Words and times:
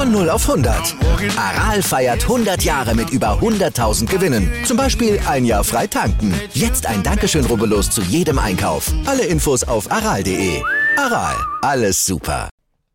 Von 0.00 0.12
0 0.12 0.30
auf 0.30 0.48
100. 0.48 0.96
Aral 1.36 1.82
feiert 1.82 2.22
100 2.22 2.62
Jahre 2.62 2.94
mit 2.94 3.10
über 3.10 3.38
100.000 3.38 4.06
Gewinnen. 4.06 4.50
Zum 4.64 4.78
Beispiel 4.78 5.20
ein 5.28 5.44
Jahr 5.44 5.62
frei 5.62 5.86
tanken. 5.86 6.32
Jetzt 6.54 6.86
ein 6.86 7.02
Dankeschön, 7.02 7.44
rubbellos 7.44 7.90
zu 7.90 8.00
jedem 8.00 8.38
Einkauf. 8.38 8.90
Alle 9.04 9.26
Infos 9.26 9.62
auf 9.62 9.92
aral.de. 9.92 10.62
Aral, 10.96 11.36
alles 11.60 12.06
super. 12.06 12.48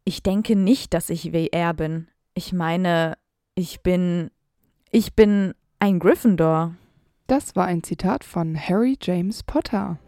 Ich 0.03 0.23
denke 0.23 0.55
nicht, 0.55 0.95
dass 0.95 1.11
ich 1.11 1.31
WR 1.31 1.75
bin. 1.75 2.07
Ich 2.33 2.53
meine, 2.53 3.19
ich 3.53 3.81
bin. 3.81 4.31
Ich 4.89 5.13
bin 5.13 5.53
ein 5.77 5.99
Gryffindor. 5.99 6.73
Das 7.27 7.55
war 7.55 7.67
ein 7.67 7.83
Zitat 7.83 8.23
von 8.23 8.57
Harry 8.59 8.97
James 8.99 9.43
Potter. 9.43 9.99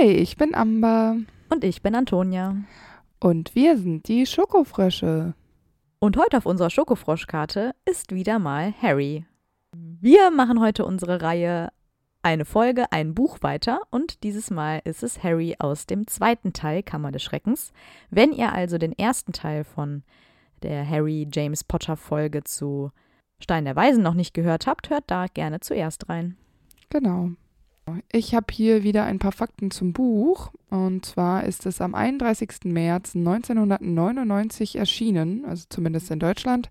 Hi, 0.00 0.06
ich 0.06 0.36
bin 0.36 0.54
Amber. 0.54 1.18
Und 1.50 1.62
ich 1.62 1.82
bin 1.82 1.94
Antonia. 1.94 2.56
Und 3.20 3.54
wir 3.54 3.76
sind 3.76 4.08
die 4.08 4.26
Schokofrösche. 4.26 5.34
Und 6.00 6.16
heute 6.16 6.38
auf 6.38 6.46
unserer 6.46 6.70
Schokofroschkarte 6.70 7.74
ist 7.84 8.12
wieder 8.12 8.38
mal 8.38 8.74
Harry. 8.82 9.24
Wir 9.72 10.30
machen 10.30 10.60
heute 10.60 10.84
unsere 10.84 11.22
Reihe 11.22 11.70
eine 12.22 12.44
Folge, 12.44 12.90
ein 12.90 13.14
Buch 13.14 13.38
weiter 13.42 13.82
und 13.90 14.24
dieses 14.24 14.50
Mal 14.50 14.80
ist 14.84 15.02
es 15.02 15.22
Harry 15.22 15.54
aus 15.58 15.86
dem 15.86 16.06
zweiten 16.06 16.52
Teil 16.52 16.82
Kammer 16.82 17.12
des 17.12 17.22
Schreckens. 17.22 17.72
Wenn 18.10 18.32
ihr 18.32 18.52
also 18.52 18.78
den 18.78 18.98
ersten 18.98 19.32
Teil 19.32 19.62
von 19.62 20.02
der 20.62 20.88
Harry 20.88 21.28
James 21.32 21.62
Potter 21.62 21.96
Folge 21.96 22.42
zu 22.42 22.90
Stein 23.38 23.64
der 23.64 23.76
Weisen 23.76 24.02
noch 24.02 24.14
nicht 24.14 24.34
gehört 24.34 24.66
habt, 24.66 24.90
hört 24.90 25.04
da 25.06 25.26
gerne 25.26 25.60
zuerst 25.60 26.08
rein. 26.08 26.36
Genau. 26.90 27.30
Ich 28.10 28.34
habe 28.34 28.46
hier 28.50 28.82
wieder 28.82 29.04
ein 29.04 29.18
paar 29.18 29.32
Fakten 29.32 29.70
zum 29.70 29.92
Buch. 29.92 30.50
Und 30.70 31.04
zwar 31.04 31.44
ist 31.44 31.66
es 31.66 31.80
am 31.80 31.94
31. 31.94 32.64
März 32.64 33.14
1999 33.14 34.76
erschienen, 34.76 35.44
also 35.44 35.64
zumindest 35.68 36.10
in 36.10 36.18
Deutschland. 36.18 36.70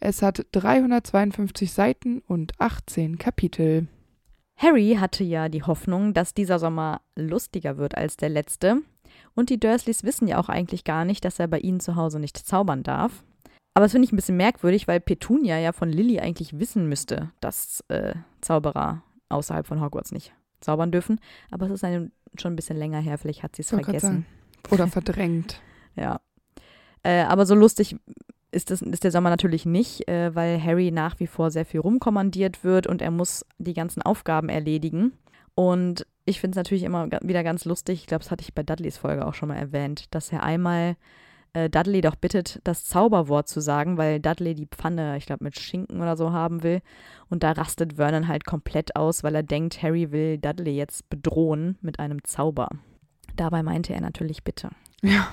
Es 0.00 0.20
hat 0.20 0.44
352 0.52 1.72
Seiten 1.72 2.22
und 2.26 2.58
18 2.58 3.18
Kapitel. 3.18 3.86
Harry 4.56 4.96
hatte 4.98 5.24
ja 5.24 5.48
die 5.48 5.62
Hoffnung, 5.62 6.12
dass 6.12 6.34
dieser 6.34 6.58
Sommer 6.58 7.00
lustiger 7.14 7.76
wird 7.76 7.96
als 7.96 8.16
der 8.16 8.28
letzte. 8.28 8.82
Und 9.34 9.48
die 9.48 9.60
Dursleys 9.60 10.04
wissen 10.04 10.28
ja 10.28 10.38
auch 10.38 10.48
eigentlich 10.48 10.84
gar 10.84 11.04
nicht, 11.04 11.24
dass 11.24 11.38
er 11.38 11.48
bei 11.48 11.58
ihnen 11.60 11.80
zu 11.80 11.96
Hause 11.96 12.18
nicht 12.18 12.36
zaubern 12.36 12.82
darf. 12.82 13.24
Aber 13.74 13.84
das 13.84 13.92
finde 13.92 14.06
ich 14.06 14.12
ein 14.12 14.16
bisschen 14.16 14.36
merkwürdig, 14.36 14.86
weil 14.88 15.00
Petunia 15.00 15.58
ja 15.58 15.72
von 15.72 15.88
Lily 15.88 16.20
eigentlich 16.20 16.58
wissen 16.58 16.88
müsste, 16.88 17.30
dass 17.40 17.82
äh, 17.88 18.14
Zauberer 18.40 19.02
außerhalb 19.32 19.66
von 19.66 19.80
Hogwarts 19.80 20.12
nicht 20.12 20.32
zaubern 20.60 20.92
dürfen. 20.92 21.20
Aber 21.50 21.66
es 21.66 21.72
ist 21.72 21.84
einem 21.84 22.12
schon 22.38 22.52
ein 22.52 22.56
bisschen 22.56 22.76
länger 22.76 23.00
her, 23.00 23.18
vielleicht 23.18 23.42
hat 23.42 23.56
sie 23.56 23.62
es 23.62 23.70
vergessen. 23.70 24.26
Oder 24.70 24.86
verdrängt. 24.86 25.60
ja. 25.96 26.20
Äh, 27.02 27.22
aber 27.22 27.46
so 27.46 27.54
lustig 27.54 27.96
ist, 28.52 28.70
das, 28.70 28.82
ist 28.82 29.04
der 29.04 29.10
Sommer 29.10 29.30
natürlich 29.30 29.66
nicht, 29.66 30.08
äh, 30.08 30.34
weil 30.34 30.62
Harry 30.62 30.90
nach 30.90 31.18
wie 31.18 31.26
vor 31.26 31.50
sehr 31.50 31.64
viel 31.64 31.80
rumkommandiert 31.80 32.64
wird 32.64 32.86
und 32.86 33.02
er 33.02 33.10
muss 33.10 33.44
die 33.58 33.74
ganzen 33.74 34.02
Aufgaben 34.02 34.48
erledigen. 34.48 35.12
Und 35.54 36.06
ich 36.24 36.40
finde 36.40 36.52
es 36.52 36.56
natürlich 36.56 36.84
immer 36.84 37.08
wieder 37.22 37.42
ganz 37.42 37.64
lustig, 37.64 38.00
ich 38.00 38.06
glaube, 38.06 38.22
das 38.22 38.30
hatte 38.30 38.42
ich 38.42 38.54
bei 38.54 38.62
Dudleys 38.62 38.98
Folge 38.98 39.26
auch 39.26 39.34
schon 39.34 39.48
mal 39.48 39.56
erwähnt, 39.56 40.14
dass 40.14 40.30
er 40.32 40.42
einmal 40.42 40.96
äh, 41.54 41.68
Dudley 41.68 42.00
doch 42.00 42.16
bittet, 42.16 42.60
das 42.64 42.84
Zauberwort 42.84 43.48
zu 43.48 43.60
sagen, 43.60 43.98
weil 43.98 44.20
Dudley 44.20 44.54
die 44.54 44.66
Pfanne, 44.66 45.16
ich 45.16 45.26
glaube, 45.26 45.44
mit 45.44 45.58
Schinken 45.58 46.00
oder 46.00 46.16
so 46.16 46.32
haben 46.32 46.62
will. 46.62 46.80
Und 47.28 47.42
da 47.42 47.52
rastet 47.52 47.94
Vernon 47.94 48.28
halt 48.28 48.44
komplett 48.44 48.96
aus, 48.96 49.22
weil 49.22 49.34
er 49.34 49.42
denkt, 49.42 49.82
Harry 49.82 50.12
will 50.12 50.38
Dudley 50.38 50.76
jetzt 50.76 51.08
bedrohen 51.10 51.78
mit 51.80 51.98
einem 51.98 52.24
Zauber. 52.24 52.68
Dabei 53.36 53.62
meinte 53.62 53.94
er 53.94 54.00
natürlich 54.00 54.44
bitte. 54.44 54.70
Ja. 55.02 55.28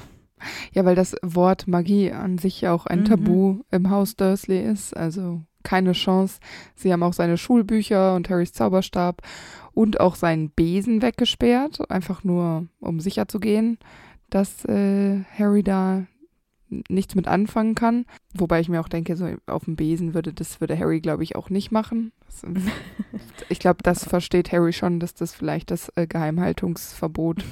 Ja, 0.72 0.86
weil 0.86 0.96
das 0.96 1.18
Wort 1.22 1.68
Magie 1.68 2.14
an 2.14 2.38
sich 2.38 2.66
auch 2.66 2.86
ein 2.86 3.02
mhm. 3.02 3.06
Tabu 3.06 3.60
im 3.72 3.90
Haus 3.90 4.16
Dursley 4.16 4.62
ist. 4.62 4.96
Also 4.96 5.42
keine 5.64 5.92
Chance. 5.92 6.40
Sie 6.76 6.94
haben 6.94 7.04
auch 7.04 7.12
seine 7.12 7.38
Schulbücher 7.38 8.16
und 8.16 8.30
Harrys 8.30 8.54
Zauberstab 8.54 9.22
und 9.74 10.00
auch 10.00 10.16
seinen 10.16 10.50
Besen 10.50 11.02
weggesperrt, 11.02 11.92
einfach 11.92 12.24
nur 12.24 12.68
um 12.80 13.02
sicher 13.02 13.28
zu 13.28 13.42
gehen 13.42 13.78
dass 14.30 14.66
äh, 14.66 15.24
Harry 15.38 15.64
da 15.64 16.06
nichts 16.88 17.16
mit 17.16 17.28
anfangen 17.28 17.76
kann. 17.76 18.06
Wobei 18.34 18.60
ich 18.60 18.70
mir 18.70 18.80
auch 18.80 18.88
denke, 18.88 19.16
so 19.16 19.28
auf 19.48 19.66
dem 19.66 19.76
Besen 19.76 20.14
würde 20.14 20.34
das 20.34 20.62
würde 20.62 20.78
Harry, 20.78 21.02
glaube 21.02 21.24
ich, 21.24 21.36
auch 21.36 21.50
nicht 21.50 21.72
machen. 21.72 22.12
Das, 22.26 22.44
ich 23.50 23.60
glaube, 23.60 23.84
das 23.84 24.04
versteht 24.04 24.52
Harry 24.52 24.74
schon, 24.74 25.00
dass 25.00 25.14
das 25.14 25.34
vielleicht 25.34 25.72
das 25.72 25.92
äh, 25.96 26.08
Geheimhaltungsverbot 26.08 27.44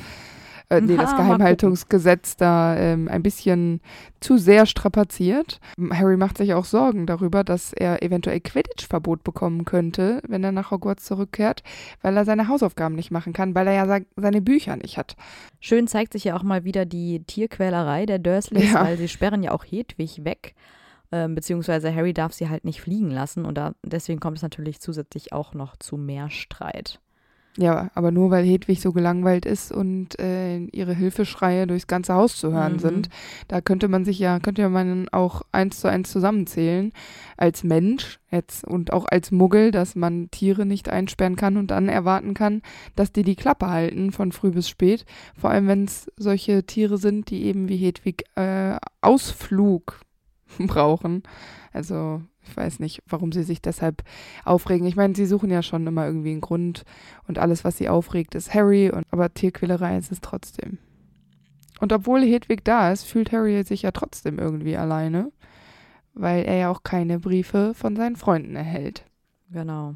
äh, 0.70 0.82
nee, 0.82 0.98
das 0.98 1.12
Geheimhaltungsgesetz 1.18 2.36
da 2.36 2.76
ähm, 2.76 3.08
ein 3.08 3.24
bisschen 3.24 3.82
zu 4.20 4.38
sehr 4.38 4.66
strapaziert. 4.66 5.60
Harry 5.92 6.18
macht 6.18 6.38
sich 6.38 6.54
auch 6.54 6.66
Sorgen 6.66 7.06
darüber, 7.06 7.44
dass 7.44 7.74
er 7.74 8.04
eventuell 8.04 8.40
Quidditch-Verbot 8.40 9.24
bekommen 9.24 9.66
könnte, 9.66 10.22
wenn 10.28 10.44
er 10.44 10.52
nach 10.52 10.72
Hogwarts 10.72 11.06
zurückkehrt, 11.06 11.64
weil 12.02 12.18
er 12.18 12.26
seine 12.26 12.48
Hausaufgaben 12.48 12.96
nicht 12.96 13.12
machen 13.12 13.34
kann, 13.34 13.56
weil 13.56 13.68
er 13.68 13.74
ja 13.74 14.00
seine 14.16 14.42
Bücher 14.42 14.76
nicht 14.76 14.98
hat. 14.98 15.16
Schön 15.60 15.88
zeigt 15.88 16.14
sich 16.14 16.26
ja 16.26 16.36
auch 16.36 16.44
mal 16.44 16.64
wieder 16.64 16.86
die 16.86 17.24
Tierquälerei 17.24 18.06
der 18.06 18.20
Dursleys, 18.20 18.74
ja. 18.74 18.84
weil 18.84 18.98
sie 18.98 19.08
sperren 19.08 19.44
ja 19.44 19.52
auch 19.52 19.64
Hedwig 19.64 20.26
weg. 20.26 20.54
Ähm, 21.10 21.36
beziehungsweise 21.36 21.94
Harry 21.94 22.14
darf 22.14 22.34
sie 22.34 22.50
halt 22.50 22.66
nicht 22.66 22.82
fliegen 22.82 23.12
lassen 23.12 23.46
und 23.46 23.58
da, 23.58 23.76
deswegen 23.84 24.20
kommt 24.20 24.38
es 24.38 24.44
natürlich 24.44 24.82
zusätzlich 24.82 25.32
auch 25.32 25.54
noch 25.54 25.78
zu 25.78 25.96
mehr 25.96 26.30
Streit. 26.30 27.00
Ja, 27.60 27.90
aber 27.96 28.12
nur 28.12 28.30
weil 28.30 28.46
Hedwig 28.46 28.80
so 28.82 28.94
gelangweilt 28.94 29.48
ist 29.48 29.72
und 29.72 30.20
äh, 30.20 30.60
ihre 30.60 30.94
Hilfeschreie 30.94 31.66
durchs 31.66 31.88
ganze 31.88 32.14
Haus 32.14 32.38
zu 32.38 32.52
hören 32.52 32.74
mhm. 32.74 32.80
sind, 32.80 33.10
da 33.48 33.62
könnte 33.62 33.88
man 33.88 34.06
sich 34.06 34.20
ja, 34.20 34.40
könnte 34.40 34.70
man 34.70 35.10
auch 35.10 35.42
eins 35.52 35.80
zu 35.80 35.88
eins 35.90 36.12
zusammenzählen 36.12 36.92
als 37.36 37.64
Mensch 37.64 38.20
jetzt 38.30 38.64
und 38.64 38.94
auch 38.94 39.06
als 39.10 39.32
Muggel, 39.32 39.72
dass 39.72 39.96
man 39.96 40.30
Tiere 40.30 40.68
nicht 40.68 40.90
einsperren 40.90 41.36
kann 41.36 41.58
und 41.58 41.72
dann 41.72 41.90
erwarten 41.90 42.36
kann, 42.36 42.62
dass 42.96 43.12
die 43.12 43.24
die 43.24 43.36
Klappe 43.36 43.68
halten 43.70 44.12
von 44.12 44.32
früh 44.32 44.52
bis 44.52 44.70
spät. 44.70 45.06
Vor 45.36 45.50
allem, 45.50 45.68
wenn 45.68 45.86
es 45.86 46.12
solche 46.16 46.64
Tiere 46.64 47.00
sind, 47.00 47.32
die 47.32 47.46
eben 47.46 47.70
wie 47.70 47.78
Hedwig 47.78 48.26
äh, 48.36 48.78
Ausflug 49.02 50.02
brauchen. 50.60 51.24
Also 51.74 52.22
ich 52.44 52.56
weiß 52.56 52.80
nicht, 52.80 53.02
warum 53.08 53.32
sie 53.32 53.44
sich 53.44 53.62
deshalb 53.62 54.04
aufregen. 54.46 54.88
Ich 54.88 54.96
meine, 54.96 55.16
sie 55.16 55.26
suchen 55.26 55.50
ja 55.50 55.62
schon 55.62 55.86
immer 55.86 56.06
irgendwie 56.06 56.32
einen 56.32 56.42
Grund 56.42 56.84
und 57.28 57.40
alles, 57.40 57.64
was 57.64 57.78
sie 57.78 57.90
aufregt, 57.90 58.36
ist 58.36 58.54
Harry, 58.54 58.90
und, 58.90 59.06
aber 59.12 59.34
Tierquälerei 59.34 59.98
ist 59.98 60.12
es 60.12 60.22
trotzdem. 60.22 60.78
Und 61.80 61.94
obwohl 61.94 62.22
Hedwig 62.22 62.64
da 62.64 62.92
ist, 62.92 63.04
fühlt 63.04 63.32
Harry 63.32 63.64
sich 63.64 63.84
ja 63.84 63.92
trotzdem 63.92 64.40
irgendwie 64.40 64.78
alleine, 64.78 65.32
weil 66.14 66.44
er 66.46 66.56
ja 66.56 66.70
auch 66.72 66.84
keine 66.84 67.20
Briefe 67.20 67.74
von 67.76 67.96
seinen 67.96 68.16
Freunden 68.16 68.56
erhält. 68.56 69.06
Genau. 69.52 69.96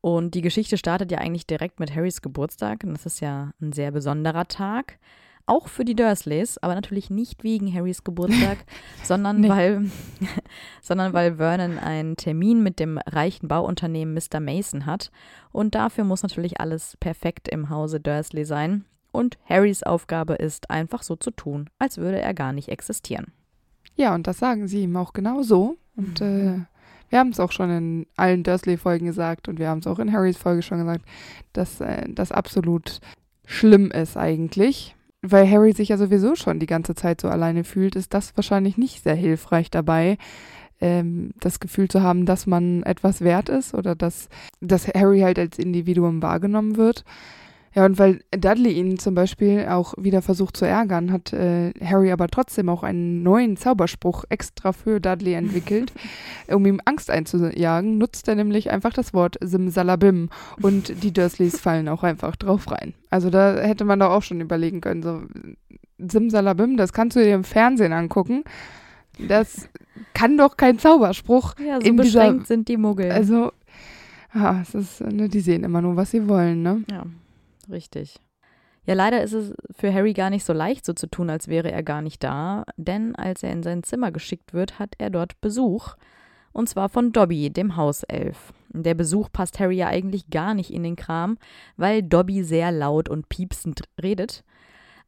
Und 0.00 0.34
die 0.34 0.42
Geschichte 0.42 0.78
startet 0.78 1.10
ja 1.10 1.18
eigentlich 1.18 1.46
direkt 1.46 1.80
mit 1.80 1.94
Harrys 1.94 2.22
Geburtstag. 2.22 2.84
Und 2.84 2.92
das 2.94 3.06
ist 3.06 3.20
ja 3.20 3.50
ein 3.60 3.72
sehr 3.72 3.90
besonderer 3.90 4.46
Tag 4.46 4.98
auch 5.48 5.68
für 5.68 5.84
die 5.84 5.96
Dursleys, 5.96 6.58
aber 6.58 6.74
natürlich 6.74 7.10
nicht 7.10 7.42
wegen 7.42 7.72
Harrys 7.72 8.04
Geburtstag, 8.04 8.58
sondern, 9.02 9.40
nee. 9.40 9.48
weil, 9.48 9.90
sondern 10.82 11.12
weil 11.12 11.36
Vernon 11.36 11.78
einen 11.78 12.16
Termin 12.16 12.62
mit 12.62 12.78
dem 12.78 12.98
reichen 12.98 13.48
Bauunternehmen 13.48 14.14
Mr. 14.14 14.40
Mason 14.40 14.86
hat. 14.86 15.10
Und 15.50 15.74
dafür 15.74 16.04
muss 16.04 16.22
natürlich 16.22 16.60
alles 16.60 16.96
perfekt 17.00 17.48
im 17.48 17.70
Hause 17.70 18.00
Dursley 18.00 18.44
sein. 18.44 18.84
Und 19.10 19.38
Harrys 19.48 19.82
Aufgabe 19.82 20.34
ist, 20.34 20.70
einfach 20.70 21.02
so 21.02 21.16
zu 21.16 21.30
tun, 21.30 21.70
als 21.78 21.96
würde 21.96 22.20
er 22.20 22.34
gar 22.34 22.52
nicht 22.52 22.68
existieren. 22.68 23.32
Ja, 23.96 24.14
und 24.14 24.26
das 24.26 24.38
sagen 24.38 24.68
sie 24.68 24.82
ihm 24.82 24.96
auch 24.96 25.12
genau 25.12 25.42
so. 25.42 25.76
Und 25.96 26.20
mhm. 26.20 26.26
äh, 26.26 26.60
wir 27.08 27.18
haben 27.18 27.30
es 27.30 27.40
auch 27.40 27.52
schon 27.52 27.70
in 27.70 28.06
allen 28.16 28.42
Dursley-Folgen 28.42 29.06
gesagt 29.06 29.48
und 29.48 29.58
wir 29.58 29.68
haben 29.68 29.78
es 29.78 29.86
auch 29.86 29.98
in 29.98 30.12
Harrys 30.12 30.36
Folge 30.36 30.62
schon 30.62 30.78
gesagt, 30.78 31.04
dass 31.54 31.80
äh, 31.80 32.04
das 32.08 32.32
absolut 32.32 33.00
schlimm 33.46 33.90
ist 33.90 34.18
eigentlich 34.18 34.94
weil 35.22 35.50
Harry 35.50 35.72
sich 35.72 35.88
ja 35.88 35.96
sowieso 35.96 36.36
schon 36.36 36.60
die 36.60 36.66
ganze 36.66 36.94
Zeit 36.94 37.20
so 37.20 37.28
alleine 37.28 37.64
fühlt, 37.64 37.96
ist 37.96 38.14
das 38.14 38.36
wahrscheinlich 38.36 38.76
nicht 38.78 39.02
sehr 39.02 39.14
hilfreich 39.14 39.70
dabei, 39.70 40.16
ähm, 40.80 41.32
das 41.40 41.60
Gefühl 41.60 41.88
zu 41.88 42.02
haben, 42.02 42.24
dass 42.26 42.46
man 42.46 42.82
etwas 42.84 43.20
wert 43.20 43.48
ist 43.48 43.74
oder 43.74 43.94
dass, 43.94 44.28
dass 44.60 44.86
Harry 44.88 45.20
halt 45.20 45.38
als 45.38 45.58
Individuum 45.58 46.22
wahrgenommen 46.22 46.76
wird. 46.76 47.04
Ja, 47.78 47.84
und 47.84 47.96
weil 47.96 48.24
Dudley 48.32 48.72
ihn 48.72 48.98
zum 48.98 49.14
Beispiel 49.14 49.68
auch 49.68 49.94
wieder 49.96 50.20
versucht 50.20 50.56
zu 50.56 50.64
ärgern, 50.64 51.12
hat 51.12 51.32
äh, 51.32 51.72
Harry 51.80 52.10
aber 52.10 52.26
trotzdem 52.26 52.68
auch 52.68 52.82
einen 52.82 53.22
neuen 53.22 53.56
Zauberspruch 53.56 54.24
extra 54.30 54.72
für 54.72 54.98
Dudley 54.98 55.34
entwickelt, 55.34 55.92
um 56.48 56.66
ihm 56.66 56.80
Angst 56.86 57.08
einzujagen, 57.08 57.96
nutzt 57.96 58.26
er 58.26 58.34
nämlich 58.34 58.72
einfach 58.72 58.92
das 58.92 59.14
Wort 59.14 59.36
Simsalabim 59.40 60.28
und 60.60 61.04
die 61.04 61.12
Dursleys 61.12 61.60
fallen 61.60 61.88
auch 61.88 62.02
einfach 62.02 62.34
drauf 62.34 62.68
rein. 62.68 62.94
Also 63.10 63.30
da 63.30 63.54
hätte 63.60 63.84
man 63.84 64.00
doch 64.00 64.10
auch 64.10 64.22
schon 64.22 64.40
überlegen 64.40 64.80
können, 64.80 65.04
so 65.04 65.22
Simsalabim, 65.98 66.76
das 66.76 66.92
kannst 66.92 67.16
du 67.16 67.20
dir 67.20 67.36
im 67.36 67.44
Fernsehen 67.44 67.92
angucken. 67.92 68.42
Das 69.20 69.68
kann 70.14 70.36
doch 70.36 70.56
kein 70.56 70.80
Zauberspruch. 70.80 71.54
Ja, 71.64 71.80
so 71.80 71.94
beschränkt 71.94 72.40
dieser, 72.40 72.46
sind 72.46 72.66
die 72.66 72.76
Muggel. 72.76 73.12
Also, 73.12 73.52
ja, 74.34 74.62
es 74.62 74.74
ist, 74.74 75.00
ne, 75.00 75.28
die 75.28 75.40
sehen 75.40 75.62
immer 75.62 75.80
nur, 75.80 75.94
was 75.94 76.10
sie 76.10 76.26
wollen, 76.26 76.62
ne? 76.62 76.82
Ja 76.90 77.04
richtig. 77.70 78.20
Ja, 78.84 78.94
leider 78.94 79.22
ist 79.22 79.34
es 79.34 79.52
für 79.76 79.92
Harry 79.92 80.14
gar 80.14 80.30
nicht 80.30 80.44
so 80.44 80.54
leicht, 80.54 80.86
so 80.86 80.94
zu 80.94 81.08
tun, 81.08 81.28
als 81.28 81.48
wäre 81.48 81.70
er 81.70 81.82
gar 81.82 82.00
nicht 82.00 82.24
da, 82.24 82.64
denn 82.76 83.14
als 83.16 83.42
er 83.42 83.52
in 83.52 83.62
sein 83.62 83.82
Zimmer 83.82 84.10
geschickt 84.12 84.54
wird, 84.54 84.78
hat 84.78 84.94
er 84.96 85.10
dort 85.10 85.38
Besuch. 85.42 85.96
Und 86.52 86.68
zwar 86.68 86.88
von 86.88 87.12
Dobby, 87.12 87.50
dem 87.50 87.76
Hauself. 87.76 88.54
Der 88.70 88.94
Besuch 88.94 89.28
passt 89.30 89.60
Harry 89.60 89.76
ja 89.76 89.88
eigentlich 89.88 90.30
gar 90.30 90.54
nicht 90.54 90.72
in 90.72 90.82
den 90.82 90.96
Kram, 90.96 91.36
weil 91.76 92.02
Dobby 92.02 92.42
sehr 92.42 92.72
laut 92.72 93.10
und 93.10 93.28
piepsend 93.28 93.82
redet. 94.02 94.42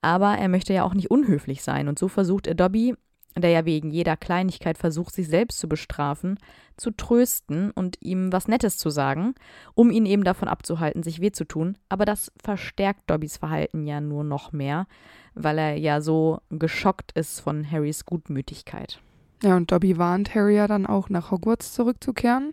Aber 0.03 0.37
er 0.37 0.49
möchte 0.49 0.75
ja 0.75 0.85
auch 0.85 0.95
nicht 0.95 1.11
unhöflich 1.11 1.62
sein 1.62 1.89
und 1.89 1.99
so 1.99 2.09
versucht 2.09 2.47
er 2.47 2.55
Dobby, 2.55 2.95
der 3.37 3.50
ja 3.50 3.65
wegen 3.65 3.91
jeder 3.91 4.17
Kleinigkeit 4.17 4.79
versucht, 4.79 5.15
sich 5.15 5.29
selbst 5.29 5.59
zu 5.59 5.69
bestrafen, 5.69 6.38
zu 6.77 6.91
trösten 6.91 7.71
und 7.71 7.99
ihm 8.00 8.32
was 8.32 8.49
Nettes 8.49 8.79
zu 8.79 8.91
sagen, 8.91 9.35
um 9.75 9.91
ihn 9.91 10.06
eben 10.06 10.25
davon 10.25 10.49
abzuhalten, 10.49 11.03
sich 11.03 11.21
weh 11.21 11.31
zu 11.31 11.44
tun. 11.44 11.77
Aber 11.88 12.05
das 12.05 12.32
verstärkt 12.43 13.09
Dobbys 13.09 13.37
Verhalten 13.37 13.87
ja 13.87 14.00
nur 14.00 14.25
noch 14.25 14.53
mehr, 14.53 14.87
weil 15.35 15.59
er 15.59 15.77
ja 15.77 16.00
so 16.00 16.41
geschockt 16.50 17.12
ist 17.12 17.41
von 17.41 17.71
Harrys 17.71 18.05
Gutmütigkeit. 18.05 19.00
Ja, 19.43 19.56
und 19.56 19.73
Dobby 19.73 19.97
warnt 19.97 20.35
Harry 20.35 20.56
ja 20.56 20.67
dann 20.67 20.87
auch 20.87 21.09
nach 21.09 21.31
Hogwarts 21.31 21.73
zurückzukehren, 21.73 22.53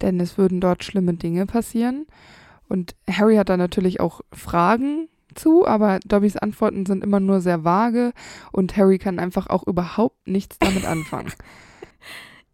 denn 0.00 0.20
es 0.20 0.38
würden 0.38 0.60
dort 0.60 0.84
schlimme 0.84 1.14
Dinge 1.14 1.46
passieren. 1.46 2.06
Und 2.68 2.94
Harry 3.10 3.36
hat 3.36 3.50
dann 3.50 3.58
natürlich 3.58 4.00
auch 4.00 4.22
Fragen 4.32 5.08
zu, 5.34 5.66
aber 5.66 6.00
Dobbys 6.04 6.36
Antworten 6.36 6.86
sind 6.86 7.04
immer 7.04 7.20
nur 7.20 7.40
sehr 7.40 7.64
vage 7.64 8.12
und 8.52 8.76
Harry 8.76 8.98
kann 8.98 9.18
einfach 9.18 9.48
auch 9.48 9.66
überhaupt 9.66 10.26
nichts 10.26 10.58
damit 10.58 10.84
anfangen. 10.84 11.32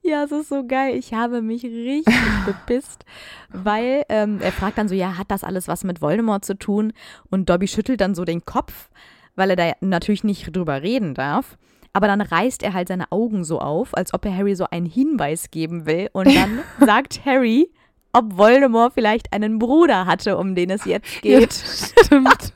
Ja, 0.03 0.25
es 0.25 0.33
ist 0.33 0.49
so 0.49 0.67
geil. 0.67 0.97
Ich 0.97 1.13
habe 1.13 1.43
mich 1.43 1.63
richtig 1.63 2.15
bepisst, 2.47 3.05
weil 3.51 4.05
ähm, 4.09 4.39
er 4.41 4.53
fragt 4.53 4.79
dann 4.79 4.89
so, 4.89 4.95
ja, 4.95 5.19
hat 5.19 5.31
das 5.31 5.45
alles 5.45 5.69
was 5.69 5.85
mit 5.85 6.01
Voldemort 6.01 6.45
zu 6.45 6.57
tun? 6.57 6.93
Und 7.31 7.51
Dobby 7.51 7.69
schüttelt 7.69 8.01
dann 8.01 8.15
so 8.15 8.25
den 8.25 8.45
Kopf, 8.45 8.89
weil 9.37 9.51
er 9.51 9.57
da 9.57 9.73
natürlich 9.81 10.25
nicht 10.25 10.57
drüber 10.57 10.83
reden 10.83 11.15
darf. 11.15 11.59
Aber 11.93 12.07
dann 12.07 12.21
reißt 12.21 12.63
er 12.63 12.73
halt 12.73 12.89
seine 12.89 13.11
Augen 13.13 13.45
so 13.45 13.59
auf, 13.59 13.97
als 13.97 14.15
ob 14.15 14.25
er 14.25 14.35
Harry 14.37 14.55
so 14.55 14.67
einen 14.71 14.87
Hinweis 14.87 15.51
geben 15.51 15.87
will. 15.87 16.09
Und 16.13 16.27
dann 16.35 16.61
sagt 16.79 17.25
Harry, 17.27 17.71
ob 18.13 18.39
Voldemort 18.39 18.95
vielleicht 18.95 19.33
einen 19.33 19.59
Bruder 19.59 20.07
hatte, 20.07 20.39
um 20.39 20.55
den 20.55 20.71
es 20.71 20.85
jetzt 20.85 21.23
geht. 21.23 21.53
Ja, 21.53 22.05
stimmt 22.05 22.55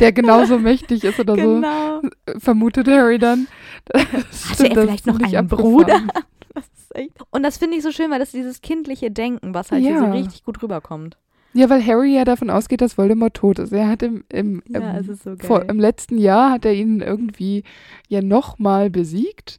der 0.00 0.12
genauso 0.12 0.58
mächtig 0.58 1.04
ist 1.04 1.18
oder 1.20 1.34
genau. 1.34 2.00
so, 2.02 2.40
vermutet 2.40 2.88
Harry 2.88 3.18
dann. 3.18 3.46
Hatte 3.92 4.68
er 4.68 4.82
vielleicht 4.82 5.06
noch 5.06 5.20
einen 5.20 5.48
Bruder? 5.48 6.02
Und 7.30 7.42
das 7.42 7.58
finde 7.58 7.76
ich 7.76 7.82
so 7.82 7.90
schön, 7.90 8.10
weil 8.10 8.20
das 8.20 8.30
dieses 8.30 8.62
kindliche 8.62 9.10
Denken, 9.10 9.52
was 9.52 9.72
halt 9.72 9.82
ja. 9.82 9.90
hier 9.90 9.98
so 9.98 10.10
richtig 10.12 10.44
gut 10.44 10.62
rüberkommt. 10.62 11.16
Ja, 11.52 11.70
weil 11.70 11.84
Harry 11.86 12.14
ja 12.14 12.24
davon 12.24 12.50
ausgeht, 12.50 12.80
dass 12.80 12.98
Voldemort 12.98 13.34
tot 13.34 13.60
ist. 13.60 13.72
Er 13.72 13.88
hat 13.88 14.02
im, 14.02 14.24
im, 14.28 14.62
ja, 14.68 14.98
im, 14.98 15.14
so 15.14 15.36
vor, 15.38 15.68
im 15.68 15.78
letzten 15.78 16.18
Jahr 16.18 16.50
hat 16.50 16.64
er 16.64 16.74
ihn 16.74 17.00
irgendwie 17.00 17.62
ja 18.08 18.22
nochmal 18.22 18.90
besiegt. 18.90 19.58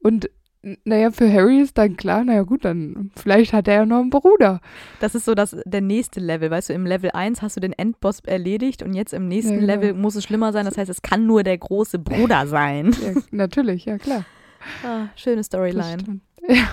Und 0.00 0.30
naja, 0.84 1.10
für 1.10 1.30
Harry 1.30 1.60
ist 1.60 1.76
dann 1.76 1.96
klar, 1.96 2.24
naja 2.24 2.42
gut, 2.42 2.64
dann 2.64 3.10
vielleicht 3.16 3.52
hat 3.52 3.66
er 3.66 3.74
ja 3.74 3.86
noch 3.86 4.00
einen 4.00 4.10
Bruder. 4.10 4.60
Das 5.00 5.14
ist 5.14 5.24
so 5.24 5.34
das, 5.34 5.56
der 5.64 5.80
nächste 5.80 6.20
Level. 6.20 6.50
Weißt 6.50 6.68
du, 6.68 6.72
im 6.72 6.86
Level 6.86 7.10
1 7.12 7.42
hast 7.42 7.56
du 7.56 7.60
den 7.60 7.72
Endboss 7.72 8.20
erledigt 8.20 8.82
und 8.82 8.94
jetzt 8.94 9.12
im 9.12 9.26
nächsten 9.26 9.54
ja, 9.54 9.60
genau. 9.60 9.72
Level 9.74 9.94
muss 9.94 10.14
es 10.14 10.24
schlimmer 10.24 10.52
sein. 10.52 10.64
Das 10.64 10.78
heißt, 10.78 10.90
es 10.90 11.02
kann 11.02 11.26
nur 11.26 11.42
der 11.42 11.58
große 11.58 11.98
Bruder 11.98 12.46
sein. 12.46 12.94
Ja, 13.02 13.20
natürlich, 13.32 13.86
ja 13.86 13.98
klar. 13.98 14.24
Ah, 14.84 15.06
schöne 15.16 15.42
Storyline. 15.42 16.20
Ja. 16.46 16.68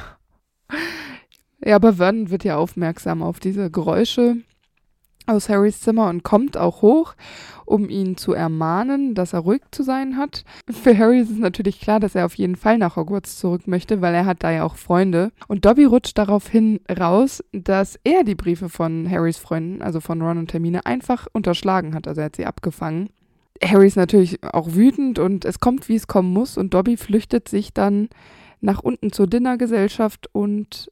ja, 1.66 1.76
aber 1.76 1.94
Vernon 1.94 2.30
wird 2.30 2.44
ja 2.44 2.58
aufmerksam 2.58 3.24
auf 3.24 3.40
diese 3.40 3.72
Geräusche 3.72 4.38
aus 5.30 5.50
Harrys 5.50 5.82
Zimmer 5.82 6.10
und 6.10 6.24
kommt 6.24 6.58
auch 6.58 6.82
hoch, 6.82 7.14
um 7.66 7.90
ihn 7.90 8.18
zu 8.18 8.34
ermahnen, 8.34 9.14
dass 9.14 9.34
er 9.34 9.40
ruhig 9.40 9.62
zu 9.72 9.84
sein 9.84 10.18
hat. 10.18 10.44
Für 10.70 10.98
Harry 10.98 11.20
ist 11.20 11.30
es 11.30 11.38
natürlich 11.38 11.80
klar, 11.80 12.00
dass 12.00 12.16
er 12.16 12.26
auf 12.26 12.36
jeden 12.36 12.56
Fall 12.56 12.78
nach 12.78 12.96
Hogwarts 12.96 13.38
zurück 13.38 13.68
möchte, 13.68 14.02
weil 14.02 14.16
er 14.16 14.26
hat 14.26 14.44
da 14.44 14.52
ja 14.52 14.64
auch 14.64 14.76
Freunde. 14.76 15.32
Und 15.48 15.66
Dobby 15.66 15.86
rutscht 15.86 16.18
daraufhin 16.18 16.80
raus, 16.90 17.44
dass 17.52 18.00
er 18.04 18.24
die 18.24 18.36
Briefe 18.36 18.70
von 18.70 19.10
Harrys 19.10 19.38
Freunden, 19.38 19.82
also 19.82 20.00
von 20.00 20.22
Ron 20.22 20.40
und 20.40 20.52
Hermine, 20.52 20.86
einfach 20.86 21.28
unterschlagen 21.32 21.94
hat. 21.94 22.08
Also 22.08 22.22
er 22.22 22.26
hat 22.26 22.36
sie 22.36 22.46
abgefangen. 22.46 23.10
Harry 23.64 23.88
ist 23.88 23.98
natürlich 23.98 24.44
auch 24.44 24.74
wütend 24.74 25.20
und 25.20 25.46
es 25.46 25.60
kommt, 25.60 25.90
wie 25.90 25.96
es 25.96 26.08
kommen 26.08 26.32
muss. 26.34 26.58
Und 26.58 26.74
Dobby 26.74 26.98
flüchtet 26.98 27.48
sich 27.48 27.74
dann 27.74 28.10
nach 28.62 28.82
unten 28.82 29.12
zur 29.12 29.28
Dinnergesellschaft 29.28 30.30
und 30.34 30.92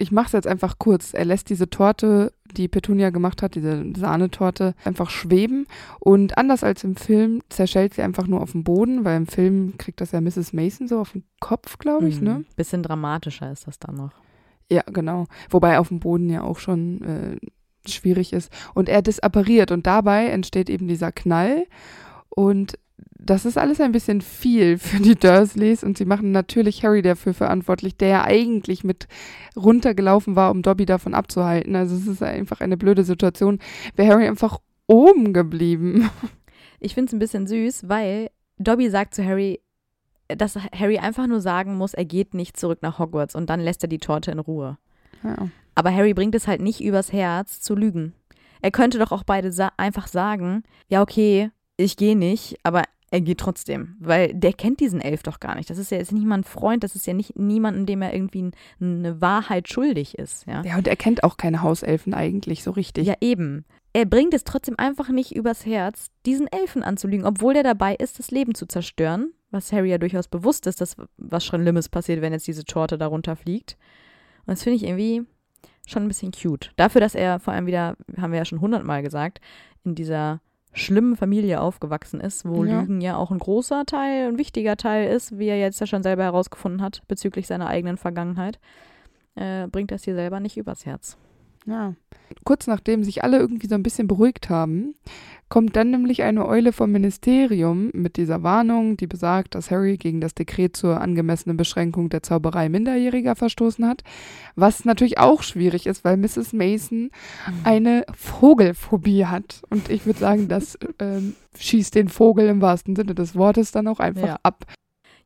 ich 0.00 0.10
mache 0.10 0.26
es 0.26 0.32
jetzt 0.32 0.46
einfach 0.46 0.78
kurz. 0.78 1.12
Er 1.12 1.26
lässt 1.26 1.50
diese 1.50 1.68
Torte, 1.68 2.32
die 2.56 2.68
Petunia 2.68 3.10
gemacht 3.10 3.42
hat, 3.42 3.54
diese 3.54 3.84
Sahnetorte, 3.94 4.74
einfach 4.84 5.10
schweben. 5.10 5.66
Und 5.98 6.38
anders 6.38 6.64
als 6.64 6.84
im 6.84 6.96
Film 6.96 7.42
zerschellt 7.50 7.94
sie 7.94 8.02
einfach 8.02 8.26
nur 8.26 8.40
auf 8.40 8.52
dem 8.52 8.64
Boden, 8.64 9.04
weil 9.04 9.18
im 9.18 9.26
Film 9.26 9.76
kriegt 9.76 10.00
das 10.00 10.12
ja 10.12 10.22
Mrs. 10.22 10.54
Mason 10.54 10.88
so 10.88 11.00
auf 11.00 11.12
den 11.12 11.24
Kopf, 11.38 11.78
glaube 11.78 12.08
ich, 12.08 12.20
mhm. 12.20 12.26
ne? 12.26 12.44
Bisschen 12.56 12.82
dramatischer 12.82 13.52
ist 13.52 13.66
das 13.66 13.78
dann 13.78 13.96
noch. 13.96 14.12
Ja, 14.72 14.82
genau. 14.86 15.26
Wobei 15.50 15.78
auf 15.78 15.88
dem 15.88 16.00
Boden 16.00 16.30
ja 16.30 16.42
auch 16.42 16.58
schon 16.58 17.02
äh, 17.02 17.36
schwierig 17.88 18.32
ist. 18.32 18.50
Und 18.72 18.88
er 18.88 19.02
disappariert 19.02 19.70
und 19.70 19.86
dabei 19.86 20.28
entsteht 20.28 20.70
eben 20.70 20.88
dieser 20.88 21.12
Knall. 21.12 21.66
Und 22.30 22.78
das 23.18 23.44
ist 23.44 23.58
alles 23.58 23.80
ein 23.80 23.92
bisschen 23.92 24.20
viel 24.20 24.78
für 24.78 25.00
die 25.00 25.14
Dursleys 25.14 25.84
und 25.84 25.98
sie 25.98 26.04
machen 26.04 26.32
natürlich 26.32 26.84
Harry 26.84 27.02
dafür 27.02 27.34
verantwortlich, 27.34 27.96
der 27.96 28.08
ja 28.08 28.24
eigentlich 28.24 28.84
mit 28.84 29.08
runtergelaufen 29.56 30.36
war, 30.36 30.50
um 30.50 30.62
Dobby 30.62 30.86
davon 30.86 31.14
abzuhalten. 31.14 31.76
Also 31.76 31.96
es 31.96 32.06
ist 32.06 32.22
einfach 32.22 32.60
eine 32.60 32.76
blöde 32.76 33.04
Situation. 33.04 33.58
Wäre 33.94 34.12
Harry 34.12 34.26
einfach 34.26 34.58
oben 34.86 35.32
geblieben. 35.32 36.10
Ich 36.82 36.94
finde 36.94 37.10
es 37.10 37.12
ein 37.12 37.18
bisschen 37.18 37.46
süß, 37.46 37.90
weil 37.90 38.30
Dobby 38.56 38.88
sagt 38.88 39.14
zu 39.14 39.22
Harry, 39.22 39.60
dass 40.28 40.56
Harry 40.56 40.96
einfach 40.96 41.26
nur 41.26 41.42
sagen 41.42 41.76
muss, 41.76 41.92
er 41.92 42.06
geht 42.06 42.32
nicht 42.32 42.56
zurück 42.56 42.78
nach 42.80 42.98
Hogwarts 42.98 43.34
und 43.34 43.50
dann 43.50 43.60
lässt 43.60 43.82
er 43.84 43.88
die 43.88 43.98
Torte 43.98 44.30
in 44.30 44.38
Ruhe. 44.38 44.78
Ja. 45.22 45.50
Aber 45.74 45.94
Harry 45.94 46.14
bringt 46.14 46.34
es 46.34 46.48
halt 46.48 46.62
nicht 46.62 46.82
übers 46.82 47.12
Herz 47.12 47.60
zu 47.60 47.74
lügen. 47.74 48.14
Er 48.62 48.70
könnte 48.70 48.98
doch 48.98 49.12
auch 49.12 49.24
beide 49.24 49.52
sa 49.52 49.72
einfach 49.76 50.06
sagen, 50.06 50.62
ja 50.88 51.02
okay, 51.02 51.50
ich 51.76 51.98
gehe 51.98 52.16
nicht, 52.16 52.56
aber 52.62 52.84
er 53.12 53.20
geht 53.20 53.38
trotzdem, 53.38 53.96
weil 53.98 54.32
der 54.34 54.52
kennt 54.52 54.78
diesen 54.78 55.00
Elf 55.00 55.24
doch 55.24 55.40
gar 55.40 55.56
nicht. 55.56 55.68
Das 55.68 55.78
ist 55.78 55.90
ja 55.90 55.98
jetzt 55.98 56.12
nicht 56.12 56.24
mal 56.24 56.38
ein 56.38 56.44
Freund, 56.44 56.84
das 56.84 56.94
ist 56.94 57.06
ja 57.06 57.12
nicht 57.12 57.36
niemanden, 57.36 57.84
dem 57.84 58.02
er 58.02 58.14
irgendwie 58.14 58.52
eine 58.80 59.20
Wahrheit 59.20 59.68
schuldig 59.68 60.16
ist. 60.16 60.46
Ja, 60.46 60.62
ja 60.62 60.76
und 60.76 60.86
er 60.86 60.96
kennt 60.96 61.24
auch 61.24 61.36
keine 61.36 61.62
Hauselfen 61.62 62.14
eigentlich 62.14 62.62
so 62.62 62.70
richtig. 62.70 63.06
Ja, 63.06 63.14
eben. 63.20 63.64
Er 63.92 64.04
bringt 64.04 64.32
es 64.32 64.44
trotzdem 64.44 64.78
einfach 64.78 65.08
nicht 65.08 65.34
übers 65.34 65.66
Herz, 65.66 66.10
diesen 66.24 66.46
Elfen 66.46 66.84
anzulügen, 66.84 67.26
obwohl 67.26 67.54
der 67.54 67.64
dabei 67.64 67.96
ist, 67.96 68.20
das 68.20 68.30
Leben 68.30 68.54
zu 68.54 68.66
zerstören, 68.66 69.32
was 69.50 69.72
Harry 69.72 69.90
ja 69.90 69.98
durchaus 69.98 70.28
bewusst 70.28 70.68
ist, 70.68 70.80
dass 70.80 70.96
was 71.16 71.44
schon 71.44 71.64
Limmes 71.64 71.88
passiert, 71.88 72.20
wenn 72.20 72.32
jetzt 72.32 72.46
diese 72.46 72.64
Torte 72.64 72.96
darunter 72.96 73.34
fliegt. 73.34 73.76
Und 74.46 74.52
das 74.52 74.62
finde 74.62 74.76
ich 74.76 74.84
irgendwie 74.84 75.26
schon 75.84 76.04
ein 76.04 76.08
bisschen 76.08 76.30
cute. 76.30 76.70
Dafür, 76.76 77.00
dass 77.00 77.16
er 77.16 77.40
vor 77.40 77.52
allem 77.52 77.66
wieder, 77.66 77.96
haben 78.16 78.30
wir 78.30 78.38
ja 78.38 78.44
schon 78.44 78.60
hundertmal 78.60 79.02
gesagt, 79.02 79.40
in 79.82 79.96
dieser 79.96 80.40
schlimmen 80.72 81.16
Familie 81.16 81.60
aufgewachsen 81.60 82.20
ist, 82.20 82.44
wo 82.44 82.64
ja. 82.64 82.80
Lügen 82.80 83.00
ja 83.00 83.16
auch 83.16 83.30
ein 83.30 83.38
großer 83.38 83.84
Teil, 83.86 84.28
ein 84.28 84.38
wichtiger 84.38 84.76
Teil 84.76 85.10
ist, 85.10 85.38
wie 85.38 85.48
er 85.48 85.58
jetzt 85.58 85.80
ja 85.80 85.86
schon 85.86 86.02
selber 86.02 86.22
herausgefunden 86.22 86.82
hat, 86.82 87.02
bezüglich 87.08 87.46
seiner 87.46 87.66
eigenen 87.66 87.96
Vergangenheit, 87.96 88.60
äh, 89.34 89.66
bringt 89.66 89.90
das 89.90 90.04
hier 90.04 90.14
selber 90.14 90.40
nicht 90.40 90.56
übers 90.56 90.86
Herz. 90.86 91.16
Ja. 91.66 91.94
Kurz 92.44 92.66
nachdem 92.66 93.04
sich 93.04 93.22
alle 93.24 93.38
irgendwie 93.38 93.66
so 93.66 93.74
ein 93.74 93.82
bisschen 93.82 94.06
beruhigt 94.06 94.48
haben, 94.48 94.94
kommt 95.50 95.74
dann 95.74 95.90
nämlich 95.90 96.22
eine 96.22 96.46
Eule 96.46 96.72
vom 96.72 96.92
Ministerium 96.92 97.90
mit 97.92 98.16
dieser 98.16 98.42
Warnung, 98.44 98.96
die 98.96 99.08
besagt, 99.08 99.56
dass 99.56 99.70
Harry 99.70 99.96
gegen 99.96 100.20
das 100.20 100.34
Dekret 100.34 100.76
zur 100.76 101.00
angemessenen 101.00 101.56
Beschränkung 101.56 102.08
der 102.08 102.22
Zauberei 102.22 102.68
Minderjähriger 102.68 103.34
verstoßen 103.34 103.86
hat. 103.86 104.02
Was 104.54 104.84
natürlich 104.84 105.18
auch 105.18 105.42
schwierig 105.42 105.86
ist, 105.86 106.04
weil 106.04 106.16
Mrs. 106.16 106.52
Mason 106.52 107.10
mhm. 107.48 107.54
eine 107.64 108.06
Vogelphobie 108.14 109.26
hat. 109.26 109.62
Und 109.70 109.90
ich 109.90 110.06
würde 110.06 110.20
sagen, 110.20 110.46
das 110.46 110.78
ähm, 111.00 111.34
schießt 111.58 111.96
den 111.96 112.08
Vogel 112.08 112.48
im 112.48 112.62
wahrsten 112.62 112.94
Sinne 112.94 113.16
des 113.16 113.34
Wortes 113.34 113.72
dann 113.72 113.88
auch 113.88 113.98
einfach 113.98 114.28
ja. 114.28 114.38
ab. 114.44 114.64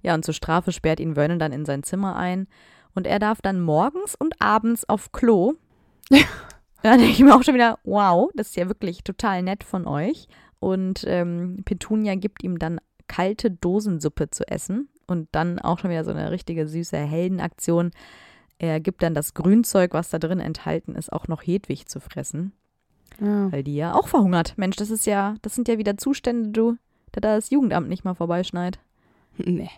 Ja, 0.00 0.14
und 0.14 0.24
zur 0.24 0.34
Strafe 0.34 0.72
sperrt 0.72 1.00
ihn 1.00 1.14
Vernon 1.14 1.38
dann 1.38 1.52
in 1.52 1.66
sein 1.66 1.82
Zimmer 1.82 2.16
ein 2.16 2.48
und 2.94 3.06
er 3.06 3.18
darf 3.18 3.42
dann 3.42 3.60
morgens 3.60 4.14
und 4.14 4.40
abends 4.40 4.88
auf 4.88 5.12
Klo. 5.12 5.52
Ja. 6.90 6.90
Da 6.92 6.96
denke 6.98 7.12
ich 7.12 7.20
mir 7.20 7.34
auch 7.34 7.42
schon 7.42 7.54
wieder, 7.54 7.78
wow, 7.84 8.30
das 8.34 8.48
ist 8.48 8.56
ja 8.56 8.68
wirklich 8.68 9.02
total 9.04 9.42
nett 9.42 9.64
von 9.64 9.86
euch. 9.86 10.28
Und 10.60 11.04
ähm, 11.06 11.62
Petunia 11.64 12.14
gibt 12.14 12.42
ihm 12.44 12.58
dann 12.58 12.78
kalte 13.08 13.50
Dosensuppe 13.50 14.28
zu 14.30 14.46
essen 14.48 14.88
und 15.06 15.28
dann 15.32 15.58
auch 15.58 15.78
schon 15.78 15.90
wieder 15.90 16.04
so 16.04 16.10
eine 16.10 16.30
richtige 16.30 16.66
süße 16.66 16.96
Heldenaktion. 16.98 17.90
Er 18.58 18.80
gibt 18.80 19.02
dann 19.02 19.14
das 19.14 19.34
Grünzeug, 19.34 19.92
was 19.94 20.10
da 20.10 20.18
drin 20.18 20.40
enthalten 20.40 20.94
ist, 20.94 21.12
auch 21.12 21.26
noch 21.28 21.42
Hedwig 21.42 21.86
zu 21.88 22.00
fressen, 22.00 22.52
Ja. 23.20 23.50
weil 23.52 23.62
die 23.64 23.74
ja 23.76 23.94
auch 23.94 24.08
verhungert. 24.08 24.54
Mensch, 24.56 24.76
das 24.76 24.90
ist 24.90 25.06
ja, 25.06 25.34
das 25.42 25.54
sind 25.54 25.68
ja 25.68 25.76
wieder 25.78 25.96
Zustände, 25.96 26.50
du, 26.50 26.76
da 27.12 27.20
das 27.20 27.50
Jugendamt 27.50 27.88
nicht 27.88 28.04
mal 28.04 28.14
vorbeischneit. 28.14 28.78
Nee. 29.36 29.70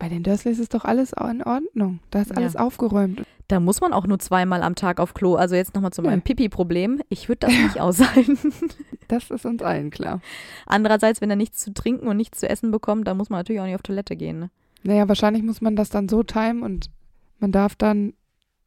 Bei 0.00 0.08
den 0.08 0.22
Dursleys 0.24 0.58
ist 0.58 0.74
doch 0.74 0.84
alles 0.84 1.12
in 1.12 1.42
Ordnung. 1.44 2.00
Da 2.10 2.22
ist 2.22 2.30
Ja. 2.30 2.36
alles 2.38 2.56
aufgeräumt. 2.56 3.22
Da 3.48 3.60
muss 3.60 3.80
man 3.80 3.92
auch 3.92 4.06
nur 4.06 4.18
zweimal 4.18 4.62
am 4.62 4.74
Tag 4.74 4.98
auf 4.98 5.12
Klo. 5.12 5.34
Also 5.34 5.54
jetzt 5.56 5.74
nochmal 5.74 5.92
zu 5.92 6.00
meinem 6.02 6.20
Ja. 6.20 6.24
Pipi-Problem. 6.24 7.02
Ich 7.10 7.28
würde 7.28 7.46
das 7.46 7.52
nicht 7.52 7.78
aushalten. 7.80 8.38
Das 9.08 9.28
ist 9.28 9.44
uns 9.44 9.60
allen 9.60 9.90
klar. 9.90 10.20
Andererseits, 10.66 11.20
wenn 11.20 11.30
er 11.30 11.34
nichts 11.36 11.58
zu 11.64 11.74
trinken 11.74 12.06
und 12.06 12.16
nichts 12.16 12.38
zu 12.38 12.48
essen 12.48 12.70
bekommt, 12.70 13.08
dann 13.08 13.16
muss 13.16 13.28
man 13.28 13.40
natürlich 13.40 13.60
auch 13.60 13.64
nicht 13.66 13.74
auf 13.74 13.82
Toilette 13.82 14.14
gehen. 14.14 14.38
Ne? 14.38 14.50
Naja, 14.84 15.08
wahrscheinlich 15.08 15.42
muss 15.42 15.60
man 15.60 15.74
das 15.74 15.90
dann 15.90 16.08
so 16.08 16.22
timen 16.22 16.62
und 16.62 16.90
man 17.40 17.50
darf 17.50 17.74
dann 17.74 18.12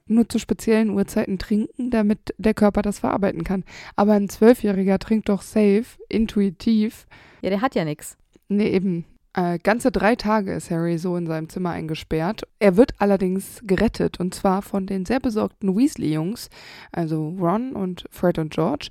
nur 0.06 0.28
zu 0.28 0.40
speziellen 0.40 0.90
Uhrzeiten 0.90 1.40
trinken, 1.40 1.90
damit 1.92 2.36
der 2.38 2.54
Körper 2.54 2.82
das 2.82 3.00
verarbeiten 3.00 3.46
kann. 3.46 3.63
Aber 3.96 4.13
ein 4.13 4.28
Zwölfjähriger 4.28 5.00
trinkt 5.00 5.30
doch 5.30 5.42
safe, 5.42 5.86
intuitiv. 6.10 7.08
Ja, 7.42 7.50
der 7.50 7.62
hat 7.62 7.74
ja 7.74 7.86
nichts. 7.86 8.18
Nee, 8.50 8.68
eben. 8.68 9.06
Äh, 9.36 9.58
ganze 9.58 9.92
drei 9.92 10.16
Tage 10.16 10.54
ist 10.54 10.70
Harry 10.70 11.00
so 11.00 11.18
in 11.18 11.25
seinem 11.25 11.50
Zimmer 11.50 11.72
eingesperrt. 11.72 12.44
Er 12.60 12.78
wird 12.78 12.94
allerdings 13.00 13.62
gerettet 13.63 14.20
und 14.20 14.36
zwar 14.36 14.62
von 14.62 14.86
den 14.86 15.06
sehr 15.06 15.20
besorgten 15.20 15.75
Weasley-Jungs, 15.75 16.50
also 16.92 17.30
Ron 17.40 17.74
und 17.74 18.06
Fred 18.12 18.38
und 18.38 18.54
George, 18.54 18.90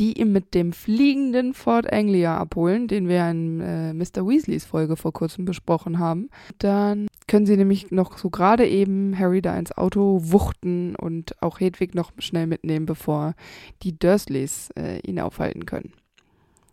die 0.00 0.18
ihn 0.20 0.32
mit 0.32 0.54
dem 0.54 0.72
fliegenden 0.72 1.54
Fort 1.54 1.92
Anglia 1.92 2.36
abholen, 2.36 2.88
den 2.88 3.06
wir 3.06 3.30
in 3.30 3.60
äh, 3.60 3.94
Mr. 3.94 4.26
Weasleys 4.26 4.64
Folge 4.64 4.96
vor 4.96 5.12
kurzem 5.12 5.44
besprochen 5.44 6.00
haben. 6.00 6.28
Dann 6.58 7.06
können 7.28 7.46
sie 7.46 7.56
nämlich 7.56 7.92
noch 7.92 8.18
so 8.18 8.30
gerade 8.30 8.66
eben 8.66 9.16
Harry 9.16 9.42
da 9.42 9.56
ins 9.56 9.72
Auto 9.72 10.20
wuchten 10.24 10.96
und 10.96 11.40
auch 11.40 11.60
Hedwig 11.60 11.94
noch 11.94 12.10
schnell 12.18 12.48
mitnehmen, 12.48 12.86
bevor 12.86 13.34
die 13.82 13.96
Dursleys 13.96 14.70
äh, 14.76 14.98
ihn 15.00 15.20
aufhalten 15.20 15.66
können. 15.66 15.92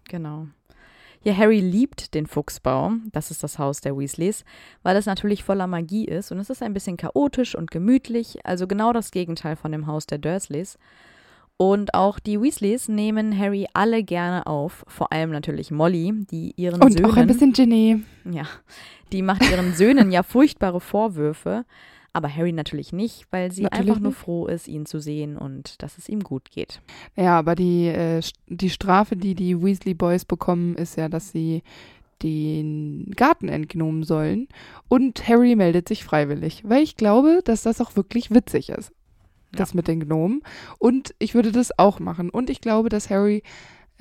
Genau. 0.10 0.48
Ja, 1.24 1.38
Harry 1.38 1.60
liebt 1.60 2.16
den 2.16 2.26
Fuchsbau, 2.26 2.94
das 3.12 3.30
ist 3.30 3.44
das 3.44 3.60
Haus 3.60 3.80
der 3.80 3.96
Weasleys, 3.96 4.44
weil 4.82 4.96
es 4.96 5.06
natürlich 5.06 5.44
voller 5.44 5.68
Magie 5.68 6.06
ist 6.06 6.32
und 6.32 6.40
es 6.40 6.50
ist 6.50 6.64
ein 6.64 6.74
bisschen 6.74 6.98
chaotisch 6.98 7.54
und 7.54 7.70
gemütlich, 7.70 8.40
also 8.44 8.66
genau 8.66 8.92
das 8.92 9.12
Gegenteil 9.12 9.56
von 9.56 9.72
dem 9.72 9.86
Haus 9.86 10.08
der 10.08 10.18
Dursleys. 10.18 10.80
Und 11.58 11.94
auch 11.94 12.18
die 12.18 12.42
Weasleys 12.42 12.88
nehmen 12.88 13.38
Harry 13.38 13.68
alle 13.74 14.04
gerne 14.04 14.48
auf, 14.48 14.84
vor 14.88 15.12
allem 15.12 15.30
natürlich 15.30 15.70
Molly, 15.70 16.12
die 16.32 16.54
ihren 16.56 16.82
Und 16.82 16.94
Söhnen 16.94 17.12
auch 17.12 17.18
ein 17.18 17.28
bisschen 17.28 17.54
Ginny. 17.54 18.02
Ja, 18.26 18.48
die 19.12 19.22
macht 19.22 19.48
ihren 19.48 19.76
Söhnen 19.76 20.12
ja 20.12 20.24
furchtbare 20.24 20.82
Vorwürfe, 20.82 21.66
aber 22.14 22.34
Harry 22.34 22.52
natürlich 22.52 22.92
nicht, 22.92 23.26
weil 23.32 23.52
sie 23.52 23.64
Natürlich 23.64 23.90
einfach 23.90 24.02
nur 24.02 24.12
froh 24.12 24.48
ist, 24.48 24.68
ihn 24.68 24.86
zu 24.86 25.00
sehen 25.00 25.38
und 25.38 25.82
dass 25.82 25.98
es 25.98 26.10
ihm 26.10 26.22
gut 26.22 26.52
geht. 26.52 26.82
Ja, 27.16 27.38
aber 27.40 27.56
die, 27.56 27.88
äh, 27.88 28.22
die 28.48 28.70
Strafe, 28.70 29.16
die 29.16 29.36
die 29.36 29.62
Weasley 29.62 29.94
Boys 29.94 30.26
bekommen, 30.26 30.76
ist 30.76 30.98
ja, 30.98 31.08
dass 31.08 31.32
sie 31.32 31.64
den 32.22 33.12
Garten 33.16 33.50
entgnomen 33.50 34.04
sollen. 34.04 34.48
Und 34.88 35.28
Harry 35.28 35.56
meldet 35.56 35.88
sich 35.88 36.04
freiwillig, 36.04 36.64
weil 36.66 36.84
ich 36.84 36.96
glaube, 36.96 37.42
dass 37.44 37.64
das 37.64 37.82
auch 37.82 37.96
wirklich 37.96 38.32
witzig 38.32 38.70
ist. 38.70 38.92
Das 39.54 39.74
mit 39.74 39.88
den 39.88 40.00
Gnomen. 40.00 40.44
Und 40.78 41.14
ich 41.20 41.34
würde 41.34 41.52
das 41.52 41.78
auch 41.78 42.00
machen. 42.00 42.30
Und 42.30 42.50
ich 42.50 42.62
glaube, 42.62 42.90
dass 42.90 43.10
Harry 43.10 43.44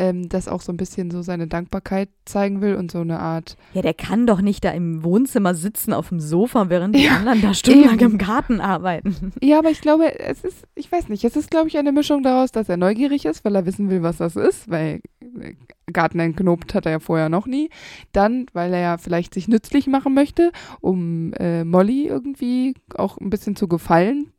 ähm, 0.01 0.29
das 0.31 0.49
auch 0.49 0.63
so 0.63 0.73
ein 0.73 0.77
bisschen 0.79 1.11
so 1.11 1.21
seine 1.23 1.47
Dankbarkeit 1.47 2.09
zeigen 2.25 2.61
will 2.63 2.75
und 2.75 2.91
so 2.91 3.01
eine 3.01 3.21
Art. 3.21 3.57
Ja, 3.75 3.83
der 3.83 3.93
kann 3.95 4.27
doch 4.27 4.41
nicht 4.41 4.65
da 4.65 4.71
im 4.71 5.05
Wohnzimmer 5.05 5.55
sitzen 5.55 5.93
auf 5.93 6.09
dem 6.09 6.21
Sofa, 6.21 6.71
während 6.71 6.97
die 6.97 7.05
Ja, 7.05 7.17
anderen 7.17 7.43
da 7.43 7.53
stundenlang 7.55 8.01
eben. 8.01 8.13
im 8.13 8.19
Garten 8.19 8.61
arbeiten. 8.61 9.33
Ja, 9.43 9.59
aber 9.59 9.71
ich 9.71 9.81
glaube, 9.81 10.19
es 10.19 10.43
ist, 10.45 10.65
ich 10.75 10.91
weiß 10.91 11.09
nicht, 11.09 11.25
es 11.25 11.37
ist, 11.37 11.51
glaube 11.51 11.69
ich, 11.69 11.77
eine 11.79 11.93
Mischung 11.93 12.23
daraus, 12.23 12.51
dass 12.53 12.69
er 12.69 12.77
neugierig 12.77 13.25
ist, 13.27 13.45
weil 13.45 13.55
er 13.55 13.67
wissen 13.67 13.91
will, 13.91 14.03
was 14.03 14.17
das 14.19 14.37
ist, 14.37 14.71
weil 14.71 15.01
äh, 15.41 15.55
Garten 15.93 16.21
entknobt 16.21 16.75
hat 16.75 16.87
er 16.87 16.93
ja 16.93 16.99
vorher 17.01 17.29
noch 17.29 17.47
nie. 17.47 17.69
Dann, 18.13 18.47
weil 18.53 18.73
er 18.73 18.81
ja 18.81 18.99
vielleicht 18.99 19.35
sich 19.35 19.49
nützlich 19.49 19.87
machen 19.87 20.15
möchte, 20.15 20.53
um 20.81 21.33
äh, 21.35 21.65
Molly 21.65 22.07
irgendwie 22.07 22.75
auch 22.95 23.19
ein 23.19 23.31
bisschen 23.31 23.57
zu 23.57 23.69
gefallen. 23.69 24.33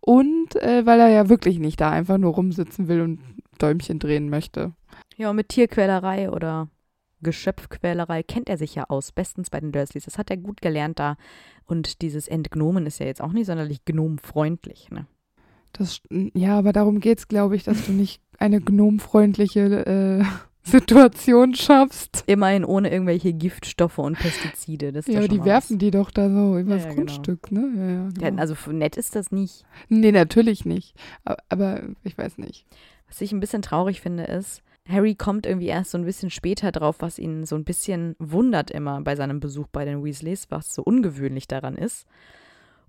Und 0.00 0.56
äh, 0.56 0.86
weil 0.86 1.00
er 1.00 1.08
ja 1.08 1.28
wirklich 1.28 1.58
nicht 1.58 1.80
da 1.80 1.90
einfach 1.90 2.18
nur 2.18 2.34
rumsitzen 2.34 2.88
will 2.88 3.00
und 3.02 3.20
Däumchen 3.58 3.98
drehen 3.98 4.30
möchte. 4.30 4.72
Ja, 5.20 5.28
und 5.28 5.36
mit 5.36 5.50
Tierquälerei 5.50 6.30
oder 6.30 6.68
Geschöpfquälerei 7.20 8.22
kennt 8.22 8.48
er 8.48 8.56
sich 8.56 8.74
ja 8.74 8.84
aus, 8.88 9.12
bestens 9.12 9.50
bei 9.50 9.60
den 9.60 9.70
Dursleys. 9.70 10.06
Das 10.06 10.16
hat 10.16 10.30
er 10.30 10.38
gut 10.38 10.62
gelernt 10.62 10.98
da. 10.98 11.18
Und 11.66 12.00
dieses 12.00 12.26
Entgnomen 12.26 12.86
ist 12.86 13.00
ja 13.00 13.04
jetzt 13.06 13.20
auch 13.20 13.32
nicht 13.32 13.44
sonderlich 13.44 13.84
gnomfreundlich, 13.84 14.88
ne? 14.88 15.04
Das, 15.74 16.00
ja, 16.10 16.56
aber 16.56 16.72
darum 16.72 17.00
geht's, 17.00 17.28
glaube 17.28 17.54
ich, 17.54 17.64
dass 17.64 17.84
du 17.84 17.92
nicht 17.92 18.22
eine 18.38 18.62
gnomfreundliche 18.62 20.20
äh, 20.20 20.24
Situation 20.62 21.54
schaffst. 21.54 22.24
Immerhin 22.26 22.64
ohne 22.64 22.90
irgendwelche 22.90 23.34
Giftstoffe 23.34 23.98
und 23.98 24.18
Pestizide. 24.18 24.90
Das 24.90 25.06
Ja, 25.06 25.18
aber 25.18 25.28
die 25.28 25.44
werfen 25.44 25.78
die 25.78 25.90
doch 25.90 26.10
da 26.10 26.30
so 26.30 26.56
übers 26.56 26.84
Ja, 26.84 26.88
ja, 26.88 26.94
genau. 26.94 26.94
Grundstück, 26.94 27.52
ne? 27.52 27.70
Ja, 27.76 27.90
ja, 27.90 28.06
was. 28.06 28.14
genau. 28.14 28.26
Ja, 28.26 28.38
also 28.38 28.72
nett 28.72 28.96
ist 28.96 29.14
das 29.14 29.30
nicht. 29.30 29.66
nee, 29.90 30.12
natürlich 30.12 30.64
nicht. 30.64 30.96
Aber, 31.26 31.36
aber 31.50 31.82
ich 32.04 32.16
weiß 32.16 32.38
nicht. 32.38 32.64
Was 33.06 33.20
ich 33.20 33.32
ein 33.32 33.40
bisschen 33.40 33.60
traurig 33.60 34.00
finde, 34.00 34.24
ist, 34.24 34.62
Harry 34.90 35.14
kommt 35.14 35.46
irgendwie 35.46 35.68
erst 35.68 35.90
so 35.92 35.98
ein 35.98 36.04
bisschen 36.04 36.30
später 36.30 36.72
drauf, 36.72 36.96
was 37.00 37.18
ihn 37.18 37.44
so 37.46 37.56
ein 37.56 37.64
bisschen 37.64 38.16
wundert 38.18 38.70
immer 38.70 39.00
bei 39.02 39.16
seinem 39.16 39.40
Besuch 39.40 39.66
bei 39.68 39.84
den 39.84 40.02
Weasleys, 40.04 40.46
was 40.50 40.74
so 40.74 40.82
ungewöhnlich 40.82 41.46
daran 41.48 41.76
ist. 41.76 42.06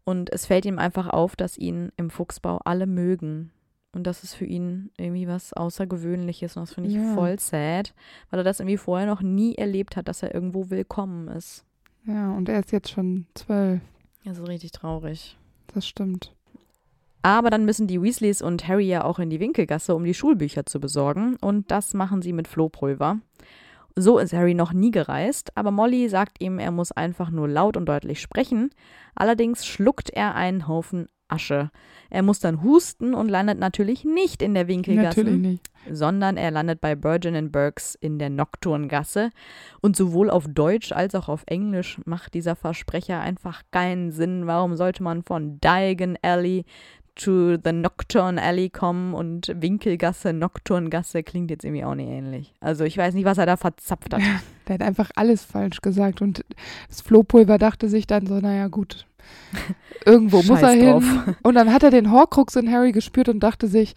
Und 0.04 0.32
es 0.34 0.46
fällt 0.48 0.66
ihm 0.66 0.80
einfach 0.80 1.08
auf, 1.10 1.36
dass 1.36 1.58
ihn 1.58 1.92
im 1.98 2.10
Fuchsbau 2.10 2.60
alle 2.66 2.88
mögen. 2.88 3.52
Und 3.94 4.08
das 4.08 4.24
ist 4.24 4.34
für 4.34 4.46
ihn 4.46 4.90
irgendwie 4.98 5.28
was 5.28 5.54
Außergewöhnliches. 5.54 6.56
Und 6.58 6.64
das 6.64 6.74
finde 6.74 6.90
ich 6.90 6.96
Ja. 6.96 7.14
voll 7.14 7.38
sad, 7.40 7.94
weil 8.30 8.40
er 8.40 8.44
das 8.44 8.60
irgendwie 8.60 8.78
vorher 8.78 9.06
noch 9.06 9.22
nie 9.22 9.56
erlebt 9.56 9.96
hat, 9.98 10.08
dass 10.08 10.24
er 10.24 10.34
irgendwo 10.34 10.70
willkommen 10.70 11.28
ist. 11.28 11.66
Ja, 12.06 12.32
und 12.32 12.50
er 12.50 12.60
ist 12.62 12.72
jetzt 12.72 12.90
schon 12.90 13.28
zwölf. 13.36 13.82
Das 14.24 14.38
ist 14.40 14.48
richtig 14.48 14.72
traurig. 14.72 15.38
Das 15.74 15.88
stimmt. 15.88 16.34
Aber 17.24 17.50
dann 17.50 17.66
müssen 17.66 17.88
die 17.88 18.02
Weasleys 18.02 18.42
und 18.42 18.68
Harry 18.68 18.88
ja 18.88 19.04
auch 19.04 19.20
in 19.20 19.30
die 19.30 19.40
Winkelgasse, 19.40 19.96
um 19.96 20.04
die 20.04 20.14
Schulbücher 20.14 20.66
zu 20.66 20.80
besorgen. 20.80 21.38
Und 21.42 21.70
das 21.72 21.94
machen 21.94 22.22
sie 22.22 22.34
mit 22.34 22.48
Flohpulver. 22.48 23.20
So 23.96 24.18
ist 24.20 24.34
Harry 24.34 24.54
noch 24.54 24.72
nie 24.74 24.92
gereist, 24.92 25.52
aber 25.56 25.70
Molly 25.70 26.08
sagt 26.08 26.42
ihm, 26.42 26.60
er 26.60 26.72
muss 26.72 26.92
einfach 26.94 27.30
nur 27.30 27.48
laut 27.48 27.76
und 27.76 27.86
deutlich 27.88 28.22
sprechen. 28.22 28.70
Allerdings 29.16 29.66
schluckt 29.66 30.10
er 30.10 30.34
einen 30.36 30.68
Haufen 30.68 31.08
Asche. 31.32 31.72
Er 32.10 32.24
muss 32.24 32.40
dann 32.40 32.62
husten 32.62 33.14
und 33.14 33.30
landet 33.30 33.58
natürlich 33.58 34.04
nicht 34.04 34.42
in 34.42 34.54
der 34.54 34.68
Winkelgasse, 34.68 35.22
Natürlich 35.24 35.40
nicht. 35.40 35.72
sondern 35.90 36.36
er 36.36 36.52
landet 36.52 36.82
bei 36.82 36.96
Burgeon 36.96 37.52
Burks 37.52 37.96
in 37.96 38.20
der 38.20 38.30
Nocturngasse. 38.30 39.30
Und 39.82 39.96
sowohl 39.96 40.30
auf 40.30 40.46
Deutsch 40.48 40.92
als 40.92 41.16
auch 41.16 41.30
auf 41.30 41.44
Englisch 41.48 42.00
macht 42.06 42.34
dieser 42.34 42.56
Versprecher 42.56 43.22
einfach 43.22 43.64
keinen 43.72 44.12
Sinn. 44.12 44.46
Warum 44.46 44.76
sollte 44.76 45.04
man 45.04 45.24
von 45.24 45.60
Diagon 45.62 46.18
Alley 46.22 46.66
to 47.16 47.58
the 47.64 47.72
Nocturne 47.72 48.42
Alley 48.42 48.70
kommen 48.70 49.14
und 49.14 49.52
Winkelgasse, 49.56 50.34
Nocturngasse 50.34 51.24
klingt 51.24 51.52
jetzt 51.52 51.64
irgendwie 51.64 51.84
auch 51.84 51.96
nicht 51.96 52.10
ähnlich. 52.10 52.54
Also 52.60 52.84
ich 52.84 52.98
weiß 52.98 53.14
nicht, 53.14 53.26
was 53.26 53.38
er 53.38 53.46
da 53.46 53.58
verzapft 53.58 54.14
hat. 54.14 54.22
Der 54.68 54.76
hat 54.76 54.82
einfach 54.82 55.12
alles 55.16 55.44
falsch 55.44 55.82
gesagt. 55.82 56.22
Und 56.22 56.46
das 56.88 57.02
Flohpulver 57.02 57.58
dachte 57.58 57.90
sich 57.90 58.08
dann 58.08 58.26
so, 58.28 58.40
naja, 58.40 58.68
gut. 58.68 59.06
Irgendwo 60.06 60.38
muss 60.38 60.62
er 60.62 60.76
drauf. 60.76 61.04
hin. 61.04 61.36
Und 61.44 61.56
dann 61.56 61.72
hat 61.72 61.84
er 61.84 61.92
den 61.92 62.12
Horcrux 62.12 62.56
in 62.56 62.72
Harry 62.72 62.92
gespürt 62.92 63.30
und 63.30 63.40
dachte 63.40 63.68
sich, 63.68 63.94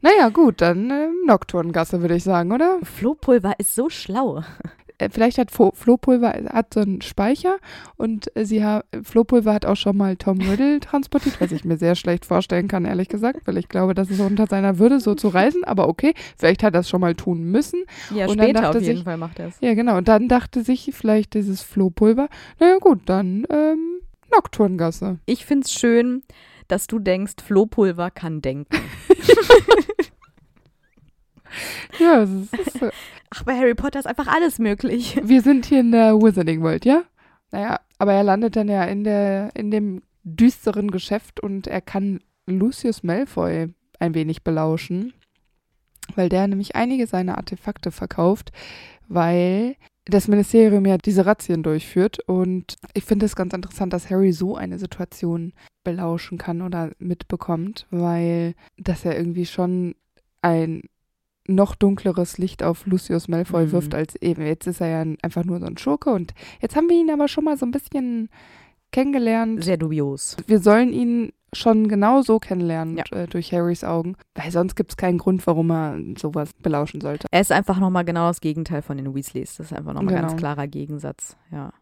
naja, 0.00 0.28
gut, 0.28 0.60
dann 0.60 0.88
ähm, 0.90 1.26
Nocturngasse, 1.26 2.00
würde 2.00 2.14
ich 2.14 2.22
sagen, 2.22 2.52
oder? 2.52 2.78
Flohpulver 2.82 3.54
ist 3.58 3.74
so 3.74 3.90
schlau. 3.90 4.44
Äh, 5.02 5.08
Vielleicht 5.10 5.38
hat 5.38 5.50
Fo 5.50 5.72
Flohpulver 5.74 6.32
hat 6.52 6.74
so 6.74 6.80
einen 6.80 7.02
Speicher 7.02 7.56
und 7.96 8.34
äh, 8.36 8.44
sie 8.44 8.64
ha 8.64 8.84
Flohpulver 9.02 9.52
hat 9.52 9.66
auch 9.66 9.76
schon 9.76 9.96
mal 9.96 10.16
Tom 10.16 10.40
Riddle 10.40 10.80
transportiert, 10.80 11.40
was 11.40 11.52
ich 11.52 11.64
mir 11.64 11.76
sehr 11.76 11.94
schlecht 11.94 12.24
vorstellen 12.24 12.68
kann, 12.68 12.84
ehrlich 12.84 13.08
gesagt, 13.08 13.46
weil 13.46 13.56
ich 13.58 13.68
glaube, 13.68 13.94
das 13.94 14.10
ist 14.10 14.20
unter 14.20 14.46
seiner 14.46 14.78
Würde, 14.78 15.00
so 15.00 15.14
zu 15.14 15.28
reisen. 15.28 15.64
Aber 15.64 15.88
okay, 15.88 16.14
vielleicht 16.36 16.62
hat 16.62 16.74
er 16.74 16.80
es 16.80 16.88
schon 16.88 17.00
mal 17.00 17.14
tun 17.14 17.42
müssen. 17.44 17.84
Ja, 18.14 18.26
Und 18.26 18.38
dann 18.38 18.46
später 18.48 18.62
dachte 18.62 18.78
auf 18.78 18.84
jeden 18.84 18.96
sich- 18.96 19.04
Fall 19.04 19.16
macht 19.16 19.38
er 19.38 19.48
es. 19.48 19.56
Ja, 19.60 19.74
genau. 19.74 19.96
Und 19.96 20.08
dann 20.08 20.28
dachte 20.28 20.62
sich 20.62 20.90
vielleicht 20.92 21.34
dieses 21.34 21.62
Flohpulver, 21.62 22.28
naja 22.60 22.78
gut, 22.78 23.00
dann 23.06 23.46
ähm, 23.50 24.00
Nocturngasse. 24.32 25.18
Ich 25.26 25.44
find's 25.44 25.72
schön, 25.72 26.22
dass 26.68 26.86
du 26.86 26.98
denkst, 26.98 27.34
Flohpulver 27.44 28.10
kann 28.10 28.40
denken. 28.42 28.76
Ja, 31.98 32.22
es 32.22 32.30
ist, 32.30 32.54
es 32.54 32.82
äh, 32.82 32.90
Ach, 33.34 33.44
bei 33.44 33.56
Harry 33.56 33.74
Potter 33.74 33.98
ist 33.98 34.06
einfach 34.06 34.26
alles 34.26 34.58
möglich. 34.58 35.18
wir 35.24 35.40
sind 35.40 35.64
hier 35.64 35.80
in 35.80 35.92
der 35.92 36.16
Wizarding 36.16 36.60
World, 36.60 36.84
ja? 36.84 37.02
Naja, 37.50 37.80
aber 37.98 38.12
er 38.12 38.24
landet 38.24 38.56
dann 38.56 38.68
ja 38.68 38.84
in, 38.84 39.04
der, 39.04 39.56
in 39.56 39.70
dem 39.70 40.02
düsteren 40.22 40.90
Geschäft 40.90 41.40
und 41.40 41.66
er 41.66 41.80
kann 41.80 42.20
Lucius 42.46 43.02
Malfoy 43.02 43.68
ein 43.98 44.14
wenig 44.14 44.42
belauschen, 44.42 45.14
weil 46.14 46.28
der 46.28 46.46
nämlich 46.46 46.76
einige 46.76 47.06
seiner 47.06 47.38
Artefakte 47.38 47.90
verkauft, 47.90 48.52
weil 49.08 49.76
das 50.04 50.28
Ministerium 50.28 50.84
ja 50.84 50.98
diese 50.98 51.24
Razzien 51.24 51.62
durchführt. 51.62 52.18
Und 52.26 52.76
ich 52.92 53.04
finde 53.04 53.24
es 53.24 53.36
ganz 53.36 53.54
interessant, 53.54 53.94
dass 53.94 54.10
Harry 54.10 54.32
so 54.32 54.56
eine 54.56 54.78
Situation 54.78 55.54
belauschen 55.84 56.36
kann 56.36 56.60
oder 56.60 56.90
mitbekommt, 56.98 57.86
weil 57.90 58.54
das 58.76 59.04
ja 59.04 59.12
irgendwie 59.12 59.46
schon 59.46 59.94
ein 60.42 60.82
noch 61.48 61.74
dunkleres 61.74 62.38
Licht 62.38 62.62
auf 62.62 62.86
Lucius 62.86 63.28
Malfoy 63.28 63.66
Mhm. 63.66 63.72
wirft, 63.72 63.94
als 63.94 64.16
eben. 64.22 64.46
Jetzt 64.46 64.66
ist 64.66 64.80
er 64.80 64.88
ja 65.04 65.12
einfach 65.22 65.44
nur 65.44 65.58
so 65.60 65.66
ein 65.66 65.76
Schurke 65.78 66.10
und 66.10 66.34
jetzt 66.60 66.76
haben 66.76 66.88
wir 66.88 66.96
ihn 67.00 67.10
aber 67.10 67.28
schon 67.28 67.44
mal 67.44 67.56
so 67.56 67.66
ein 67.66 67.72
bisschen 67.72 68.28
kennengelernt. 68.92 69.62
Sehr 69.64 69.76
dubios. 69.76 70.36
Wir 70.46 70.60
sollen 70.60 70.92
ihn 70.92 71.32
schon 71.54 71.88
genau 71.88 72.22
so 72.22 72.38
kennenlernen 72.38 72.96
Ja. 72.96 73.04
äh, 73.10 73.26
durch 73.26 73.52
Harrys 73.52 73.84
Augen, 73.84 74.16
weil 74.34 74.50
sonst 74.50 74.74
gibt 74.74 74.92
es 74.92 74.96
keinen 74.96 75.18
Grund, 75.18 75.46
warum 75.46 75.70
er 75.70 75.98
sowas 76.18 76.50
belauschen 76.54 77.00
sollte. 77.00 77.26
Er 77.30 77.40
ist 77.40 77.52
einfach 77.52 77.78
nochmal 77.78 78.04
genau 78.04 78.28
das 78.28 78.40
Gegenteil 78.40 78.80
von 78.82 78.96
den 78.96 79.14
Weasleys. 79.14 79.56
Das 79.56 79.66
ist 79.66 79.76
einfach 79.76 79.92
nochmal 79.92 80.14
ganz 80.14 80.32
Genau. 80.32 80.38
klarer 80.40 80.66
Gegensatz, 80.66 81.36
ja. 81.50 81.72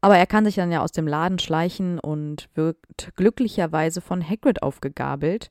Aber 0.00 0.16
er 0.18 0.26
kann 0.26 0.44
sich 0.44 0.54
dann 0.56 0.70
ja 0.70 0.82
aus 0.82 0.92
dem 0.92 1.08
Laden 1.08 1.38
schleichen 1.38 1.98
und 1.98 2.48
wird 2.54 2.76
glücklicherweise 3.16 4.00
von 4.00 4.22
Hagrid 4.28 4.62
aufgegabelt. 4.62 5.50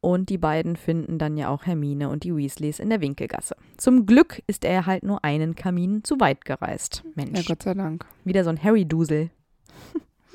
Und 0.00 0.28
die 0.28 0.38
beiden 0.38 0.76
finden 0.76 1.18
dann 1.18 1.36
ja 1.36 1.48
auch 1.48 1.66
Hermine 1.66 2.08
und 2.10 2.24
die 2.24 2.34
Weasleys 2.36 2.78
in 2.78 2.90
der 2.90 3.00
Winkelgasse. 3.00 3.56
Zum 3.76 4.06
Glück 4.06 4.42
ist 4.46 4.64
er 4.64 4.86
halt 4.86 5.02
nur 5.02 5.24
einen 5.24 5.54
Kamin 5.54 6.04
zu 6.04 6.20
weit 6.20 6.44
gereist. 6.44 7.02
Ja, 7.04 7.10
Mensch, 7.24 7.46
Gott 7.46 7.62
sei 7.62 7.74
Dank. 7.74 8.04
wieder 8.24 8.44
so 8.44 8.50
ein 8.50 8.62
Harry-Dusel. 8.62 9.30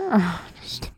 Ah, 0.10 0.40
das 0.62 0.76
stimmt. 0.78 0.96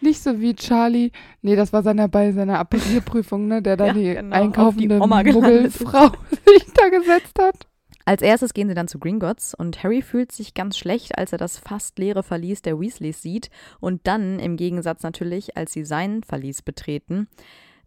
Nicht 0.00 0.22
so 0.22 0.40
wie 0.40 0.54
Charlie, 0.54 1.10
nee, 1.42 1.56
das 1.56 1.72
war 1.72 1.82
seiner 1.82 2.06
bei 2.06 2.30
seiner 2.30 2.60
Apparierprüfung, 2.60 3.48
ne, 3.48 3.60
der 3.60 3.76
da 3.76 3.86
Ja, 3.86 3.92
die 3.92 4.14
genau, 4.14 4.36
einkaufende. 4.36 4.98
Muggelfrau 4.98 6.12
sich 6.46 6.72
da 6.74 6.88
gesetzt 6.90 7.36
hat. 7.40 7.66
Als 8.08 8.22
erstes 8.22 8.54
gehen 8.54 8.70
sie 8.70 8.74
dann 8.74 8.88
zu 8.88 8.98
Gringotts 8.98 9.52
und 9.52 9.84
Harry 9.84 10.00
fühlt 10.00 10.32
sich 10.32 10.54
ganz 10.54 10.78
schlecht, 10.78 11.18
als 11.18 11.32
er 11.32 11.36
das 11.36 11.58
fast 11.58 11.98
leere 11.98 12.22
Verlies 12.22 12.62
der 12.62 12.80
Weasleys 12.80 13.20
sieht. 13.20 13.50
Und 13.80 14.06
dann, 14.06 14.38
im 14.38 14.56
Gegensatz 14.56 15.02
natürlich, 15.02 15.58
als 15.58 15.74
sie 15.74 15.84
sein 15.84 16.22
Verlies 16.22 16.62
betreten, 16.62 17.28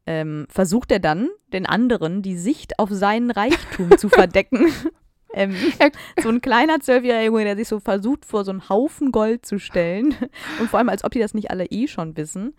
ähm, 0.05 0.45
versucht 0.47 0.91
er 0.91 0.99
dann, 0.99 1.29
den 1.53 1.65
anderen 1.65 2.21
die 2.21 2.37
Sicht 2.37 2.77
auf 2.77 2.91
seinen 2.91 3.31
Reichtum 3.31 3.97
zu 3.97 4.09
verdecken. 4.09 4.67
ähm, 5.33 5.55
so 6.21 6.29
ein 6.29 6.39
kleiner 6.39 6.79
zwölfjähriger 6.81 7.25
Junge, 7.25 7.43
der 7.43 7.55
sich 7.55 7.67
so 7.67 7.79
versucht, 7.79 8.23
vor 8.23 8.45
so 8.45 8.51
einen 8.51 8.69
Haufen 8.69 9.11
Gold 9.11 9.43
zu 9.43 9.57
stellen. 9.57 10.13
Und 10.59 10.69
vor 10.69 10.77
allem, 10.77 10.89
als 10.89 11.03
ob 11.03 11.13
die 11.13 11.19
das 11.19 11.33
nicht 11.33 11.49
alle 11.49 11.65
eh 11.65 11.87
schon 11.87 12.15
wissen. 12.15 12.53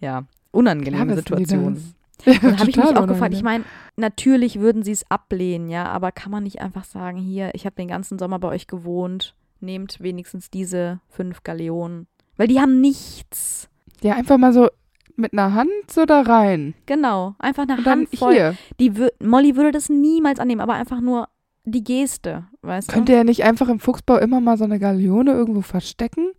Ja, 0.00 0.24
unangenehme 0.50 1.04
Klar 1.04 1.16
Situation. 1.18 1.94
Und 2.24 2.42
da 2.42 2.58
habe 2.58 2.70
ich 2.70 2.76
mich 2.76 2.96
auch 2.96 3.06
gefragt, 3.06 3.34
ich 3.34 3.42
meine, 3.42 3.64
natürlich 3.96 4.58
würden 4.60 4.82
sie 4.82 4.92
es 4.92 5.08
ablehnen, 5.10 5.68
ja, 5.68 5.86
aber 5.86 6.12
kann 6.12 6.32
man 6.32 6.44
nicht 6.44 6.60
einfach 6.60 6.84
sagen, 6.84 7.18
hier, 7.18 7.50
ich 7.54 7.66
habe 7.66 7.76
den 7.76 7.88
ganzen 7.88 8.18
Sommer 8.18 8.38
bei 8.38 8.48
euch 8.48 8.66
gewohnt, 8.66 9.34
nehmt 9.60 10.00
wenigstens 10.00 10.50
diese 10.50 11.00
fünf 11.08 11.42
Galeonen. 11.42 12.06
Weil 12.36 12.48
die 12.48 12.60
haben 12.60 12.80
nichts. 12.80 13.68
Ja, 14.02 14.14
einfach 14.14 14.38
mal 14.38 14.52
so 14.52 14.68
mit 15.16 15.32
einer 15.32 15.54
Hand 15.54 15.70
so 15.90 16.04
da 16.04 16.22
rein. 16.22 16.74
Genau, 16.86 17.34
einfach 17.38 17.62
eine 17.62 17.78
Und 17.78 17.86
dann 17.86 18.00
Handvoll. 18.00 18.32
hier. 18.32 18.56
Die 18.78 18.92
Molly 19.22 19.56
würde 19.56 19.72
das 19.72 19.88
niemals 19.88 20.38
annehmen, 20.38 20.60
aber 20.60 20.74
einfach 20.74 21.00
nur 21.00 21.28
die 21.64 21.82
Geste, 21.82 22.44
weißt 22.62 22.88
Könnt 22.88 23.08
ihr 23.08 23.16
ja 23.16 23.24
nicht 23.24 23.42
einfach 23.44 23.68
im 23.68 23.80
Fuchsbau 23.80 24.18
immer 24.18 24.40
mal 24.40 24.56
so 24.56 24.64
eine 24.64 24.78
Galeone 24.78 25.32
irgendwo 25.32 25.62
verstecken 25.62 26.30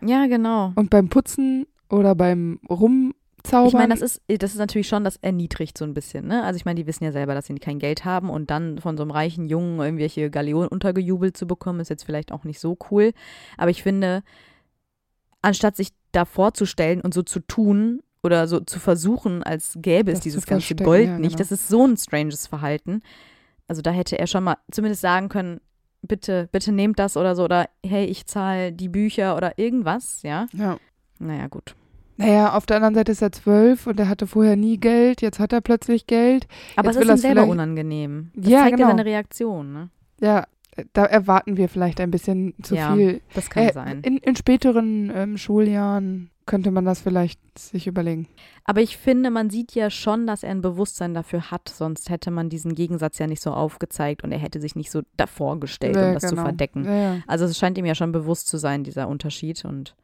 du? 0.00 0.06
Ja, 0.06 0.26
genau. 0.26 0.72
und 0.74 0.90
beim 0.90 1.08
Putzen 1.08 1.66
oder 1.88 2.14
beim 2.14 2.60
Rumzaubern. 3.44 3.68
Ich 3.68 3.74
meine, 3.74 3.94
das 3.94 4.00
ist, 4.00 4.22
das 4.28 4.52
ist 4.52 4.58
natürlich 4.58 4.88
schon, 4.88 5.04
das 5.04 5.16
erniedrigt 5.16 5.76
so 5.76 5.84
ein 5.84 5.94
bisschen, 5.94 6.26
ne? 6.26 6.44
Also 6.44 6.56
ich 6.56 6.64
meine, 6.64 6.80
die 6.80 6.86
wissen 6.86 7.04
ja 7.04 7.12
selber, 7.12 7.34
dass 7.34 7.46
sie 7.46 7.54
kein 7.56 7.78
Geld 7.78 8.04
haben 8.04 8.30
und 8.30 8.50
dann 8.50 8.78
von 8.78 8.96
so 8.96 9.02
einem 9.02 9.10
reichen 9.10 9.48
Jungen 9.48 9.80
irgendwelche 9.80 10.30
Galeonen 10.30 10.68
untergejubelt 10.68 11.36
zu 11.36 11.46
bekommen, 11.46 11.80
ist 11.80 11.90
jetzt 11.90 12.04
vielleicht 12.04 12.32
auch 12.32 12.44
nicht 12.44 12.60
so 12.60 12.76
cool. 12.90 13.12
Aber 13.56 13.70
ich 13.70 13.82
finde, 13.82 14.22
anstatt 15.42 15.76
sich 15.76 15.90
da 16.12 16.24
vorzustellen 16.24 17.00
und 17.00 17.14
so 17.14 17.22
zu 17.22 17.40
tun 17.40 18.02
oder 18.22 18.46
so 18.46 18.60
zu 18.60 18.78
versuchen, 18.78 19.42
als 19.42 19.74
gäbe 19.76 20.10
es 20.10 20.18
Das 20.18 20.22
zu 20.22 20.28
dieses 20.28 20.46
ganze 20.46 20.74
Gold 20.74 21.06
ja, 21.06 21.18
nicht, 21.18 21.36
genau. 21.36 21.38
das 21.38 21.52
ist 21.52 21.68
so 21.68 21.86
ein 21.86 21.96
stranges 21.96 22.46
Verhalten. 22.46 23.02
Also 23.68 23.82
da 23.82 23.90
hätte 23.90 24.18
er 24.18 24.26
schon 24.26 24.44
mal 24.44 24.56
zumindest 24.70 25.00
sagen 25.00 25.28
können, 25.28 25.60
bitte, 26.02 26.48
bitte 26.52 26.72
nehmt 26.72 26.98
das 26.98 27.16
oder 27.16 27.34
so 27.36 27.44
oder 27.44 27.68
hey, 27.84 28.04
ich 28.04 28.26
zahle 28.26 28.72
die 28.72 28.88
Bücher 28.88 29.36
oder 29.36 29.58
irgendwas, 29.58 30.22
ja. 30.22 30.46
ja. 30.52 30.78
Naja, 31.18 31.46
gut. 31.46 31.74
Naja, 32.20 32.52
auf 32.54 32.66
der 32.66 32.76
anderen 32.76 32.94
Seite 32.94 33.12
ist 33.12 33.22
er 33.22 33.32
zwölf 33.32 33.86
und 33.86 33.98
er 33.98 34.08
hatte 34.08 34.26
vorher 34.26 34.56
nie 34.56 34.78
Geld, 34.78 35.22
jetzt 35.22 35.38
hat 35.38 35.52
er 35.52 35.60
plötzlich 35.60 36.06
Geld. 36.06 36.46
Aber 36.76 36.88
Jetzt 36.88 36.96
es 36.98 37.02
ist 37.04 37.10
ihm 37.10 37.16
selber 37.16 37.46
unangenehm. 37.46 38.30
Das 38.34 38.50
Ja, 38.50 38.60
zeigt 38.60 38.76
genau. 38.76 38.88
ja 38.88 38.96
seine 38.96 39.04
Reaktion, 39.06 39.72
ne? 39.72 39.90
Ja, 40.20 40.46
da 40.92 41.04
erwarten 41.06 41.56
wir 41.56 41.68
vielleicht 41.68 42.00
ein 42.00 42.10
bisschen 42.10 42.54
zu 42.62 42.74
Ja, 42.76 42.94
viel. 42.94 43.20
Das 43.34 43.50
kann 43.50 43.64
Äh, 43.64 43.72
sein. 43.72 44.00
In, 44.02 44.18
in 44.18 44.36
späteren 44.36 45.10
ähm, 45.14 45.36
Schuljahren 45.36 46.30
könnte 46.46 46.70
man 46.70 46.84
das 46.84 47.00
vielleicht 47.00 47.40
sich 47.58 47.86
überlegen. 47.86 48.26
Aber 48.64 48.80
ich 48.80 48.96
finde, 48.96 49.30
man 49.30 49.50
sieht 49.50 49.74
ja 49.74 49.88
schon, 49.88 50.26
dass 50.26 50.42
er 50.42 50.50
ein 50.50 50.62
Bewusstsein 50.62 51.14
dafür 51.14 51.50
hat, 51.50 51.68
sonst 51.68 52.10
hätte 52.10 52.30
man 52.30 52.48
diesen 52.48 52.74
Gegensatz 52.74 53.18
ja 53.18 53.26
nicht 53.26 53.40
so 53.42 53.52
aufgezeigt 53.52 54.24
und 54.24 54.32
er 54.32 54.38
hätte 54.38 54.60
sich 54.60 54.74
nicht 54.74 54.90
so 54.90 55.02
davor 55.16 55.60
gestellt, 55.60 55.96
um 55.96 56.02
Ja, 56.02 56.12
das 56.14 56.22
zu 56.24 56.30
genau. 56.30 56.42
verdecken. 56.42 56.84
Ja, 56.84 56.94
ja. 56.94 57.16
Also 57.26 57.44
es 57.44 57.56
scheint 57.58 57.78
ihm 57.78 57.84
ja 57.86 57.94
schon 57.94 58.12
bewusst 58.12 58.48
zu 58.48 58.58
sein, 58.58 58.84
dieser 58.84 59.08
Unterschied 59.08 59.64
und 59.64 59.94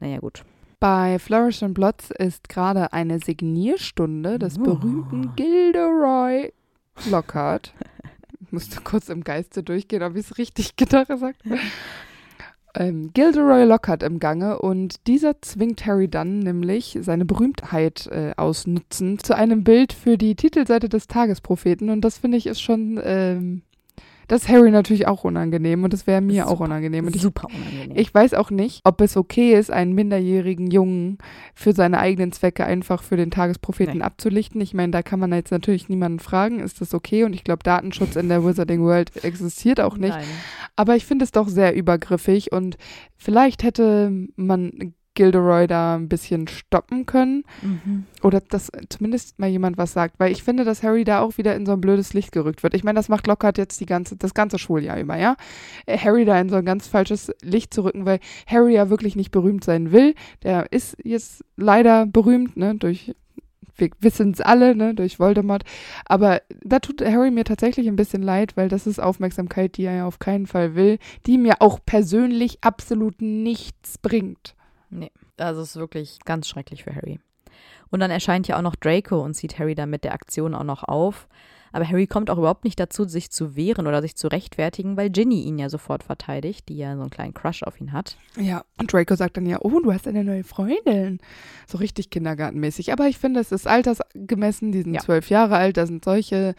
naja, 0.00 0.18
gut. 0.18 0.42
Bei 0.80 1.18
Flourish 1.18 1.62
and 1.62 1.74
Blots 1.74 2.10
ist 2.10 2.48
gerade 2.48 2.92
eine 2.92 3.18
Signierstunde 3.18 4.38
des 4.38 4.58
Oh. 4.58 4.62
berühmten 4.62 5.34
Gilderoy 5.36 6.52
Lockhart. 7.10 7.72
Ich 8.40 8.52
musste 8.52 8.80
kurz 8.82 9.08
im 9.08 9.24
Geiste 9.24 9.62
durchgehen, 9.62 10.02
ob 10.02 10.14
ich 10.16 10.30
es 10.30 10.38
richtig 10.38 10.76
gedacht 10.76 11.08
gesagt 11.08 11.42
habe. 11.44 11.58
Ähm, 12.76 13.12
Gilderoy 13.14 13.64
Lockhart 13.64 14.02
im 14.02 14.18
Gange 14.18 14.58
und 14.58 15.06
dieser 15.06 15.40
zwingt 15.42 15.86
Harry 15.86 16.08
dann 16.08 16.40
nämlich 16.40 16.98
seine 17.02 17.24
Berühmtheit 17.24 18.08
äh, 18.08 18.32
ausnutzen 18.36 19.18
zu 19.20 19.36
einem 19.36 19.62
Bild 19.62 19.92
für 19.92 20.18
die 20.18 20.34
Titelseite 20.34 20.88
des 20.88 21.06
Tagespropheten 21.06 21.88
und 21.88 22.00
das 22.00 22.18
finde 22.18 22.36
ich 22.36 22.46
ist 22.46 22.60
schon, 22.60 23.00
ähm, 23.04 23.62
das 24.28 24.42
ist 24.42 24.48
Harry 24.48 24.70
natürlich 24.70 25.06
auch 25.06 25.24
unangenehm 25.24 25.84
und 25.84 25.92
das 25.92 26.06
wäre 26.06 26.20
mir 26.20 26.46
auch 26.46 26.50
Super. 26.52 26.64
unangenehm 26.64 27.06
und 27.06 27.16
ich 27.16 27.22
Super 27.22 27.48
unangenehm. 27.48 27.96
ich 27.96 28.12
weiß 28.14 28.34
auch 28.34 28.50
nicht, 28.50 28.80
ob 28.84 29.00
es 29.00 29.16
okay 29.16 29.54
ist, 29.54 29.70
einen 29.70 29.92
minderjährigen 29.94 30.70
Jungen 30.70 31.18
für 31.54 31.72
seine 31.72 31.98
eigenen 31.98 32.32
Zwecke 32.32 32.64
einfach 32.64 33.02
für 33.02 33.16
den 33.16 33.30
Tagespropheten 33.30 33.98
Nee. 33.98 34.04
abzulichten. 34.04 34.60
Ich 34.60 34.74
meine, 34.74 34.92
da 34.92 35.02
kann 35.02 35.20
man 35.20 35.32
jetzt 35.32 35.50
natürlich 35.50 35.88
niemanden 35.88 36.18
fragen, 36.18 36.60
ist 36.60 36.80
das 36.80 36.94
okay? 36.94 37.24
Und 37.24 37.34
ich 37.34 37.44
glaube, 37.44 37.62
Datenschutz 37.62 38.16
in 38.16 38.28
der 38.28 38.44
Wizarding 38.44 38.82
World 38.82 39.24
existiert 39.24 39.80
auch 39.80 39.96
nicht. 39.96 40.14
Nein. 40.14 40.24
Aber 40.76 40.96
ich 40.96 41.04
finde 41.06 41.24
es 41.24 41.32
doch 41.32 41.48
sehr 41.48 41.74
übergriffig 41.74 42.52
und 42.52 42.76
vielleicht 43.16 43.62
hätte 43.62 44.10
man 44.36 44.94
Gilderoy 45.14 45.66
da 45.66 45.94
ein 45.96 46.08
bisschen 46.08 46.48
stoppen 46.48 47.06
können 47.06 47.44
Mhm. 47.62 48.04
oder 48.22 48.40
dass 48.40 48.70
zumindest 48.88 49.38
mal 49.38 49.48
jemand 49.48 49.78
was 49.78 49.92
sagt, 49.92 50.18
weil 50.18 50.32
ich 50.32 50.42
finde, 50.42 50.64
dass 50.64 50.82
Harry 50.82 51.04
da 51.04 51.20
auch 51.20 51.38
wieder 51.38 51.54
in 51.54 51.66
so 51.66 51.72
ein 51.72 51.80
blödes 51.80 52.14
Licht 52.14 52.32
gerückt 52.32 52.62
wird. 52.62 52.74
Ich 52.74 52.84
meine, 52.84 52.96
das 52.96 53.08
macht 53.08 53.26
Lockhart 53.26 53.58
jetzt 53.58 53.80
die 53.80 53.86
ganze, 53.86 54.16
das 54.16 54.34
ganze 54.34 54.58
Schuljahr 54.58 54.98
über, 54.98 55.16
ja. 55.16 55.36
Äh, 55.86 55.98
Harry 55.98 56.24
da 56.24 56.38
in 56.40 56.48
so 56.48 56.56
ein 56.56 56.64
ganz 56.64 56.86
falsches 56.88 57.32
Licht 57.42 57.72
zu 57.72 57.82
rücken, 57.84 58.06
weil 58.06 58.20
Harry 58.46 58.74
ja 58.74 58.90
wirklich 58.90 59.16
nicht 59.16 59.30
berühmt 59.30 59.64
sein 59.64 59.92
will. 59.92 60.14
Der 60.42 60.72
ist 60.72 60.96
jetzt 61.02 61.44
leider 61.56 62.06
berühmt, 62.06 62.56
ne, 62.56 62.74
durch 62.74 63.14
wir 63.76 63.90
wissen 64.00 64.30
es 64.30 64.40
alle, 64.40 64.76
ne, 64.76 64.94
durch 64.94 65.18
Voldemort. 65.18 65.64
Aber 66.04 66.42
da 66.62 66.78
tut 66.78 67.04
Harry 67.04 67.32
mir 67.32 67.42
tatsächlich 67.44 67.88
ein 67.88 67.96
bisschen 67.96 68.22
leid, 68.22 68.56
weil 68.56 68.68
das 68.68 68.86
ist 68.86 69.00
Aufmerksamkeit, 69.00 69.76
die 69.76 69.84
er 69.84 69.96
ja 69.96 70.06
auf 70.06 70.20
keinen 70.20 70.46
Fall 70.46 70.76
will, 70.76 70.98
die 71.26 71.38
mir 71.38 71.56
auch 71.60 71.80
persönlich 71.84 72.58
absolut 72.60 73.20
nichts 73.20 73.98
bringt. 73.98 74.54
Nee, 74.94 75.10
also 75.38 75.60
es 75.60 75.70
ist 75.70 75.76
wirklich 75.76 76.20
ganz 76.24 76.48
schrecklich 76.48 76.84
für 76.84 76.94
Harry. 76.94 77.18
Und 77.90 77.98
dann 77.98 78.12
erscheint 78.12 78.46
ja 78.46 78.56
auch 78.56 78.62
noch 78.62 78.76
Draco 78.76 79.20
und 79.20 79.34
zieht 79.34 79.58
Harry 79.58 79.74
dann 79.74 79.90
mit 79.90 80.04
der 80.04 80.12
Aktion 80.12 80.54
auch 80.54 80.62
noch 80.62 80.84
auf. 80.84 81.28
Aber 81.74 81.88
Harry 81.88 82.06
kommt 82.06 82.30
auch 82.30 82.38
überhaupt 82.38 82.62
nicht 82.62 82.78
dazu, 82.78 83.04
sich 83.04 83.30
zu 83.32 83.56
wehren 83.56 83.88
oder 83.88 84.00
sich 84.00 84.14
zu 84.14 84.28
rechtfertigen, 84.28 84.96
weil 84.96 85.10
Ginny 85.10 85.42
ihn 85.42 85.58
ja 85.58 85.68
sofort 85.68 86.04
verteidigt, 86.04 86.68
die 86.68 86.76
ja 86.76 86.94
so 86.94 87.00
einen 87.02 87.10
kleinen 87.10 87.34
Crush 87.34 87.64
auf 87.64 87.80
ihn 87.80 87.92
hat. 87.92 88.16
Ja, 88.40 88.64
und 88.78 88.92
Draco 88.92 89.16
sagt 89.16 89.36
dann 89.36 89.44
ja, 89.46 89.58
oh, 89.60 89.80
du 89.80 89.92
hast 89.92 90.06
eine 90.06 90.22
neue 90.22 90.44
Freundin. 90.44 91.18
So 91.66 91.78
richtig 91.78 92.10
kindergartenmäßig. 92.10 92.92
Aber 92.92 93.08
ich 93.08 93.18
finde, 93.18 93.40
es 93.40 93.50
ist 93.50 93.66
altersgemessen. 93.66 94.70
Die 94.70 94.82
sind 94.82 94.94
Ja. 94.94 95.00
zwölf 95.00 95.30
Jahre 95.30 95.56
alt, 95.56 95.76
da 95.76 95.86
sind 95.86 96.04
solche 96.04 96.54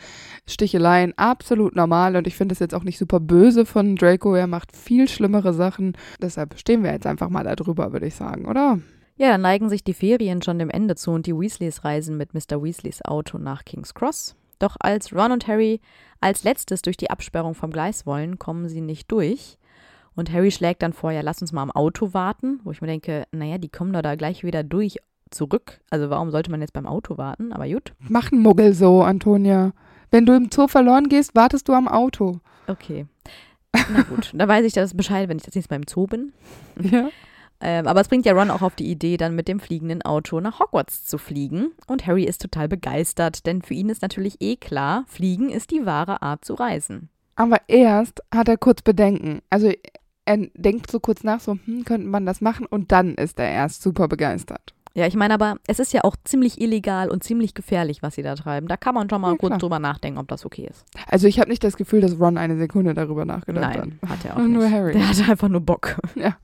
Sticheleien 0.47 1.17
absolut 1.17 1.75
normal. 1.77 2.15
Und 2.17 2.27
ich 2.27 2.35
finde 2.35 2.53
es 2.53 2.59
jetzt 2.59 2.75
auch 2.75 2.83
nicht 2.83 2.97
super 2.97 3.21
böse 3.21 3.65
von 3.65 3.95
Draco. 3.95 4.35
Er 4.35 4.47
macht 4.47 4.75
viel 4.75 5.07
schlimmere 5.07 5.53
Sachen. 5.53 5.93
Deshalb 6.21 6.59
stehen 6.59 6.83
wir 6.83 6.91
jetzt 6.91 7.07
einfach 7.07 7.29
mal 7.29 7.43
da 7.45 7.55
drüber, 7.55 7.93
würde 7.93 8.07
ich 8.07 8.15
sagen, 8.15 8.45
oder? 8.47 8.79
Ja, 9.17 9.29
dann 9.29 9.41
neigen 9.41 9.69
sich 9.69 9.83
die 9.83 9.93
Ferien 9.93 10.41
schon 10.41 10.59
dem 10.59 10.69
Ende 10.69 10.95
zu 10.95 11.11
und 11.11 11.25
die 11.25 11.33
Weasleys 11.39 11.85
reisen 11.85 12.17
mit 12.17 12.33
Mr. 12.33 12.61
Weasleys 12.61 13.01
Auto 13.05 13.37
nach 13.37 13.63
King's 13.63 13.93
Cross. 13.93 14.35
Doch 14.65 14.77
als 14.79 15.13
Ron 15.13 15.31
und 15.31 15.47
Harry 15.47 15.79
als 16.21 16.43
letztes 16.43 16.81
durch 16.81 16.97
die 16.97 17.11
Absperrung 17.11 17.53
vom 17.53 17.69
Gleis 17.69 18.07
wollen, 18.07 18.39
kommen 18.39 18.67
sie 18.67 18.81
nicht 18.81 19.11
durch. 19.11 19.59
Und 20.15 20.33
Harry 20.33 20.49
schlägt 20.49 20.81
dann 20.81 20.91
vor, 20.91 21.11
ja, 21.11 21.21
lass 21.21 21.39
uns 21.39 21.51
mal 21.51 21.61
am 21.61 21.69
Auto 21.69 22.15
warten, 22.15 22.61
wo 22.63 22.71
ich 22.71 22.81
mir 22.81 22.87
denke, 22.87 23.27
naja, 23.31 23.59
die 23.59 23.69
kommen 23.69 23.93
doch 23.93 24.01
da 24.01 24.15
gleich 24.15 24.43
wieder 24.43 24.63
durch 24.63 24.97
zurück. 25.29 25.81
Also 25.91 26.09
warum 26.09 26.31
sollte 26.31 26.49
man 26.49 26.61
jetzt 26.61 26.73
beim 26.73 26.87
Auto 26.87 27.19
warten? 27.19 27.53
Aber 27.53 27.67
gut. 27.67 27.93
Mach 27.99 28.31
einen 28.31 28.41
Muggel 28.41 28.73
so, 28.73 29.03
Antonia. 29.03 29.73
Wenn 30.09 30.25
du 30.25 30.33
im 30.33 30.49
Zoo 30.51 30.67
verloren 30.67 31.09
gehst, 31.09 31.35
wartest 31.35 31.67
du 31.67 31.73
am 31.73 31.87
Auto. 31.87 32.39
Okay. 32.65 33.05
Na 33.71 34.01
gut, 34.01 34.31
da 34.33 34.47
weiß 34.47 34.65
ich 34.65 34.73
das 34.73 34.97
Bescheid, 34.97 35.29
wenn 35.29 35.37
ich 35.37 35.43
das 35.43 35.53
nächste 35.53 35.71
Mal 35.75 35.81
im 35.81 35.87
Zoo 35.87 36.07
bin. 36.07 36.33
Ja. 36.81 37.09
Ähm, 37.67 37.87
aber 37.87 37.99
es 38.01 38.07
bringt 38.07 38.27
ja 38.27 38.33
Ron 38.33 38.51
auch 38.51 38.61
auf 38.61 38.75
die 38.75 38.85
Idee, 38.91 39.17
dann 39.17 39.33
mit 39.35 39.47
dem 39.47 39.59
fliegenden 39.59 40.03
Auto 40.03 40.39
nach 40.39 40.59
Hogwarts 40.59 41.03
zu 41.05 41.17
fliegen. 41.17 41.71
Und 41.87 42.05
Harry 42.05 42.23
ist 42.23 42.41
total 42.43 42.67
begeistert, 42.67 43.47
denn 43.47 43.63
für 43.63 43.73
ihn 43.73 43.89
ist 43.89 44.03
natürlich 44.03 44.37
eh 44.39 44.55
klar, 44.55 45.03
Fliegen 45.07 45.49
ist 45.49 45.71
die 45.71 45.83
wahre 45.85 46.21
Art 46.21 46.45
zu 46.45 46.53
reisen. 46.53 47.09
Aber 47.35 47.57
erst 47.67 48.21
hat 48.33 48.47
er 48.49 48.57
kurz 48.57 48.83
Bedenken. 48.83 49.41
Also 49.49 49.71
er 50.25 50.37
denkt 50.53 50.91
so 50.91 50.99
kurz 50.99 51.23
nach, 51.23 51.39
so, 51.39 51.57
hm, 51.65 51.85
könnte 51.85 52.07
man 52.07 52.27
das 52.27 52.39
machen? 52.39 52.67
Und 52.67 52.91
dann 52.91 53.15
ist 53.15 53.39
er 53.39 53.49
erst 53.49 53.81
super 53.81 54.07
begeistert. 54.07 54.75
Ja, 54.93 55.07
ich 55.07 55.15
meine 55.15 55.33
aber, 55.33 55.57
es 55.67 55.79
ist 55.79 55.91
ja 55.91 56.03
auch 56.03 56.15
ziemlich 56.23 56.61
illegal 56.61 57.09
und 57.09 57.23
ziemlich 57.23 57.53
gefährlich, 57.55 58.01
was 58.03 58.15
sie 58.15 58.21
da 58.21 58.35
treiben. 58.35 58.67
Da 58.67 58.77
kann 58.77 58.93
man 58.95 59.09
schon 59.09 59.21
mal 59.21 59.31
Ja, 59.31 59.37
kurz 59.37 59.49
klar. 59.49 59.59
drüber 59.59 59.79
nachdenken, 59.79 60.19
ob 60.19 60.27
das 60.29 60.45
okay 60.45 60.67
ist. 60.69 60.85
Also 61.07 61.27
ich 61.27 61.39
habe 61.39 61.49
nicht 61.49 61.63
das 61.63 61.75
Gefühl, 61.77 61.99
dass 62.01 62.17
Ron 62.19 62.37
eine 62.37 62.57
Sekunde 62.57 62.93
darüber 62.93 63.25
nachgedacht 63.25 63.75
Nein, 63.75 63.99
hat. 64.03 64.09
hat 64.09 64.25
er 64.25 64.35
auch 64.37 64.41
Nur 64.41 64.63
nicht. 64.63 64.71
Harry. 64.71 64.93
Der 64.93 65.09
hatte 65.09 65.29
einfach 65.29 65.49
nur 65.49 65.61
Bock. 65.61 65.97
Ja, 66.15 66.37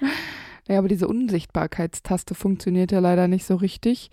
aber 0.68 0.88
diese 0.88 1.08
Unsichtbarkeitstaste 1.08 2.34
funktioniert 2.34 2.92
ja 2.92 2.98
leider 2.98 3.28
nicht 3.28 3.46
so 3.46 3.54
richtig. 3.56 4.10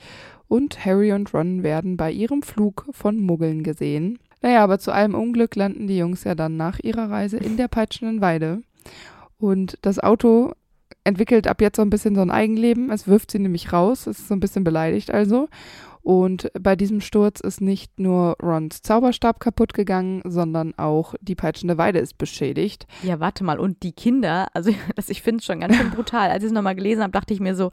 Und 0.47 0.85
Harry 0.85 1.11
und 1.13 1.33
Ron 1.33 1.63
werden 1.63 1.97
bei 1.97 2.11
ihrem 2.11 2.43
Flug 2.43 2.85
von 2.91 3.19
Muggeln 3.19 3.63
gesehen. 3.63 4.19
Naja, 4.41 4.63
aber 4.63 4.77
zu 4.77 4.91
allem 4.91 5.15
Unglück 5.15 5.55
landen 5.55 5.87
die 5.87 5.97
Jungs 5.97 6.25
ja 6.25 6.35
dann 6.35 6.57
nach 6.57 6.79
ihrer 6.79 7.09
Reise 7.09 7.37
in 7.37 7.57
der 7.57 7.69
peitschenden 7.69 8.21
Weide. 8.21 8.61
Und 9.39 9.77
das 9.81 9.99
Auto 9.99 10.53
entwickelt 11.03 11.47
ab 11.47 11.61
jetzt 11.61 11.77
so 11.77 11.81
ein 11.81 11.89
bisschen 11.89 12.15
so 12.15 12.21
ein 12.21 12.31
Eigenleben. 12.31 12.91
Es 12.91 13.07
wirft 13.07 13.31
sie 13.31 13.39
nämlich 13.39 13.73
raus. 13.73 14.05
Es 14.05 14.19
ist 14.19 14.27
so 14.27 14.35
ein 14.35 14.39
bisschen 14.39 14.63
beleidigt 14.63 15.11
also. 15.11 15.47
Und 16.03 16.51
bei 16.59 16.75
diesem 16.75 16.99
Sturz 16.99 17.39
ist 17.39 17.61
nicht 17.61 17.97
nur 17.97 18.35
Rons 18.43 18.81
Zauberstab 18.81 19.39
kaputt 19.39 19.73
gegangen, 19.73 20.21
sondern 20.25 20.73
auch 20.77 21.15
die 21.21 21.33
peitschende 21.35 21.77
Weide 21.77 21.99
ist 21.99 22.17
beschädigt. 22.17 22.87
Ja, 23.03 23.21
warte 23.21 23.45
mal. 23.45 23.57
Und 23.57 23.83
die 23.83 23.93
Kinder, 23.93 24.47
also 24.53 24.71
das, 24.95 25.07
ich 25.07 25.21
finde 25.21 25.39
es 25.39 25.45
schon 25.45 25.61
ganz 25.61 25.77
schön 25.77 25.91
brutal. 25.91 26.29
Als 26.29 26.43
ich 26.43 26.47
es 26.47 26.53
nochmal 26.53 26.75
gelesen 26.75 27.03
habe, 27.03 27.13
dachte 27.13 27.33
ich 27.33 27.39
mir 27.39 27.55
so, 27.55 27.71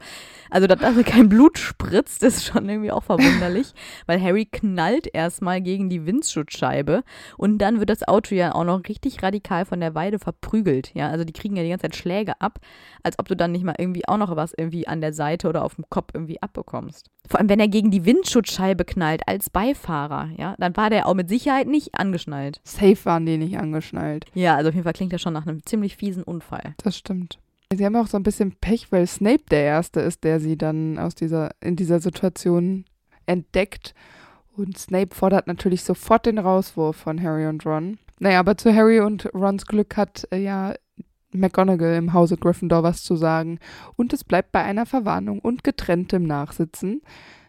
also 0.49 0.65
dass 0.65 0.79
da 0.79 0.93
kein 1.03 1.27
Blut 1.27 1.57
spritzt, 1.57 2.23
ist 2.23 2.45
schon 2.45 2.69
irgendwie 2.69 2.91
auch 2.91 3.03
verwunderlich, 3.03 3.73
weil 4.05 4.21
Harry 4.21 4.45
knallt 4.45 5.13
erstmal 5.13 5.59
gegen 5.59 5.89
die 5.89 6.05
Windschutzscheibe 6.05 7.03
und 7.35 7.57
dann 7.57 7.79
wird 7.79 7.89
das 7.89 8.07
Auto 8.07 8.33
ja 8.33 8.55
auch 8.55 8.63
noch 8.63 8.81
richtig 8.87 9.21
radikal 9.21 9.65
von 9.65 9.81
der 9.81 9.93
Weide 9.93 10.19
verprügelt. 10.19 10.93
Ja, 10.93 11.09
also 11.09 11.25
die 11.25 11.33
kriegen 11.33 11.57
ja 11.57 11.63
die 11.63 11.69
ganze 11.69 11.83
Zeit 11.83 11.97
Schläge 11.97 12.39
ab, 12.39 12.59
als 13.03 13.19
ob 13.19 13.27
du 13.27 13.35
dann 13.35 13.51
nicht 13.51 13.65
mal 13.65 13.75
irgendwie 13.77 14.07
auch 14.07 14.17
noch 14.17 14.33
was 14.37 14.53
irgendwie 14.53 14.87
an 14.87 15.01
der 15.01 15.11
Seite 15.11 15.49
oder 15.49 15.65
auf 15.65 15.75
dem 15.75 15.85
Kopf 15.89 16.11
irgendwie 16.13 16.41
abbekommst. 16.41 17.09
Vor 17.27 17.39
allem, 17.39 17.49
wenn 17.49 17.59
er 17.59 17.67
gegen 17.67 17.91
die 17.91 18.05
Windschutzscheibe 18.05 18.83
knallt 18.83 19.27
als 19.27 19.49
Beifahrer, 19.49 20.29
ja, 20.37 20.55
dann 20.57 20.75
war 20.75 20.89
der 20.89 21.07
auch 21.07 21.13
mit 21.13 21.29
Sicherheit 21.29 21.67
nicht 21.67 21.95
angeschnallt. 21.95 22.59
Safe 22.63 22.97
waren 23.03 23.25
die 23.25 23.37
nicht 23.37 23.57
angeschnallt. 23.57 24.25
Ja, 24.33 24.55
also 24.55 24.69
auf 24.69 24.75
jeden 24.75 24.83
Fall 24.83 24.93
klingt 24.93 25.13
das 25.13 25.21
schon 25.21 25.33
nach 25.33 25.47
einem 25.47 25.65
ziemlich 25.65 25.95
fiesen 25.95 26.23
Unfall. 26.23 26.75
Das 26.83 26.97
stimmt. 26.97 27.39
Sie 27.73 27.85
haben 27.85 27.95
auch 27.95 28.07
so 28.07 28.17
ein 28.17 28.23
bisschen 28.23 28.51
Pech, 28.59 28.91
weil 28.91 29.07
Snape 29.07 29.43
der 29.49 29.63
Erste 29.63 30.01
ist, 30.01 30.25
der 30.25 30.39
sie 30.41 30.57
dann 30.57 30.99
aus 30.99 31.15
dieser, 31.15 31.51
in 31.61 31.77
dieser 31.77 31.99
Situation 31.99 32.83
entdeckt. 33.25 33.93
Und 34.57 34.77
Snape 34.77 35.15
fordert 35.15 35.47
natürlich 35.47 35.83
sofort 35.83 36.25
den 36.25 36.37
Rauswurf 36.37 36.97
von 36.97 37.21
Harry 37.21 37.47
und 37.47 37.65
Ron. 37.65 37.97
Naja, 38.19 38.39
aber 38.39 38.57
zu 38.57 38.75
Harry 38.75 38.99
und 38.99 39.33
Rons 39.33 39.65
Glück 39.65 39.95
hat 39.95 40.27
äh, 40.31 40.37
ja 40.37 40.73
McGonagall 41.33 41.95
im 41.95 42.13
Hause 42.13 42.37
Gryffindor 42.37 42.83
was 42.83 43.03
zu 43.03 43.15
sagen. 43.15 43.59
Und 43.95 44.13
es 44.13 44.23
bleibt 44.23 44.51
bei 44.51 44.63
einer 44.63 44.85
Verwarnung 44.85 45.39
und 45.39 45.63
getrenntem 45.63 46.23
Nachsitzen. 46.23 47.01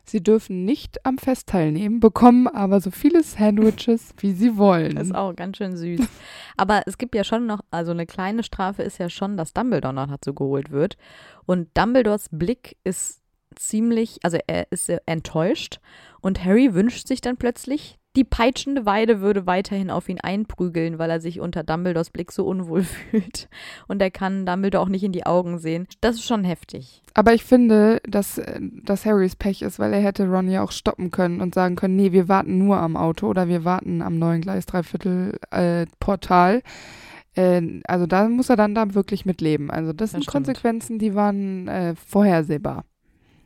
Sie 0.05 0.23
dürfen 0.23 0.65
nicht 0.65 1.07
am 1.07 1.17
Fest 1.17 1.49
teilnehmen, 1.49 2.01
bekommen 2.01 2.49
aber 2.49 2.81
so 2.81 2.91
viele 2.91 3.23
Sandwiches, 3.23 4.15
wie 4.19 4.33
sie 4.33 4.57
wollen. 4.57 4.97
Das 4.97 5.07
ist 5.07 5.15
auch 5.15 5.35
ganz 5.37 5.59
schön 5.59 5.77
süß. 5.77 6.01
Aber 6.57 6.83
es 6.87 6.99
gibt 6.99 7.15
ja 7.15 7.23
schon 7.23 7.47
noch, 7.47 7.61
also 7.71 7.93
eine 7.93 8.07
kleine 8.07 8.43
Strafe 8.43 8.83
ist 8.83 8.99
ja 8.99 9.09
schon, 9.09 9.37
dass 9.37 9.53
Dumbledore 9.53 9.95
noch 9.95 10.09
dazu 10.09 10.35
geholt 10.35 10.71
wird. 10.71 10.97
Und 11.47 11.69
Dumbledores 11.75 12.29
Blick 12.33 12.77
ist 12.83 13.21
ziemlich, 13.55 14.19
also 14.23 14.39
er 14.47 14.67
ist 14.71 14.89
enttäuscht. 15.07 15.79
Und 16.21 16.45
Harry 16.45 16.75
wünscht 16.75 17.07
sich 17.07 17.21
dann 17.21 17.37
plötzlich, 17.37 17.99
die 18.17 18.25
peitschende 18.25 18.85
Weide 18.85 19.21
würde 19.21 19.47
weiterhin 19.47 19.91
auf 19.91 20.09
ihn 20.09 20.21
einprügeln, 20.21 20.99
weil 20.99 21.11
er 21.11 21.21
sich 21.21 21.41
unter 21.41 21.63
Dumbledores 21.65 22.11
Blick 22.11 22.31
so 22.33 22.47
unwohl 22.47 22.83
fühlt. 23.11 23.49
Und 23.89 24.03
er 24.03 24.11
kann 24.11 24.45
Dumbledore 24.45 24.83
auch 24.83 24.89
nicht 24.89 25.05
in 25.05 25.13
die 25.13 25.25
Augen 25.25 25.59
sehen. 25.59 25.87
Das 26.01 26.17
ist 26.17 26.27
schon 26.27 26.45
heftig. 26.45 27.03
Aber 27.15 27.35
ich 27.35 27.45
finde, 27.45 28.01
dass, 28.07 28.39
äh, 28.39 28.61
dass 28.85 29.05
Harrys 29.07 29.37
Pech 29.37 29.63
ist, 29.63 29.79
weil 29.79 29.93
er 29.93 30.01
hätte 30.01 30.29
Ron 30.29 30.51
ja 30.51 30.63
auch 30.63 30.73
stoppen 30.73 31.11
können 31.11 31.41
und 31.41 31.55
sagen 31.55 31.77
können, 31.77 31.97
nee, 31.97 32.13
wir 32.13 32.29
warten 32.29 32.59
nur 32.59 32.79
am 32.79 32.97
Auto 32.97 33.29
oder 33.29 33.49
wir 33.49 33.65
warten 33.65 34.03
am 34.03 34.19
neuen 34.19 34.41
Gleis 34.43 34.67
Dreiviertel 34.67 35.39
äh, 35.51 35.87
Portal. 36.01 36.63
Äh, 37.35 37.81
also 37.85 38.07
da 38.07 38.29
muss 38.29 38.51
er 38.51 38.57
dann 38.57 38.75
da 38.75 38.95
wirklich 38.95 39.25
mit 39.25 39.41
leben. 39.41 39.71
Also 39.71 39.93
das, 39.93 39.97
Das 39.97 40.11
sind 40.13 40.23
stimmt. 40.25 40.33
Konsequenzen, 40.47 40.99
die 40.99 41.15
waren 41.15 41.69
äh, 41.69 41.95
vorhersehbar. 41.97 42.85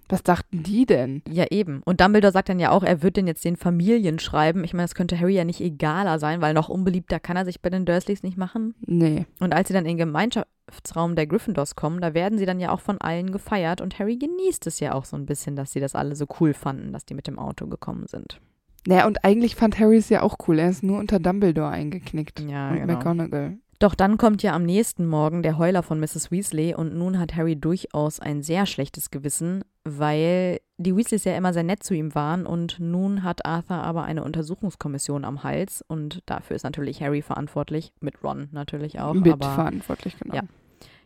Was 0.08 0.22
dachten 0.22 0.62
die 0.62 0.86
denn? 0.86 1.22
Ja, 1.28 1.46
eben. 1.50 1.82
Und 1.84 2.00
Dumbledore 2.00 2.32
sagt 2.32 2.48
dann 2.48 2.60
ja 2.60 2.70
auch, 2.70 2.82
er 2.82 3.02
wird 3.02 3.16
denn 3.16 3.26
jetzt 3.26 3.44
den 3.44 3.56
Familien 3.56 4.18
schreiben. 4.18 4.62
Ich 4.62 4.72
meine, 4.72 4.84
das 4.84 4.94
könnte 4.94 5.18
Harry 5.18 5.34
ja 5.34 5.44
nicht 5.44 5.60
egaler 5.60 6.18
sein, 6.18 6.40
weil 6.40 6.54
noch 6.54 6.68
unbeliebter 6.68 7.18
kann 7.18 7.36
er 7.36 7.44
sich 7.44 7.60
bei 7.60 7.70
den 7.70 7.84
Dursleys 7.84 8.22
nicht 8.22 8.36
machen. 8.36 8.74
Nee. 8.86 9.26
Und 9.40 9.52
als 9.52 9.68
sie 9.68 9.74
dann 9.74 9.84
in 9.84 9.96
den 9.96 10.06
Gemeinschaftsraum 10.06 11.16
der 11.16 11.26
Gryffindors 11.26 11.74
kommen, 11.74 12.00
da 12.00 12.14
werden 12.14 12.38
sie 12.38 12.46
dann 12.46 12.60
ja 12.60 12.70
auch 12.70 12.80
von 12.80 13.00
allen 13.00 13.32
gefeiert 13.32 13.80
und 13.80 13.98
Harry 13.98 14.16
genießt 14.16 14.66
es 14.66 14.78
ja 14.80 14.94
auch 14.94 15.04
so 15.04 15.16
ein 15.16 15.26
bisschen, 15.26 15.56
dass 15.56 15.72
sie 15.72 15.80
das 15.80 15.94
alle 15.94 16.14
so 16.14 16.26
cool 16.40 16.54
fanden, 16.54 16.92
dass 16.92 17.04
die 17.04 17.14
mit 17.14 17.26
dem 17.26 17.38
Auto 17.38 17.66
gekommen 17.66 18.06
sind. 18.06 18.40
Naja, 18.86 19.06
und 19.06 19.24
eigentlich 19.24 19.56
fand 19.56 19.80
Harry 19.80 19.96
es 19.96 20.08
ja 20.08 20.22
auch 20.22 20.36
cool. 20.46 20.60
Er 20.60 20.70
ist 20.70 20.84
nur 20.84 21.00
unter 21.00 21.18
Dumbledore 21.18 21.70
eingeknickt. 21.70 22.38
Ja, 22.40 22.70
und 22.70 22.76
genau. 22.76 22.94
McGonagall. 22.94 23.58
Doch 23.78 23.94
dann 23.94 24.16
kommt 24.16 24.42
ja 24.42 24.54
am 24.54 24.62
nächsten 24.62 25.06
Morgen 25.06 25.42
der 25.42 25.58
Heuler 25.58 25.82
von 25.82 26.00
Mrs. 26.00 26.30
Weasley 26.30 26.74
und 26.74 26.94
nun 26.94 27.18
hat 27.18 27.36
Harry 27.36 27.56
durchaus 27.56 28.20
ein 28.20 28.42
sehr 28.42 28.64
schlechtes 28.64 29.10
Gewissen, 29.10 29.64
weil 29.84 30.60
die 30.78 30.96
Weasleys 30.96 31.24
ja 31.24 31.36
immer 31.36 31.52
sehr 31.52 31.62
nett 31.62 31.82
zu 31.82 31.94
ihm 31.94 32.14
waren 32.14 32.46
und 32.46 32.80
nun 32.80 33.22
hat 33.22 33.44
Arthur 33.44 33.76
aber 33.76 34.04
eine 34.04 34.24
Untersuchungskommission 34.24 35.24
am 35.24 35.42
Hals 35.42 35.84
und 35.86 36.22
dafür 36.26 36.56
ist 36.56 36.62
natürlich 36.62 37.02
Harry 37.02 37.22
verantwortlich, 37.22 37.92
mit 38.00 38.22
Ron 38.22 38.48
natürlich 38.52 38.98
auch. 38.98 39.10
aber 39.10 39.20
Mitverantwortlich, 39.20 40.18
genau. 40.18 40.36
Ja. 40.36 40.42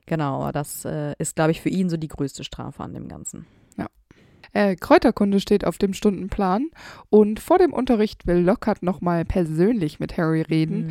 Genau, 0.07 0.51
das 0.51 0.85
äh, 0.85 1.15
ist, 1.19 1.37
glaube 1.37 1.53
ich, 1.53 1.61
für 1.61 1.69
ihn 1.69 1.89
so 1.89 1.97
die 1.97 2.09
größte 2.09 2.43
Strafe 2.43 2.83
an 2.83 2.95
dem 2.95 3.09
Ganzen. 3.09 3.47
Äh, 4.53 4.77
Kräuterkunde 4.77 5.41
steht 5.41 5.65
auf 5.65 5.79
dem 5.79 5.95
Stundenplan 5.95 6.71
und 7.09 7.39
vor 7.39 7.59
dem 7.59 7.73
Unterricht 7.73 8.27
will 8.27 8.39
Lockhart 8.39 8.83
nochmal 8.83 9.25
persönlich 9.25 10.01
mit 10.01 10.17
Harry 10.17 10.43
reden 10.43 10.89
Hm. 10.89 10.91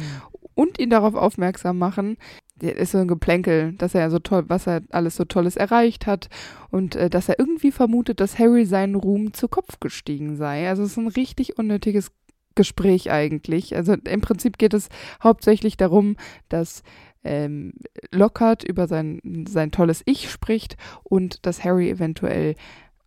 Und 0.60 0.78
ihn 0.78 0.90
darauf 0.90 1.16
aufmerksam 1.16 1.78
machen. 1.78 2.18
Ist 2.60 2.92
so 2.92 2.98
ein 2.98 3.08
Geplänkel, 3.08 3.72
dass 3.78 3.96
er 3.96 4.12
so 4.12 4.20
toll, 4.20 4.44
was 4.50 4.68
er 4.68 4.82
alles 4.90 5.16
so 5.16 5.24
Tolles 5.24 5.56
erreicht 5.56 6.06
hat 6.06 6.28
und 6.70 6.98
äh, 6.98 7.10
dass 7.10 7.30
er 7.30 7.40
irgendwie 7.40 7.72
vermutet, 7.72 8.20
dass 8.20 8.38
Harry 8.38 8.66
seinen 8.66 8.96
Ruhm 8.96 9.34
zu 9.34 9.48
Kopf 9.48 9.80
gestiegen 9.80 10.36
sei. 10.36 10.68
Also 10.68 10.84
es 10.84 10.92
ist 10.92 10.98
ein 10.98 11.08
richtig 11.08 11.58
unnötiges 11.58 12.12
Gespräch 12.56 13.10
eigentlich. 13.10 13.74
Also 13.78 13.94
im 13.94 14.20
Prinzip 14.20 14.58
geht 14.58 14.74
es 14.74 14.90
hauptsächlich 15.24 15.78
darum, 15.78 16.18
dass 16.50 16.84
ähm, 17.24 17.72
Lockhart 18.12 18.66
über 18.66 18.88
sein, 18.88 19.22
sein 19.48 19.72
tolles 19.72 20.02
Ich 20.04 20.30
spricht 20.30 20.76
und 21.04 21.46
dass 21.46 21.64
Harry 21.64 21.90
eventuell 21.90 22.56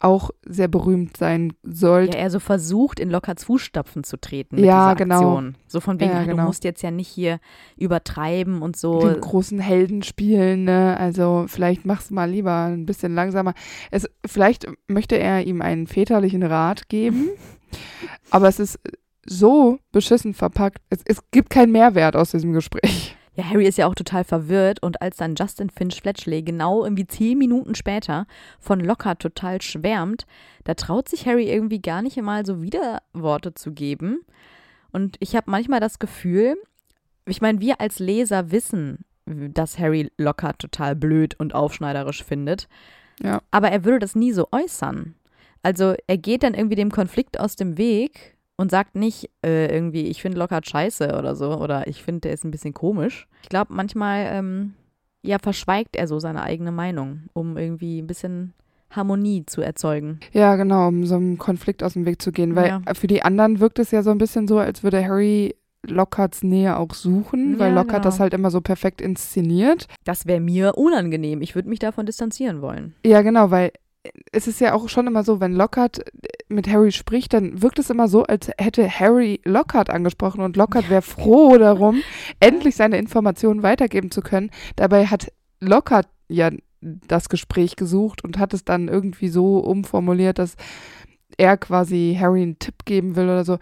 auch 0.03 0.31
sehr 0.45 0.69
berühmt 0.69 1.17
sein 1.17 1.53
sollte. 1.63 2.17
Ja, 2.17 2.25
er 2.25 2.31
so 2.31 2.41
versucht, 2.41 2.99
in 2.99 3.11
Lockharts 3.11 3.45
Fußstapfen 3.45 4.05
zu 4.05 4.17
treten. 4.21 4.59
Ja, 4.59 4.89
mit 4.91 4.99
dieser 5.01 5.05
genau. 5.05 5.43
So 5.69 5.81
von 5.81 6.01
wegen, 6.01 6.11
Ja, 6.11 6.25
genau. 6.25 6.37
du 6.37 6.43
musst 6.43 6.65
jetzt 6.65 6.83
ja 6.83 6.91
nicht 6.91 7.09
hier 7.09 7.39
übertreiben 7.77 8.63
und 8.63 8.77
so. 8.77 9.01
den 9.01 9.21
großen 9.21 9.59
Helden 9.61 10.03
spielen, 10.03 10.65
ne? 10.65 10.97
Also 10.99 11.45
vielleicht 11.49 11.87
mach's 11.87 12.11
mal 12.11 12.29
lieber 12.29 12.65
ein 12.65 12.85
bisschen 12.87 13.15
langsamer. 13.15 13.55
Es, 13.91 14.09
vielleicht 14.27 14.67
möchte 14.89 15.17
er 15.19 15.47
ihm 15.47 15.63
einen 15.63 15.87
väterlichen 15.87 16.43
Rat 16.43 16.89
geben, 16.89 17.29
aber 18.31 18.49
es 18.49 18.59
ist 18.59 18.79
so 19.25 19.79
beschissen 19.93 20.35
verpackt. 20.35 20.79
Es, 20.91 21.01
es 21.05 21.21
gibt 21.31 21.51
keinen 21.51 21.73
Mehrwert 21.73 22.17
aus 22.17 22.33
diesem 22.33 22.53
Gespräch. 22.53 23.17
Ja, 23.35 23.49
Harry 23.49 23.67
ist 23.67 23.79
ja 23.79 23.87
auch 23.87 23.95
total 23.95 24.25
verwirrt 24.25 24.83
und 24.83 25.01
als 25.01 25.17
dann 25.17 25.35
Justin 25.35 25.71
Finch 25.71 26.03
Fletchley 26.03 26.43
genau 26.43 26.85
irgendwie 26.85 27.07
zehn 27.07 27.39
Minuten 27.39 27.75
später 27.75 28.27
von 28.61 28.79
Lockhart 28.79 29.21
total 29.21 29.63
schwärmt, 29.63 30.27
da 30.65 30.75
traut 30.75 31.09
sich 31.09 31.27
Harry 31.27 31.51
irgendwie 31.51 31.81
gar 31.81 32.03
nicht 32.03 32.21
mal 32.21 32.45
so 32.45 32.61
Widerworte 32.61 33.55
zu 33.55 33.73
geben. 33.73 34.21
Und 34.93 35.17
ich 35.21 35.35
habe 35.35 35.51
manchmal 35.51 35.81
das 35.81 35.99
Gefühl, 35.99 36.57
ich 37.25 37.41
meine, 37.41 37.61
wir 37.61 37.81
als 37.81 37.99
Leser 37.99 38.51
wissen, 38.51 39.05
dass 39.25 39.79
Harry 39.79 40.11
Lockhart 40.19 40.59
total 40.59 40.95
blöd 40.95 41.35
und 41.39 41.55
aufschneiderisch 41.55 42.23
findet. 42.25 42.69
Ja. 43.23 43.41
Aber 43.51 43.71
er 43.71 43.85
würde 43.85 44.01
das 44.01 44.15
nie 44.15 44.33
so 44.33 44.49
äußern. 44.51 45.15
Also 45.63 45.95
er 46.07 46.19
geht 46.19 46.43
dann 46.43 46.55
irgendwie 46.55 46.77
dem 46.77 46.91
Konflikt 46.91 47.39
aus 47.39 47.57
dem 47.57 47.79
Weg 47.79 48.32
und 48.57 48.71
sagt 48.71 48.95
nicht 48.95 49.31
äh, 49.45 49.67
irgendwie, 49.75 50.03
ich 50.09 50.23
finde 50.23 50.39
Lockhart 50.39 50.67
scheiße 50.69 51.17
oder 51.19 51.35
so 51.35 51.57
oder 51.59 51.87
ich 51.87 52.03
finde, 52.03 52.21
der 52.23 52.33
ist 52.33 52.45
ein 52.45 52.51
bisschen 52.51 52.75
komisch. 52.75 53.27
Ich 53.43 53.49
glaube, 53.49 53.73
manchmal 53.75 54.27
ähm, 54.31 54.75
ja, 55.23 55.39
verschweigt 55.39 55.97
er 55.97 56.07
so 56.09 56.19
seine 56.19 56.43
eigene 56.43 56.73
Meinung, 56.73 57.23
um 57.33 57.57
irgendwie 57.57 58.01
ein 58.01 58.07
bisschen 58.07 58.53
Harmonie 58.91 59.45
zu 59.47 59.63
erzeugen. 59.63 60.21
Ja, 60.33 60.57
genau, 60.57 60.89
um 60.89 61.07
so 61.07 61.15
einem 61.15 61.39
Konflikt 61.39 61.83
aus 61.83 61.95
dem 61.95 62.05
Weg 62.05 62.21
zu 62.21 62.31
gehen. 62.33 62.55
Weil 62.57 62.69
Ja. 62.69 62.81
für 62.95 63.07
die 63.07 63.23
anderen 63.23 63.59
wirkt 63.61 63.79
es 63.79 63.91
ja 63.91 64.03
so 64.03 64.11
ein 64.11 64.19
bisschen 64.19 64.47
so, 64.49 64.59
als 64.59 64.83
würde 64.83 65.03
Harry 65.05 65.55
Lockharts 65.85 66.43
Nähe 66.45 66.77
auch 66.79 66.93
suchen, 66.95 67.59
weil 67.59 67.71
Ja, 67.71 67.75
Lockhart 67.75 68.03
genau. 68.03 68.11
das 68.11 68.21
halt 68.21 68.35
immer 68.35 68.51
so 68.51 68.61
perfekt 68.61 69.01
inszeniert. 69.01 69.87
Das 70.05 70.27
wäre 70.27 70.41
mir 70.41 70.77
unangenehm. 70.77 71.41
Ich 71.43 71.55
würde 71.55 71.69
mich 71.69 71.79
davon 71.81 72.07
distanzieren 72.07 72.61
wollen. 72.63 72.95
Ja, 73.05 73.23
genau, 73.23 73.51
weil 73.51 73.73
es 74.33 74.49
ist 74.49 74.61
ja 74.61 74.75
auch 74.75 74.89
schon 74.89 75.07
immer 75.07 75.23
so, 75.23 75.41
wenn 75.41 75.55
Lockhart 75.55 76.01
mit 76.49 76.69
Harry 76.69 76.93
spricht, 76.93 77.33
dann 77.33 77.63
wirkt 77.63 77.79
es 77.79 77.91
immer 77.91 78.09
so, 78.09 78.25
als 78.25 78.51
hätte 78.59 78.89
Harry 78.89 79.41
Lockhart 79.45 79.91
angesprochen 79.91 80.41
und 80.41 80.57
Lockhart 80.57 80.91
wäre 80.91 81.03
froh 81.03 81.57
darum, 81.57 82.03
endlich 82.41 82.77
seine 82.77 82.99
Informationen 82.99 83.63
weitergeben 83.63 84.11
zu 84.11 84.21
können. 84.21 84.51
Dabei 84.77 85.07
hat 85.07 85.33
Lockhart 85.61 86.09
ja 86.29 86.51
das 86.81 87.29
Gespräch 87.29 87.77
gesucht 87.77 88.25
und 88.25 88.39
hat 88.39 88.55
es 88.55 88.65
dann 88.65 88.89
irgendwie 88.89 89.29
so 89.29 89.59
umformuliert, 89.59 90.39
dass 90.39 90.57
er 91.39 91.57
quasi 91.57 92.17
Harry 92.19 92.43
einen 92.43 92.59
Tipp 92.59 92.85
geben 92.85 93.15
will 93.15 93.25
oder 93.25 93.45
so. 93.45 93.59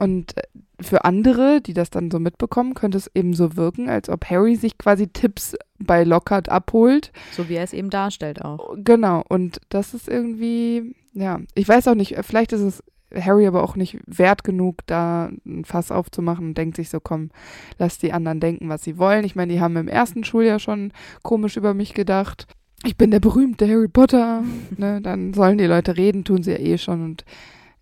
Und 0.00 0.36
äh, 0.36 0.42
für 0.80 1.04
andere, 1.04 1.60
die 1.60 1.74
das 1.74 1.90
dann 1.90 2.10
so 2.10 2.18
mitbekommen, 2.18 2.72
könnte 2.74 2.96
es 2.96 3.10
eben 3.14 3.34
so 3.34 3.56
wirken, 3.56 3.90
als 3.90 4.08
ob 4.08 4.24
Harry 4.24 4.56
sich 4.56 4.78
quasi 4.78 5.08
Tipps 5.08 5.54
bei 5.78 6.04
Lockhart 6.04 6.48
abholt 6.48 7.12
So 7.32 7.48
wie 7.48 7.54
er 7.54 7.64
es 7.64 7.74
eben 7.74 7.90
darstellt 7.90 8.42
auch. 8.42 8.74
Genau, 8.76 9.22
und 9.28 9.60
das 9.68 9.92
ist 9.92 10.08
irgendwie, 10.08 10.94
ja, 11.12 11.40
ich 11.54 11.68
weiß 11.68 11.88
auch 11.88 11.94
nicht, 11.94 12.16
vielleicht 12.22 12.52
ist 12.52 12.62
es 12.62 12.82
Harry 13.14 13.46
aber 13.46 13.62
auch 13.62 13.76
nicht 13.76 13.98
wert 14.06 14.42
genug, 14.44 14.86
da 14.86 15.30
ein 15.44 15.64
Fass 15.64 15.90
aufzumachen 15.90 16.48
und 16.48 16.58
denkt 16.58 16.76
sich 16.76 16.88
so, 16.88 17.00
komm, 17.00 17.30
lass 17.78 17.98
die 17.98 18.12
anderen 18.12 18.40
denken, 18.40 18.68
was 18.68 18.82
sie 18.82 18.98
wollen. 18.98 19.24
Ich 19.24 19.36
meine, 19.36 19.52
die 19.52 19.60
haben 19.60 19.76
im 19.76 19.88
ersten 19.88 20.24
Schuljahr 20.24 20.60
schon 20.60 20.92
komisch 21.22 21.56
über 21.56 21.74
mich 21.74 21.92
gedacht. 21.92 22.46
Ich 22.84 22.96
bin 22.96 23.10
der 23.10 23.20
berühmte 23.20 23.68
Harry 23.68 23.88
Potter. 23.88 24.44
ne, 24.76 25.00
dann 25.02 25.34
sollen 25.34 25.58
die 25.58 25.66
Leute 25.66 25.96
reden, 25.96 26.24
tun 26.24 26.42
sie 26.42 26.52
ja 26.52 26.58
eh 26.58 26.78
schon. 26.78 27.04
Und 27.04 27.24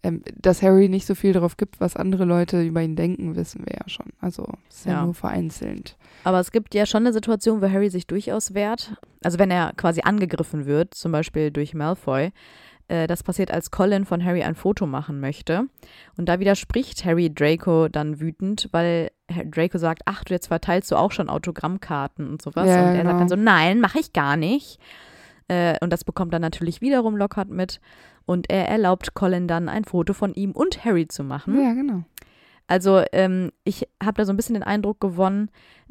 ähm, 0.03 0.23
dass 0.41 0.63
Harry 0.63 0.89
nicht 0.89 1.07
so 1.07 1.15
viel 1.15 1.33
darauf 1.33 1.57
gibt, 1.57 1.81
was 1.81 1.97
andere 1.97 2.25
Leute 2.25 2.63
über 2.63 2.83
ihn 2.83 2.95
denken, 2.97 3.35
wissen 3.37 3.65
wir 3.67 3.75
ja 3.77 3.89
schon. 3.89 4.07
Also 4.21 4.47
ist 4.69 4.87
ja, 4.87 4.93
Ja. 4.93 5.05
nur 5.05 5.15
vereinzelt. 5.15 5.97
Aber 6.25 6.39
es 6.41 6.53
gibt 6.53 6.75
ja 6.75 6.87
schon 6.87 7.03
eine 7.03 7.13
Situation, 7.13 7.61
wo 7.63 7.69
Harry 7.69 7.91
sich 7.91 8.07
durchaus 8.07 8.55
wehrt. 8.55 8.95
Also 9.25 9.39
wenn 9.39 9.51
er 9.51 9.73
quasi 9.77 10.03
angegriffen 10.05 10.67
wird, 10.67 10.95
zum 10.95 11.11
Beispiel 11.13 11.51
durch 11.51 11.75
Malfoy. 11.75 12.31
Äh, 12.89 13.07
Das 13.07 13.23
passiert, 13.23 13.51
als 13.51 13.71
Colin 13.71 14.05
von 14.07 14.25
Harry 14.25 14.43
ein 14.43 14.55
Foto 14.55 14.87
machen 14.87 15.21
möchte. 15.21 15.65
Und 16.17 16.27
da 16.29 16.39
widerspricht 16.41 17.05
Harry 17.05 17.29
Draco 17.33 17.89
dann 17.89 18.19
wütend, 18.21 18.69
weil 18.73 19.11
Draco 19.51 19.77
sagt, 19.79 20.03
ach, 20.07 20.25
du 20.25 20.33
jetzt 20.33 20.47
verteilst 20.47 20.91
du 20.91 20.97
auch 20.97 21.13
schon 21.13 21.29
Autogrammkarten 21.29 22.29
und 22.31 22.41
sowas. 22.41 22.67
Ja, 22.69 22.81
und 22.81 22.95
er 22.95 23.03
genau. 23.03 23.11
sagt 23.11 23.21
dann 23.21 23.29
so, 23.29 23.37
nein, 23.37 23.81
mache 23.81 23.99
ich 23.99 24.13
gar 24.15 24.37
nicht. 24.37 24.79
Äh, 25.49 25.77
Und 25.81 25.93
das 25.93 26.05
bekommt 26.05 26.33
dann 26.33 26.41
natürlich 26.43 26.81
wiederum 26.81 27.17
Lockhart 27.17 27.49
mit. 27.51 27.81
Und 28.29 28.51
er 28.51 28.69
erlaubt 28.69 29.15
Colin 29.15 29.49
dann 29.49 29.71
ein 29.71 29.85
Foto 29.85 30.13
von 30.13 30.35
ihm 30.35 30.51
und 30.53 30.85
Harry 30.85 31.09
zu 31.09 31.25
machen. 31.25 31.59
Ja, 31.59 31.73
genau. 31.73 32.03
Also 32.67 33.03
ähm, 33.13 33.53
ich 33.65 33.89
habe 34.03 34.19
da 34.19 34.27
so 34.27 34.33
ein 34.35 34.37
bisschen 34.37 34.53
den 34.53 34.63
Eindruck 34.63 35.01
gewonnen, 35.01 35.49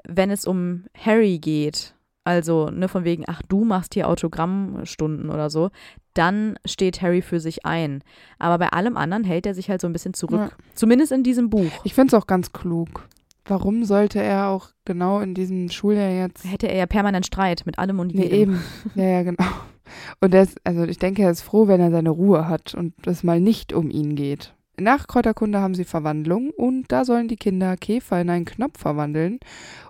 wenn 0.08 0.30
es 0.30 0.46
um 0.46 0.84
Harry 0.96 1.40
geht, 1.40 1.96
also 2.26 2.70
ne, 2.70 2.88
von 2.90 3.06
wegen, 3.06 3.24
ach 3.26 3.42
du 3.50 3.64
machst 3.64 3.96
hier 3.96 4.08
Autogrammstunden 4.08 5.32
oder 5.32 5.50
so, 5.50 5.72
dann 6.14 6.60
steht 6.64 7.02
Harry 7.02 7.24
für 7.24 7.40
sich 7.40 7.66
ein. 7.66 8.04
Aber 8.38 8.60
bei 8.60 8.70
allem 8.70 8.98
anderen 8.98 9.24
hält 9.24 9.48
er 9.48 9.56
sich 9.56 9.68
halt 9.72 9.82
so 9.82 9.88
ein 9.88 9.94
bisschen 9.94 10.14
zurück. 10.14 10.40
Ja. 10.40 10.50
Zumindest 10.76 11.12
in 11.12 11.24
diesem 11.24 11.50
Buch. 11.50 11.72
Ich 11.86 11.96
finde 11.96 12.16
es 12.16 12.22
auch 12.22 12.28
ganz 12.28 12.52
klug. 12.54 13.08
Warum 13.46 13.84
sollte 13.84 14.22
er 14.22 14.50
auch 14.50 14.70
genau 14.86 15.22
in 15.22 15.34
diesem 15.34 15.70
Schuljahr 15.70 16.12
jetzt 16.12 16.46
Hätte 16.46 16.68
er 16.68 16.78
ja 16.78 16.86
permanent 16.86 17.26
Streit 17.26 17.64
mit 17.66 17.80
allem 17.80 18.00
und 18.00 18.14
Nee, 18.14 18.24
jedem. 18.24 18.40
eben. 18.40 18.64
Ja, 18.94 19.04
ja, 19.06 19.24
genau. 19.24 19.44
Und 20.22 20.34
er 20.34 20.44
ist, 20.44 20.60
also 20.64 20.84
ich 20.84 21.00
denke, 21.00 21.24
er 21.24 21.32
ist 21.32 21.42
froh, 21.42 21.68
wenn 21.68 21.82
er 21.82 21.92
seine 21.92 22.10
Ruhe 22.10 22.48
hat 22.48 22.74
und 22.74 22.94
es 23.06 23.24
mal 23.24 23.40
nicht 23.40 23.74
um 23.74 23.90
ihn 23.90 24.16
geht. 24.16 24.54
Nach 24.80 25.08
Kräuterkunde 25.08 25.60
haben 25.60 25.74
sie 25.74 25.86
Verwandlung 25.86 26.52
und 26.52 26.92
da 26.92 27.04
sollen 27.04 27.28
die 27.28 27.36
Kinder 27.36 27.76
Käfer 27.78 28.22
in 28.22 28.30
einen 28.30 28.46
Knopf 28.46 28.80
verwandeln. 28.80 29.40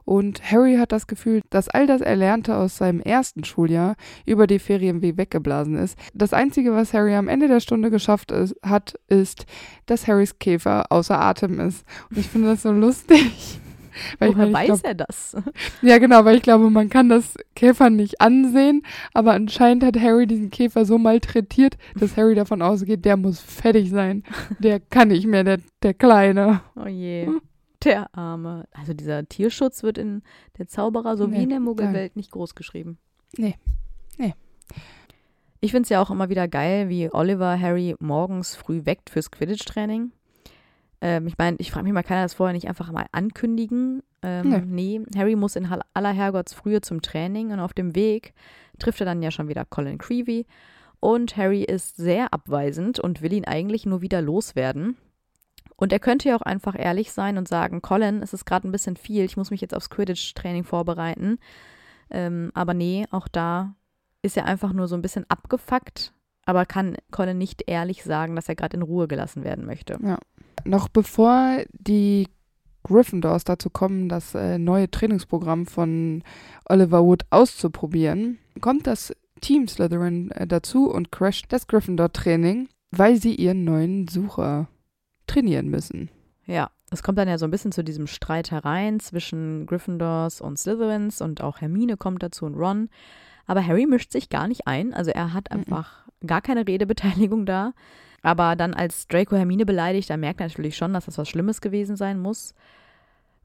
Und 0.06 0.50
Harry 0.50 0.78
hat 0.78 0.94
das 0.94 1.08
Gefühl, 1.08 1.42
dass 1.50 1.68
all 1.68 1.88
das 1.88 2.00
Erlernte 2.00 2.56
aus 2.56 2.78
seinem 2.78 3.02
ersten 3.02 3.44
Schuljahr 3.44 3.98
über 4.26 4.48
die 4.48 4.60
Ferien 4.60 5.02
wie 5.02 5.18
weggeblasen 5.18 5.76
ist. 5.76 6.00
Das 6.14 6.32
Einzige, 6.32 6.74
was 6.74 6.94
Harry 6.94 7.14
am 7.16 7.28
Ende 7.28 7.50
der 7.50 7.60
Stunde 7.60 7.92
geschafft 7.92 8.32
ist, 8.32 8.56
hat, 8.64 8.98
ist, 9.10 9.46
dass 9.88 10.08
Harrys 10.08 10.40
Käfer 10.40 10.90
außer 10.90 11.20
Atem 11.20 11.60
ist. 11.60 11.86
Und 12.10 12.20
ich 12.20 12.28
finde 12.30 12.48
das 12.48 12.62
so 12.62 12.72
lustig. 12.72 13.60
Weil 14.20 14.36
Woher 14.36 14.48
ich 14.48 14.54
weiß 14.54 14.66
glaub, 14.66 14.84
er 14.84 14.96
das? 14.96 15.36
ja, 15.82 15.98
genau, 15.98 16.26
weil 16.26 16.38
ich 16.38 16.42
glaube, 16.42 16.70
man 16.70 16.90
kann 16.90 17.10
das 17.10 17.36
Käfer 17.56 17.90
nicht 17.90 18.22
ansehen, 18.22 18.84
aber 19.14 19.34
anscheinend 19.34 19.84
hat 19.84 20.00
Harry 20.00 20.28
diesen 20.28 20.50
Käfer 20.50 20.86
so 20.86 20.98
malträtiert, 20.98 21.78
dass 22.00 22.18
Harry 22.18 22.36
davon 22.36 22.62
ausgeht, 22.62 23.06
der 23.06 23.18
muss 23.18 23.40
fertig 23.40 23.90
sein. 23.90 24.24
Der 24.60 24.80
kann 24.80 25.10
nicht 25.10 25.28
mehr, 25.28 25.44
der, 25.44 25.60
der 25.84 25.94
Kleine. 25.94 26.62
Oh 26.76 26.88
je. 26.88 27.28
Der 27.84 28.14
Arme. 28.16 28.68
Also 28.72 28.94
dieser 28.94 29.28
Tierschutz 29.28 29.84
wird 29.84 29.98
in 29.98 30.24
der 30.58 30.68
Zauberer 30.68 31.16
so 31.16 31.32
wie 31.32 31.38
Nee, 31.38 31.44
in 31.44 31.50
der 31.50 31.60
Muggelwelt 31.60 32.16
nicht 32.16 32.32
groß 32.32 32.56
geschrieben. 32.56 32.98
Nee. 33.38 33.56
Nee. 34.18 34.34
Ich 35.60 35.72
finde 35.72 35.84
es 35.84 35.90
ja 35.90 36.02
auch 36.02 36.10
immer 36.10 36.30
wieder 36.30 36.48
geil, 36.48 36.90
wie 36.90 37.12
Oliver 37.12 37.60
Harry 37.60 37.96
morgens 38.00 38.56
früh 38.56 38.86
weckt 38.86 39.10
fürs 39.10 39.32
Quidditch-Training. 39.32 40.12
Ähm, 41.02 41.28
ich 41.28 41.38
meine, 41.38 41.58
ich 41.60 41.72
frage 41.72 41.84
mich 41.84 41.94
mal, 41.94 42.04
kann 42.04 42.18
er 42.18 42.24
das 42.24 42.34
vorher 42.34 42.54
nicht 42.54 42.68
einfach 42.68 42.92
mal 42.92 43.06
ankündigen? 43.12 44.02
Ähm, 44.24 44.64
nee. 44.68 45.02
Harry 45.16 45.36
muss 45.36 45.56
in 45.56 45.68
aller 45.94 46.12
Herrgottsfrühe 46.12 46.82
zum 46.82 47.02
Training 47.02 47.52
und 47.52 47.60
auf 47.60 47.74
dem 47.74 47.96
Weg 47.96 48.34
trifft 48.80 49.00
er 49.00 49.06
dann 49.06 49.22
ja 49.22 49.32
schon 49.32 49.48
wieder 49.48 49.66
Colin 49.66 49.98
Creevy. 49.98 50.46
Und 51.00 51.38
Harry 51.38 51.64
ist 51.64 51.96
sehr 51.98 52.34
abweisend 52.34 53.00
und 53.00 53.22
will 53.22 53.34
ihn 53.34 53.46
eigentlich 53.46 53.86
nur 53.86 54.02
wieder 54.02 54.22
loswerden. 54.22 54.98
Und 55.76 55.94
er 55.94 56.00
könnte 56.00 56.30
ja 56.30 56.36
auch 56.36 56.42
einfach 56.42 56.76
ehrlich 56.78 57.12
sein 57.12 57.38
und 57.38 57.48
sagen, 57.48 57.84
Colin, 57.84 58.24
es 58.24 58.34
ist 58.34 58.46
gerade 58.46 58.68
ein 58.68 58.72
bisschen 58.72 58.98
viel, 58.98 59.24
ich 59.24 59.38
muss 59.38 59.52
mich 59.52 59.62
jetzt 59.62 59.76
aufs 59.76 59.92
Quidditch-Training 59.92 60.64
vorbereiten. 60.64 61.38
Ähm, 62.10 62.52
aber 62.56 62.74
nee, 62.74 63.06
auch 63.12 63.28
da 63.28 63.76
ist 64.24 64.38
er 64.38 64.46
einfach 64.46 64.74
nur 64.74 64.88
so 64.88 64.96
ein 64.96 65.04
bisschen 65.04 65.26
abgefuckt, 65.30 66.14
aber 66.46 66.66
kann 66.66 66.98
Colin 67.12 67.38
nicht 67.38 67.64
ehrlich 67.68 68.04
sagen, 68.04 68.36
dass 68.36 68.50
er 68.50 68.56
gerade 68.56 68.76
in 68.76 68.82
Ruhe 68.82 69.08
gelassen 69.08 69.44
werden 69.44 69.66
möchte. 69.66 70.00
Noch 70.68 70.90
bevor 70.90 71.64
die 71.72 72.28
Gryffindors 72.84 73.44
dazu 73.44 73.70
kommen, 73.70 74.10
das 74.10 74.36
äh, 74.36 74.58
neue 74.58 74.90
Trainingsprogramm 74.90 75.66
von 75.66 76.24
Oliver 76.66 77.04
Wood 77.04 77.24
auszuprobieren, 77.30 78.38
kommt 78.62 78.88
das 78.88 79.14
Team 79.42 79.68
Slytherin 79.68 80.32
äh, 80.32 80.48
dazu 80.48 80.90
und 80.92 81.12
crasht 81.12 81.46
das 81.50 81.68
Gryffindor-Training, 81.68 82.70
weil 82.92 83.16
sie 83.22 83.36
ihren 83.36 83.64
neuen 83.64 84.08
Sucher 84.08 84.68
trainieren 85.26 85.68
müssen. 85.70 86.10
Ja, 86.46 86.70
es 86.92 87.04
kommt 87.04 87.18
dann 87.18 87.28
ja 87.28 87.38
so 87.38 87.46
ein 87.46 87.52
bisschen 87.52 87.74
zu 87.74 87.84
diesem 87.84 88.08
Streit 88.08 88.52
herein 88.52 89.00
zwischen 89.00 89.66
Gryffindors 89.66 90.40
und 90.40 90.58
Slytherins 90.58 91.22
und 91.22 91.42
auch 91.42 91.60
Hermine 91.60 91.98
kommt 91.98 92.24
dazu 92.24 92.46
und 92.46 92.56
Ron. 92.56 92.90
Aber 93.46 93.66
Harry 93.66 93.86
mischt 93.86 94.12
sich 94.12 94.30
gar 94.30 94.48
nicht 94.48 94.68
ein, 94.68 94.94
also 94.94 95.12
er 95.12 95.34
hat 95.34 95.50
Mhm. 95.52 95.60
einfach 95.60 96.06
gar 96.26 96.42
keine 96.42 96.68
Redebeteiligung 96.68 97.46
da. 97.46 97.74
Aber 98.22 98.56
dann 98.56 98.74
als 98.74 99.08
Draco 99.08 99.36
Hermine 99.36 99.66
beleidigt, 99.66 100.10
da 100.10 100.18
merkt 100.18 100.42
er 100.42 100.48
natürlich 100.48 100.76
schon, 100.76 100.94
dass 100.94 101.06
das 101.06 101.18
was 101.18 101.30
Schlimmes 101.30 101.62
gewesen 101.62 101.96
sein 101.96 102.20
muss, 102.20 102.54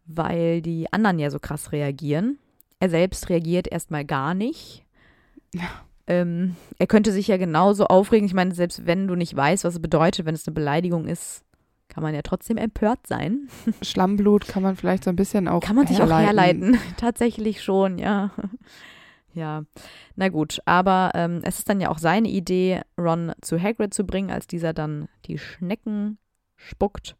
weil 0.06 0.62
die 0.62 0.92
anderen 0.92 1.18
ja 1.18 1.30
so 1.30 1.38
krass 1.38 1.72
reagieren. 1.72 2.38
Er 2.80 2.90
selbst 2.90 3.28
reagiert 3.28 3.68
erstmal 3.68 4.04
gar 4.04 4.34
nicht. 4.34 4.84
Ja. 5.54 5.68
Ähm, 6.06 6.56
er 6.78 6.86
könnte 6.86 7.12
sich 7.12 7.28
ja 7.28 7.36
genauso 7.36 7.86
aufregen. 7.86 8.26
Ich 8.26 8.34
meine, 8.34 8.54
selbst 8.54 8.86
wenn 8.86 9.06
du 9.06 9.14
nicht 9.14 9.36
weißt, 9.36 9.64
was 9.64 9.74
es 9.74 9.82
bedeutet, 9.82 10.26
wenn 10.26 10.34
es 10.34 10.46
eine 10.46 10.54
Beleidigung 10.54 11.06
ist, 11.06 11.44
kann 11.88 12.02
man 12.02 12.14
ja 12.14 12.22
trotzdem 12.22 12.56
empört 12.56 13.06
sein. 13.06 13.48
Schlammblut 13.82 14.48
kann 14.48 14.62
man 14.62 14.76
vielleicht 14.76 15.04
so 15.04 15.10
ein 15.10 15.16
bisschen 15.16 15.46
auch 15.46 15.60
Kann 15.60 15.76
man 15.76 15.86
sich 15.86 16.00
auch 16.02 16.08
herleiten. 16.10 16.78
Tatsächlich 16.96 17.62
schon, 17.62 17.98
ja. 17.98 18.30
Ja, 19.34 19.64
na 20.16 20.28
gut. 20.28 20.60
Aber 20.66 21.12
ähm, 21.14 21.40
es 21.42 21.58
ist 21.58 21.68
dann 21.68 21.80
ja 21.80 21.90
auch 21.90 21.98
seine 21.98 22.28
Idee, 22.28 22.82
Ron 22.98 23.32
zu 23.40 23.60
Hagrid 23.60 23.94
zu 23.94 24.04
bringen, 24.04 24.30
als 24.30 24.46
dieser 24.46 24.72
dann 24.72 25.08
die 25.26 25.38
Schnecken 25.38 26.18
spuckt, 26.56 27.16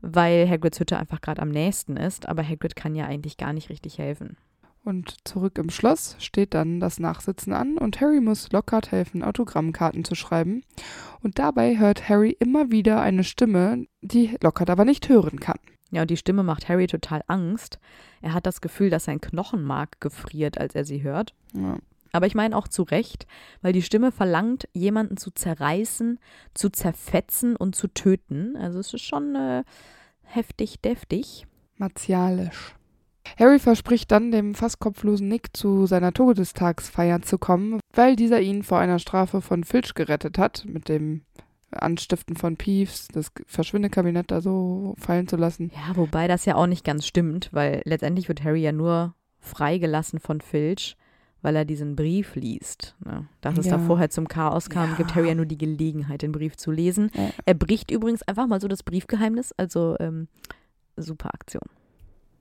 weil 0.00 0.48
Hagrids 0.48 0.80
Hütte 0.80 0.98
einfach 0.98 1.20
gerade 1.20 1.42
am 1.42 1.50
nächsten 1.50 1.96
ist. 1.96 2.28
Aber 2.28 2.42
Hagrid 2.42 2.76
kann 2.76 2.94
ja 2.94 3.06
eigentlich 3.06 3.36
gar 3.36 3.52
nicht 3.52 3.70
richtig 3.70 3.98
helfen. 3.98 4.36
Und 4.84 5.16
zurück 5.26 5.56
im 5.56 5.70
Schloss 5.70 6.14
steht 6.18 6.52
dann 6.52 6.78
das 6.78 7.00
Nachsitzen 7.00 7.54
an 7.54 7.78
und 7.78 8.02
Harry 8.02 8.20
muss 8.20 8.52
Lockhart 8.52 8.92
helfen, 8.92 9.22
Autogrammkarten 9.22 10.04
zu 10.04 10.14
schreiben. 10.14 10.62
Und 11.22 11.38
dabei 11.38 11.78
hört 11.78 12.10
Harry 12.10 12.36
immer 12.38 12.70
wieder 12.70 13.00
eine 13.00 13.24
Stimme, 13.24 13.86
die 14.02 14.36
Lockhart 14.42 14.68
aber 14.68 14.84
nicht 14.84 15.08
hören 15.08 15.40
kann. 15.40 15.58
Ja, 15.94 16.02
und 16.02 16.10
die 16.10 16.16
Stimme 16.16 16.42
macht 16.42 16.68
Harry 16.68 16.88
total 16.88 17.22
Angst. 17.28 17.78
Er 18.20 18.34
hat 18.34 18.46
das 18.46 18.60
Gefühl, 18.60 18.90
dass 18.90 19.04
sein 19.04 19.20
Knochenmark 19.20 20.00
gefriert, 20.00 20.58
als 20.58 20.74
er 20.74 20.84
sie 20.84 21.04
hört. 21.04 21.34
Ja. 21.52 21.78
Aber 22.10 22.26
ich 22.26 22.34
meine 22.34 22.56
auch 22.56 22.66
zu 22.66 22.82
Recht, 22.82 23.28
weil 23.62 23.72
die 23.72 23.82
Stimme 23.82 24.10
verlangt, 24.10 24.68
jemanden 24.72 25.16
zu 25.16 25.30
zerreißen, 25.30 26.18
zu 26.52 26.70
zerfetzen 26.70 27.54
und 27.54 27.76
zu 27.76 27.86
töten. 27.86 28.56
Also 28.56 28.80
es 28.80 28.92
ist 28.92 29.02
schon 29.02 29.36
äh, 29.36 29.62
heftig, 30.22 30.80
deftig. 30.80 31.46
Martialisch. 31.76 32.74
Harry 33.38 33.60
verspricht 33.60 34.10
dann, 34.10 34.32
dem 34.32 34.54
fast 34.54 34.80
kopflosen 34.80 35.28
Nick 35.28 35.56
zu 35.56 35.86
seiner 35.86 36.12
Todestagsfeier 36.12 37.22
zu 37.22 37.38
kommen, 37.38 37.78
weil 37.92 38.16
dieser 38.16 38.40
ihn 38.40 38.64
vor 38.64 38.78
einer 38.78 38.98
Strafe 38.98 39.40
von 39.40 39.62
Filch 39.62 39.94
gerettet 39.94 40.38
hat, 40.38 40.64
mit 40.66 40.88
dem 40.88 41.22
Anstiften 41.82 42.36
von 42.36 42.56
Peeves, 42.56 43.08
das 43.08 43.30
Verschwindekabinett 43.46 44.30
da 44.30 44.40
so 44.40 44.94
fallen 44.98 45.28
zu 45.28 45.36
lassen. 45.36 45.70
Ja, 45.74 45.96
wobei 45.96 46.28
das 46.28 46.44
ja 46.44 46.54
auch 46.56 46.66
nicht 46.66 46.84
ganz 46.84 47.06
stimmt, 47.06 47.48
weil 47.52 47.82
letztendlich 47.84 48.28
wird 48.28 48.42
Harry 48.44 48.62
ja 48.62 48.72
nur 48.72 49.14
freigelassen 49.40 50.18
von 50.20 50.40
Filch, 50.40 50.96
weil 51.42 51.56
er 51.56 51.64
diesen 51.66 51.94
Brief 51.96 52.34
liest. 52.36 52.96
Ne? 53.04 53.26
Dass 53.42 53.58
es 53.58 53.66
Ja. 53.66 53.76
da 53.76 53.84
vorher 53.84 54.08
zum 54.10 54.28
Chaos 54.28 54.70
kam, 54.70 54.90
Ja. 54.90 54.96
gibt 54.96 55.14
Harry 55.14 55.28
ja 55.28 55.34
nur 55.34 55.44
die 55.46 55.58
Gelegenheit, 55.58 56.22
den 56.22 56.32
Brief 56.32 56.56
zu 56.56 56.70
lesen. 56.70 57.10
Ja. 57.14 57.30
Er 57.44 57.54
bricht 57.54 57.90
übrigens 57.90 58.22
einfach 58.22 58.46
mal 58.46 58.60
so 58.60 58.68
das 58.68 58.82
Briefgeheimnis, 58.82 59.52
also 59.56 59.96
ähm, 60.00 60.28
super 60.96 61.34
Aktion. 61.34 61.62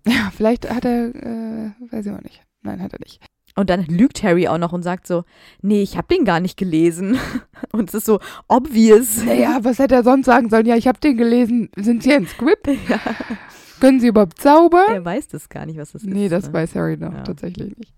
Ja, 0.08 0.32
vielleicht 0.36 0.70
hat 0.70 0.86
er, 0.86 1.14
äh, 1.16 1.72
weiß 1.92 2.06
ich 2.06 2.12
auch 2.12 2.22
nicht. 2.22 2.44
Nein, 2.62 2.82
hat 2.82 2.94
er 2.94 3.00
nicht. 3.00 3.22
Und 3.56 3.70
dann 3.70 3.86
lügt 3.86 4.24
Harry 4.24 4.48
auch 4.48 4.58
noch 4.58 4.74
und 4.74 4.82
sagt 4.84 5.06
so, 5.06 5.24
nee, 5.62 5.82
ich 5.84 5.96
hab 5.98 6.08
den 6.08 6.26
gar 6.26 6.40
nicht 6.40 6.58
gelesen. 6.58 7.20
Und 7.72 7.90
es 7.90 7.94
ist 7.96 8.06
so 8.06 8.20
obvious. 8.48 9.24
Naja, 9.24 9.60
was 9.62 9.78
hätte 9.80 9.94
er 9.96 10.04
sonst 10.04 10.26
sagen 10.26 10.50
sollen? 10.50 10.66
Ja, 10.66 10.76
ich 10.76 10.88
habe 10.88 11.00
den 11.00 11.18
gelesen. 11.18 11.70
Sind 11.76 12.02
Sie 12.04 12.14
ein 12.14 12.26
Squib? 12.28 12.68
Ja. 12.90 13.00
Können 13.80 14.00
Sie 14.00 14.08
überhaupt 14.08 14.40
zaubern? 14.40 14.94
Er 14.94 15.04
weiß 15.06 15.28
das 15.28 15.50
gar 15.50 15.66
nicht, 15.66 15.78
was 15.78 15.92
das 15.92 16.04
ist. 16.04 16.10
nee, 16.10 16.30
das 16.30 16.48
ne? 16.48 16.54
weiß 16.54 16.74
Harry 16.76 16.96
noch 16.98 17.14
Ja. 17.14 17.24
tatsächlich 17.24 17.76
nicht. 17.78 17.94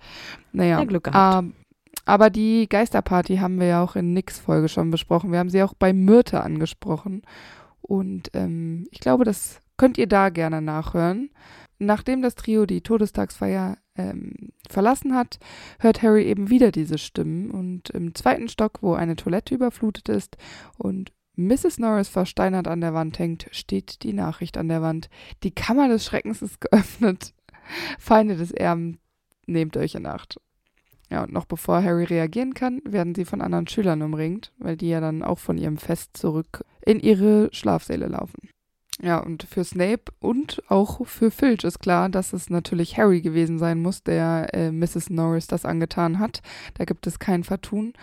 Naja, 0.52 0.80
Ja, 0.80 0.84
Glück 0.86 1.04
gehabt. 1.06 1.44
ähm, 1.46 1.54
aber 2.06 2.30
die 2.30 2.68
Geisterparty 2.68 3.38
haben 3.38 3.60
wir 3.60 3.68
ja 3.68 3.84
auch 3.84 3.96
in 3.96 4.12
Nicks 4.14 4.40
Folge 4.40 4.68
schon 4.68 4.90
besprochen. 4.92 5.32
Wir 5.32 5.40
haben 5.40 5.50
sie 5.50 5.62
auch 5.64 5.74
bei 5.76 5.94
Myrte 5.94 6.42
angesprochen. 6.42 7.22
Und 7.82 8.30
ähm, 8.34 8.88
ich 8.92 9.00
glaube, 9.00 9.26
das 9.26 9.60
könnt 9.78 9.98
ihr 9.98 10.08
da 10.08 10.30
gerne 10.30 10.62
nachhören. 10.62 11.30
Nachdem 11.78 12.22
das 12.22 12.36
Trio 12.36 12.66
die 12.66 12.82
Todestagsfeier 12.82 13.78
ähm, 13.98 14.34
verlassen 14.70 15.16
hat, 15.16 15.40
hört 15.80 16.02
Harry 16.02 16.26
eben 16.26 16.50
wieder 16.50 16.72
diese 16.72 16.98
Stimmen. 16.98 17.52
Und 17.52 17.90
im 17.90 18.16
zweiten 18.16 18.50
Stock, 18.50 18.80
wo 18.82 18.94
eine 18.94 19.16
Toilette 19.16 19.56
überflutet 19.56 20.10
ist 20.10 20.38
und 20.78 21.12
Mrs. 21.38 21.80
Norris 21.80 22.08
versteinert 22.08 22.68
an 22.68 22.82
der 22.82 22.94
Wand 22.94 23.20
hängt, 23.20 23.48
steht 23.52 24.04
die 24.04 24.14
Nachricht 24.14 24.58
an 24.58 24.70
der 24.70 24.82
Wand. 24.82 25.10
Die 25.44 25.52
Kammer 25.52 25.90
des 25.90 26.06
Schreckens 26.06 26.42
ist 26.42 26.62
geöffnet. 26.72 27.34
Feinde 28.00 28.38
des 28.38 28.52
Erben, 28.52 29.00
nehmt 29.46 29.76
euch 29.76 29.96
in 29.96 30.06
Acht. 30.06 30.40
Ja, 31.10 31.24
und 31.24 31.34
noch 31.34 31.46
bevor 31.46 31.84
Harry 31.84 32.06
reagieren 32.06 32.54
kann, 32.54 32.82
werden 32.84 33.14
sie 33.14 33.26
von 33.26 33.42
anderen 33.42 33.68
Schülern 33.68 34.02
umringt, 34.02 34.54
weil 34.58 34.76
die 34.76 34.90
ja 34.90 35.00
dann 35.00 35.24
auch 35.24 35.40
von 35.40 35.58
ihrem 35.58 35.78
Fest 35.78 36.18
zurück 36.18 36.64
in 36.84 37.00
ihre 37.00 37.50
Schlafsäle 37.52 38.08
laufen. 38.08 38.50
Ja, 39.02 39.20
und 39.20 39.44
für 39.44 39.64
Snape 39.64 40.06
und 40.20 40.64
auch 40.70 41.06
für 41.06 41.30
Filch 41.30 41.66
ist 41.66 41.80
klar, 41.80 42.08
dass 42.08 42.32
es 42.32 42.50
natürlich 42.50 42.98
Harry 42.98 43.22
gewesen 43.22 43.60
sein 43.60 43.82
muss, 43.82 44.04
der 44.04 44.54
äh, 44.54 44.72
Mrs. 44.72 45.10
Norris 45.10 45.48
das 45.48 45.66
angetan 45.66 46.20
hat. 46.20 46.42
Da 46.76 46.86
gibt 46.86 47.06
es 47.06 47.20
kein 47.20 47.44
Vertun. 47.44 47.94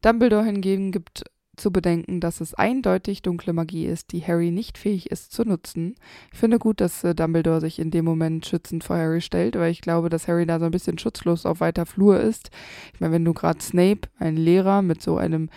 Dumbledore 0.00 0.44
hingegen 0.44 0.90
gibt 0.90 1.24
zu 1.56 1.70
bedenken, 1.70 2.20
dass 2.20 2.40
es 2.40 2.54
eindeutig 2.54 3.20
dunkle 3.20 3.52
Magie 3.52 3.84
ist, 3.84 4.12
die 4.12 4.22
Harry 4.26 4.50
nicht 4.50 4.78
fähig 4.78 5.10
ist 5.10 5.32
zu 5.32 5.44
nutzen. 5.44 5.96
Ich 6.32 6.38
finde 6.38 6.58
gut, 6.58 6.80
dass 6.80 7.04
äh, 7.04 7.14
Dumbledore 7.14 7.60
sich 7.60 7.78
in 7.78 7.90
dem 7.90 8.06
Moment 8.06 8.46
schützend 8.46 8.84
vor 8.84 8.96
Harry 8.96 9.20
stellt, 9.20 9.56
weil 9.56 9.70
ich 9.70 9.82
glaube, 9.82 10.08
dass 10.08 10.28
Harry 10.28 10.46
da 10.46 10.58
so 10.58 10.64
ein 10.64 10.70
bisschen 10.70 10.98
schutzlos 10.98 11.44
auf 11.44 11.60
weiter 11.60 11.84
Flur 11.84 12.18
ist. 12.20 12.50
Ich 12.94 13.00
meine, 13.00 13.12
wenn 13.12 13.24
du 13.24 13.34
gerade 13.34 13.60
Snape, 13.60 14.08
ein 14.18 14.36
Lehrer 14.36 14.80
mit 14.80 15.02
so 15.02 15.18
einem 15.18 15.50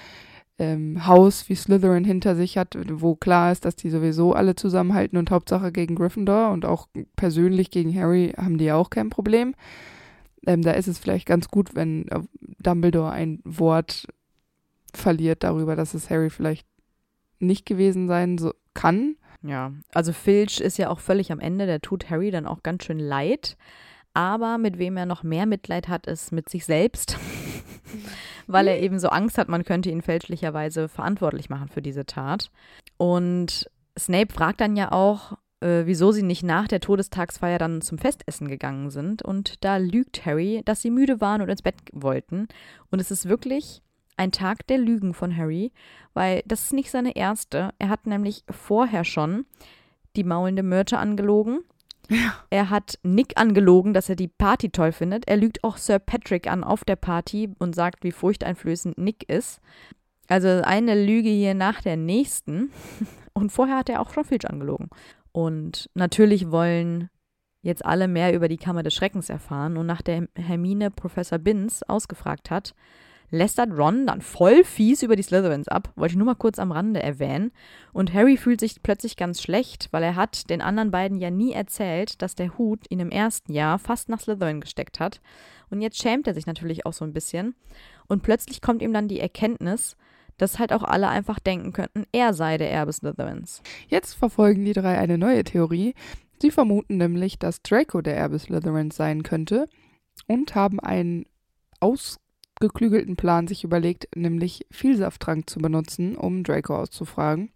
ähm, 0.57 1.05
Haus 1.05 1.49
wie 1.49 1.55
Slytherin 1.55 2.05
hinter 2.05 2.35
sich 2.35 2.57
hat, 2.57 2.77
wo 2.89 3.15
klar 3.15 3.51
ist, 3.51 3.65
dass 3.65 3.75
die 3.75 3.89
sowieso 3.89 4.33
alle 4.33 4.55
zusammenhalten 4.55 5.17
und 5.17 5.31
Hauptsache 5.31 5.71
gegen 5.71 5.95
Gryffindor 5.95 6.51
und 6.51 6.65
auch 6.65 6.87
persönlich 7.15 7.71
gegen 7.71 7.93
Harry 7.93 8.33
haben 8.37 8.57
die 8.57 8.65
ja 8.65 8.75
auch 8.75 8.89
kein 8.89 9.09
Problem. 9.09 9.55
Ähm, 10.47 10.61
da 10.61 10.71
ist 10.71 10.87
es 10.87 10.99
vielleicht 10.99 11.25
ganz 11.25 11.49
gut, 11.49 11.75
wenn 11.75 12.07
äh, 12.07 12.21
Dumbledore 12.59 13.11
ein 13.11 13.41
Wort 13.43 14.07
verliert 14.93 15.43
darüber, 15.43 15.75
dass 15.75 15.93
es 15.93 16.09
Harry 16.09 16.29
vielleicht 16.29 16.67
nicht 17.39 17.65
gewesen 17.65 18.07
sein 18.07 18.37
so 18.37 18.53
kann. 18.73 19.17
Ja, 19.41 19.73
also 19.93 20.13
Filch 20.13 20.59
ist 20.59 20.77
ja 20.77 20.89
auch 20.89 20.99
völlig 20.99 21.31
am 21.31 21.39
Ende, 21.39 21.65
der 21.65 21.81
tut 21.81 22.09
Harry 22.09 22.31
dann 22.31 22.47
auch 22.47 22.63
ganz 22.63 22.85
schön 22.85 22.99
leid. 22.99 23.57
Aber 24.13 24.57
mit 24.57 24.77
wem 24.77 24.95
er 24.95 25.05
noch 25.05 25.23
mehr 25.23 25.45
Mitleid 25.45 25.89
hat, 25.89 26.07
ist 26.07 26.31
mit 26.31 26.47
sich 26.47 26.65
selbst, 26.65 27.17
weil 28.47 28.67
er 28.67 28.81
eben 28.81 28.99
so 28.99 29.09
Angst 29.09 29.37
hat, 29.37 29.49
man 29.49 29.63
könnte 29.63 29.89
ihn 29.89 30.01
fälschlicherweise 30.01 30.87
verantwortlich 30.87 31.49
machen 31.49 31.69
für 31.69 31.81
diese 31.81 32.05
Tat. 32.05 32.51
Und 32.97 33.69
Snape 33.97 34.33
fragt 34.33 34.61
dann 34.61 34.75
ja 34.75 34.91
auch, 34.91 35.33
äh, 35.61 35.85
wieso 35.85 36.11
sie 36.11 36.23
nicht 36.23 36.43
nach 36.43 36.67
der 36.67 36.79
Todestagsfeier 36.79 37.57
dann 37.57 37.81
zum 37.81 37.97
Festessen 37.97 38.47
gegangen 38.47 38.89
sind. 38.89 39.21
Und 39.21 39.63
da 39.63 39.77
lügt 39.77 40.25
Harry, 40.25 40.61
dass 40.65 40.81
sie 40.81 40.91
müde 40.91 41.21
waren 41.21 41.41
und 41.41 41.49
ins 41.49 41.61
Bett 41.61 41.75
wollten. 41.91 42.47
Und 42.91 42.99
es 42.99 43.11
ist 43.11 43.27
wirklich 43.27 43.81
ein 44.17 44.31
Tag 44.31 44.65
der 44.67 44.77
Lügen 44.77 45.13
von 45.13 45.35
Harry, 45.35 45.71
weil 46.13 46.41
das 46.45 46.65
ist 46.65 46.73
nicht 46.73 46.91
seine 46.91 47.15
erste. 47.15 47.71
Er 47.79 47.89
hat 47.89 48.07
nämlich 48.07 48.43
vorher 48.49 49.03
schon 49.03 49.45
die 50.15 50.23
maulende 50.23 50.63
Myrte 50.63 50.97
angelogen. 50.97 51.59
Er 52.49 52.69
hat 52.69 52.99
Nick 53.03 53.33
angelogen, 53.37 53.93
dass 53.93 54.09
er 54.09 54.15
die 54.15 54.27
Party 54.27 54.69
toll 54.69 54.91
findet. 54.91 55.27
Er 55.27 55.37
lügt 55.37 55.63
auch 55.63 55.77
Sir 55.77 55.99
Patrick 55.99 56.47
an 56.47 56.63
auf 56.63 56.83
der 56.83 56.95
Party 56.95 57.49
und 57.59 57.75
sagt, 57.75 58.03
wie 58.03 58.11
furchteinflößend 58.11 58.97
Nick 58.97 59.29
ist. 59.29 59.59
Also 60.27 60.47
eine 60.47 61.05
Lüge 61.05 61.29
hier 61.29 61.53
nach 61.53 61.81
der 61.81 61.97
nächsten. 61.97 62.71
Und 63.33 63.51
vorher 63.51 63.77
hat 63.77 63.89
er 63.89 64.01
auch 64.01 64.13
schon 64.13 64.23
Filch 64.23 64.49
angelogen. 64.49 64.89
Und 65.33 65.89
natürlich 65.93 66.51
wollen 66.51 67.09
jetzt 67.61 67.85
alle 67.85 68.07
mehr 68.07 68.33
über 68.33 68.47
die 68.47 68.57
Kammer 68.57 68.81
des 68.81 68.93
Schreckens 68.93 69.29
erfahren. 69.29 69.75
Und 69.75 69.85
nach 69.85 70.01
der 70.01 70.27
Hermine 70.35 70.89
Professor 70.89 71.37
Binns 71.37 71.83
ausgefragt 71.83 72.49
hat, 72.49 72.73
lästert 73.35 73.71
Ron 73.77 74.07
dann 74.07 74.21
voll 74.21 74.63
fies 74.63 75.03
über 75.03 75.15
die 75.15 75.23
Slytherins 75.23 75.67
ab. 75.67 75.91
Wollte 75.95 76.13
ich 76.13 76.17
nur 76.17 76.25
mal 76.25 76.35
kurz 76.35 76.59
am 76.59 76.71
Rande 76.71 77.01
erwähnen. 77.01 77.51
Und 77.93 78.13
Harry 78.13 78.37
fühlt 78.37 78.59
sich 78.59 78.81
plötzlich 78.81 79.17
ganz 79.17 79.41
schlecht, 79.41 79.89
weil 79.91 80.03
er 80.03 80.15
hat 80.15 80.49
den 80.49 80.61
anderen 80.61 80.91
beiden 80.91 81.17
ja 81.17 81.29
nie 81.29 81.53
erzählt, 81.53 82.21
dass 82.21 82.35
der 82.35 82.57
Hut 82.57 82.85
ihn 82.89 82.99
im 82.99 83.11
ersten 83.11 83.53
Jahr 83.53 83.79
fast 83.79 84.09
nach 84.09 84.19
Slytherin 84.19 84.61
gesteckt 84.61 84.99
hat. 84.99 85.21
Und 85.69 85.81
jetzt 85.81 86.01
schämt 86.01 86.27
er 86.27 86.33
sich 86.33 86.45
natürlich 86.45 86.85
auch 86.85 86.93
so 86.93 87.05
ein 87.05 87.13
bisschen. 87.13 87.55
Und 88.07 88.23
plötzlich 88.23 88.61
kommt 88.61 88.81
ihm 88.81 88.93
dann 88.93 89.07
die 89.07 89.19
Erkenntnis, 89.19 89.97
dass 90.37 90.59
halt 90.59 90.73
auch 90.73 90.83
alle 90.83 91.07
einfach 91.07 91.39
denken 91.39 91.73
könnten, 91.73 92.05
er 92.11 92.33
sei 92.33 92.57
der 92.57 92.71
Erbe 92.71 92.91
Slytherins. 92.91 93.61
Jetzt 93.87 94.13
verfolgen 94.15 94.65
die 94.65 94.73
drei 94.73 94.97
eine 94.97 95.17
neue 95.17 95.43
Theorie. 95.43 95.93
Sie 96.41 96.51
vermuten 96.51 96.97
nämlich, 96.97 97.39
dass 97.39 97.61
Draco 97.61 98.01
der 98.01 98.17
Erbe 98.17 98.39
Slytherins 98.39 98.95
sein 98.95 99.23
könnte 99.23 99.67
und 100.27 100.55
haben 100.55 100.79
einen 100.79 101.25
ausgeklügelten 102.55 103.15
Plan 103.15 103.47
sich 103.47 103.63
überlegt, 103.63 104.07
nämlich 104.15 104.65
Vielsafttrank 104.71 105.49
zu 105.49 105.59
benutzen, 105.59 106.15
um 106.15 106.43
Draco 106.43 106.75
auszufragen. 106.77 107.49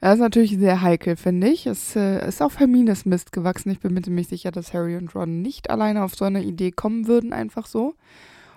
Das 0.00 0.14
ist 0.14 0.20
natürlich 0.20 0.56
sehr 0.56 0.80
heikel, 0.80 1.16
finde 1.16 1.48
ich. 1.48 1.66
Es 1.66 1.94
äh, 1.94 2.26
ist 2.26 2.40
auf 2.40 2.58
Hermines 2.58 3.04
Mist 3.04 3.32
gewachsen. 3.32 3.70
Ich 3.70 3.80
bin 3.80 3.92
mir 3.92 4.00
ziemlich 4.00 4.28
sicher, 4.28 4.50
dass 4.50 4.72
Harry 4.72 4.96
und 4.96 5.14
Ron 5.14 5.42
nicht 5.42 5.68
alleine 5.68 6.02
auf 6.02 6.14
so 6.14 6.24
eine 6.24 6.42
Idee 6.42 6.70
kommen 6.70 7.06
würden, 7.06 7.34
einfach 7.34 7.66
so. 7.66 7.94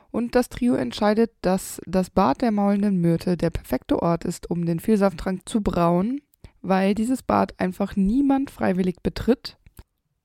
Und 0.09 0.35
das 0.35 0.47
Trio 0.47 0.75
entscheidet, 0.75 1.31
dass 1.41 1.81
das 1.85 2.09
Bad 2.09 2.41
der 2.41 2.51
maulenden 2.51 3.01
Myrte 3.01 3.35
der 3.35 3.49
perfekte 3.49 4.01
Ort 4.01 4.23
ist, 4.23 4.49
um 4.49 4.65
den 4.65 4.79
Vielsafttrank 4.79 5.41
zu 5.45 5.61
brauen, 5.61 6.21
weil 6.61 6.95
dieses 6.95 7.23
Bad 7.23 7.59
einfach 7.59 7.97
niemand 7.97 8.49
freiwillig 8.49 9.01
betritt. 9.03 9.57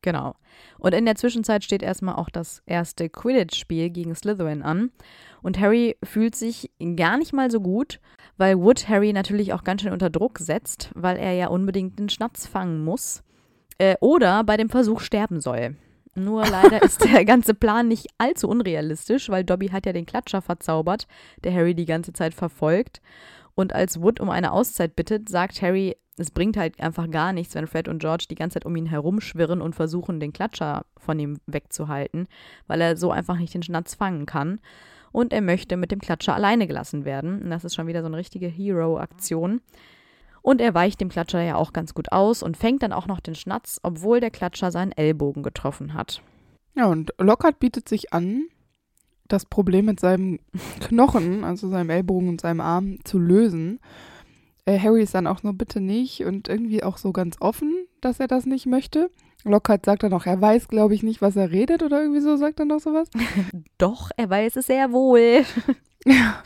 Genau. 0.02 0.34
Und 0.78 0.94
in 0.94 1.06
der 1.06 1.16
Zwischenzeit 1.16 1.64
steht 1.64 1.82
erstmal 1.82 2.14
auch 2.14 2.30
das 2.30 2.62
erste 2.66 3.08
Quidditch-Spiel 3.08 3.90
gegen 3.90 4.14
Slytherin 4.14 4.62
an. 4.62 4.90
Und 5.42 5.58
Harry 5.58 5.96
fühlt 6.04 6.36
sich 6.36 6.70
gar 6.96 7.18
nicht 7.18 7.32
mal 7.32 7.50
so 7.50 7.60
gut, 7.60 8.00
weil 8.36 8.58
Wood 8.58 8.88
Harry 8.88 9.12
natürlich 9.12 9.52
auch 9.52 9.64
ganz 9.64 9.82
schön 9.82 9.92
unter 9.92 10.10
Druck 10.10 10.38
setzt, 10.38 10.90
weil 10.94 11.16
er 11.16 11.32
ja 11.32 11.48
unbedingt 11.48 11.98
den 11.98 12.08
Schnatz 12.08 12.46
fangen 12.46 12.84
muss. 12.84 13.22
Äh, 13.78 13.96
oder 14.00 14.44
bei 14.44 14.56
dem 14.56 14.68
Versuch 14.68 15.00
sterben 15.00 15.40
soll. 15.40 15.76
Nur 16.14 16.46
leider 16.46 16.82
ist 16.82 17.04
der 17.04 17.24
ganze 17.24 17.54
Plan 17.54 17.88
nicht 17.88 18.08
allzu 18.18 18.48
unrealistisch, 18.48 19.28
weil 19.28 19.44
Dobby 19.44 19.68
hat 19.68 19.86
ja 19.86 19.92
den 19.92 20.06
Klatscher 20.06 20.42
verzaubert, 20.42 21.06
der 21.44 21.54
Harry 21.54 21.74
die 21.74 21.86
ganze 21.86 22.12
Zeit 22.12 22.34
verfolgt. 22.34 23.00
Und 23.54 23.74
als 23.74 24.00
Wood 24.00 24.20
um 24.20 24.30
eine 24.30 24.52
Auszeit 24.52 24.94
bittet, 24.94 25.28
sagt 25.28 25.62
Harry, 25.62 25.96
es 26.18 26.30
bringt 26.30 26.56
halt 26.56 26.80
einfach 26.80 27.10
gar 27.10 27.32
nichts, 27.32 27.54
wenn 27.54 27.66
Fred 27.66 27.88
und 27.88 28.00
George 28.00 28.26
die 28.30 28.34
ganze 28.34 28.54
Zeit 28.54 28.66
um 28.66 28.76
ihn 28.76 28.86
herumschwirren 28.86 29.60
und 29.60 29.74
versuchen, 29.74 30.20
den 30.20 30.32
Klatscher 30.32 30.84
von 30.98 31.18
ihm 31.18 31.38
wegzuhalten, 31.46 32.28
weil 32.66 32.80
er 32.80 32.96
so 32.96 33.10
einfach 33.10 33.38
nicht 33.38 33.54
den 33.54 33.62
Schnatz 33.62 33.94
fangen 33.94 34.26
kann. 34.26 34.60
Und 35.12 35.32
er 35.32 35.40
möchte 35.40 35.76
mit 35.76 35.90
dem 35.90 36.00
Klatscher 36.00 36.34
alleine 36.34 36.66
gelassen 36.66 37.04
werden. 37.04 37.42
Und 37.42 37.50
das 37.50 37.64
ist 37.64 37.74
schon 37.74 37.86
wieder 37.86 38.02
so 38.02 38.06
eine 38.06 38.16
richtige 38.16 38.46
Hero-Aktion. 38.46 39.60
Und 40.42 40.60
er 40.60 40.74
weicht 40.74 41.00
dem 41.00 41.08
Klatscher 41.08 41.42
ja 41.42 41.56
auch 41.56 41.72
ganz 41.72 41.94
gut 41.94 42.12
aus 42.12 42.42
und 42.42 42.56
fängt 42.56 42.82
dann 42.82 42.92
auch 42.92 43.06
noch 43.06 43.20
den 43.20 43.34
Schnatz, 43.34 43.80
obwohl 43.82 44.20
der 44.20 44.30
Klatscher 44.30 44.70
seinen 44.70 44.92
Ellbogen 44.92 45.42
getroffen 45.42 45.94
hat. 45.94 46.22
Ja, 46.74 46.86
und 46.86 47.12
Lockhart 47.18 47.58
bietet 47.58 47.88
sich 47.88 48.12
an, 48.12 48.44
das 49.26 49.46
Problem 49.46 49.86
mit 49.86 50.00
seinem 50.00 50.38
Knochen, 50.80 51.44
also 51.44 51.68
seinem 51.68 51.90
Ellbogen 51.90 52.28
und 52.28 52.40
seinem 52.40 52.60
Arm, 52.60 52.98
zu 53.04 53.18
lösen. 53.18 53.80
Äh, 54.68 54.78
Harry 54.78 55.02
ist 55.02 55.14
dann 55.14 55.26
auch 55.26 55.42
nur 55.42 55.54
bitte 55.54 55.80
nicht 55.80 56.24
und 56.24 56.48
irgendwie 56.48 56.82
auch 56.82 56.98
so 56.98 57.12
ganz 57.12 57.36
offen, 57.40 57.72
dass 58.00 58.20
er 58.20 58.28
das 58.28 58.44
nicht 58.44 58.66
möchte. 58.66 59.10
Lockhart 59.44 59.86
sagt 59.86 60.02
dann 60.02 60.12
auch, 60.12 60.26
er 60.26 60.40
weiß, 60.40 60.68
glaube 60.68 60.94
ich, 60.94 61.02
nicht, 61.02 61.22
was 61.22 61.36
er 61.36 61.50
redet 61.50 61.82
oder 61.82 62.02
irgendwie 62.02 62.20
so, 62.20 62.36
sagt 62.36 62.60
er 62.60 62.66
noch 62.66 62.80
sowas. 62.80 63.08
Doch, 63.78 64.10
er 64.16 64.28
weiß 64.28 64.56
es 64.56 64.66
sehr 64.66 64.92
wohl. 64.92 65.44
ja. 66.04 66.42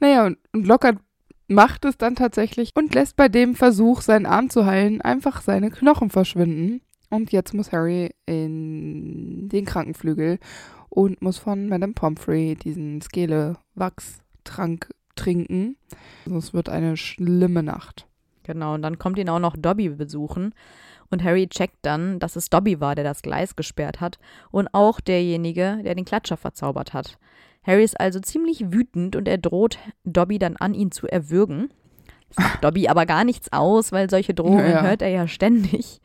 Naja, 0.00 0.26
und, 0.26 0.38
und 0.52 0.66
Lockhart 0.66 0.98
macht 1.46 1.84
es 1.84 1.96
dann 1.96 2.16
tatsächlich 2.16 2.72
und 2.74 2.94
lässt 2.94 3.16
bei 3.16 3.28
dem 3.28 3.54
Versuch, 3.54 4.00
seinen 4.00 4.26
Arm 4.26 4.50
zu 4.50 4.66
heilen, 4.66 5.00
einfach 5.00 5.40
seine 5.42 5.70
Knochen 5.70 6.10
verschwinden. 6.10 6.80
Und 7.10 7.30
jetzt 7.32 7.54
muss 7.54 7.72
Harry 7.72 8.10
in 8.26 9.48
den 9.48 9.64
Krankenflügel 9.64 10.38
und 10.88 11.22
muss 11.22 11.38
von 11.38 11.68
Madame 11.68 11.94
Pomfrey 11.94 12.56
diesen 12.56 13.00
Skele-Wachstrank 13.00 14.90
trinken. 15.18 15.76
Also 16.26 16.38
es 16.38 16.54
wird 16.54 16.68
eine 16.68 16.96
schlimme 16.96 17.62
Nacht. 17.62 18.06
Genau, 18.44 18.74
und 18.74 18.82
dann 18.82 18.98
kommt 18.98 19.18
ihn 19.18 19.28
auch 19.28 19.40
noch 19.40 19.56
Dobby 19.56 19.90
besuchen. 19.90 20.54
Und 21.10 21.24
Harry 21.24 21.48
checkt 21.48 21.78
dann, 21.82 22.18
dass 22.18 22.36
es 22.36 22.50
Dobby 22.50 22.80
war, 22.80 22.94
der 22.94 23.04
das 23.04 23.22
Gleis 23.22 23.56
gesperrt 23.56 24.00
hat 24.00 24.18
und 24.50 24.68
auch 24.72 25.00
derjenige, 25.00 25.80
der 25.84 25.94
den 25.94 26.04
Klatscher 26.04 26.36
verzaubert 26.36 26.92
hat. 26.92 27.18
Harry 27.62 27.84
ist 27.84 27.98
also 27.98 28.20
ziemlich 28.20 28.72
wütend 28.72 29.16
und 29.16 29.28
er 29.28 29.38
droht 29.38 29.78
Dobby 30.04 30.38
dann 30.38 30.56
an, 30.56 30.74
ihn 30.74 30.90
zu 30.90 31.06
erwürgen. 31.06 31.70
Das 32.28 32.44
macht 32.44 32.62
Dobby 32.64 32.88
aber 32.88 33.06
gar 33.06 33.24
nichts 33.24 33.52
aus, 33.52 33.92
weil 33.92 34.08
solche 34.10 34.34
Drohungen 34.34 34.70
ja. 34.70 34.82
hört 34.82 35.02
er 35.02 35.08
ja 35.08 35.28
ständig. 35.28 36.00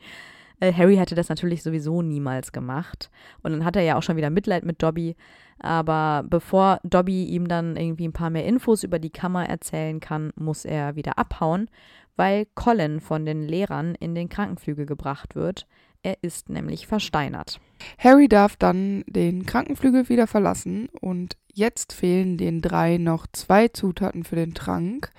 Äh, 0.60 0.72
Harry 0.72 0.96
hätte 0.96 1.14
das 1.14 1.28
natürlich 1.28 1.62
sowieso 1.62 2.02
niemals 2.02 2.52
gemacht. 2.52 3.10
Und 3.42 3.52
dann 3.52 3.64
hat 3.64 3.76
er 3.76 3.82
ja 3.82 3.96
auch 3.96 4.02
schon 4.02 4.16
wieder 4.16 4.30
Mitleid 4.30 4.64
mit 4.64 4.82
Dobby. 4.82 5.16
Aber 5.58 6.24
bevor 6.28 6.80
Dobby 6.84 7.24
ihm 7.24 7.48
dann 7.48 7.76
irgendwie 7.76 8.08
ein 8.08 8.12
paar 8.12 8.30
mehr 8.30 8.44
Infos 8.44 8.82
über 8.82 8.98
die 8.98 9.10
Kammer 9.10 9.48
erzählen 9.48 10.00
kann, 10.00 10.32
muss 10.36 10.64
er 10.64 10.96
wieder 10.96 11.18
abhauen, 11.18 11.70
weil 12.16 12.46
Colin 12.54 13.00
von 13.00 13.24
den 13.24 13.42
Lehrern 13.42 13.94
in 13.94 14.14
den 14.14 14.28
Krankenflügel 14.28 14.86
gebracht 14.86 15.34
wird. 15.34 15.66
Er 16.02 16.22
ist 16.22 16.50
nämlich 16.50 16.86
versteinert. 16.86 17.60
Harry 17.98 18.28
darf 18.28 18.56
dann 18.56 19.04
den 19.06 19.46
Krankenflügel 19.46 20.10
wieder 20.10 20.26
verlassen 20.26 20.90
und 21.00 21.38
jetzt 21.52 21.94
fehlen 21.94 22.36
den 22.36 22.60
drei 22.60 22.98
noch 22.98 23.26
zwei 23.32 23.68
Zutaten 23.68 24.22
für 24.24 24.36
den 24.36 24.52
Trank. 24.52 25.10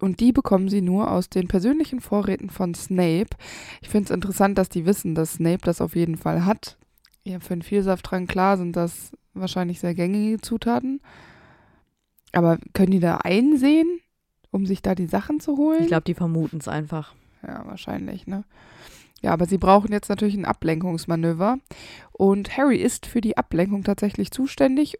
Und 0.00 0.20
die 0.20 0.30
bekommen 0.30 0.68
sie 0.68 0.82
nur 0.82 1.10
aus 1.10 1.28
den 1.28 1.48
persönlichen 1.48 2.00
Vorräten 2.00 2.50
von 2.50 2.74
Snape. 2.74 3.30
Ich 3.82 3.88
finde 3.88 4.04
es 4.04 4.10
interessant, 4.14 4.56
dass 4.56 4.68
die 4.68 4.86
wissen, 4.86 5.16
dass 5.16 5.34
Snape 5.34 5.62
das 5.62 5.80
auf 5.80 5.96
jeden 5.96 6.16
Fall 6.16 6.44
hat. 6.44 6.78
Ja, 7.28 7.40
für 7.40 7.52
einen 7.52 7.62
Vielsafttrank, 7.62 8.30
klar, 8.30 8.56
sind 8.56 8.74
das 8.74 9.12
wahrscheinlich 9.34 9.80
sehr 9.80 9.94
gängige 9.94 10.40
Zutaten. 10.40 11.00
Aber 12.32 12.58
können 12.72 12.92
die 12.92 13.00
da 13.00 13.18
einsehen, 13.18 14.00
um 14.50 14.64
sich 14.64 14.80
da 14.80 14.94
die 14.94 15.06
Sachen 15.06 15.38
zu 15.38 15.58
holen? 15.58 15.82
Ich 15.82 15.88
glaube, 15.88 16.04
die 16.04 16.14
vermuten 16.14 16.56
es 16.56 16.68
einfach. 16.68 17.14
Ja, 17.46 17.66
wahrscheinlich, 17.66 18.26
ne? 18.26 18.44
Ja, 19.20 19.32
aber 19.32 19.46
sie 19.46 19.58
brauchen 19.58 19.92
jetzt 19.92 20.08
natürlich 20.08 20.36
ein 20.36 20.46
Ablenkungsmanöver. 20.46 21.58
Und 22.12 22.56
Harry 22.56 22.78
ist 22.78 23.06
für 23.06 23.20
die 23.20 23.36
Ablenkung 23.36 23.84
tatsächlich 23.84 24.30
zuständig 24.30 24.98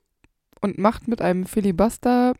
und 0.61 0.77
macht 0.77 1.09
mit 1.09 1.23
einem 1.23 1.47
Filibuster 1.47 2.35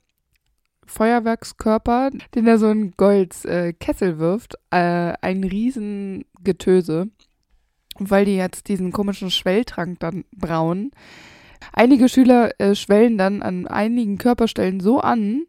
Feuerwerkskörper, 0.85 2.11
den 2.35 2.47
er 2.47 2.59
so 2.59 2.71
in 2.71 2.93
Golds 2.93 3.45
äh, 3.45 3.73
Kessel 3.73 4.19
wirft, 4.19 4.57
äh, 4.71 5.13
ein 5.21 5.45
Riesengetöse. 5.45 7.09
Weil 7.99 8.25
die 8.25 8.37
jetzt 8.37 8.69
diesen 8.69 8.93
komischen 8.93 9.31
Schwelltrank 9.31 9.99
dann 10.01 10.25
brauen. 10.33 10.93
Einige 11.73 12.09
Schüler 12.09 12.53
äh, 12.61 12.75
schwellen 12.75 13.19
dann 13.19 13.43
an 13.43 13.67
einigen 13.67 14.19
Körperstellen 14.19 14.81
so 14.81 15.01
an, 15.01 15.45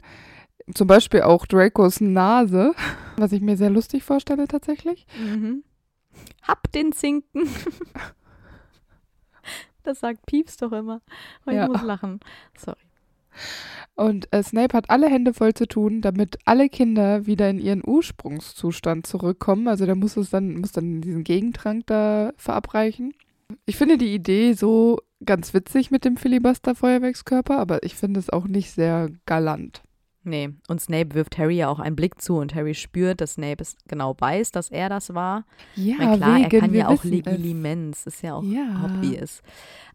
zum 0.73 0.87
Beispiel 0.87 1.21
auch 1.21 1.45
Dracos 1.45 2.01
Nase, 2.01 2.73
was 3.17 3.31
ich 3.31 3.41
mir 3.41 3.57
sehr 3.57 3.69
lustig 3.69 4.03
vorstelle 4.03 4.47
tatsächlich. 4.47 5.05
Mhm. 5.19 5.63
Hab 6.43 6.71
den 6.71 6.91
Zinken. 6.91 7.47
Das 9.83 10.01
sagt 10.01 10.25
Pieps 10.25 10.57
doch 10.57 10.71
immer. 10.71 11.01
Und 11.45 11.55
ja. 11.55 11.63
ich 11.63 11.69
muss 11.69 11.81
lachen. 11.81 12.19
Sorry. 12.55 12.77
Und 13.95 14.31
äh, 14.31 14.41
Snape 14.43 14.77
hat 14.77 14.89
alle 14.89 15.09
Hände 15.09 15.33
voll 15.33 15.53
zu 15.53 15.67
tun, 15.67 16.01
damit 16.01 16.37
alle 16.45 16.69
Kinder 16.69 17.25
wieder 17.25 17.49
in 17.49 17.59
ihren 17.59 17.83
Ursprungszustand 17.85 19.05
zurückkommen. 19.05 19.67
Also 19.67 19.85
der 19.85 19.95
muss 19.95 20.15
es 20.15 20.29
dann, 20.29 20.55
muss 20.55 20.71
dann 20.71 21.01
diesen 21.01 21.23
Gegentrank 21.23 21.87
da 21.87 22.31
verabreichen. 22.37 23.13
Ich 23.65 23.75
finde 23.75 23.97
die 23.97 24.13
Idee 24.13 24.53
so 24.53 24.99
ganz 25.25 25.53
witzig 25.53 25.91
mit 25.91 26.05
dem 26.05 26.17
Filibuster-Feuerwerkskörper, 26.17 27.57
aber 27.57 27.83
ich 27.83 27.95
finde 27.95 28.19
es 28.19 28.29
auch 28.29 28.45
nicht 28.45 28.71
sehr 28.71 29.09
galant. 29.25 29.81
Nee, 30.23 30.49
und 30.67 30.81
Snape 30.81 31.15
wirft 31.15 31.37
Harry 31.37 31.57
ja 31.57 31.69
auch 31.69 31.79
einen 31.79 31.95
Blick 31.95 32.21
zu 32.21 32.37
und 32.37 32.53
Harry 32.53 32.75
spürt, 32.75 33.21
dass 33.21 33.33
Snape 33.33 33.61
es 33.61 33.75
genau 33.87 34.15
weiß, 34.17 34.51
dass 34.51 34.69
er 34.69 34.89
das 34.89 35.13
war. 35.13 35.45
Ja, 35.75 35.95
meine, 35.97 36.17
klar, 36.17 36.35
wegen, 36.35 36.43
er 36.43 36.59
kann 36.59 36.73
ja 36.73 36.87
auch 36.89 37.03
Legilimens, 37.03 38.05
ist 38.05 38.21
ja 38.21 38.35
auch 38.35 38.43
ja. 38.43 38.85
obvious. 38.85 39.41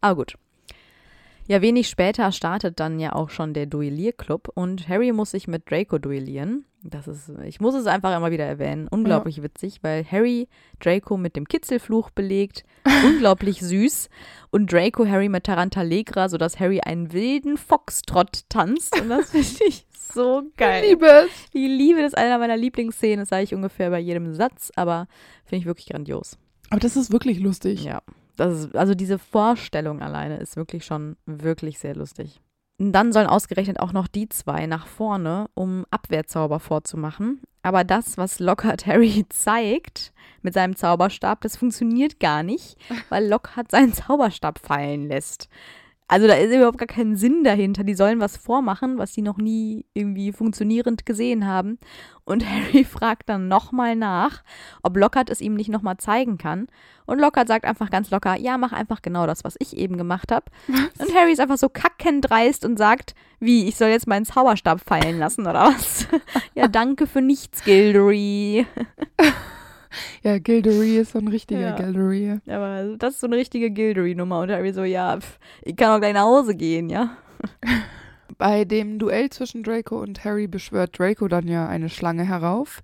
Aber 0.01 0.17
gut. 0.17 0.35
Ja, 1.47 1.61
wenig 1.61 1.89
später 1.89 2.33
startet 2.33 2.81
dann 2.81 2.99
ja 2.99 3.13
auch 3.13 3.29
schon 3.29 3.53
der 3.53 3.67
Duellierclub 3.67 4.49
und 4.55 4.89
Harry 4.89 5.13
muss 5.13 5.33
sich 5.33 5.47
mit 5.47 5.71
Draco 5.71 5.99
duellieren. 5.99 6.65
Das 6.83 7.07
ist, 7.07 7.31
ich 7.45 7.61
muss 7.61 7.75
es 7.75 7.87
einfach 7.87 8.17
immer 8.17 8.31
wieder 8.31 8.45
erwähnen, 8.45 8.89
unglaublich 8.89 9.39
ja. 9.39 9.43
witzig, 9.43 9.79
weil 9.83 10.05
Harry 10.11 10.49
Draco 10.81 11.17
mit 11.17 11.37
dem 11.37 11.47
Kitzelfluch 11.47 12.11
belegt, 12.11 12.65
unglaublich 13.05 13.61
süß 13.61 14.09
und 14.51 14.73
Draco 14.73 15.07
Harry 15.07 15.29
mit 15.29 15.45
Tarantalegra, 15.45 16.29
sodass 16.29 16.61
Harry 16.61 16.81
einen 16.81 17.13
wilden 17.13 17.59
Foxtrott 17.59 18.49
tanzt 18.49 18.99
und 19.01 19.11
das 19.11 19.31
finde 19.31 19.65
ich 19.67 19.87
so 19.93 20.45
geil. 20.57 20.83
Ich 20.83 20.91
liebe 20.91 21.07
es. 21.07 21.31
Ich 21.53 21.69
liebe 21.69 22.01
das, 22.01 22.15
einer 22.15 22.39
meiner 22.39 22.57
Lieblingsszenen, 22.57 23.21
das 23.21 23.29
sage 23.29 23.45
ich 23.45 23.55
ungefähr 23.55 23.91
bei 23.91 23.99
jedem 23.99 24.35
Satz, 24.35 24.71
aber 24.77 25.09
finde 25.45 25.61
ich 25.61 25.67
wirklich 25.67 25.89
grandios. 25.89 26.39
Aber 26.71 26.81
das 26.81 26.97
ist 26.97 27.13
wirklich 27.13 27.39
lustig. 27.39 27.85
Ja. 27.85 28.03
Ist, 28.39 28.75
also 28.75 28.95
diese 28.95 29.19
Vorstellung 29.19 30.03
alleine 30.03 30.39
ist 30.39 30.57
wirklich 30.57 30.85
schon 30.85 31.17
wirklich 31.27 31.79
sehr 31.79 31.95
lustig. 31.95 32.41
Und 32.79 32.93
dann 32.93 33.13
sollen 33.13 33.29
ausgerechnet 33.29 33.79
auch 33.79 33.93
noch 33.93 34.09
die 34.09 34.29
zwei 34.29 34.67
nach 34.67 34.87
vorne, 34.87 35.47
um 35.55 35.87
Abwehrzauber 35.91 36.59
vorzumachen. 36.59 37.41
Aber 37.63 37.85
das, 37.85 38.19
was 38.19 38.41
Lockhart 38.41 38.87
Harry 38.87 39.25
zeigt 39.29 40.13
mit 40.43 40.55
seinem 40.55 40.77
Zauberstab, 40.77 41.41
das 41.43 41.57
funktioniert 41.57 42.21
gar 42.21 42.43
nicht, 42.43 42.77
weil 43.09 43.27
Lockhart 43.27 43.71
seinen 43.71 43.93
Zauberstab 43.93 44.59
fallen 44.59 45.09
lässt. 45.09 45.49
Also 46.07 46.27
da 46.27 46.35
ist 46.35 46.55
überhaupt 46.55 46.79
gar 46.79 46.87
kein 46.87 47.17
Sinn 47.17 47.45
dahinter. 47.45 47.83
Die 47.83 47.95
sollen 47.95 48.21
was 48.21 48.37
vormachen, 48.37 48.99
was 48.99 49.15
sie 49.15 49.23
noch 49.23 49.39
nie 49.39 49.87
irgendwie 49.95 50.33
funktionierend 50.33 51.07
gesehen 51.07 51.47
haben. 51.47 51.79
Und 52.25 52.45
Harry 52.51 52.85
fragt 52.85 53.29
dann 53.29 53.49
nochmal 53.49 53.97
nach, 53.97 54.43
ob 54.83 54.97
Lockhart 54.97 55.31
es 55.31 55.41
ihm 55.41 55.55
nicht 55.55 55.71
nochmal 55.71 55.97
zeigen 55.97 56.37
kann. 56.37 56.67
Und 57.07 57.21
Lockhart 57.21 57.49
sagt 57.49 57.65
einfach 57.65 57.91
ganz 57.91 58.11
locker, 58.11 58.37
ja, 58.37 58.59
mach 58.59 58.73
einfach 58.73 59.01
genau 59.01 59.27
das, 59.27 59.45
was 59.45 59.57
ich 59.59 59.77
eben 59.77 59.97
gemacht 59.97 60.31
habe. 60.31 60.47
Und 60.69 61.15
Harry 61.15 61.33
ist 61.33 61.41
einfach 61.41 61.59
so 61.59 61.69
kackendreist 61.69 62.65
und 62.65 62.79
sagt, 62.79 63.15
wie, 63.41 63.67
ich 63.67 63.77
soll 63.77 63.89
jetzt 63.89 64.07
meinen 64.07 64.25
Zauberstab 64.25 64.81
fallen 64.81 65.19
lassen 65.19 65.43
oder 65.43 65.65
was? 65.65 66.07
ja, 66.55 66.69
danke 66.69 67.07
für 67.07 67.23
nichts, 67.23 67.65
Gildery. 67.65 68.67
Ja, 70.23 70.39
Gildery 70.39 70.97
ist 70.97 71.13
so 71.13 71.19
ein 71.19 71.29
richtiger 71.29 71.61
ja. 71.61 71.77
Gildery. 71.77 72.41
Aber 72.47 72.97
das 72.99 73.15
ist 73.15 73.21
so 73.21 73.27
eine 73.27 73.37
richtige 73.37 73.71
Gildery-Nummer. 73.71 74.41
Und 74.41 74.51
Harry 74.51 74.73
so, 74.73 74.85
ja, 74.85 75.19
pf, 75.21 75.39
ich 75.63 75.77
kann 75.77 75.91
auch 75.91 76.01
gleich 76.01 76.15
nach 76.15 76.25
Hause 76.25 76.55
gehen, 76.55 76.89
ja. 76.89 77.17
Bei 78.39 78.65
dem 78.65 78.99
Duell 78.99 79.31
zwischen 79.31 79.63
Draco 79.63 80.01
und 80.01 80.25
Harry 80.25 80.47
beschwört 80.47 80.99
Draco 80.99 81.29
dann 81.29 81.47
ja 81.47 81.69
eine 81.69 81.89
Schlange 81.89 82.27
herauf, 82.27 82.83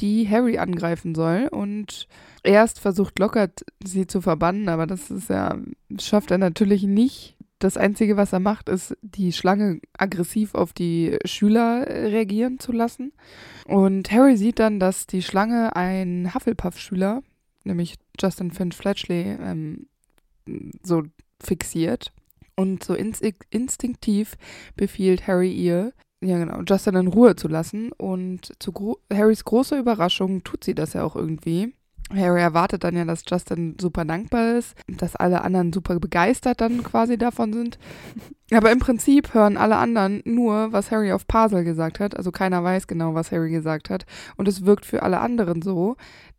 die 0.00 0.28
Harry 0.28 0.58
angreifen 0.58 1.14
soll. 1.14 1.48
Und 1.50 2.08
erst 2.42 2.80
versucht 2.80 3.18
Lockhart 3.18 3.64
sie 3.84 4.06
zu 4.06 4.20
verbannen, 4.20 4.68
aber 4.68 4.86
das 4.86 5.10
ist 5.10 5.28
ja, 5.28 5.56
schafft 6.00 6.30
er 6.30 6.38
natürlich 6.38 6.84
nicht. 6.84 7.36
Das 7.62 7.76
Einzige, 7.76 8.16
was 8.16 8.32
er 8.32 8.40
macht, 8.40 8.68
ist, 8.68 8.96
die 9.02 9.32
Schlange 9.32 9.80
aggressiv 9.96 10.56
auf 10.56 10.72
die 10.72 11.16
Schüler 11.24 11.86
reagieren 11.86 12.58
zu 12.58 12.72
lassen. 12.72 13.12
Und 13.68 14.10
Harry 14.10 14.36
sieht 14.36 14.58
dann, 14.58 14.80
dass 14.80 15.06
die 15.06 15.22
Schlange 15.22 15.76
ein 15.76 16.34
Hufflepuff-Schüler, 16.34 17.22
nämlich 17.62 17.94
Justin 18.20 18.50
Finch 18.50 18.74
Fletchley, 18.74 19.36
ähm, 19.40 19.86
so 20.82 21.04
fixiert. 21.40 22.12
Und 22.56 22.82
so 22.82 22.94
instinktiv 22.94 24.34
befiehlt 24.74 25.28
Harry 25.28 25.52
ihr, 25.52 25.92
ja 26.20 26.38
genau, 26.38 26.62
Justin 26.66 26.96
in 26.96 27.06
Ruhe 27.06 27.36
zu 27.36 27.46
lassen. 27.46 27.92
Und 27.92 28.60
zu 28.60 28.72
gro 28.72 28.98
Harrys 29.08 29.44
großer 29.44 29.78
Überraschung 29.78 30.42
tut 30.42 30.64
sie 30.64 30.74
das 30.74 30.94
ja 30.94 31.04
auch 31.04 31.14
irgendwie. 31.14 31.72
Harry 32.14 32.40
erwartet 32.40 32.84
dann 32.84 32.96
ja, 32.96 33.04
dass 33.04 33.24
Justin 33.26 33.76
super 33.80 34.04
dankbar 34.04 34.56
ist, 34.56 34.76
dass 34.86 35.16
alle 35.16 35.42
anderen 35.42 35.72
super 35.72 35.98
begeistert 35.98 36.60
dann 36.60 36.82
quasi 36.82 37.16
davon 37.18 37.52
sind. 37.52 37.78
Aber 38.52 38.70
im 38.70 38.80
Prinzip 38.80 39.32
hören 39.34 39.56
alle 39.56 39.76
anderen 39.76 40.22
nur, 40.24 40.72
was 40.72 40.90
Harry 40.90 41.12
auf 41.12 41.26
Pasel 41.26 41.64
gesagt 41.64 42.00
hat. 42.00 42.16
Also 42.16 42.30
keiner 42.30 42.62
weiß 42.62 42.86
genau, 42.86 43.14
was 43.14 43.32
Harry 43.32 43.50
gesagt 43.50 43.88
hat. 43.88 44.04
Und 44.36 44.46
es 44.46 44.66
wirkt 44.66 44.84
für 44.84 45.02
alle 45.02 45.20
anderen 45.20 45.62
so, 45.62 45.96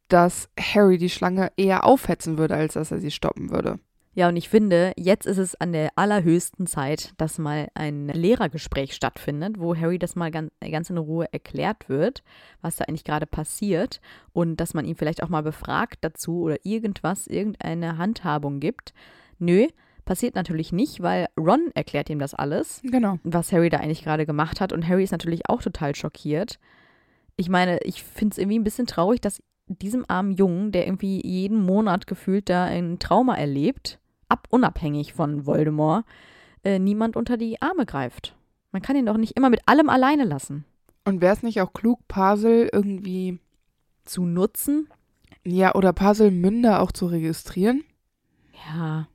dass 0.10 0.50
Harry 0.60 0.98
die 0.98 1.10
Schlange 1.10 1.52
eher 1.58 1.86
aufhetzen 1.86 2.38
würde, 2.38 2.56
als 2.56 2.74
dass 2.74 2.92
er 2.92 3.00
sie 3.00 3.12
stoppen 3.12 3.50
würde. 3.50 3.80
Ja, 4.16 4.30
und 4.30 4.36
ich 4.36 4.48
finde, 4.48 4.94
jetzt 4.96 5.26
ist 5.26 5.40
es 5.40 5.56
an 5.56 5.74
der 5.74 5.90
allerhöchsten 5.96 6.68
Zeit, 6.68 7.14
dass 7.18 7.40
mal 7.40 7.70
ein 7.74 8.08
Lehrergespräch 8.10 8.94
stattfindet, 8.94 9.60
wo 9.60 9.76
Harry 9.76 9.98
das 9.98 10.16
mal 10.16 10.30
ganz, 10.30 10.52
ganz 10.72 10.90
in 10.92 11.00
Ruhe 11.00 11.28
erklärt 11.32 11.90
wird, 11.90 12.24
was 12.62 12.76
da 12.76 12.86
eigentlich 12.86 13.04
gerade 13.06 13.26
passiert 13.26 14.02
und 14.32 14.58
dass 14.58 14.76
man 14.76 14.86
ihn 14.86 14.96
vielleicht 14.96 15.24
auch 15.24 15.30
mal 15.30 15.42
befragt 15.42 15.98
dazu 16.02 16.42
oder 16.44 16.58
irgendwas, 16.64 17.26
irgendeine 17.26 17.98
Handhabung 17.98 18.60
gibt. 18.60 18.94
Nö, 19.40 19.68
passiert 20.06 20.36
natürlich 20.36 20.72
nicht, 20.72 21.02
weil 21.02 21.26
Ron 21.36 21.72
erklärt 21.74 22.10
ihm 22.12 22.20
das 22.20 22.36
alles, 22.36 22.82
Genau. 22.84 23.18
was 23.24 23.52
Harry 23.52 23.70
da 23.70 23.78
eigentlich 23.78 24.04
gerade 24.04 24.28
gemacht 24.28 24.62
hat 24.62 24.74
und 24.74 24.88
Harry 24.88 25.04
ist 25.04 25.12
natürlich 25.12 25.50
auch 25.50 25.64
total 25.64 25.96
schockiert. 25.96 26.60
Ich 27.36 27.50
meine, 27.50 27.80
ich 27.84 28.04
finde 28.04 28.34
es 28.34 28.38
irgendwie 28.38 28.60
ein 28.60 28.64
bisschen 28.64 28.86
traurig, 28.86 29.22
dass 29.22 29.42
diesem 29.68 30.06
armen 30.08 30.34
Jungen, 30.34 30.72
der 30.72 30.86
irgendwie 30.86 31.26
jeden 31.26 31.66
Monat 31.66 32.06
gefühlt 32.06 32.50
da 32.50 32.66
ein 32.66 33.00
Trauma 33.00 33.36
erlebt, 33.36 33.98
ab 34.30 34.48
unabhängig 34.50 35.14
von 35.14 35.46
Voldemort, 35.46 36.06
äh, 36.64 36.80
niemand 36.80 37.16
unter 37.16 37.38
die 37.38 37.62
Arme 37.62 37.86
greift. 37.86 38.36
Man 38.72 38.82
kann 38.82 38.96
ihn 38.96 39.06
doch 39.06 39.18
nicht 39.18 39.36
immer 39.38 39.50
mit 39.50 39.62
allem 39.68 39.90
alleine 39.90 40.24
lassen. 40.24 40.66
Und 41.06 41.22
wäre 41.22 41.34
es 41.36 41.44
nicht 41.44 41.62
auch 41.62 41.74
klug, 41.74 42.00
Pasel 42.08 42.70
irgendwie, 42.72 43.40
Zu 44.06 44.26
nutzen? 44.26 44.88
ja, 45.46 45.76
oder 45.76 45.92
Paselmünder 45.94 46.82
auch 46.82 46.92
zu 46.94 47.06
registrieren 47.08 47.84
Ja, 48.74 49.08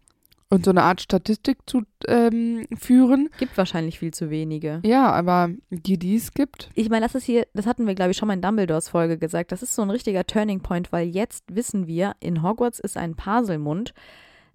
und 0.51 0.65
so 0.65 0.71
eine 0.71 0.83
Art 0.83 1.01
Statistik 1.03 1.59
zu 1.67 1.83
ähm, 2.07 2.67
führen? 2.77 3.29
gibt 3.39 3.57
wahrscheinlich 3.59 3.99
viel 3.99 4.13
zu 4.15 4.31
wenige. 4.31 4.81
Ja, 4.85 5.11
aber 5.13 5.51
die, 5.71 5.99
die 5.99 6.17
es 6.17 6.33
gibt, 6.35 6.71
Ich 6.75 6.89
meine, 6.91 7.05
das 7.07 7.15
ist 7.15 7.25
hier, 7.25 7.47
das 7.55 7.67
hatten 7.67 7.87
wir, 7.87 7.95
glaube 7.95 8.11
ich, 8.13 8.17
schon 8.17 8.29
mal 8.29 8.35
in 8.35 8.43
Dumbledores 8.43 8.89
Folge 8.89 9.19
gesagt, 9.19 9.53
das 9.53 9.63
ist 9.63 9.75
so 9.75 9.83
ein 9.83 9.91
richtiger 9.91 10.27
Turning 10.27 10.61
Point, 10.61 10.93
weil 10.93 11.09
jetzt 11.09 11.45
wissen 11.55 11.87
wir, 11.87 12.15
in 12.21 12.43
Hogwarts 12.43 12.79
ist 12.79 12.97
ein 12.97 13.15
Paselmund. 13.15 13.93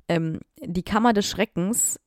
Ähm, 0.08 0.40
die 0.64 0.84
Kammer 0.84 1.14
des 1.14 1.26
Schreckens 1.28 2.00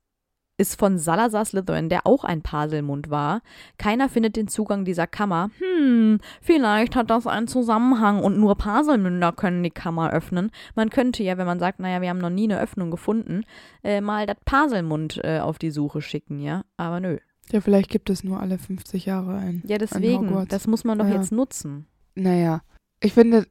ist 0.58 0.78
von 0.78 0.96
Salazar 0.98 1.44
Slytherin, 1.44 1.90
der 1.90 2.06
auch 2.06 2.24
ein 2.24 2.40
Paselmund 2.40 3.10
war. 3.10 3.42
Keiner 3.76 4.08
findet 4.08 4.36
den 4.36 4.48
Zugang 4.48 4.86
dieser 4.86 5.06
Kammer. 5.06 5.50
Hm, 5.58 6.18
vielleicht 6.40 6.96
hat 6.96 7.10
das 7.10 7.26
einen 7.26 7.46
Zusammenhang 7.46 8.22
und 8.24 8.38
nur 8.38 8.54
Paselmünder 8.56 9.32
können 9.32 9.62
die 9.62 9.70
Kammer 9.70 10.12
öffnen. 10.12 10.50
Man 10.74 10.88
könnte 10.88 11.22
ja, 11.22 11.36
wenn 11.36 11.44
man 11.46 11.58
sagt, 11.58 11.78
naja, 11.78 12.00
wir 12.00 12.08
haben 12.08 12.20
noch 12.20 12.30
nie 12.30 12.44
eine 12.44 12.58
Öffnung 12.58 12.90
gefunden, 12.90 13.42
äh, 13.84 14.00
mal 14.00 14.24
das 14.24 14.38
Paselmund 14.46 15.20
äh, 15.24 15.40
auf 15.40 15.58
die 15.58 15.70
Suche 15.70 16.00
schicken, 16.00 16.38
ja. 16.40 16.64
Aber 16.78 17.00
nö. 17.00 17.18
ja, 17.50 17.60
vielleicht 17.60 17.90
gibt 17.90 18.08
es 18.08 18.24
nur 18.24 18.40
alle 18.40 18.56
50 18.56 19.04
Jahre 19.04 19.34
ein. 19.36 19.62
Ja, 19.66 19.76
deswegen, 19.76 20.46
das 20.48 20.66
muss 20.66 20.84
man 20.84 20.98
doch 20.98 21.06
Ja. 21.06 21.16
jetzt 21.16 21.32
nutzen. 21.32 21.86
Naja, 22.14 22.62
ich 23.00 23.12
finde, 23.12 23.46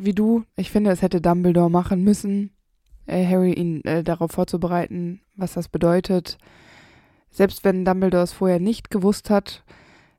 wie 0.00 0.14
du, 0.14 0.42
ich 0.56 0.72
finde, 0.72 0.90
es 0.90 1.00
hätte 1.00 1.20
Dumbledore 1.20 1.70
machen 1.70 2.02
müssen, 2.02 2.50
Harry 3.08 3.52
ihn 3.52 3.84
äh, 3.84 4.02
darauf 4.02 4.32
vorzubereiten, 4.32 5.20
was 5.36 5.54
das 5.54 5.68
bedeutet. 5.68 6.38
Selbst 7.30 7.64
wenn 7.64 7.84
Dumbledore 7.84 8.22
es 8.22 8.32
vorher 8.32 8.60
nicht 8.60 8.90
gewusst 8.90 9.28
hat, 9.30 9.64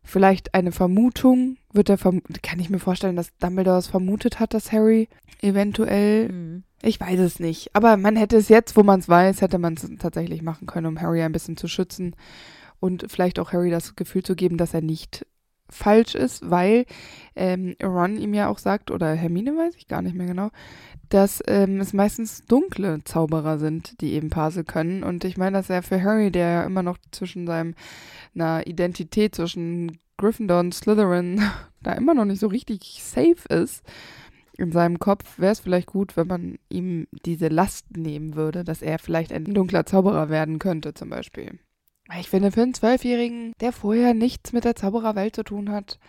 vielleicht 0.04 0.54
eine 0.54 0.72
Vermutung, 0.72 1.58
wird 1.74 1.90
er 1.90 1.98
verm 1.98 2.22
kann 2.44 2.60
ich 2.60 2.70
mir 2.70 2.80
vorstellen, 2.80 3.16
dass 3.16 3.36
Dumbledore 3.38 3.78
es 3.80 3.88
vermutet 3.88 4.40
hat, 4.40 4.54
dass 4.54 4.72
Harry 4.72 5.08
eventuell, 5.42 6.30
Mhm. 6.30 6.64
ich 6.82 7.00
weiß 7.00 7.20
es 7.20 7.40
nicht, 7.40 7.76
aber 7.76 7.98
man 7.98 8.16
hätte 8.16 8.38
es 8.38 8.50
jetzt, 8.50 8.76
wo 8.78 8.84
man 8.84 9.00
es 9.00 9.10
weiß, 9.10 9.42
hätte 9.42 9.58
man 9.58 9.74
es 9.74 9.90
tatsächlich 10.00 10.42
machen 10.42 10.68
können, 10.68 10.88
um 10.88 11.02
Harry 11.02 11.22
ein 11.24 11.32
bisschen 11.32 11.58
zu 11.58 11.68
schützen 11.68 12.16
und 12.80 13.06
vielleicht 13.08 13.40
auch 13.40 13.52
Harry 13.54 13.70
das 13.72 13.96
Gefühl 13.96 14.24
zu 14.24 14.36
geben, 14.36 14.58
dass 14.58 14.74
er 14.74 14.82
nicht 14.82 15.26
falsch 15.70 16.16
ist, 16.16 16.50
weil 16.50 16.86
ähm, 17.36 17.76
Ron 17.82 18.18
ihm 18.18 18.34
ja 18.34 18.48
auch 18.50 18.60
sagt, 18.60 18.92
oder 18.92 19.14
Hermine 19.14 19.58
weiß 19.58 19.76
ich 19.78 19.88
gar 19.88 20.02
nicht 20.02 20.16
mehr 20.16 20.28
genau, 20.28 20.50
dass 21.10 21.44
ähm, 21.48 21.80
es 21.80 21.94
meistens 21.94 22.46
dunkle 22.46 23.04
Zauberer 23.04 23.58
sind, 23.58 24.02
die 24.02 24.14
eben 24.14 24.30
Pasel 24.30 24.64
können. 24.64 25.04
Und 25.04 25.24
ich 25.24 25.38
meine, 25.38 25.58
dass 25.58 25.70
er 25.70 25.84
für 25.84 26.02
Harry, 26.02 26.32
der 26.32 26.50
ja 26.50 26.64
immer 26.64 26.84
noch 26.84 26.98
zwischen 27.12 27.46
seinem 27.48 27.76
einer 28.34 28.68
Identität 28.68 29.36
zwischen 29.36 30.00
Gryffindor 30.18 30.60
und 30.60 30.74
Slytherin 30.74 31.42
da 31.84 31.94
immer 31.94 32.14
noch 32.14 32.26
nicht 32.26 32.40
so 32.40 32.48
richtig 32.48 33.02
safe 33.04 33.48
ist 33.50 33.84
in 34.58 34.72
seinem 34.72 35.00
Kopf, 35.00 35.38
wäre 35.38 35.52
es 35.52 35.60
vielleicht 35.60 35.88
gut, 35.88 36.16
wenn 36.16 36.28
man 36.28 36.58
ihm 36.70 37.08
diese 37.26 37.50
Last 37.50 37.98
nehmen 37.98 38.36
würde, 38.36 38.64
dass 38.64 38.82
er 38.82 39.00
vielleicht 39.00 39.34
ein 39.34 39.46
dunkler 39.46 39.86
Zauberer 39.86 40.30
werden 40.30 40.60
könnte, 40.60 40.94
zum 40.94 41.10
Beispiel. 41.10 41.60
Ich 42.20 42.30
finde, 42.30 42.52
für 42.52 42.62
einen 42.62 42.74
Zwölfjährigen, 42.74 43.54
der 43.60 43.72
vorher 43.72 44.14
nichts 44.14 44.54
mit 44.54 44.64
der 44.64 44.76
Zaubererwelt 44.76 45.36
zu 45.36 45.44
tun 45.44 45.72
hat, 45.72 46.00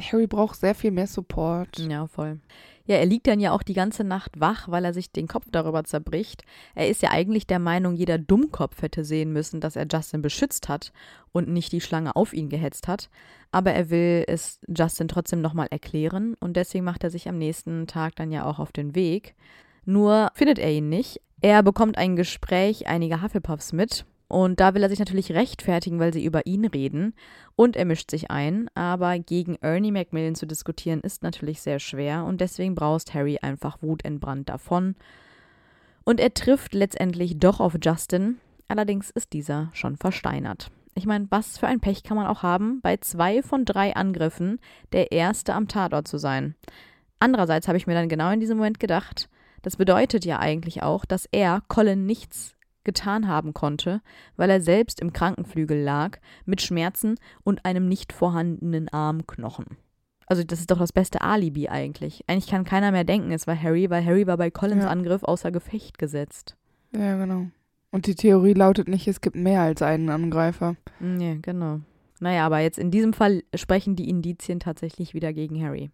Harry 0.00 0.26
braucht 0.26 0.58
sehr 0.58 0.74
viel 0.74 0.90
mehr 0.90 1.06
Support. 1.06 1.78
Ja, 1.78 2.06
voll. 2.06 2.40
Ja, 2.86 2.96
er 2.96 3.06
liegt 3.06 3.26
dann 3.26 3.40
ja 3.40 3.52
auch 3.52 3.62
die 3.62 3.74
ganze 3.74 4.04
Nacht 4.04 4.38
wach, 4.38 4.68
weil 4.68 4.84
er 4.84 4.92
sich 4.92 5.10
den 5.10 5.28
Kopf 5.28 5.46
darüber 5.50 5.84
zerbricht. 5.84 6.42
Er 6.74 6.88
ist 6.88 7.00
ja 7.00 7.10
eigentlich 7.10 7.46
der 7.46 7.58
Meinung, 7.58 7.94
jeder 7.94 8.18
Dummkopf 8.18 8.82
hätte 8.82 9.04
sehen 9.04 9.32
müssen, 9.32 9.60
dass 9.60 9.76
er 9.76 9.86
Justin 9.90 10.20
beschützt 10.20 10.68
hat 10.68 10.92
und 11.32 11.48
nicht 11.48 11.72
die 11.72 11.80
Schlange 11.80 12.16
auf 12.16 12.34
ihn 12.34 12.50
gehetzt 12.50 12.88
hat. 12.88 13.08
Aber 13.52 13.72
er 13.72 13.88
will 13.88 14.24
es 14.26 14.60
Justin 14.68 15.08
trotzdem 15.08 15.40
nochmal 15.40 15.68
erklären 15.70 16.34
und 16.40 16.56
deswegen 16.56 16.84
macht 16.84 17.04
er 17.04 17.10
sich 17.10 17.28
am 17.28 17.38
nächsten 17.38 17.86
Tag 17.86 18.16
dann 18.16 18.32
ja 18.32 18.44
auch 18.44 18.58
auf 18.58 18.72
den 18.72 18.94
Weg. 18.94 19.34
Nur 19.86 20.30
findet 20.34 20.58
er 20.58 20.70
ihn 20.70 20.88
nicht. 20.88 21.20
Er 21.40 21.62
bekommt 21.62 21.96
ein 21.96 22.16
Gespräch 22.16 22.86
einiger 22.86 23.22
Hufflepuffs 23.22 23.72
mit 23.72 24.04
und 24.34 24.58
da 24.58 24.74
will 24.74 24.82
er 24.82 24.88
sich 24.88 24.98
natürlich 24.98 25.30
rechtfertigen, 25.30 26.00
weil 26.00 26.12
sie 26.12 26.24
über 26.24 26.44
ihn 26.44 26.64
reden. 26.64 27.14
Und 27.54 27.76
er 27.76 27.84
mischt 27.84 28.10
sich 28.10 28.32
ein, 28.32 28.68
aber 28.74 29.16
gegen 29.20 29.54
Ernie 29.60 29.92
Macmillan 29.92 30.34
zu 30.34 30.44
diskutieren 30.44 31.02
ist 31.02 31.22
natürlich 31.22 31.62
sehr 31.62 31.78
schwer 31.78 32.24
und 32.24 32.40
deswegen 32.40 32.74
braust 32.74 33.14
Harry 33.14 33.38
einfach 33.40 33.80
wutentbrannt 33.80 34.48
davon. 34.48 34.96
Und 36.02 36.18
er 36.18 36.34
trifft 36.34 36.74
letztendlich 36.74 37.38
doch 37.38 37.60
auf 37.60 37.76
Justin, 37.80 38.38
allerdings 38.66 39.10
ist 39.10 39.34
dieser 39.34 39.70
schon 39.72 39.96
versteinert. 39.96 40.72
Ich 40.96 41.06
meine, 41.06 41.28
was 41.30 41.56
für 41.56 41.68
ein 41.68 41.78
Pech 41.78 42.02
kann 42.02 42.16
man 42.16 42.26
auch 42.26 42.42
haben, 42.42 42.80
bei 42.80 42.96
zwei 42.96 43.40
von 43.40 43.64
drei 43.64 43.94
Angriffen 43.94 44.58
der 44.92 45.12
Erste 45.12 45.54
am 45.54 45.68
Tatort 45.68 46.08
zu 46.08 46.18
sein. 46.18 46.56
Andererseits 47.20 47.68
habe 47.68 47.78
ich 47.78 47.86
mir 47.86 47.94
dann 47.94 48.08
genau 48.08 48.32
in 48.32 48.40
diesem 48.40 48.56
Moment 48.56 48.80
gedacht, 48.80 49.28
das 49.62 49.76
bedeutet 49.76 50.24
ja 50.24 50.40
eigentlich 50.40 50.82
auch, 50.82 51.04
dass 51.04 51.28
er 51.30 51.62
Colin 51.68 52.04
nichts 52.04 52.53
getan 52.84 53.28
haben 53.28 53.54
konnte, 53.54 54.00
weil 54.36 54.50
er 54.50 54.60
selbst 54.60 55.00
im 55.00 55.12
Krankenflügel 55.12 55.80
lag, 55.80 56.18
mit 56.44 56.62
Schmerzen 56.62 57.16
und 57.42 57.64
einem 57.64 57.88
nicht 57.88 58.12
vorhandenen 58.12 58.88
Armknochen. 58.88 59.76
Also 60.26 60.42
das 60.42 60.60
ist 60.60 60.70
doch 60.70 60.78
das 60.78 60.92
beste 60.92 61.20
Alibi 61.20 61.68
eigentlich. 61.68 62.24
Eigentlich 62.26 62.46
kann 62.46 62.64
keiner 62.64 62.92
mehr 62.92 63.04
denken, 63.04 63.30
es 63.32 63.46
war 63.46 63.60
Harry, 63.60 63.90
weil 63.90 64.04
Harry 64.04 64.26
war 64.26 64.36
bei 64.38 64.50
Collins 64.50 64.84
Ja. 64.84 64.90
Angriff 64.90 65.22
außer 65.22 65.52
Gefecht 65.52 65.98
gesetzt. 65.98 66.56
Ja, 66.92 67.16
genau. 67.18 67.46
Und 67.90 68.06
die 68.06 68.14
Theorie 68.14 68.54
lautet 68.54 68.88
nicht, 68.88 69.06
es 69.06 69.20
gibt 69.20 69.36
mehr 69.36 69.60
als 69.60 69.82
einen 69.82 70.08
Angreifer. 70.08 70.76
Nee, 70.98 71.38
genau. 71.42 71.80
Naja, 72.20 72.46
aber 72.46 72.60
jetzt 72.60 72.78
in 72.78 72.90
diesem 72.90 73.12
Fall 73.12 73.42
sprechen 73.54 73.96
die 73.96 74.08
Indizien 74.08 74.60
tatsächlich 74.60 75.14
wieder 75.14 75.32
gegen 75.32 75.62
Harry. 75.62 75.90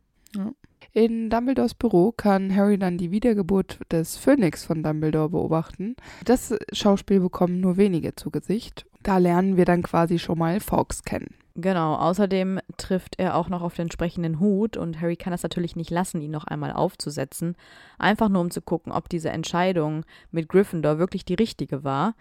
In 0.93 1.31
Dumbledores 1.31 1.75
Büro 1.75 2.13
kann 2.13 2.55
Harry 2.55 2.79
dann 2.79 2.99
die 2.99 3.11
Wiedergeburt 3.11 3.79
des 3.93 4.17
Phönix 4.17 4.65
von 4.65 4.83
Dumbledore 4.83 5.31
beobachten. 5.31 5.95
Das 6.25 6.55
Schauspiel 6.73 7.21
bekommen 7.21 7.61
nur 7.61 7.77
wenige 7.77 8.17
zu 8.17 8.31
Gesicht. 8.31 8.87
Da 9.03 9.19
lernen 9.19 9.57
wir 9.57 9.65
dann 9.65 9.83
quasi 9.83 10.19
schon 10.19 10.39
mal 10.39 10.61
Fawkes 10.61 11.05
kennen. 11.05 11.35
Genau, 11.55 11.97
außerdem 11.97 12.61
trifft 12.77 13.19
er 13.19 13.37
auch 13.37 13.49
noch 13.49 13.63
auf 13.63 13.75
den 13.75 13.83
entsprechenden 13.83 14.41
Hut 14.41 14.77
und 14.77 15.01
Harry 15.01 15.17
kann 15.17 15.33
das 15.33 15.43
natürlich 15.43 15.77
nicht 15.77 15.91
lassen, 15.91 16.21
ihn 16.21 16.31
noch 16.31 16.45
einmal 16.45 16.73
aufzusetzen. 16.73 17.57
Einfach 17.99 18.29
nur 18.29 18.41
um 18.41 18.51
zu 18.51 18.63
gucken, 18.63 18.93
ob 18.93 19.09
diese 19.09 19.31
Entscheidung 19.31 20.05
mit 20.31 20.49
Gryffindor 20.49 20.99
wirklich 20.99 21.25
die 21.25 21.35
richtige 21.35 21.85
war. 21.85 22.15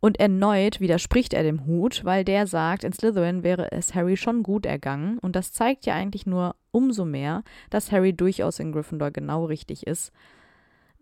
Und 0.00 0.20
erneut 0.20 0.80
widerspricht 0.80 1.32
er 1.32 1.42
dem 1.42 1.66
Hut, 1.66 2.04
weil 2.04 2.24
der 2.24 2.46
sagt, 2.46 2.84
in 2.84 2.92
Slytherin 2.92 3.42
wäre 3.42 3.72
es 3.72 3.94
Harry 3.94 4.16
schon 4.16 4.42
gut 4.42 4.66
ergangen. 4.66 5.18
Und 5.18 5.36
das 5.36 5.52
zeigt 5.52 5.86
ja 5.86 5.94
eigentlich 5.94 6.26
nur 6.26 6.54
umso 6.76 7.06
mehr, 7.06 7.42
dass 7.70 7.90
Harry 7.90 8.12
durchaus 8.12 8.58
in 8.58 8.70
Gryffindor 8.70 9.10
genau 9.10 9.46
richtig 9.46 9.86
ist, 9.86 10.12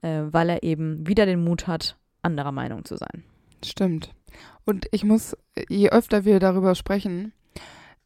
äh, 0.02 0.22
weil 0.30 0.48
er 0.48 0.62
eben 0.62 1.06
wieder 1.06 1.26
den 1.26 1.42
Mut 1.42 1.66
hat, 1.66 1.96
anderer 2.22 2.52
Meinung 2.52 2.84
zu 2.84 2.96
sein. 2.96 3.24
Stimmt. 3.64 4.14
Und 4.64 4.86
ich 4.92 5.04
muss, 5.04 5.36
je 5.68 5.90
öfter 5.90 6.24
wir 6.24 6.38
darüber 6.38 6.76
sprechen, 6.76 7.32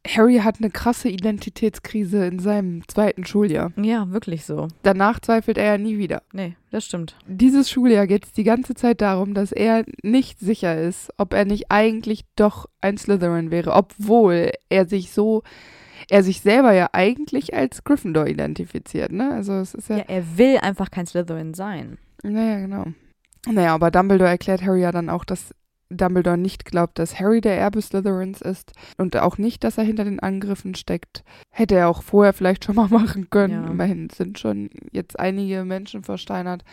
Harry 0.07 0.37
hat 0.37 0.55
eine 0.59 0.71
krasse 0.71 1.09
Identitätskrise 1.09 2.25
in 2.25 2.39
seinem 2.39 2.87
zweiten 2.87 3.25
Schuljahr. 3.25 3.71
Ja, 3.75 4.09
wirklich 4.11 4.45
so. 4.45 4.67
Danach 4.81 5.19
zweifelt 5.19 5.57
er 5.57 5.65
ja 5.65 5.77
nie 5.77 5.97
wieder. 5.97 6.23
Nee, 6.31 6.55
das 6.71 6.85
stimmt. 6.85 7.15
Dieses 7.27 7.69
Schuljahr 7.69 8.07
geht 8.07 8.25
es 8.25 8.31
die 8.31 8.45
ganze 8.45 8.75
Zeit 8.75 9.01
darum, 9.01 9.33
dass 9.33 9.51
er 9.51 9.83
nicht 10.01 10.39
sicher 10.39 10.81
ist, 10.81 11.11
ob 11.17 11.33
er 11.33 11.45
nicht 11.45 11.69
eigentlich 11.69 12.23
doch 12.35 12.67
ein 12.81 12.97
Slytherin 12.97 13.51
wäre, 13.51 13.73
obwohl 13.73 14.51
er 14.69 14.87
sich 14.87 15.11
so, 15.11 15.43
er 16.09 16.23
sich 16.23 16.41
selber 16.41 16.73
ja 16.73 16.89
eigentlich 16.93 17.53
als 17.53 17.83
Gryffindor 17.83 18.27
identifiziert, 18.27 19.11
ne? 19.11 19.31
Also 19.33 19.53
es 19.53 19.73
ist 19.73 19.89
ja, 19.89 19.97
Ja, 19.97 20.03
er 20.07 20.37
will 20.37 20.57
einfach 20.57 20.91
kein 20.91 21.05
Slytherin 21.05 21.53
sein. 21.53 21.97
naja, 22.23 22.59
genau. 22.59 22.85
Naja, 23.47 23.73
aber 23.73 23.89
Dumbledore 23.91 24.29
erklärt 24.29 24.61
Harry 24.63 24.81
ja 24.81 24.91
dann 24.91 25.09
auch, 25.09 25.23
dass 25.23 25.53
Dumbledore 25.91 26.37
nicht 26.37 26.65
glaubt, 26.65 26.99
dass 26.99 27.19
Harry 27.19 27.41
der 27.41 27.57
Erbe 27.57 27.81
Slytherins 27.81 28.41
ist 28.41 28.73
und 28.97 29.15
auch 29.17 29.37
nicht, 29.39 29.63
dass 29.63 29.77
er 29.77 29.83
hinter 29.85 30.03
den 30.03 30.19
Angriffen 30.19 30.75
steckt. 30.75 31.23
Hätte 31.51 31.75
er 31.75 31.87
auch 31.89 32.03
vorher 32.03 32.33
vielleicht 32.33 32.65
schon 32.65 32.75
mal 32.75 32.87
machen 32.89 33.29
können. 33.29 33.63
Ja. 33.63 33.71
Immerhin 33.71 34.09
sind 34.09 34.37
schon 34.37 34.69
jetzt 34.91 35.19
einige 35.19 35.63
Menschen 35.65 36.03
versteinert. 36.03 36.63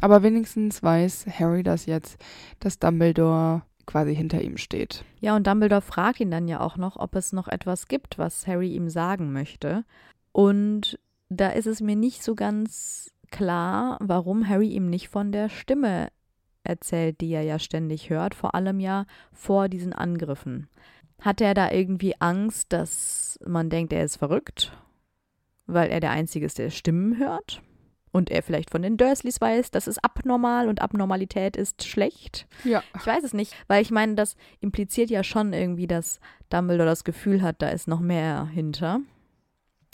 Aber 0.00 0.22
wenigstens 0.22 0.82
weiß 0.82 1.26
Harry 1.38 1.62
das 1.62 1.86
jetzt, 1.86 2.18
dass 2.58 2.78
Dumbledore 2.78 3.62
quasi 3.86 4.14
hinter 4.14 4.42
ihm 4.42 4.56
steht. 4.56 5.04
Ja, 5.20 5.36
und 5.36 5.46
Dumbledore 5.46 5.80
fragt 5.80 6.20
ihn 6.20 6.30
dann 6.30 6.48
ja 6.48 6.60
auch 6.60 6.76
noch, 6.76 6.96
ob 6.96 7.14
es 7.14 7.32
noch 7.32 7.48
etwas 7.48 7.88
gibt, 7.88 8.18
was 8.18 8.46
Harry 8.46 8.74
ihm 8.74 8.88
sagen 8.88 9.32
möchte. 9.32 9.84
Und 10.32 10.98
da 11.28 11.50
ist 11.50 11.66
es 11.66 11.80
mir 11.80 11.96
nicht 11.96 12.22
so 12.22 12.34
ganz 12.34 13.12
klar, 13.30 13.96
warum 14.00 14.48
Harry 14.48 14.68
ihm 14.68 14.90
nicht 14.90 15.08
von 15.08 15.32
der 15.32 15.48
Stimme 15.48 16.08
erzählt, 16.62 17.20
die 17.20 17.30
er 17.30 17.42
ja 17.42 17.58
ständig 17.58 18.10
hört, 18.10 18.34
vor 18.34 18.54
allem 18.54 18.80
ja 18.80 19.06
vor 19.32 19.68
diesen 19.68 19.92
Angriffen. 19.92 20.68
Hat 21.20 21.40
er 21.40 21.54
da 21.54 21.70
irgendwie 21.70 22.20
Angst, 22.20 22.72
dass 22.72 23.38
man 23.46 23.70
denkt, 23.70 23.92
er 23.92 24.04
ist 24.04 24.16
verrückt, 24.16 24.72
weil 25.66 25.90
er 25.90 26.00
der 26.00 26.10
Einzige 26.10 26.46
ist, 26.46 26.58
der 26.58 26.70
Stimmen 26.70 27.18
hört? 27.18 27.62
Und 28.16 28.30
er 28.30 28.42
vielleicht 28.42 28.70
von 28.70 28.80
den 28.80 28.96
Dursleys 28.96 29.42
weiß, 29.42 29.72
das 29.72 29.86
ist 29.86 30.02
abnormal 30.02 30.70
und 30.70 30.80
Abnormalität 30.80 31.54
ist 31.54 31.84
schlecht. 31.84 32.46
Ja. 32.64 32.82
Ich 32.96 33.06
weiß 33.06 33.22
es 33.22 33.34
nicht, 33.34 33.54
weil 33.68 33.82
ich 33.82 33.90
meine, 33.90 34.14
das 34.14 34.36
impliziert 34.60 35.10
ja 35.10 35.22
schon 35.22 35.52
irgendwie, 35.52 35.86
dass 35.86 36.18
Dumbledore 36.48 36.88
das 36.88 37.04
Gefühl 37.04 37.42
hat, 37.42 37.60
da 37.60 37.68
ist 37.68 37.88
noch 37.88 38.00
mehr 38.00 38.46
hinter. 38.46 39.00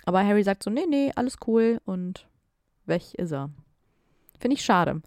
Aber 0.04 0.24
Harry 0.24 0.44
sagt 0.44 0.62
so, 0.62 0.70
nee, 0.70 0.86
nee, 0.88 1.10
alles 1.16 1.38
cool 1.48 1.80
und 1.84 2.28
weg 2.86 3.12
ist 3.14 3.32
er. 3.32 3.50
Finde 4.38 4.54
ich 4.54 4.64
schade. 4.64 5.02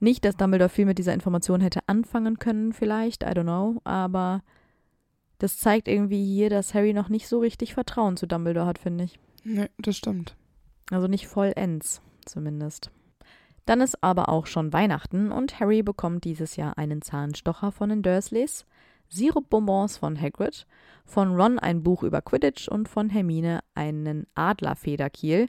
Nicht, 0.00 0.24
dass 0.24 0.36
Dumbledore 0.36 0.68
viel 0.68 0.86
mit 0.86 0.98
dieser 0.98 1.14
Information 1.14 1.60
hätte 1.60 1.86
anfangen 1.86 2.40
können, 2.40 2.72
vielleicht, 2.72 3.22
I 3.22 3.26
don't 3.26 3.44
know, 3.44 3.80
aber 3.84 4.42
das 5.38 5.58
zeigt 5.58 5.86
irgendwie 5.86 6.24
hier, 6.24 6.50
dass 6.50 6.74
Harry 6.74 6.92
noch 6.92 7.08
nicht 7.08 7.28
so 7.28 7.38
richtig 7.38 7.74
Vertrauen 7.74 8.16
zu 8.16 8.26
Dumbledore 8.26 8.66
hat, 8.66 8.80
finde 8.80 9.04
ich. 9.04 9.20
Nee, 9.44 9.68
das 9.78 9.96
stimmt. 9.96 10.34
Also 10.90 11.06
nicht 11.06 11.28
vollends, 11.28 12.02
zumindest. 12.24 12.90
Dann 13.66 13.80
ist 13.80 14.02
aber 14.02 14.28
auch 14.28 14.46
schon 14.46 14.72
Weihnachten 14.72 15.30
und 15.30 15.60
Harry 15.60 15.82
bekommt 15.82 16.24
dieses 16.24 16.56
Jahr 16.56 16.78
einen 16.78 17.02
Zahnstocher 17.02 17.70
von 17.70 17.90
den 17.90 18.02
Dursleys, 18.02 18.66
Sirupbonbons 19.08 19.98
von 19.98 20.20
Hagrid, 20.20 20.66
von 21.04 21.34
Ron 21.34 21.58
ein 21.58 21.82
Buch 21.82 22.02
über 22.02 22.22
Quidditch 22.22 22.68
und 22.68 22.88
von 22.88 23.10
Hermine 23.10 23.60
einen 23.74 24.26
Adlerfederkiel 24.34 25.48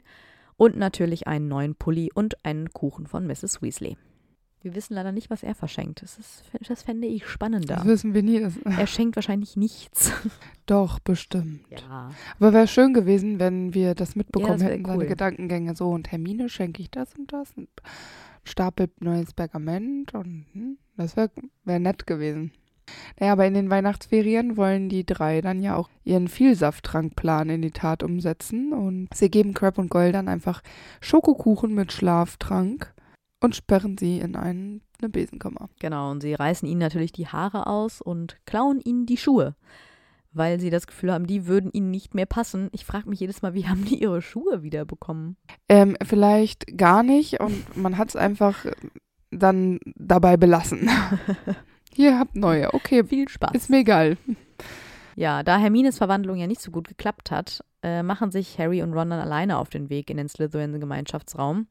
und 0.56 0.76
natürlich 0.76 1.26
einen 1.26 1.48
neuen 1.48 1.74
Pulli 1.74 2.10
und 2.14 2.44
einen 2.44 2.72
Kuchen 2.72 3.06
von 3.06 3.26
Mrs. 3.26 3.62
Weasley. 3.62 3.96
Wir 4.64 4.74
wissen 4.74 4.94
leider 4.94 5.12
nicht, 5.12 5.28
was 5.28 5.42
er 5.42 5.54
verschenkt. 5.54 6.00
Das, 6.00 6.16
ist, 6.18 6.42
das 6.66 6.82
fände 6.82 7.06
ich 7.06 7.28
spannender. 7.28 7.76
Das 7.76 7.84
wissen 7.84 8.14
wir 8.14 8.22
nie. 8.22 8.48
Er 8.64 8.86
schenkt 8.86 9.14
wahrscheinlich 9.14 9.58
nichts. 9.58 10.10
Doch, 10.66 11.00
bestimmt. 11.00 11.60
Ja. 11.68 12.10
Aber 12.38 12.54
wäre 12.54 12.66
schön 12.66 12.94
gewesen, 12.94 13.38
wenn 13.38 13.74
wir 13.74 13.94
das 13.94 14.16
mitbekommen 14.16 14.52
ja, 14.60 14.68
das 14.68 14.68
hätten, 14.68 14.86
cool. 14.86 14.92
seine 14.92 15.06
Gedankengänge 15.06 15.76
so. 15.76 15.90
Und 15.90 16.10
Hermine 16.10 16.48
schenke 16.48 16.80
ich 16.80 16.90
das 16.90 17.14
und 17.14 17.30
das. 17.30 17.52
Und 17.58 17.68
Stapel 18.42 18.88
neues 19.00 19.34
Pergament. 19.34 20.14
Und 20.14 20.46
hm, 20.54 20.78
das 20.96 21.14
wäre 21.14 21.30
wär 21.66 21.78
nett 21.78 22.06
gewesen. 22.06 22.50
Naja, 23.20 23.32
aber 23.32 23.44
in 23.44 23.52
den 23.52 23.68
Weihnachtsferien 23.68 24.56
wollen 24.56 24.88
die 24.88 25.04
drei 25.04 25.42
dann 25.42 25.60
ja 25.60 25.76
auch 25.76 25.90
ihren 26.04 26.28
Vielsaftttrankplan 26.28 27.50
in 27.50 27.60
die 27.60 27.70
Tat 27.70 28.02
umsetzen. 28.02 28.72
Und 28.72 29.08
sie 29.12 29.28
geben 29.28 29.52
Crab 29.52 29.76
und 29.76 29.90
Gold 29.90 30.14
dann 30.14 30.28
einfach 30.28 30.62
Schokokuchen 31.02 31.74
mit 31.74 31.92
Schlaftrank 31.92 32.94
und 33.40 33.54
sperren 33.54 33.98
sie 33.98 34.18
in 34.18 34.36
einen, 34.36 34.82
eine 35.00 35.08
Besenkammer. 35.08 35.68
Genau, 35.80 36.10
und 36.10 36.20
sie 36.20 36.34
reißen 36.34 36.68
ihnen 36.68 36.80
natürlich 36.80 37.12
die 37.12 37.28
Haare 37.28 37.66
aus 37.66 38.00
und 38.00 38.38
klauen 38.46 38.80
ihnen 38.80 39.06
die 39.06 39.16
Schuhe, 39.16 39.54
weil 40.32 40.60
sie 40.60 40.70
das 40.70 40.86
Gefühl 40.86 41.12
haben, 41.12 41.26
die 41.26 41.46
würden 41.46 41.70
ihnen 41.72 41.90
nicht 41.90 42.14
mehr 42.14 42.26
passen. 42.26 42.68
Ich 42.72 42.84
frage 42.84 43.08
mich 43.08 43.20
jedes 43.20 43.42
Mal, 43.42 43.54
wie 43.54 43.68
haben 43.68 43.84
die 43.84 44.00
ihre 44.00 44.22
Schuhe 44.22 44.62
wieder 44.62 44.84
bekommen? 44.84 45.36
Ähm, 45.68 45.96
vielleicht 46.02 46.76
gar 46.76 47.02
nicht 47.02 47.40
und 47.40 47.76
man 47.76 47.98
hat 47.98 48.08
es 48.08 48.16
einfach 48.16 48.66
dann 49.30 49.80
dabei 49.96 50.36
belassen. 50.36 50.88
Hier 51.94 52.18
habt 52.18 52.34
neue, 52.34 52.74
okay. 52.74 53.04
Viel 53.04 53.28
Spaß. 53.28 53.52
Ist 53.52 53.70
mir 53.70 53.78
egal. 53.78 54.16
Ja, 55.16 55.42
da 55.44 55.58
Hermines 55.58 55.98
Verwandlung 55.98 56.38
ja 56.38 56.46
nicht 56.46 56.60
so 56.60 56.72
gut 56.72 56.88
geklappt 56.88 57.30
hat, 57.30 57.64
äh, 57.84 58.02
machen 58.02 58.30
sich 58.30 58.58
Harry 58.58 58.82
und 58.82 58.94
Ron 58.94 59.10
dann 59.10 59.20
alleine 59.20 59.58
auf 59.58 59.68
den 59.68 59.90
Weg 59.90 60.08
in 60.08 60.16
den 60.16 60.28
Slytherin-Gemeinschaftsraum. 60.28 61.66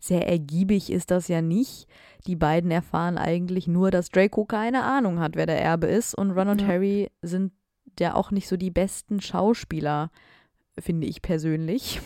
Sehr 0.00 0.26
ergiebig 0.26 0.90
ist 0.90 1.10
das 1.10 1.28
ja 1.28 1.42
nicht. 1.42 1.86
Die 2.26 2.36
beiden 2.36 2.70
erfahren 2.70 3.18
eigentlich 3.18 3.68
nur, 3.68 3.90
dass 3.90 4.08
Draco 4.08 4.46
keine 4.46 4.82
Ahnung 4.84 5.20
hat, 5.20 5.36
wer 5.36 5.44
der 5.44 5.60
Erbe 5.60 5.86
ist. 5.86 6.14
Und 6.14 6.30
Ron 6.30 6.48
und 6.48 6.62
ja. 6.62 6.68
Harry 6.68 7.10
sind 7.20 7.52
ja 8.00 8.14
auch 8.14 8.30
nicht 8.30 8.48
so 8.48 8.56
die 8.56 8.70
besten 8.70 9.20
Schauspieler, 9.20 10.10
finde 10.78 11.06
ich 11.06 11.20
persönlich. 11.20 12.00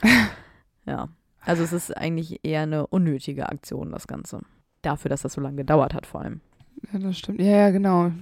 ja, 0.86 1.08
also 1.40 1.64
es 1.64 1.72
ist 1.72 1.96
eigentlich 1.96 2.44
eher 2.44 2.62
eine 2.62 2.86
unnötige 2.86 3.48
Aktion, 3.48 3.90
das 3.90 4.06
Ganze. 4.06 4.42
Dafür, 4.82 5.08
dass 5.08 5.22
das 5.22 5.32
so 5.32 5.40
lange 5.40 5.56
gedauert 5.56 5.92
hat, 5.92 6.06
vor 6.06 6.20
allem. 6.20 6.40
Ja, 6.92 7.00
das 7.00 7.18
stimmt. 7.18 7.40
Ja, 7.40 7.46
ja, 7.46 7.70
genau. 7.70 8.12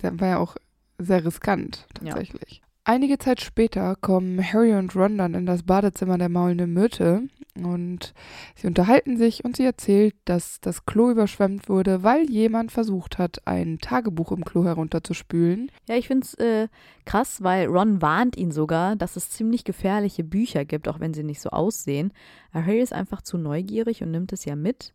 Der 0.00 0.18
war 0.18 0.28
ja 0.28 0.38
auch 0.38 0.56
sehr 0.96 1.22
riskant, 1.26 1.86
tatsächlich. 1.92 2.62
Einige 2.88 3.18
Zeit 3.18 3.40
später 3.40 3.96
kommen 3.96 4.40
Harry 4.40 4.72
und 4.72 4.94
Ron 4.94 5.18
dann 5.18 5.34
in 5.34 5.44
das 5.44 5.64
Badezimmer 5.64 6.18
der 6.18 6.28
maulenden 6.28 6.72
Myrte 6.72 7.24
und 7.56 8.14
sie 8.54 8.68
unterhalten 8.68 9.16
sich 9.16 9.44
und 9.44 9.56
sie 9.56 9.64
erzählt, 9.64 10.14
dass 10.24 10.60
das 10.60 10.86
Klo 10.86 11.10
überschwemmt 11.10 11.68
wurde, 11.68 12.04
weil 12.04 12.30
jemand 12.30 12.70
versucht 12.70 13.18
hat, 13.18 13.44
ein 13.44 13.80
Tagebuch 13.80 14.30
im 14.30 14.44
Klo 14.44 14.64
herunterzuspülen. 14.64 15.72
Ja, 15.88 15.96
ich 15.96 16.06
finde 16.06 16.26
es 16.26 16.34
äh, 16.34 16.68
krass, 17.04 17.42
weil 17.42 17.66
Ron 17.66 18.02
warnt 18.02 18.36
ihn 18.36 18.52
sogar, 18.52 18.94
dass 18.94 19.16
es 19.16 19.30
ziemlich 19.30 19.64
gefährliche 19.64 20.22
Bücher 20.22 20.64
gibt, 20.64 20.86
auch 20.86 21.00
wenn 21.00 21.12
sie 21.12 21.24
nicht 21.24 21.40
so 21.40 21.50
aussehen. 21.50 22.12
Harry 22.54 22.78
ist 22.78 22.92
einfach 22.92 23.20
zu 23.20 23.36
neugierig 23.36 24.04
und 24.04 24.12
nimmt 24.12 24.32
es 24.32 24.44
ja 24.44 24.54
mit. 24.54 24.94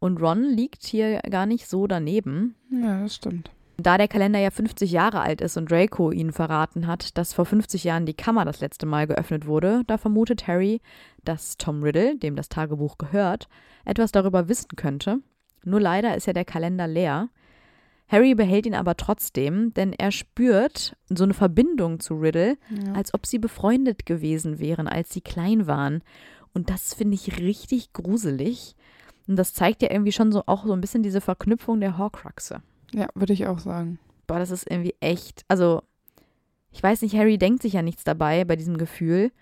Und 0.00 0.20
Ron 0.20 0.42
liegt 0.42 0.82
hier 0.82 1.20
gar 1.30 1.46
nicht 1.46 1.68
so 1.68 1.86
daneben. 1.86 2.56
Ja, 2.72 3.02
das 3.02 3.14
stimmt. 3.14 3.53
Da 3.76 3.98
der 3.98 4.08
Kalender 4.08 4.38
ja 4.38 4.50
50 4.50 4.90
Jahre 4.92 5.20
alt 5.20 5.40
ist 5.40 5.56
und 5.56 5.70
Draco 5.70 6.12
ihn 6.12 6.32
verraten 6.32 6.86
hat, 6.86 7.18
dass 7.18 7.32
vor 7.32 7.44
50 7.44 7.82
Jahren 7.84 8.06
die 8.06 8.14
Kammer 8.14 8.44
das 8.44 8.60
letzte 8.60 8.86
Mal 8.86 9.06
geöffnet 9.06 9.46
wurde, 9.46 9.82
da 9.86 9.98
vermutet 9.98 10.46
Harry, 10.46 10.80
dass 11.24 11.56
Tom 11.56 11.82
Riddle, 11.82 12.16
dem 12.16 12.36
das 12.36 12.48
Tagebuch 12.48 12.98
gehört, 12.98 13.48
etwas 13.84 14.12
darüber 14.12 14.48
wissen 14.48 14.76
könnte. 14.76 15.18
Nur 15.64 15.80
leider 15.80 16.16
ist 16.16 16.26
ja 16.26 16.32
der 16.32 16.44
Kalender 16.44 16.86
leer. 16.86 17.30
Harry 18.06 18.34
behält 18.34 18.66
ihn 18.66 18.74
aber 18.74 18.96
trotzdem, 18.96 19.72
denn 19.74 19.92
er 19.92 20.12
spürt 20.12 20.96
so 21.08 21.24
eine 21.24 21.34
Verbindung 21.34 22.00
zu 22.00 22.14
Riddle, 22.14 22.58
ja. 22.68 22.92
als 22.92 23.14
ob 23.14 23.26
sie 23.26 23.38
befreundet 23.38 24.06
gewesen 24.06 24.58
wären, 24.58 24.86
als 24.86 25.12
sie 25.12 25.22
klein 25.22 25.66
waren. 25.66 26.02
Und 26.52 26.70
das 26.70 26.94
finde 26.94 27.14
ich 27.14 27.38
richtig 27.38 27.92
gruselig. 27.92 28.76
Und 29.26 29.36
das 29.36 29.54
zeigt 29.54 29.82
ja 29.82 29.90
irgendwie 29.90 30.12
schon 30.12 30.30
so 30.32 30.44
auch 30.46 30.66
so 30.66 30.74
ein 30.74 30.80
bisschen 30.80 31.02
diese 31.02 31.22
Verknüpfung 31.22 31.80
der 31.80 31.98
Horcruxe. 31.98 32.62
Ja, 32.94 33.08
würde 33.14 33.32
ich 33.32 33.46
auch 33.46 33.58
sagen. 33.58 33.98
Boah, 34.26 34.38
das 34.38 34.50
ist 34.50 34.70
irgendwie 34.70 34.94
echt. 35.00 35.44
Also, 35.48 35.82
ich 36.70 36.82
weiß 36.82 37.02
nicht, 37.02 37.16
Harry 37.16 37.38
denkt 37.38 37.62
sich 37.62 37.74
ja 37.74 37.82
nichts 37.82 38.04
dabei 38.04 38.44
bei 38.44 38.56
diesem 38.56 38.78
Gefühl, 38.78 39.32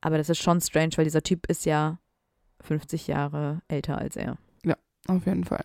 aber 0.00 0.18
das 0.18 0.28
ist 0.28 0.42
schon 0.42 0.60
strange, 0.60 0.92
weil 0.96 1.04
dieser 1.04 1.22
Typ 1.22 1.46
ist 1.46 1.64
ja 1.64 1.98
50 2.60 3.08
Jahre 3.08 3.60
älter 3.68 3.98
als 3.98 4.16
er. 4.16 4.38
Ja, 4.64 4.76
auf 5.08 5.26
jeden 5.26 5.44
Fall. 5.44 5.64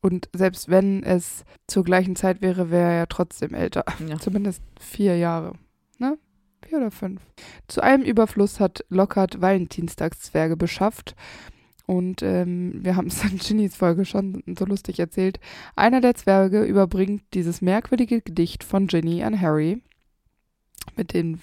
Und 0.00 0.28
selbst 0.32 0.68
wenn 0.68 1.02
es 1.02 1.44
zur 1.66 1.84
gleichen 1.84 2.16
Zeit 2.16 2.42
wäre, 2.42 2.70
wäre 2.70 2.90
er 2.90 2.96
ja 2.98 3.06
trotzdem 3.06 3.54
älter. 3.54 3.84
Ja. 4.08 4.18
Zumindest 4.18 4.62
vier 4.80 5.16
Jahre. 5.16 5.54
Ne? 5.98 6.18
Vier 6.66 6.78
oder 6.78 6.90
fünf. 6.90 7.22
Zu 7.68 7.82
einem 7.82 8.02
Überfluss 8.04 8.60
hat 8.60 8.84
Lockhart 8.88 9.40
Valentinstagszwerge 9.40 10.56
beschafft 10.56 11.14
und 11.86 12.22
ähm, 12.22 12.80
wir 12.82 12.96
haben 12.96 13.08
es 13.08 13.22
in 13.24 13.38
Ginnys 13.38 13.76
Folge 13.76 14.04
schon 14.04 14.42
so 14.58 14.64
lustig 14.64 14.98
erzählt. 14.98 15.40
Einer 15.76 16.00
der 16.00 16.14
Zwerge 16.14 16.62
überbringt 16.64 17.22
dieses 17.34 17.60
merkwürdige 17.60 18.20
Gedicht 18.20 18.64
von 18.64 18.86
Ginny 18.86 19.22
an 19.22 19.40
Harry. 19.40 19.82
Mit 20.96 21.14
den 21.14 21.40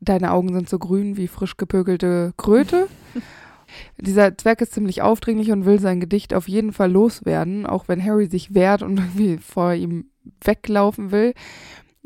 Deine 0.00 0.32
Augen 0.32 0.54
sind 0.54 0.68
so 0.68 0.78
grün 0.78 1.18
wie 1.18 1.28
frisch 1.28 1.58
gepökelte 1.58 2.32
Kröte. 2.38 2.88
Dieser 3.98 4.36
Zwerg 4.36 4.62
ist 4.62 4.72
ziemlich 4.72 5.02
aufdringlich 5.02 5.52
und 5.52 5.66
will 5.66 5.78
sein 5.78 6.00
Gedicht 6.00 6.34
auf 6.34 6.48
jeden 6.48 6.72
Fall 6.72 6.90
loswerden, 6.90 7.66
auch 7.66 7.86
wenn 7.86 8.02
Harry 8.02 8.26
sich 8.26 8.54
wehrt 8.54 8.82
und 8.82 8.98
irgendwie 8.98 9.36
vor 9.36 9.74
ihm 9.74 10.06
weglaufen 10.42 11.10
will. 11.10 11.34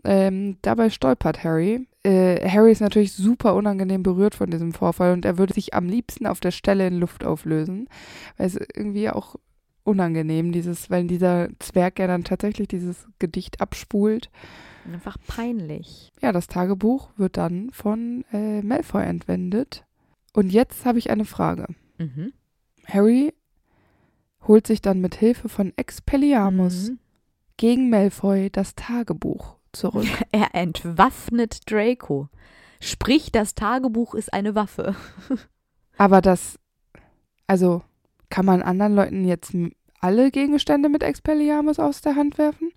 Ähm, 0.03 0.59
dabei 0.63 0.91
stolpert 0.91 1.45
Harry. 1.45 1.87
Äh, 2.05 2.49
Harry 2.49 2.73
ist 2.73 2.81
natürlich 2.81 3.13
super 3.13 3.55
unangenehm 3.55 4.03
berührt 4.03 4.35
von 4.35 4.51
diesem 4.51 4.73
Vorfall 4.73 5.13
und 5.13 5.25
er 5.25 5.39
würde 5.39 5.55
sich 5.55 5.75
am 5.75 5.89
liebsten 5.89 6.27
auf 6.27 6.41
der 6.41 6.51
Stelle 6.51 6.87
in 6.87 6.99
Luft 6.99 7.25
auflösen. 7.25 7.89
Weil 8.37 8.47
es 8.47 8.57
irgendwie 8.57 9.11
auch 9.11 9.37
unangenehm, 9.83 10.53
dieses, 10.53 10.91
weil 10.91 11.07
dieser 11.07 11.49
Zwerg 11.59 11.99
ja 11.99 12.07
dann 12.07 12.25
tatsächlich 12.25 12.69
dieses 12.69 13.07
Gedicht 13.19 13.61
abspult. 13.61 14.31
Einfach 14.93 15.17
peinlich. 15.27 16.13
Ja, 16.21 16.33
das 16.33 16.47
Tagebuch 16.47 17.11
wird 17.17 17.37
dann 17.37 17.71
von 17.71 18.25
äh, 18.33 18.63
Malfoy 18.63 19.03
entwendet. 19.03 19.85
Und 20.33 20.51
jetzt 20.53 20.85
habe 20.85 20.99
ich 20.99 21.11
eine 21.11 21.25
Frage. 21.25 21.67
Mhm. 21.99 22.33
Harry 22.87 23.33
holt 24.47 24.67
sich 24.67 24.83
dann 24.83 25.01
mit 25.01 25.15
Hilfe 25.15 25.49
von 25.49 25.73
Expelliarmus 25.77 26.91
mhm 26.91 26.99
gegen 27.57 27.91
Malfoy 27.91 28.51
das 28.51 28.75
Tagebuch 28.75 29.57
zurück. 29.75 30.07
Er 30.33 30.55
entwaffnet 30.55 31.71
Draco. 31.71 32.29
Sprich, 32.81 33.33
das 33.33 33.55
Tagebuch 33.55 34.15
ist 34.15 34.33
eine 34.33 34.55
Waffe. 34.55 34.95
Aber 35.97 36.21
das, 36.21 36.59
also 37.47 37.83
kann 38.31 38.47
man 38.47 38.63
anderen 38.63 38.95
Leuten 38.95 39.25
jetzt 39.25 39.55
alle 40.01 40.31
Gegenstände 40.31 40.89
mit 40.89 41.03
Expelliarmus 41.03 41.79
aus 41.79 42.01
der 42.01 42.17
Hand 42.17 42.37
werfen? 42.37 42.71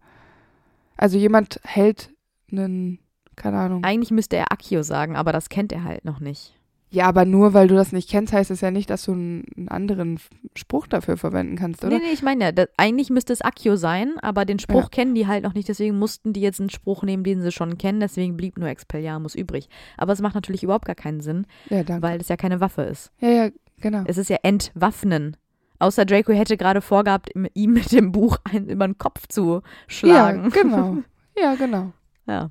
Also 0.96 1.18
jemand 1.18 1.60
hält 1.64 2.12
einen, 2.52 3.00
keine 3.36 3.58
Ahnung. 3.58 3.84
Eigentlich 3.84 4.12
müsste 4.12 4.36
er 4.36 4.52
Accio 4.52 4.84
sagen, 4.84 5.16
aber 5.16 5.32
das 5.32 5.50
kennt 5.50 5.72
er 5.72 5.84
halt 5.84 6.06
noch 6.06 6.20
nicht. 6.20 6.57
Ja, 6.90 7.06
aber 7.08 7.26
nur 7.26 7.54
weil 7.54 7.68
du 7.68 7.76
das 7.76 7.92
nicht 7.92 8.10
kennst, 8.10 8.32
heißt 8.32 8.50
es 8.50 8.62
ja 8.62 8.72
nicht, 8.72 8.90
dass 8.90 9.04
du 9.04 9.12
einen, 9.12 9.68
anderen 9.68 10.20
Spruch 10.56 10.88
dafür 10.88 11.18
verwenden 11.18 11.58
kannst, 11.58 11.84
oder? 11.84 11.98
Nee, 11.98 12.04
nee, 12.06 12.14
ich 12.14 12.22
meine 12.24 12.46
ja, 12.46 12.52
das, 12.54 12.70
eigentlich 12.78 13.10
müsste 13.10 13.34
es 13.34 13.42
Accio 13.42 13.76
sein, 13.76 14.16
aber 14.22 14.46
den 14.46 14.58
Spruch 14.60 14.84
Ja. 14.84 14.88
kennen 14.90 15.14
die 15.14 15.28
halt 15.28 15.44
noch 15.44 15.54
nicht, 15.54 15.68
deswegen 15.68 16.00
mussten 16.00 16.32
die 16.32 16.40
jetzt 16.40 16.62
einen 16.62 16.70
Spruch 16.70 17.04
nehmen, 17.04 17.24
den 17.26 17.42
sie 17.42 17.52
schon 17.52 17.78
kennen, 17.78 18.00
deswegen 18.00 18.38
blieb 18.38 18.58
nur 18.58 18.70
Expelliarmus 18.70 19.36
übrig. 19.36 19.68
Aber 19.98 20.14
es 20.14 20.22
macht 20.22 20.36
natürlich 20.36 20.64
überhaupt 20.64 20.86
gar 20.86 20.96
keinen 20.96 21.20
Sinn, 21.20 21.46
Ja, 21.70 21.84
weil 22.02 22.22
es 22.22 22.30
ja 22.30 22.38
keine 22.38 22.62
Waffe 22.62 22.84
ist. 22.84 23.12
ja, 23.20 23.30
ja, 23.30 23.50
genau. 23.82 24.04
Es 24.08 24.18
ist 24.18 24.30
ja 24.30 24.38
entwaffnen. 24.44 25.36
Außer 25.80 26.06
Draco 26.06 26.32
hätte 26.32 26.56
gerade 26.58 26.82
vorgehabt, 26.82 27.30
ihm- 27.36 27.48
ihm 27.54 27.74
mit 27.74 27.92
dem 27.92 28.12
Buch 28.14 28.38
einen 28.46 28.70
über 28.70 28.88
den 28.88 28.98
Kopf 28.98 29.28
zu 29.28 29.62
schlagen. 29.88 30.44
Ja, 30.56 30.62
genau. 30.62 30.98
Ja, 31.40 31.54
genau. 31.56 31.92
Ja. 32.28 32.50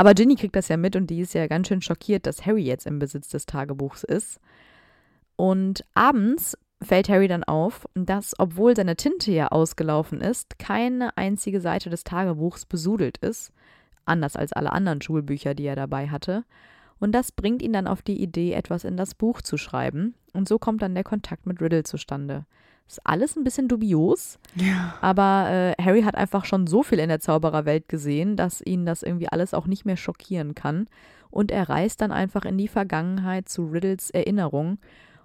Aber 0.00 0.14
Ginny 0.14 0.34
kriegt 0.34 0.56
das 0.56 0.68
ja 0.68 0.78
mit 0.78 0.96
und 0.96 1.08
die 1.08 1.20
ist 1.20 1.34
ja 1.34 1.46
ganz 1.46 1.68
schön 1.68 1.82
schockiert, 1.82 2.24
dass 2.24 2.46
Harry 2.46 2.62
jetzt 2.62 2.86
im 2.86 2.98
Besitz 2.98 3.28
des 3.28 3.44
Tagebuchs 3.44 4.02
ist. 4.02 4.40
Und 5.36 5.84
abends 5.92 6.56
fällt 6.82 7.10
Harry 7.10 7.28
dann 7.28 7.44
auf, 7.44 7.84
dass, 7.92 8.32
obwohl 8.38 8.74
seine 8.74 8.96
Tinte 8.96 9.30
ja 9.30 9.48
ausgelaufen 9.48 10.22
ist, 10.22 10.58
keine 10.58 11.14
einzige 11.18 11.60
Seite 11.60 11.90
des 11.90 12.02
Tagebuchs 12.02 12.64
besudelt 12.64 13.18
ist. 13.18 13.52
Anders 14.06 14.36
als 14.36 14.54
alle 14.54 14.72
anderen 14.72 15.02
Schulbücher, 15.02 15.52
die 15.52 15.66
er 15.66 15.76
dabei 15.76 16.08
hatte. 16.08 16.44
Und 16.98 17.12
das 17.12 17.30
bringt 17.30 17.60
ihn 17.60 17.74
dann 17.74 17.86
auf 17.86 18.00
die 18.00 18.22
Idee, 18.22 18.54
etwas 18.54 18.84
in 18.84 18.96
das 18.96 19.14
Buch 19.14 19.42
zu 19.42 19.58
schreiben. 19.58 20.14
Und 20.32 20.48
so 20.48 20.58
kommt 20.58 20.80
dann 20.80 20.94
der 20.94 21.04
Kontakt 21.04 21.44
mit 21.44 21.60
Riddle 21.60 21.82
zustande. 21.82 22.46
Ist 22.90 23.06
alles 23.06 23.36
ein 23.36 23.44
bisschen 23.44 23.68
dubios, 23.68 24.40
Ja. 24.56 24.96
aber 25.00 25.74
äh, 25.78 25.80
Harry 25.82 26.02
hat 26.02 26.16
einfach 26.16 26.44
schon 26.44 26.66
so 26.66 26.82
viel 26.82 26.98
in 26.98 27.08
der 27.08 27.20
Zaubererwelt 27.20 27.88
gesehen, 27.88 28.34
dass 28.36 28.60
ihn 28.60 28.84
das 28.84 29.04
irgendwie 29.04 29.28
alles 29.28 29.54
auch 29.54 29.68
nicht 29.68 29.84
mehr 29.84 29.96
schockieren 29.96 30.56
kann. 30.56 30.88
Und 31.30 31.52
er 31.52 31.68
reist 31.68 32.00
dann 32.00 32.10
einfach 32.10 32.44
in 32.44 32.58
die 32.58 32.66
Vergangenheit 32.66 33.48
zu 33.48 33.66
Riddles 33.66 34.10
Erinnerung 34.10 34.78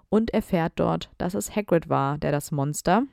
und 0.10 0.32
erfährt 0.32 0.74
dort, 0.76 1.10
dass 1.18 1.34
es 1.34 1.56
Hagrid 1.56 1.90
war, 1.90 2.20
der 2.20 2.32
das 2.32 2.52
Monster, 2.52 3.04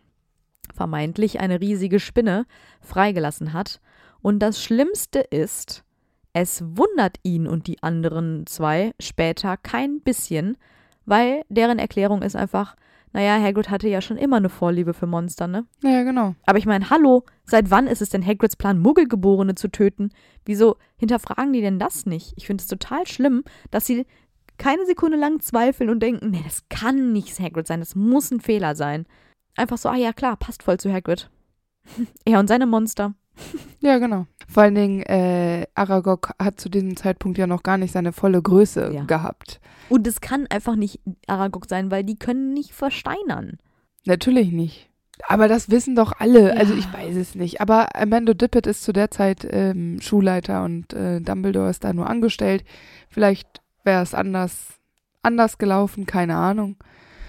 vermeintlich 0.75 1.41
eine 1.41 1.61
riesige 1.63 1.99
Spinne, 1.99 2.45
freigelassen 2.83 3.55
hat. 3.55 3.81
Und 4.21 4.41
das 4.41 4.63
Schlimmste 4.63 5.21
ist, 5.21 5.83
es 6.35 6.63
wundert 6.77 7.17
ihn 7.23 7.47
und 7.47 7.67
die 7.67 7.83
anderen 7.83 8.47
zwei 8.47 8.93
später 9.01 9.57
kein 9.57 10.01
bisschen, 10.03 10.59
weil 11.07 11.43
deren 11.49 11.79
Erklärung 11.79 12.21
ist 12.21 12.37
einfach, 12.37 12.77
naja, 13.13 13.41
Hagrid 13.41 13.69
hatte 13.71 13.89
ja 13.89 14.01
schon 14.01 14.17
immer 14.17 14.37
eine 14.37 14.49
Vorliebe 14.49 14.95
für 14.95 15.07
Monster, 15.07 15.47
ne? 15.47 15.67
Ja, 15.83 16.03
genau. 16.03 16.35
Aber 16.47 16.59
ich 16.59 16.67
meine, 16.67 16.89
hallo, 16.89 17.25
seit 17.45 17.71
wann 17.71 17.87
ist 17.87 18.01
es 18.01 18.09
denn 18.09 18.25
Hagrids 18.27 18.57
Plan, 18.57 18.79
Muggelgeborene 18.79 19.55
zu 19.55 19.69
töten? 19.69 20.11
Wieso 20.45 20.77
hinterfragen 20.97 21.53
die 21.53 21.61
denn 21.61 21.79
das 21.79 22.07
nicht? 22.07 22.33
Ich 22.37 22.47
finde 22.47 22.63
es 22.63 22.69
total 22.69 23.07
schlimm, 23.07 23.45
dass 23.71 23.87
sie 23.87 24.07
keine 24.57 24.87
Sekunde 24.87 25.19
lang 25.19 25.41
zweifeln 25.41 25.91
und 25.91 26.01
denken, 26.01 26.31
nee, 26.31 26.43
das 26.45 26.69
kann 26.69 27.13
nicht 27.13 27.39
Hagrid 27.39 27.67
sein, 27.67 27.81
das 27.81 27.95
muss 27.95 28.31
ein 28.31 28.41
Fehler 28.41 28.75
sein. 28.75 29.07
Einfach 29.57 29.77
so, 29.77 29.89
ah 29.89 29.97
ja, 29.97 30.13
klar, 30.13 30.37
passt 30.37 30.63
voll 30.63 30.79
zu 30.79 30.93
Hagrid. 30.93 31.31
er 32.25 32.39
und 32.39 32.49
seine 32.49 32.67
Monster. 32.67 33.15
Ja, 33.81 33.99
genau. 33.99 34.27
Vor 34.49 34.63
allen 34.63 34.75
Dingen, 34.77 35.03
äh, 35.03 35.67
Aragog 35.75 36.31
hat 36.39 36.61
zu 36.61 36.69
diesem 36.69 36.97
Zeitpunkt 36.97 37.37
ja 37.39 37.47
noch 37.49 37.63
gar 37.65 37.79
nicht 37.79 37.91
seine 37.93 38.13
volle 38.13 38.41
Größe 38.41 38.93
Ja. 38.95 39.05
gehabt. 39.05 39.61
Und 39.89 40.07
es 40.07 40.21
kann 40.21 40.47
einfach 40.51 40.77
nicht 40.77 41.01
Aragog 41.27 41.67
sein, 41.69 41.91
weil 41.91 42.05
die 42.05 42.17
können 42.19 42.53
nicht 42.55 42.73
versteinern. 42.73 43.59
Natürlich 44.05 44.53
nicht. 44.53 44.89
Aber 45.29 45.49
das 45.49 45.71
wissen 45.71 45.95
doch 45.97 46.13
alle. 46.19 46.49
Ja. 46.49 46.55
Also 46.55 46.75
ich 46.75 46.93
weiß 46.93 47.17
es 47.17 47.35
nicht. 47.35 47.61
Aber 47.61 47.95
Amanda 47.97 48.35
Dippet 48.35 48.67
ist 48.67 48.83
zu 48.85 48.93
der 48.93 49.11
Zeit 49.11 49.47
ähm, 49.51 50.01
Schulleiter 50.01 50.65
und 50.65 50.93
äh, 50.93 51.21
Dumbledore 51.21 51.71
ist 51.71 51.83
da 51.85 51.93
nur 51.93 52.09
angestellt. 52.09 52.65
Vielleicht 53.09 53.61
wäre 53.85 54.03
es 54.03 54.15
anders, 54.15 54.69
anders 55.23 55.59
gelaufen, 55.59 56.07
keine 56.07 56.37
Ahnung. 56.37 56.77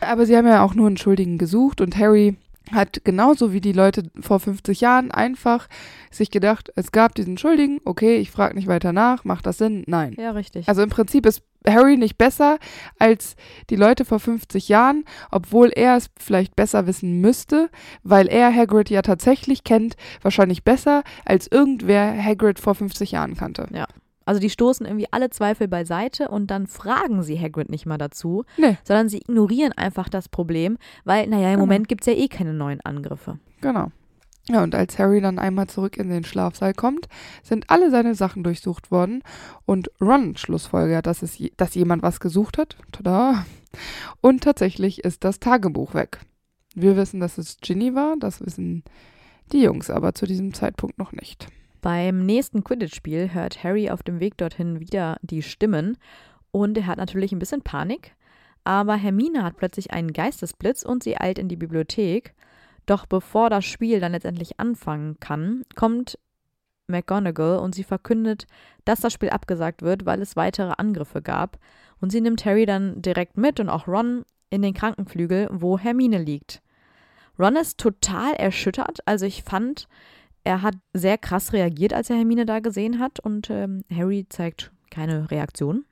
Aber 0.01 0.25
sie 0.25 0.35
haben 0.37 0.47
ja 0.47 0.63
auch 0.63 0.75
nur 0.75 0.87
einen 0.87 0.97
Schuldigen 0.97 1.37
gesucht 1.37 1.81
und 1.81 1.97
Harry 1.97 2.35
hat 2.71 3.03
genauso 3.03 3.53
wie 3.53 3.61
die 3.61 3.73
Leute 3.73 4.03
vor 4.19 4.39
50 4.39 4.81
Jahren 4.81 5.11
einfach 5.11 5.67
sich 6.11 6.31
gedacht, 6.31 6.71
es 6.75 6.91
gab 6.91 7.15
diesen 7.15 7.37
Schuldigen, 7.37 7.79
okay, 7.85 8.17
ich 8.17 8.31
frage 8.31 8.55
nicht 8.55 8.67
weiter 8.67 8.93
nach, 8.93 9.23
macht 9.23 9.45
das 9.45 9.57
Sinn? 9.57 9.83
Nein. 9.87 10.15
Ja, 10.17 10.31
richtig. 10.31 10.67
Also 10.67 10.81
im 10.81 10.89
Prinzip 10.89 11.25
ist 11.25 11.43
Harry 11.67 11.97
nicht 11.97 12.17
besser 12.17 12.57
als 12.99 13.35
die 13.69 13.75
Leute 13.75 14.05
vor 14.05 14.19
50 14.19 14.69
Jahren, 14.69 15.05
obwohl 15.31 15.69
er 15.69 15.97
es 15.97 16.09
vielleicht 16.19 16.55
besser 16.55 16.87
wissen 16.87 17.21
müsste, 17.21 17.69
weil 18.03 18.27
er 18.27 18.53
Hagrid 18.53 18.89
ja 18.89 19.01
tatsächlich 19.01 19.63
kennt, 19.63 19.95
wahrscheinlich 20.21 20.63
besser 20.63 21.03
als 21.25 21.47
irgendwer 21.47 22.21
Hagrid 22.21 22.59
vor 22.59 22.75
50 22.75 23.11
Jahren 23.11 23.35
kannte. 23.35 23.67
Also 24.25 24.39
die 24.39 24.49
stoßen 24.49 24.85
irgendwie 24.85 25.07
alle 25.11 25.29
Zweifel 25.29 25.67
beiseite 25.67 26.29
und 26.29 26.47
dann 26.51 26.67
fragen 26.67 27.23
sie 27.23 27.39
Hagrid 27.39 27.69
nicht 27.69 27.85
mal 27.85 27.97
dazu, 27.97 28.43
Nee. 28.57 28.77
sondern 28.83 29.09
sie 29.09 29.17
ignorieren 29.17 29.73
einfach 29.73 30.09
das 30.09 30.29
Problem, 30.29 30.77
weil, 31.03 31.27
naja, 31.27 31.47
im 31.49 31.53
Genau. 31.55 31.59
Moment 31.65 31.87
gibt 31.89 32.01
es 32.01 32.07
ja 32.07 32.13
eh 32.13 32.27
keine 32.27 32.53
neuen 32.53 32.81
Angriffe. 32.81 33.39
Genau. 33.61 33.91
Ja, 34.49 34.61
und 34.61 34.75
als 34.75 34.99
Harry 34.99 35.21
dann 35.21 35.39
einmal 35.39 35.67
zurück 35.67 35.95
in 35.95 36.09
den 36.09 36.25
Schlafsaal 36.25 36.73
kommt, 36.73 37.07
sind 37.43 37.69
alle 37.69 37.89
seine 37.91 38.13
Sachen 38.13 38.43
durchsucht 38.43 38.91
worden 38.91 39.23
und 39.65 39.89
Ron 40.01 40.35
schlussfolgert, 40.35 41.05
dass, 41.05 41.21
es 41.21 41.37
dass 41.55 41.75
jemand 41.75 42.03
was 42.03 42.19
gesucht 42.19 42.57
hat. 42.57 42.75
Tada! 42.91 43.45
Und 44.19 44.43
tatsächlich 44.43 45.03
ist 45.05 45.23
das 45.23 45.39
Tagebuch 45.39 45.93
weg. 45.93 46.19
Wir 46.75 46.97
wissen, 46.97 47.21
dass 47.21 47.37
es 47.37 47.57
Ginny 47.61 47.95
war, 47.95 48.15
das 48.19 48.45
wissen 48.45 48.83
die 49.53 49.61
Jungs 49.61 49.89
aber 49.89 50.13
zu 50.13 50.25
diesem 50.25 50.53
Zeitpunkt 50.53 50.97
noch 50.97 51.11
nicht. 51.13 51.47
Beim 51.83 52.25
nächsten 52.25 52.63
Quidditch-Spiel 52.63 53.33
hört 53.33 53.61
Harry 53.61 53.89
auf 53.89 54.03
dem 54.03 54.21
Weg 54.21 54.37
dorthin 54.37 54.79
wieder 54.79 55.17
die 55.21 55.41
Stimmen 55.41 55.97
und 56.51 56.77
er 56.77 56.87
hat 56.87 56.97
natürlich 56.97 57.33
ein 57.33 57.39
bisschen 57.39 57.61
Panik. 57.61 58.15
Aber 58.63 58.95
Hermine 58.95 59.43
hat 59.43 59.57
plötzlich 59.57 59.91
einen 59.91 60.13
Geistesblitz 60.13 60.83
und 60.83 61.03
sie 61.03 61.19
eilt 61.19 61.37
in 61.37 61.49
die 61.49 61.57
Bibliothek. 61.57 62.35
Doch 62.85 63.05
bevor 63.05 63.49
das 63.49 63.65
Spiel 63.65 63.99
dann 63.99 64.13
letztendlich 64.13 64.61
anfangen 64.61 65.19
kann, 65.19 65.63
kommt 65.75 66.17
McGonagall 66.87 67.57
und 67.57 67.75
sie 67.75 67.83
verkündet, 67.83 68.47
dass 68.85 69.01
das 69.01 69.11
Spiel 69.11 69.31
abgesagt 69.31 69.81
wird, 69.81 70.05
weil 70.05 70.21
es 70.21 70.37
weitere 70.37 70.71
Angriffe 70.77 71.21
gab. 71.21 71.59
Und 71.99 72.13
sie 72.13 72.21
nimmt 72.21 72.45
Harry 72.45 72.65
dann 72.65 73.01
direkt 73.01 73.35
mit 73.35 73.59
und 73.59 73.67
auch 73.67 73.89
Ron 73.89 74.23
in 74.49 74.61
den 74.61 74.73
Krankenflügel, 74.73 75.49
wo 75.51 75.77
Hermine 75.77 76.19
liegt. 76.19 76.61
Ron 77.37 77.57
ist 77.57 77.77
total 77.77 78.35
erschüttert. 78.35 78.99
Also 79.05 79.25
ich 79.25 79.43
fand, 79.43 79.89
er 80.43 80.61
hat 80.61 80.75
sehr 80.93 81.17
krass 81.17 81.53
reagiert, 81.53 81.93
als 81.93 82.09
er 82.09 82.17
Hermine 82.17 82.45
da 82.45 82.59
gesehen 82.59 82.99
hat 82.99 83.19
und 83.19 83.49
ähm, 83.49 83.83
Harry 83.93 84.25
zeigt 84.29 84.71
keine 84.91 85.31
Reaktion. 85.31 85.85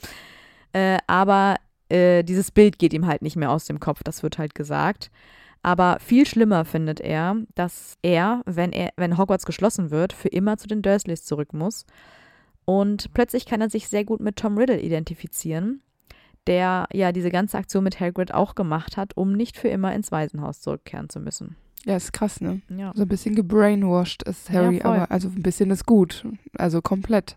äh, 0.72 0.98
aber 1.06 1.56
äh, 1.88 2.22
dieses 2.22 2.50
Bild 2.50 2.78
geht 2.78 2.92
ihm 2.92 3.06
halt 3.06 3.22
nicht 3.22 3.36
mehr 3.36 3.50
aus 3.50 3.66
dem 3.66 3.80
Kopf, 3.80 4.02
das 4.02 4.22
wird 4.22 4.38
halt 4.38 4.54
gesagt. 4.54 5.10
Aber 5.62 5.98
viel 6.00 6.26
schlimmer 6.26 6.64
findet 6.64 7.00
er, 7.00 7.36
dass 7.54 7.96
er, 8.02 8.42
wenn 8.46 8.72
er, 8.72 8.90
wenn 8.96 9.16
Hogwarts 9.16 9.46
geschlossen 9.46 9.90
wird, 9.90 10.12
für 10.12 10.28
immer 10.28 10.56
zu 10.56 10.66
den 10.66 10.82
Dursleys 10.82 11.24
zurück 11.24 11.52
muss. 11.52 11.86
Und 12.64 13.12
plötzlich 13.14 13.46
kann 13.46 13.60
er 13.60 13.70
sich 13.70 13.88
sehr 13.88 14.04
gut 14.04 14.20
mit 14.20 14.36
Tom 14.36 14.58
Riddle 14.58 14.80
identifizieren, 14.80 15.82
der 16.46 16.86
ja 16.92 17.12
diese 17.12 17.30
ganze 17.30 17.58
Aktion 17.58 17.84
mit 17.84 18.00
Hagrid 18.00 18.34
auch 18.34 18.54
gemacht 18.54 18.96
hat, 18.96 19.16
um 19.16 19.32
nicht 19.32 19.56
für 19.56 19.68
immer 19.68 19.94
ins 19.94 20.10
Waisenhaus 20.10 20.60
zurückkehren 20.60 21.08
zu 21.08 21.20
müssen. 21.20 21.56
Ja, 21.84 21.96
ist 21.96 22.12
krass, 22.12 22.40
ne? 22.40 22.60
Ja. 22.68 22.92
So 22.94 23.02
ein 23.02 23.08
bisschen 23.08 23.34
gebrainwashed 23.34 24.22
ist 24.22 24.50
Harry, 24.50 24.78
Ja, 24.78 24.84
aber 24.84 25.10
also 25.10 25.28
ein 25.28 25.42
bisschen 25.42 25.70
ist 25.70 25.86
gut. 25.86 26.26
Also 26.56 26.80
komplett. 26.80 27.36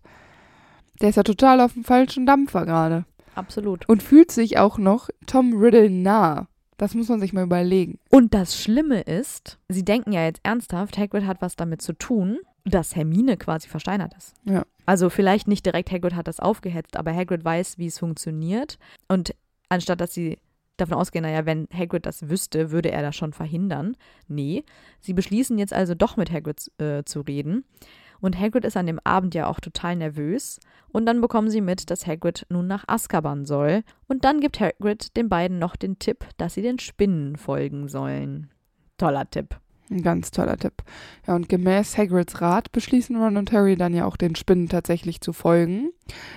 Der 1.02 1.10
ist 1.10 1.16
ja 1.16 1.24
total 1.24 1.62
auf 1.62 1.74
dem 1.74 1.84
falschen 1.84 2.26
Dampfer 2.26 2.66
gerade. 2.66 3.06
Absolut. 3.34 3.88
Und 3.90 4.02
fühlt 4.02 4.32
sich 4.32 4.58
auch 4.58 4.78
noch 4.78 5.10
Tom 5.26 5.54
Riddle 5.54 5.90
nah. 5.90 6.48
Das 6.78 6.94
muss 6.94 7.10
man 7.10 7.20
sich 7.20 7.34
mal 7.34 7.44
überlegen. 7.44 8.00
Und 8.10 8.34
das 8.34 8.60
Schlimme 8.60 9.02
ist, 9.02 9.60
sie 9.70 9.86
denken 9.86 10.12
ja 10.12 10.26
jetzt 10.26 10.42
ernsthaft, 10.44 10.98
Hagrid 10.98 11.26
hat 11.26 11.42
was 11.42 11.56
damit 11.56 11.82
zu 11.82 11.94
tun, 11.94 12.40
dass 12.66 12.96
Hermine 12.96 13.38
quasi 13.38 13.70
versteinert 13.70 14.14
ist. 14.18 14.34
Ja. 14.44 14.64
Also 14.86 15.10
vielleicht 15.10 15.48
nicht 15.48 15.66
direkt 15.66 15.92
Hagrid 15.92 16.16
hat 16.16 16.28
das 16.28 16.40
aufgehetzt, 16.40 16.98
aber 16.98 17.14
Hagrid 17.14 17.46
weiß, 17.46 17.78
wie 17.78 17.88
es 17.88 18.00
funktioniert. 18.00 18.78
Und 19.08 19.36
anstatt 19.70 20.02
dass 20.02 20.14
sie 20.14 20.38
davon 20.78 20.98
ausgehen, 20.98 21.24
naja, 21.24 21.46
wenn 21.46 21.68
Hagrid 21.74 22.06
das 22.06 22.30
wüsste, 22.30 22.72
würde 22.72 22.92
er 22.92 23.02
das 23.02 23.16
schon 23.16 23.34
verhindern. 23.34 23.96
Nee, 24.28 24.64
sie 25.00 25.14
beschließen 25.14 25.58
jetzt 25.58 25.74
also 25.74 25.96
doch 25.96 26.18
mit 26.18 26.32
Hagrid 26.32 26.72
äh, 26.80 27.04
zu 27.04 27.22
reden. 27.22 27.66
Und 28.22 28.40
Hagrid 28.40 28.66
ist 28.66 28.78
an 28.78 28.88
dem 28.88 29.00
Abend 29.04 29.36
ja 29.36 29.48
auch 29.48 29.60
total 29.60 29.96
nervös. 29.96 30.60
Und 30.92 31.06
dann 31.06 31.22
bekommen 31.22 31.50
sie 31.50 31.62
mit, 31.62 31.90
dass 31.90 32.08
Hagrid 32.08 32.46
nun 32.50 32.68
nach 32.68 32.86
Azkaban 32.88 33.46
soll. 33.46 33.84
Und 34.08 34.24
dann 34.26 34.40
gibt 34.40 34.60
Hagrid 34.60 35.16
den 35.18 35.30
beiden 35.30 35.60
noch 35.60 35.76
den 35.76 36.00
Tipp, 36.00 36.26
dass 36.38 36.54
sie 36.54 36.62
den 36.62 36.80
Spinnen 36.80 37.36
folgen 37.36 37.88
sollen. 37.88 38.50
Toller 38.98 39.30
Tipp. 39.30 39.60
Ein 39.92 40.02
ganz 40.02 40.32
toller 40.32 40.58
Tipp. 40.58 40.82
Ja, 41.28 41.36
und 41.36 41.50
gemäß 41.50 41.98
Hagrids 41.98 42.42
Rat 42.42 42.72
beschließen 42.72 43.16
Ron 43.16 43.38
und 43.38 43.52
Harry 43.52 43.76
dann 43.76 43.94
ja 43.94 44.06
auch 44.06 44.18
den 44.18 44.36
Spinnen 44.36 44.70
tatsächlich 44.70 45.22
zu 45.22 45.32
folgen. 45.32 45.92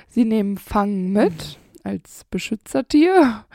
Sie 0.09 0.25
nehmen 0.25 0.59
Fang 0.59 1.13
mit 1.13 1.59
als 1.85 2.25
Beschützertier 2.31 3.47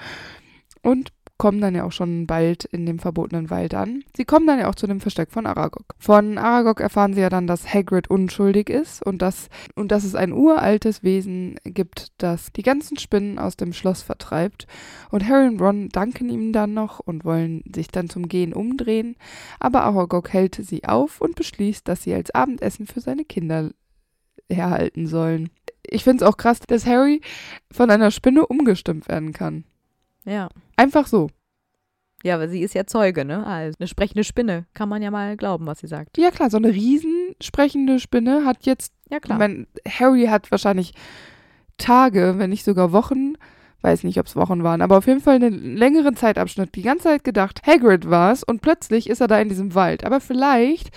und 0.83 1.11
kommen 1.37 1.59
dann 1.59 1.75
ja 1.75 1.83
auch 1.83 1.91
schon 1.91 2.27
bald 2.27 2.63
in 2.63 2.85
dem 2.85 2.99
verbotenen 2.99 3.49
Wald 3.49 3.73
an. 3.73 4.03
Sie 4.15 4.23
kommen 4.23 4.47
dann 4.47 4.59
ja 4.59 4.69
auch 4.69 4.75
zu 4.75 4.87
dem 4.87 5.01
Versteck 5.01 5.31
von 5.31 5.45
Aragog. 5.45 5.95
Von 5.97 6.37
Aragog 6.37 6.79
erfahren 6.79 7.13
sie 7.13 7.21
ja 7.21 7.29
dann, 7.29 7.47
dass 7.47 7.73
Hagrid 7.73 8.09
unschuldig 8.09 8.69
ist 8.69 9.05
und 9.05 9.21
dass, 9.21 9.49
und 9.75 9.91
dass 9.91 10.03
es 10.03 10.15
ein 10.15 10.31
uraltes 10.31 11.03
Wesen 11.03 11.55
gibt, 11.65 12.13
das 12.17 12.53
die 12.53 12.61
ganzen 12.61 12.97
Spinnen 12.97 13.39
aus 13.39 13.57
dem 13.57 13.73
Schloss 13.73 14.03
vertreibt. 14.03 14.67
Und 15.09 15.27
Harry 15.27 15.47
und 15.47 15.59
Ron 15.59 15.89
danken 15.89 16.29
ihm 16.29 16.53
dann 16.53 16.73
noch 16.73 16.99
und 16.99 17.25
wollen 17.25 17.63
sich 17.73 17.87
dann 17.87 18.09
zum 18.09 18.27
Gehen 18.27 18.53
umdrehen. 18.53 19.15
Aber 19.59 19.83
Aragog 19.83 20.31
hält 20.31 20.55
sie 20.55 20.85
auf 20.85 21.19
und 21.19 21.35
beschließt, 21.35 21.87
dass 21.87 22.03
sie 22.03 22.13
als 22.13 22.31
Abendessen 22.31 22.85
für 22.85 23.01
seine 23.01 23.25
Kinder 23.25 23.71
herhalten 24.49 25.07
sollen. 25.07 25.49
Ich 25.85 26.03
finde 26.03 26.23
es 26.23 26.29
auch 26.29 26.37
krass, 26.37 26.59
dass 26.59 26.85
Harry 26.85 27.21
von 27.71 27.89
einer 27.89 28.11
Spinne 28.11 28.45
umgestimmt 28.45 29.09
werden 29.09 29.33
kann. 29.33 29.65
Ja. 30.25 30.49
Einfach 30.77 31.07
so. 31.07 31.29
Ja, 32.23 32.35
aber 32.35 32.47
sie 32.47 32.61
ist 32.61 32.73
ja 32.73 32.85
Zeuge, 32.85 33.25
ne? 33.25 33.45
Also 33.45 33.75
eine 33.79 33.87
sprechende 33.87 34.23
Spinne. 34.23 34.65
Kann 34.73 34.87
man 34.87 35.01
ja 35.01 35.11
mal 35.11 35.35
glauben, 35.35 35.65
was 35.65 35.79
sie 35.79 35.87
sagt. 35.87 36.17
Ja, 36.17 36.31
klar, 36.31 36.49
so 36.49 36.57
eine 36.57 36.69
riesensprechende 36.69 37.99
Spinne 37.99 38.45
hat 38.45 38.65
jetzt. 38.65 38.93
Ja, 39.09 39.19
klar. 39.19 39.37
Mein, 39.37 39.67
Harry 39.87 40.25
hat 40.25 40.49
wahrscheinlich 40.49 40.93
Tage, 41.77 42.35
wenn 42.37 42.49
nicht 42.49 42.63
sogar 42.63 42.93
Wochen, 42.93 43.33
weiß 43.81 44.03
nicht, 44.03 44.19
ob 44.19 44.27
es 44.27 44.37
Wochen 44.37 44.63
waren, 44.63 44.81
aber 44.81 44.97
auf 44.97 45.07
jeden 45.07 45.19
Fall 45.19 45.35
einen 45.35 45.75
längeren 45.75 46.15
Zeitabschnitt, 46.15 46.75
die 46.75 46.83
ganze 46.83 47.05
Zeit 47.05 47.25
gedacht, 47.25 47.61
Hagrid 47.67 48.09
war 48.09 48.31
es 48.31 48.43
und 48.43 48.61
plötzlich 48.61 49.09
ist 49.09 49.19
er 49.19 49.27
da 49.27 49.39
in 49.39 49.49
diesem 49.49 49.75
Wald. 49.75 50.05
Aber 50.05 50.21
vielleicht 50.21 50.91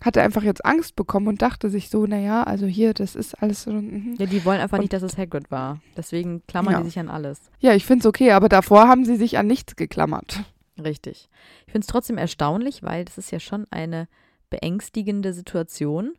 hat 0.00 0.16
er 0.16 0.22
einfach 0.24 0.42
jetzt 0.42 0.64
Angst 0.64 0.94
bekommen 0.96 1.26
und 1.28 1.42
dachte 1.42 1.70
sich 1.70 1.90
so, 1.90 2.06
naja, 2.06 2.42
also 2.44 2.66
hier, 2.66 2.94
das 2.94 3.16
ist 3.16 3.34
alles 3.42 3.62
so. 3.64 3.72
Mhm. 3.72 4.14
Ja, 4.18 4.26
die 4.26 4.44
wollen 4.44 4.60
einfach 4.60 4.78
Und- 4.78 4.82
nicht, 4.82 4.92
dass 4.92 5.02
es 5.02 5.18
Hagrid 5.18 5.50
war. 5.50 5.80
Deswegen 5.96 6.46
klammern 6.46 6.72
Ja. 6.74 6.78
die 6.80 6.86
sich 6.86 6.98
an 6.98 7.08
alles. 7.08 7.40
Ja, 7.60 7.74
ich 7.74 7.84
finde 7.86 8.00
es 8.02 8.06
okay, 8.06 8.32
aber 8.32 8.48
davor 8.48 8.86
haben 8.88 9.04
sie 9.04 9.16
sich 9.16 9.38
an 9.38 9.46
nichts 9.46 9.76
geklammert. 9.76 10.40
Richtig. 10.82 11.28
Ich 11.66 11.72
finde 11.72 11.84
es 11.84 11.88
trotzdem 11.88 12.18
erstaunlich, 12.18 12.82
weil 12.84 13.04
das 13.04 13.18
ist 13.18 13.32
ja 13.32 13.40
schon 13.40 13.66
eine 13.70 14.06
beängstigende 14.50 15.32
Situation. 15.32 16.14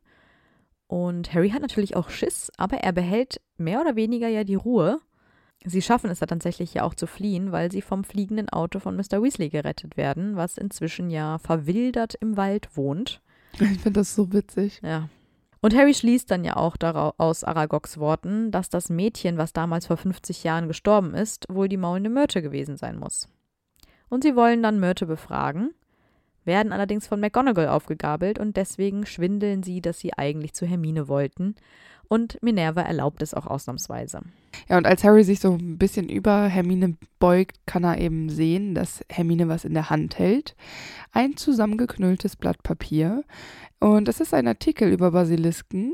Und 0.87 1.33
Harry 1.33 1.51
hat 1.51 1.61
natürlich 1.61 1.95
auch 1.95 2.09
Schiss, 2.09 2.51
aber 2.57 2.77
er 2.77 2.91
behält 2.91 3.39
mehr 3.57 3.79
oder 3.81 3.95
weniger 3.95 4.27
ja 4.27 4.43
die 4.43 4.55
Ruhe. 4.55 4.99
Sie 5.65 5.81
schaffen 5.81 6.09
es 6.09 6.19
da 6.19 6.25
tatsächlich 6.25 6.73
ja 6.73 6.83
auch 6.83 6.95
zu 6.95 7.05
fliehen, 7.05 7.51
weil 7.51 7.71
sie 7.71 7.81
vom 7.81 8.03
fliegenden 8.03 8.49
Auto 8.49 8.79
von 8.79 8.95
Mr. 8.95 9.21
Weasley 9.21 9.49
gerettet 9.49 9.97
werden, 9.97 10.35
was 10.35 10.57
inzwischen 10.57 11.09
ja 11.09 11.37
verwildert 11.37 12.15
im 12.15 12.37
Wald 12.37 12.69
wohnt. 12.75 13.21
Ich 13.53 13.79
finde 13.79 13.99
das 13.99 14.15
so 14.15 14.31
witzig. 14.31 14.79
Ja. 14.83 15.09
Und 15.61 15.75
Harry 15.75 15.93
schließt 15.93 16.31
dann 16.31 16.45
ja 16.45 16.55
auch 16.55 16.77
darau- 16.77 17.13
aus 17.17 17.43
Aragogs 17.43 17.97
Worten, 17.97 18.51
dass 18.51 18.69
das 18.69 18.89
Mädchen, 18.89 19.37
was 19.37 19.51
damals 19.51 19.87
vor 19.87 19.97
50 19.97 20.43
Jahren 20.43 20.67
gestorben 20.67 21.13
ist, 21.13 21.45
wohl 21.49 21.67
die 21.67 21.77
maulende 21.77 22.09
Myrte 22.09 22.41
gewesen 22.41 22.77
sein 22.77 22.97
muss. 22.97 23.27
Und 24.07 24.23
sie 24.23 24.35
wollen 24.35 24.63
dann 24.63 24.79
Myrte 24.79 25.05
befragen, 25.05 25.71
werden 26.45 26.71
allerdings 26.71 27.07
von 27.07 27.19
McGonagall 27.19 27.67
aufgegabelt 27.67 28.39
und 28.39 28.55
deswegen 28.55 29.05
schwindeln 29.05 29.61
sie, 29.61 29.81
dass 29.81 29.99
sie 29.99 30.13
eigentlich 30.17 30.53
zu 30.53 30.65
Hermine 30.65 31.07
wollten. 31.09 31.55
Und 32.09 32.41
Minerva 32.41 32.81
erlaubt 32.81 33.21
es 33.21 33.35
auch 33.35 33.45
ausnahmsweise. 33.45 34.21
Ja, 34.67 34.77
und 34.77 34.87
als 34.87 35.03
Harry 35.03 35.23
sich 35.23 35.39
so 35.39 35.53
ein 35.53 35.77
bisschen 35.77 36.09
über 36.09 36.47
Hermine 36.47 36.97
beugt, 37.19 37.59
kann 37.67 37.83
er 37.83 37.99
eben 37.99 38.29
sehen, 38.29 38.73
dass 38.73 39.01
Hermine 39.09 39.47
was 39.47 39.63
in 39.63 39.75
der 39.75 39.91
Hand 39.91 40.17
hält. 40.17 40.55
Ein 41.11 41.37
zusammengeknülltes 41.37 42.35
Blatt 42.35 42.63
Papier. 42.63 43.23
Und 43.79 44.09
es 44.09 44.19
ist 44.19 44.33
ein 44.33 44.47
Artikel 44.47 44.91
über 44.91 45.11
Basilisken. 45.11 45.93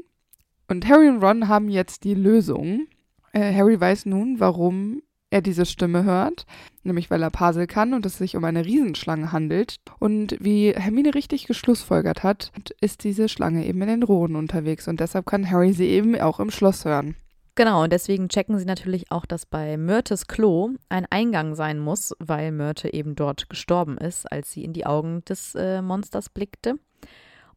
Und 0.70 0.88
Harry 0.88 1.10
und 1.10 1.22
Ron 1.22 1.50
haben 1.50 1.70
jetzt 1.70 2.06
die 2.06 2.16
Lösung. 2.16 2.88
Äh, 3.34 3.54
Harry 3.54 3.80
weiß 3.80 4.06
nun, 4.06 4.40
warum 4.40 5.02
er 5.36 5.42
diese 5.42 5.66
Stimme 5.66 6.06
hört, 6.06 6.46
nämlich 6.84 7.12
weil 7.12 7.22
er 7.22 7.30
Pasel 7.30 7.68
kann 7.68 7.94
und 7.94 8.06
es 8.06 8.18
sich 8.18 8.38
um 8.38 8.44
eine 8.46 8.66
Riesenschlange 8.66 9.34
handelt. 9.34 9.76
Und 10.00 10.38
wie 10.40 10.72
Hermine 10.72 11.14
richtig 11.14 11.46
geschlussfolgert 11.46 12.24
hat, 12.24 12.52
ist 12.80 13.04
diese 13.04 13.28
Schlange 13.28 13.66
eben 13.66 13.82
in 13.82 13.90
den 13.90 14.04
Rohren 14.04 14.38
unterwegs 14.38 14.88
und 14.88 15.02
deshalb 15.02 15.26
kann 15.26 15.52
Harry 15.52 15.74
sie 15.74 15.90
eben 15.90 16.20
auch 16.20 16.40
im 16.40 16.52
Schloss 16.52 16.86
hören. 16.86 17.16
Genau, 17.56 17.84
und 17.84 17.94
deswegen 17.94 18.28
checken 18.28 18.58
sie 18.58 18.66
natürlich 18.66 19.12
auch, 19.12 19.26
dass 19.26 19.46
bei 19.46 19.78
Myrtes 19.78 20.28
Klo 20.28 20.72
ein 20.90 21.06
Eingang 21.10 21.56
sein 21.56 21.80
muss, 21.80 22.14
weil 22.20 22.52
Myrte 22.52 22.94
eben 22.94 23.16
dort 23.16 23.50
gestorben 23.50 23.98
ist, 23.98 24.30
als 24.30 24.52
sie 24.52 24.64
in 24.64 24.74
die 24.74 24.86
Augen 24.86 25.24
des 25.26 25.56
äh, 25.56 25.82
Monsters 25.82 26.30
blickte. 26.30 26.80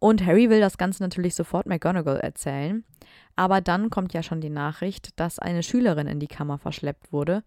Und 0.00 0.24
Harry 0.24 0.48
will 0.48 0.60
das 0.60 0.78
Ganze 0.78 1.02
natürlich 1.02 1.34
sofort 1.34 1.66
McGonagall 1.66 2.18
erzählen. 2.18 2.84
Aber 3.36 3.60
dann 3.60 3.90
kommt 3.90 4.12
ja 4.14 4.22
schon 4.22 4.40
die 4.40 4.50
Nachricht, 4.50 5.18
dass 5.18 5.38
eine 5.38 5.62
Schülerin 5.62 6.06
in 6.06 6.20
die 6.20 6.28
Kammer 6.28 6.58
verschleppt 6.58 7.12
wurde. 7.12 7.42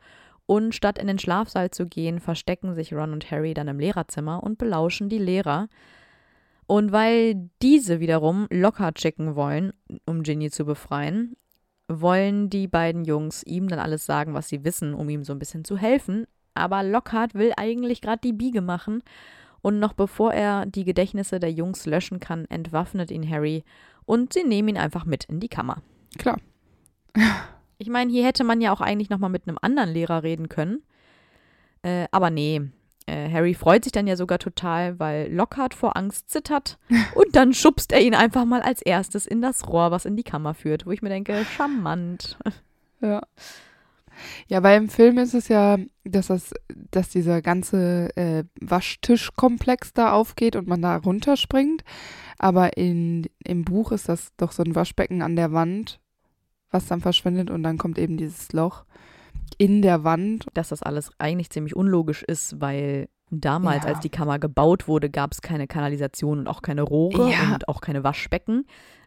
Und 0.46 0.76
statt 0.76 0.98
in 0.98 1.08
den 1.08 1.20
Schlafsaal 1.20 1.72
zu 1.72 1.88
gehen, 1.88 2.20
verstecken 2.20 2.74
sich 2.76 2.94
Ron 2.94 3.14
und 3.14 3.32
Harry 3.32 3.54
dann 3.54 3.68
im 3.68 3.80
Lehrerzimmer 3.80 4.44
und 4.44 4.58
belauschen 4.58 5.08
die 5.08 5.18
Lehrer. 5.18 5.70
Und 6.68 6.92
weil 6.92 7.50
diese 7.62 8.00
wiederum 8.00 8.48
locker 8.50 8.94
checken 8.94 9.36
wollen, 9.36 9.74
um 10.06 10.24
Ginny 10.24 10.50
zu 10.50 10.66
befreien, 10.66 11.36
wollen 11.88 12.50
die 12.50 12.68
beiden 12.68 13.06
Jungs 13.06 13.44
ihm 13.44 13.68
dann 13.68 13.80
alles 13.80 14.06
sagen, 14.06 14.34
was 14.34 14.50
sie 14.50 14.64
wissen, 14.64 14.94
um 14.94 15.10
ihm 15.10 15.24
so 15.24 15.34
ein 15.34 15.40
bisschen 15.40 15.66
zu 15.66 15.78
helfen. 15.78 16.26
Aber 16.54 16.84
Lockhart 16.84 17.34
will 17.34 17.54
eigentlich 17.58 18.02
gerade 18.02 18.22
die 18.24 18.34
Biege 18.34 18.62
machen. 18.62 19.04
Und 19.62 19.80
noch 19.80 19.94
bevor 19.94 20.34
er 20.34 20.66
die 20.66 20.84
Gedächtnisse 20.84 21.40
der 21.40 21.52
Jungs 21.52 21.86
löschen 21.86 22.20
kann, 22.20 22.46
entwaffnet 22.46 23.12
ihn 23.12 23.30
Harry 23.30 23.64
und 24.06 24.34
sie 24.34 24.44
nehmen 24.44 24.70
ihn 24.70 24.78
einfach 24.78 25.06
mit 25.06 25.26
in 25.26 25.40
die 25.40 25.50
Kammer. 25.50 25.82
Klar. 26.18 26.40
Ich 27.78 27.90
meine, 27.90 28.12
hier 28.12 28.26
hätte 28.26 28.44
man 28.44 28.62
ja 28.62 28.72
auch 28.72 28.82
eigentlich 28.82 29.10
nochmal 29.10 29.30
mit 29.30 29.48
einem 29.48 29.58
anderen 29.62 29.92
Lehrer 29.92 30.24
reden 30.24 30.50
können. 30.50 30.84
Äh, 31.84 32.08
aber 32.12 32.30
nee. 32.30 32.62
Äh, 33.08 33.32
Harry 33.32 33.54
freut 33.54 33.84
sich 33.84 33.92
dann 33.92 34.08
ja 34.08 34.16
sogar 34.16 34.38
total, 34.38 35.00
weil 35.00 35.32
Lockhart 35.34 35.74
vor 35.74 35.98
Angst 35.98 36.30
zittert. 36.30 36.78
Und 37.16 37.36
dann 37.36 37.54
schubst 37.54 37.92
er 37.92 38.02
ihn 38.02 38.16
einfach 38.16 38.46
mal 38.46 38.62
als 38.62 38.82
erstes 38.82 39.26
in 39.26 39.42
das 39.42 39.68
Rohr, 39.68 39.92
was 39.92 40.06
in 40.06 40.16
die 40.16 40.24
Kammer 40.24 40.54
führt. 40.54 40.86
Wo 40.86 40.92
ich 40.92 41.02
mir 41.02 41.10
denke, 41.10 41.46
charmant. 41.46 42.38
Ja. 43.02 43.22
Ja, 44.48 44.62
weil 44.64 44.78
im 44.82 44.90
Film 44.90 45.18
ist 45.18 45.34
es 45.34 45.48
ja, 45.48 45.78
dass 46.04 46.28
das, 46.28 46.54
dass 46.92 47.10
dieser 47.10 47.42
ganze 47.42 48.10
äh, 48.16 48.44
Waschtischkomplex 48.62 49.94
da 49.94 50.12
aufgeht 50.12 50.56
und 50.56 50.68
man 50.68 50.82
da 50.82 50.98
runterspringt. 50.98 51.84
Aber 52.38 52.78
in, 52.78 53.28
im 53.44 53.64
Buch 53.66 53.92
ist 53.92 54.10
das 54.10 54.32
doch 54.38 54.52
so 54.52 54.64
ein 54.64 54.76
Waschbecken 54.76 55.22
an 55.22 55.36
der 55.36 55.52
Wand, 55.54 56.00
was 56.72 56.88
dann 56.88 57.02
verschwindet 57.02 57.50
und 57.50 57.64
dann 57.64 57.78
kommt 57.78 57.98
eben 57.98 58.18
dieses 58.18 58.52
Loch 58.54 58.86
in 59.58 59.82
der 59.82 60.04
Wand. 60.04 60.46
dass 60.54 60.70
das 60.70 60.82
alles 60.84 61.12
eigentlich 61.18 61.50
ziemlich 61.50 61.76
unlogisch 61.76 62.24
ist, 62.24 62.60
weil 62.62 63.10
damals, 63.30 63.84
Ja. 63.84 63.90
als 63.92 64.00
die 64.00 64.10
Kammer 64.10 64.40
gebaut 64.40 64.88
wurde, 64.88 65.10
gab 65.10 65.32
es 65.34 65.42
keine 65.42 65.68
Kanalisation 65.68 66.40
und 66.40 66.48
auch 66.48 66.62
keine 66.62 66.82
Rohre 66.82 67.30
Ja. 67.32 67.54
und 67.54 67.68
auch 67.68 67.82
keine 67.82 68.04
Waschbecken. 68.04 68.66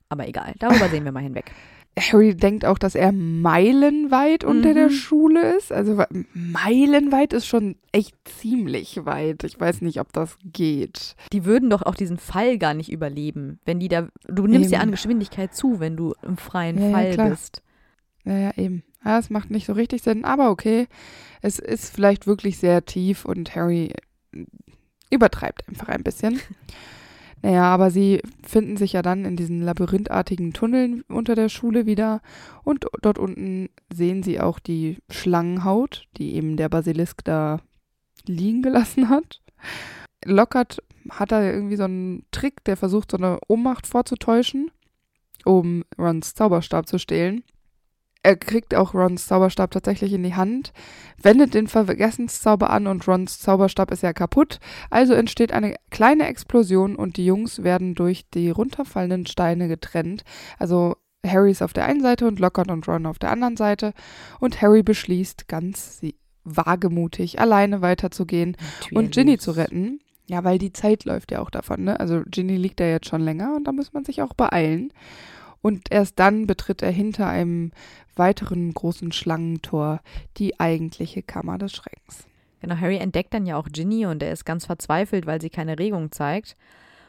Aber 0.08 0.28
egal, 0.28 0.54
darüber 0.58 0.88
sehen 0.88 1.04
wir 1.04 1.12
mal 1.12 1.22
hinweg. 1.22 1.52
Harry 1.98 2.34
denkt 2.34 2.64
auch, 2.64 2.78
dass 2.78 2.94
er 2.96 3.12
meilenweit 3.12 4.42
unter 4.42 4.74
der 4.74 4.86
Mhm. 4.88 4.92
Schule 4.92 5.56
ist. 5.56 5.70
Also 5.72 6.02
meilenweit 6.34 7.32
ist 7.32 7.46
schon 7.46 7.76
echt 7.92 8.16
ziemlich 8.24 9.04
weit. 9.04 9.44
Ich 9.44 9.58
weiß 9.60 9.80
nicht, 9.80 10.00
ob 10.00 10.12
das 10.12 10.36
geht. 10.44 11.14
Die 11.32 11.44
würden 11.44 11.70
doch 11.70 11.82
auch 11.82 11.94
diesen 11.94 12.18
Fall 12.18 12.58
gar 12.58 12.74
nicht 12.74 12.90
überleben, 12.90 13.60
wenn 13.64 13.78
die 13.78 13.88
da. 13.88 14.08
Du 14.26 14.46
nimmst 14.48 14.70
ja 14.72 14.78
Eben. 14.78 14.88
an 14.88 14.90
Geschwindigkeit 14.90 15.54
zu, 15.54 15.78
wenn 15.78 15.96
du 15.96 16.14
im 16.22 16.36
freien 16.36 16.78
Ja, 16.78 16.86
ja, 16.86 16.90
Fall 16.92 17.10
klar. 17.12 17.30
bist. 17.30 17.62
Ja, 18.24 18.38
ja, 18.38 18.50
eben. 18.56 18.82
Ja, 19.04 19.18
es 19.18 19.30
macht 19.30 19.50
nicht 19.50 19.66
so 19.66 19.74
richtig 19.74 20.02
Sinn, 20.02 20.24
aber 20.24 20.50
okay. 20.50 20.88
Es 21.42 21.58
ist 21.58 21.94
vielleicht 21.94 22.26
wirklich 22.26 22.58
sehr 22.58 22.84
tief 22.86 23.24
und 23.24 23.54
Harry 23.54 23.92
äh, 24.34 24.44
übertreibt 25.10 25.68
einfach 25.68 25.88
ein 25.88 26.02
bisschen. 26.02 26.40
naja, 27.44 27.64
aber 27.64 27.90
sie 27.90 28.22
finden 28.42 28.78
sich 28.78 28.94
ja 28.94 29.02
dann 29.02 29.26
in 29.26 29.36
diesen 29.36 29.60
labyrinthartigen 29.60 30.54
Tunneln 30.54 31.02
unter 31.08 31.34
der 31.34 31.50
Schule 31.50 31.84
wieder 31.84 32.22
und 32.62 32.86
dort 33.02 33.18
unten 33.18 33.68
sehen 33.92 34.22
sie 34.22 34.40
auch 34.40 34.58
die 34.58 34.96
Schlangenhaut, 35.10 36.08
die 36.16 36.36
eben 36.36 36.56
der 36.56 36.70
Basilisk 36.70 37.22
da 37.22 37.60
liegen 38.24 38.62
gelassen 38.62 39.10
hat. 39.10 39.42
Lockhart 40.24 40.82
hat 41.10 41.32
da 41.32 41.42
irgendwie 41.42 41.76
so 41.76 41.84
einen 41.84 42.24
Trick, 42.30 42.64
der 42.64 42.78
versucht, 42.78 43.10
so 43.10 43.18
eine 43.18 43.38
Ohnmacht 43.46 43.86
vorzutäuschen, 43.86 44.70
um 45.44 45.84
Rons 45.98 46.34
Zauberstab 46.34 46.88
zu 46.88 46.98
stehlen. 46.98 47.44
Er 48.24 48.36
kriegt 48.36 48.74
auch 48.74 48.94
Rons 48.94 49.26
Zauberstab 49.26 49.70
tatsächlich 49.70 50.14
in 50.14 50.22
die 50.22 50.34
Hand, 50.34 50.72
wendet 51.20 51.52
den 51.52 51.68
Vergessenszauber 51.68 52.70
an 52.70 52.86
und 52.86 53.06
Rons 53.06 53.38
Zauberstab 53.38 53.90
ist 53.90 54.02
ja 54.02 54.14
kaputt. 54.14 54.60
Also 54.88 55.12
entsteht 55.12 55.52
eine 55.52 55.74
kleine 55.90 56.26
Explosion 56.26 56.96
und 56.96 57.18
die 57.18 57.26
Jungs 57.26 57.62
werden 57.62 57.94
durch 57.94 58.24
die 58.30 58.48
runterfallenden 58.48 59.26
Steine 59.26 59.68
getrennt. 59.68 60.24
Also 60.58 60.96
Harry 61.24 61.50
ist 61.50 61.62
auf 61.62 61.74
der 61.74 61.84
einen 61.84 62.00
Seite 62.00 62.26
und 62.26 62.40
Lockhart 62.40 62.70
und 62.70 62.88
Ron 62.88 63.04
auf 63.04 63.18
der 63.18 63.30
anderen 63.30 63.58
Seite. 63.58 63.92
Und 64.40 64.62
Harry 64.62 64.82
beschließt 64.82 65.46
ganz 65.46 66.00
wagemutig, 66.44 67.40
alleine 67.40 67.82
weiterzugehen 67.82 68.56
und 68.92 69.12
Ginny 69.12 69.36
zu 69.36 69.50
retten. 69.50 70.00
Ja, 70.26 70.44
weil 70.44 70.56
die 70.56 70.72
Zeit 70.72 71.04
läuft 71.04 71.30
ja 71.30 71.40
auch 71.40 71.50
davon, 71.50 71.84
ne? 71.84 72.00
Also 72.00 72.22
Ginny 72.24 72.56
liegt 72.56 72.80
da 72.80 72.86
jetzt 72.86 73.08
schon 73.08 73.20
länger 73.20 73.54
und 73.54 73.64
da 73.64 73.72
muss 73.72 73.92
man 73.92 74.06
sich 74.06 74.22
auch 74.22 74.32
beeilen. 74.32 74.94
Und 75.64 75.90
erst 75.90 76.18
dann 76.18 76.46
betritt 76.46 76.82
er 76.82 76.90
hinter 76.90 77.26
einem 77.26 77.72
weiteren 78.16 78.74
großen 78.74 79.12
Schlangentor 79.12 80.02
die 80.36 80.60
eigentliche 80.60 81.22
Kammer 81.22 81.56
des 81.56 81.72
Schreckens. 81.72 82.26
Genau, 82.60 82.76
Harry 82.76 82.98
entdeckt 82.98 83.32
dann 83.32 83.46
ja 83.46 83.56
auch 83.56 83.68
Ginny 83.72 84.04
und 84.04 84.22
er 84.22 84.30
ist 84.30 84.44
ganz 84.44 84.66
verzweifelt, 84.66 85.24
weil 85.24 85.40
sie 85.40 85.48
keine 85.48 85.78
Regung 85.78 86.12
zeigt. 86.12 86.54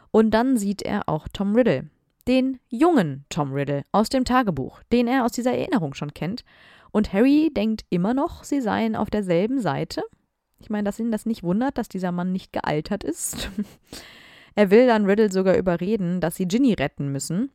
Und 0.09 0.31
dann 0.31 0.55
sieht 0.55 0.83
er 0.83 1.09
auch 1.09 1.27
Tom 1.27 1.53
Riddle, 1.53 1.89
den 2.29 2.61
jungen 2.69 3.25
Tom 3.27 3.51
Riddle 3.51 3.83
aus 3.91 4.07
dem 4.07 4.23
Tagebuch, 4.23 4.81
den 4.89 5.09
er 5.09 5.25
aus 5.25 5.33
dieser 5.33 5.51
Erinnerung 5.51 5.93
schon 5.93 6.13
kennt. 6.13 6.45
Und 6.91 7.11
Harry 7.11 7.51
denkt 7.53 7.83
immer 7.89 8.13
noch, 8.13 8.45
sie 8.45 8.61
seien 8.61 8.95
auf 8.95 9.09
derselben 9.09 9.59
Seite. 9.59 10.01
Ich 10.59 10.69
meine, 10.69 10.85
dass 10.85 10.97
ihn 10.97 11.11
das 11.11 11.25
nicht 11.25 11.43
wundert, 11.43 11.77
dass 11.77 11.89
dieser 11.89 12.13
Mann 12.13 12.31
nicht 12.31 12.53
gealtert 12.53 13.03
ist. 13.03 13.49
er 14.55 14.71
will 14.71 14.87
dann 14.87 15.03
Riddle 15.03 15.29
sogar 15.29 15.57
überreden, 15.57 16.21
dass 16.21 16.37
sie 16.37 16.47
Ginny 16.47 16.71
retten 16.71 17.11
müssen. 17.11 17.51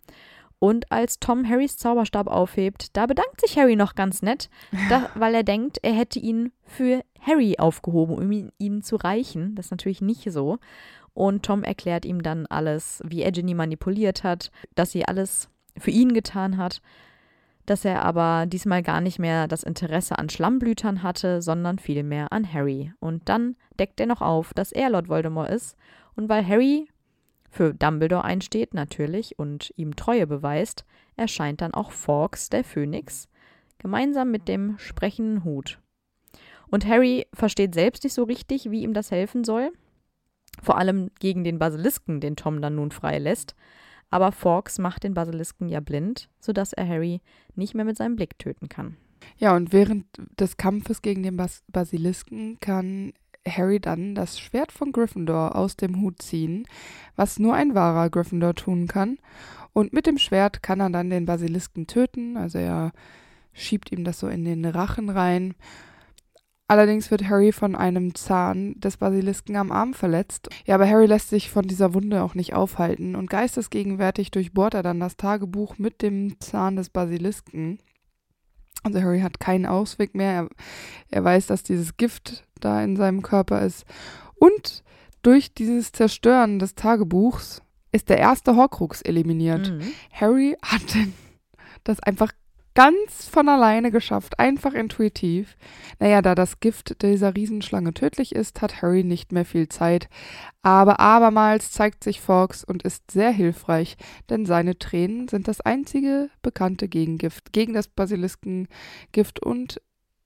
Und 0.60 0.92
als 0.92 1.18
Tom 1.18 1.48
Harrys 1.48 1.78
Zauberstab 1.78 2.26
aufhebt, 2.28 2.94
da 2.94 3.06
bedankt 3.06 3.40
sich 3.40 3.58
Harry 3.58 3.76
noch 3.76 3.94
ganz 3.94 4.20
nett, 4.20 4.50
da, 4.90 5.08
weil 5.14 5.34
er 5.34 5.42
denkt, 5.42 5.78
er 5.82 5.94
hätte 5.94 6.18
ihn 6.18 6.52
für 6.64 7.02
Harry 7.18 7.56
aufgehoben, 7.58 8.16
um 8.16 8.30
ihn, 8.30 8.52
ihm 8.58 8.82
zu 8.82 8.96
reichen. 8.96 9.54
Das 9.54 9.66
ist 9.66 9.70
natürlich 9.70 10.02
nicht 10.02 10.30
so. 10.30 10.58
Und 11.14 11.44
Tom 11.44 11.64
erklärt 11.64 12.04
ihm 12.04 12.22
dann 12.22 12.44
alles, 12.46 13.02
wie 13.06 13.22
er 13.22 13.32
Ginny 13.32 13.54
manipuliert 13.54 14.22
hat, 14.22 14.50
dass 14.74 14.92
sie 14.92 15.06
alles 15.06 15.48
für 15.78 15.90
ihn 15.90 16.12
getan 16.12 16.58
hat, 16.58 16.82
dass 17.64 17.86
er 17.86 18.04
aber 18.04 18.44
diesmal 18.46 18.82
gar 18.82 19.00
nicht 19.00 19.18
mehr 19.18 19.48
das 19.48 19.62
Interesse 19.62 20.18
an 20.18 20.28
Schlammblütern 20.28 21.02
hatte, 21.02 21.40
sondern 21.40 21.78
vielmehr 21.78 22.32
an 22.32 22.52
Harry. 22.52 22.92
Und 23.00 23.30
dann 23.30 23.56
deckt 23.78 23.98
er 23.98 24.06
noch 24.06 24.20
auf, 24.20 24.52
dass 24.52 24.72
er 24.72 24.90
Lord 24.90 25.08
Voldemort 25.08 25.50
ist. 25.50 25.76
Und 26.16 26.28
weil 26.28 26.46
Harry 26.46 26.88
für 27.50 27.74
Dumbledore 27.74 28.24
einsteht, 28.24 28.74
natürlich, 28.74 29.38
und 29.38 29.72
ihm 29.76 29.96
Treue 29.96 30.26
beweist, 30.26 30.84
erscheint 31.16 31.60
dann 31.60 31.74
auch 31.74 31.90
Fawkes, 31.90 32.48
der 32.48 32.64
Phönix, 32.64 33.28
gemeinsam 33.78 34.30
mit 34.30 34.48
dem 34.48 34.78
sprechenden 34.78 35.44
Hut. 35.44 35.80
Und 36.70 36.86
Harry 36.86 37.26
versteht 37.34 37.74
selbst 37.74 38.04
nicht 38.04 38.14
so 38.14 38.22
richtig, 38.22 38.70
wie 38.70 38.82
ihm 38.82 38.94
das 38.94 39.10
helfen 39.10 39.44
soll. 39.44 39.72
Vor 40.62 40.78
allem 40.78 41.10
gegen 41.18 41.42
den 41.42 41.58
Basilisken, 41.58 42.20
den 42.20 42.36
Tom 42.36 42.62
dann 42.62 42.76
nun 42.76 42.92
freilässt. 42.92 43.56
Aber 44.10 44.32
Fawkes 44.32 44.78
macht 44.78 45.04
den 45.04 45.14
Basilisken 45.14 45.68
ja 45.68 45.80
blind, 45.80 46.28
sodass 46.40 46.72
er 46.72 46.86
Harry 46.86 47.20
nicht 47.54 47.74
mehr 47.74 47.84
mit 47.84 47.96
seinem 47.96 48.16
Blick 48.16 48.38
töten 48.38 48.68
kann. 48.68 48.96
Ja, 49.36 49.54
und 49.54 49.72
während 49.72 50.06
des 50.38 50.56
Kampfes 50.56 51.02
gegen 51.02 51.22
den 51.22 51.36
Bas 51.36 51.62
Basilisken 51.68 52.58
kann 52.60 53.12
Harry 53.48 53.80
dann 53.80 54.14
das 54.14 54.38
Schwert 54.38 54.72
von 54.72 54.92
Gryffindor 54.92 55.56
aus 55.56 55.76
dem 55.76 56.00
Hut 56.00 56.20
ziehen, 56.22 56.66
was 57.16 57.38
nur 57.38 57.54
ein 57.54 57.74
wahrer 57.74 58.10
Gryffindor 58.10 58.54
tun 58.54 58.86
kann. 58.86 59.18
Und 59.72 59.92
mit 59.92 60.06
dem 60.06 60.18
Schwert 60.18 60.62
kann 60.62 60.80
er 60.80 60.90
dann 60.90 61.10
den 61.10 61.26
Basilisken 61.26 61.86
töten, 61.86 62.36
also 62.36 62.58
er 62.58 62.92
schiebt 63.52 63.92
ihm 63.92 64.04
das 64.04 64.18
so 64.18 64.28
in 64.28 64.44
den 64.44 64.64
Rachen 64.64 65.08
rein. 65.08 65.54
Allerdings 66.70 67.10
wird 67.10 67.28
Harry 67.28 67.50
von 67.50 67.74
einem 67.74 68.14
Zahn 68.14 68.78
des 68.78 68.96
Basilisken 68.96 69.56
am 69.56 69.72
Arm 69.72 69.92
verletzt. 69.92 70.48
Ja, 70.66 70.76
aber 70.76 70.88
Harry 70.88 71.06
lässt 71.06 71.28
sich 71.28 71.50
von 71.50 71.66
dieser 71.66 71.94
Wunde 71.94 72.22
auch 72.22 72.36
nicht 72.36 72.54
aufhalten 72.54 73.16
und 73.16 73.28
geistesgegenwärtig 73.28 74.30
durchbohrt 74.30 74.74
er 74.74 74.84
dann 74.84 75.00
das 75.00 75.16
Tagebuch 75.16 75.78
mit 75.78 76.00
dem 76.00 76.38
Zahn 76.38 76.76
des 76.76 76.88
Basilisken. 76.88 77.80
Also 78.84 79.02
Harry 79.02 79.20
hat 79.20 79.40
keinen 79.40 79.66
Ausweg 79.66 80.14
mehr. 80.14 80.32
Er, 80.32 80.48
er 81.08 81.24
weiß, 81.24 81.48
dass 81.48 81.64
dieses 81.64 81.96
Gift 81.96 82.46
da 82.60 82.82
in 82.82 82.96
seinem 82.96 83.22
Körper 83.22 83.62
ist. 83.62 83.84
Und 84.36 84.82
durch 85.22 85.52
dieses 85.54 85.92
Zerstören 85.92 86.58
des 86.58 86.74
Tagebuchs 86.74 87.62
ist 87.92 88.08
der 88.08 88.18
erste 88.18 88.56
Horcrux 88.56 89.02
eliminiert. 89.02 89.70
Mhm. 89.70 89.92
Harry 90.12 90.56
hat 90.62 90.82
das 91.84 92.00
einfach 92.00 92.32
ganz 92.74 93.28
von 93.28 93.48
alleine 93.48 93.90
geschafft, 93.90 94.38
einfach 94.38 94.74
intuitiv. 94.74 95.56
Naja, 95.98 96.22
da 96.22 96.34
das 96.34 96.60
Gift 96.60 97.02
dieser 97.02 97.34
Riesenschlange 97.34 97.92
tödlich 97.94 98.34
ist, 98.34 98.62
hat 98.62 98.80
Harry 98.80 99.04
nicht 99.04 99.32
mehr 99.32 99.44
viel 99.44 99.68
Zeit. 99.68 100.08
Aber 100.62 101.00
abermals 101.00 101.72
zeigt 101.72 102.04
sich 102.04 102.20
Fawkes 102.20 102.64
und 102.64 102.82
ist 102.82 103.10
sehr 103.10 103.30
hilfreich, 103.30 103.96
denn 104.28 104.46
seine 104.46 104.78
Tränen 104.78 105.28
sind 105.28 105.48
das 105.48 105.60
einzige 105.60 106.30
bekannte 106.42 106.88
Gegengift 106.88 107.52
gegen 107.52 107.74
das 107.74 107.88
Basiliskengift 107.88 109.42
und 109.42 109.80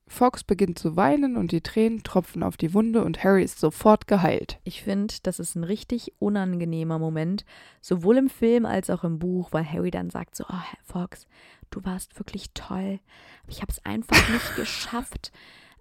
Fox 0.07 0.43
beginnt 0.43 0.77
zu 0.77 0.95
weinen 0.95 1.35
und 1.35 1.51
die 1.51 1.61
Tränen 1.61 2.03
tropfen 2.03 2.43
auf 2.43 2.57
die 2.57 2.73
Wunde 2.73 3.03
und 3.03 3.23
Harry 3.23 3.43
ist 3.43 3.59
sofort 3.59 4.07
geheilt. 4.07 4.59
Ich 4.63 4.83
finde, 4.83 5.15
das 5.23 5.39
ist 5.39 5.55
ein 5.55 5.63
richtig 5.63 6.13
unangenehmer 6.19 6.99
Moment, 6.99 7.43
sowohl 7.81 8.17
im 8.17 8.29
Film 8.29 8.65
als 8.65 8.89
auch 8.89 9.03
im 9.03 9.17
Buch, 9.17 9.49
weil 9.51 9.69
Harry 9.69 9.89
dann 9.89 10.11
sagt 10.11 10.35
so, 10.35 10.43
oh, 10.47 10.53
Herr 10.53 10.79
Fox, 10.83 11.25
du 11.71 11.83
warst 11.83 12.19
wirklich 12.19 12.51
toll, 12.53 12.99
aber 13.43 13.51
ich 13.51 13.61
habe 13.61 13.71
es 13.71 13.83
einfach 13.83 14.29
nicht 14.29 14.55
geschafft. 14.55 15.31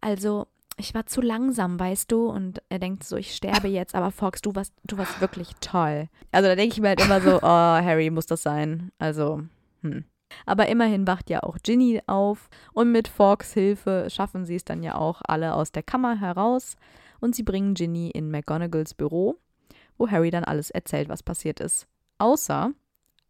Also, 0.01 0.47
ich 0.77 0.95
war 0.95 1.07
zu 1.07 1.21
langsam, 1.21 1.79
weißt 1.79 2.11
du? 2.11 2.27
Und 2.27 2.63
er 2.69 2.79
denkt 2.79 3.05
so, 3.05 3.17
ich 3.17 3.35
sterbe 3.35 3.69
jetzt, 3.69 3.95
aber 3.95 4.11
Fox, 4.11 4.41
du 4.41 4.55
warst, 4.55 4.73
du 4.85 4.99
warst 4.99 5.21
wirklich 5.21 5.51
toll. 5.61 6.09
Also 6.33 6.49
da 6.49 6.57
denke 6.57 6.75
ich 6.75 6.81
mir 6.81 6.89
halt 6.89 7.05
immer 7.05 7.21
so, 7.21 7.37
oh, 7.43 7.43
Harry 7.43 8.11
muss 8.11 8.27
das 8.27 8.43
sein. 8.43 8.91
Also, 8.99 9.43
hm. 9.83 10.05
Aber 10.47 10.69
immerhin 10.69 11.07
wacht 11.07 11.31
ja 11.31 11.43
auch 11.43 11.59
Ginny 11.63 12.03
auf 12.07 12.49
und 12.73 12.93
mit 12.93 13.09
Fawkes 13.09 13.53
Hilfe 13.55 14.09
schaffen 14.11 14.45
sie 14.45 14.57
es 14.57 14.65
dann 14.65 14.83
ja 14.83 14.97
auch 14.97 15.23
alle 15.27 15.55
aus 15.55 15.73
der 15.73 15.83
Kammer 15.83 16.19
heraus 16.21 16.77
und 17.21 17.35
sie 17.35 17.43
bringen 17.43 17.75
Ginny 17.75 18.11
in 18.11 18.31
McGonagalls 18.31 18.95
Büro, 18.95 19.37
wo 19.97 20.09
Harry 20.11 20.31
dann 20.31 20.45
alles 20.45 20.71
erzählt, 20.71 21.09
was 21.09 21.23
passiert 21.23 21.61
ist. 21.61 21.87
Außer 22.19 22.73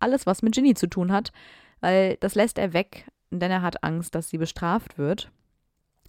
alles, 0.00 0.26
was 0.26 0.42
mit 0.42 0.54
Ginny 0.54 0.74
zu 0.74 0.88
tun 0.88 1.12
hat, 1.12 1.32
weil 1.80 2.16
das 2.20 2.34
lässt 2.34 2.58
er 2.58 2.72
weg, 2.72 3.10
denn 3.30 3.50
er 3.50 3.62
hat 3.62 3.84
Angst, 3.84 4.14
dass 4.14 4.28
sie 4.28 4.38
bestraft 4.38 4.98
wird. 4.98 5.30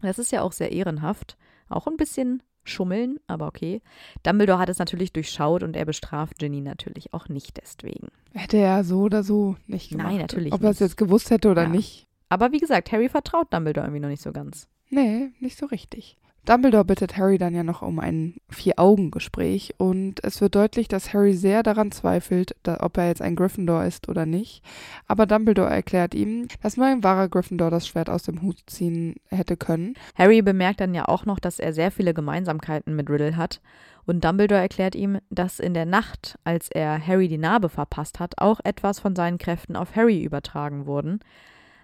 Das 0.01 0.19
ist 0.19 0.31
ja 0.31 0.41
auch 0.41 0.51
sehr 0.51 0.71
ehrenhaft, 0.71 1.37
auch 1.69 1.87
ein 1.87 1.97
bisschen 1.97 2.43
schummeln, 2.66 3.20
aber 3.28 3.47
okay. 3.47 3.82
Dumbledore 4.24 4.59
hat 4.59 4.70
es 4.70 4.80
natürlich 4.80 5.13
durchschaut 5.13 5.63
und 5.63 5.76
er 5.76 5.86
bestraft 5.86 6.39
Ginny 6.39 6.61
natürlich 6.61 7.13
auch 7.13 7.30
nicht 7.30 7.57
deswegen. 7.61 8.07
Hätte 8.34 8.57
er 8.57 8.84
so 8.84 9.01
oder 9.01 9.24
so 9.24 9.55
nicht 9.68 9.89
gemacht. 9.91 10.07
Nein, 10.07 10.18
natürlich 10.18 10.53
Ob 10.53 10.61
er 10.63 10.72
es 10.72 10.80
jetzt 10.80 10.97
gewusst 10.97 11.30
hätte 11.30 11.49
oder 11.49 11.63
Ja. 11.63 11.70
nicht. 11.70 12.07
Aber 12.30 12.51
wie 12.51 12.59
gesagt, 12.59 12.91
Harry 12.91 13.07
vertraut 13.09 13.53
Dumbledore 13.53 13.86
irgendwie 13.86 14.01
noch 14.01 14.09
nicht 14.09 14.22
so 14.24 14.32
ganz. 14.32 14.68
Nee, 14.89 15.32
nicht 15.39 15.57
so 15.57 15.66
richtig. 15.68 16.18
Dumbledore 16.45 16.85
bittet 16.85 17.17
Harry 17.17 17.39
dann 17.39 17.55
ja 17.55 17.63
noch 17.63 17.81
um 17.81 17.99
ein 17.99 18.35
Vier-Augen-Gespräch 18.49 19.73
und 19.77 20.23
es 20.23 20.41
wird 20.41 20.53
deutlich, 20.53 20.87
dass 20.87 21.11
Harry 21.11 21.33
sehr 21.33 21.63
daran 21.63 21.91
zweifelt, 21.91 22.55
da, 22.61 22.77
ob 22.81 22.97
er 22.97 23.07
jetzt 23.07 23.23
ein 23.23 23.35
Gryffindor 23.35 23.83
ist 23.83 24.09
oder 24.09 24.27
nicht. 24.27 24.63
Aber 25.07 25.25
Dumbledore 25.25 25.71
erklärt 25.71 26.13
ihm, 26.13 26.47
dass 26.61 26.77
nur 26.77 26.85
ein 26.85 27.03
wahrer 27.03 27.29
Gryffindor 27.29 27.71
das 27.71 27.87
Schwert 27.87 28.11
aus 28.11 28.23
dem 28.23 28.43
Hut 28.43 28.59
ziehen 28.67 29.15
hätte 29.29 29.57
können. 29.57 29.95
Harry 30.13 30.43
bemerkt 30.43 30.81
dann 30.81 30.93
ja 30.93 31.07
auch 31.07 31.25
noch, 31.25 31.39
dass 31.39 31.57
er 31.57 31.73
sehr 31.73 31.89
viele 31.89 32.13
Gemeinsamkeiten 32.13 32.95
mit 32.95 33.09
Riddle 33.09 33.37
hat. 33.37 33.59
Und 34.05 34.23
Dumbledore 34.23 34.61
erklärt 34.61 34.93
ihm, 34.93 35.17
dass 35.31 35.59
in 35.59 35.73
der 35.73 35.87
Nacht, 35.87 36.37
als 36.43 36.69
er 36.69 37.05
Harry 37.05 37.27
die 37.27 37.39
Narbe 37.39 37.69
verpasst 37.69 38.19
hat, 38.19 38.35
auch 38.37 38.59
etwas 38.63 38.99
von 38.99 39.15
seinen 39.15 39.39
Kräften 39.39 39.75
auf 39.75 39.95
Harry 39.95 40.23
übertragen 40.23 40.85
wurden. 40.85 41.21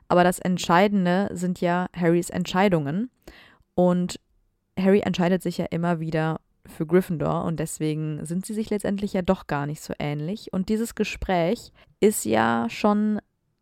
Aber 0.07 0.23
das 0.23 0.37
Entscheidende 0.37 1.29
sind 1.31 1.61
ja 1.61 1.87
Harrys 1.95 2.29
Entscheidungen. 2.29 3.09
Und 3.73 4.19
Harry 4.83 4.99
entscheidet 5.01 5.41
sich 5.43 5.57
ja 5.57 5.65
immer 5.69 5.99
wieder 5.99 6.39
für 6.65 6.85
Gryffindor 6.85 7.43
und 7.45 7.59
deswegen 7.59 8.23
sind 8.25 8.45
sie 8.45 8.53
sich 8.53 8.69
letztendlich 8.69 9.13
ja 9.13 9.21
doch 9.21 9.47
gar 9.47 9.65
nicht 9.65 9.81
so 9.81 9.93
ähnlich. 9.99 10.53
Und 10.53 10.69
dieses 10.69 10.95
Gespräch 10.95 11.71
ist 11.99 12.23
ja 12.25 12.67
schon 12.69 13.19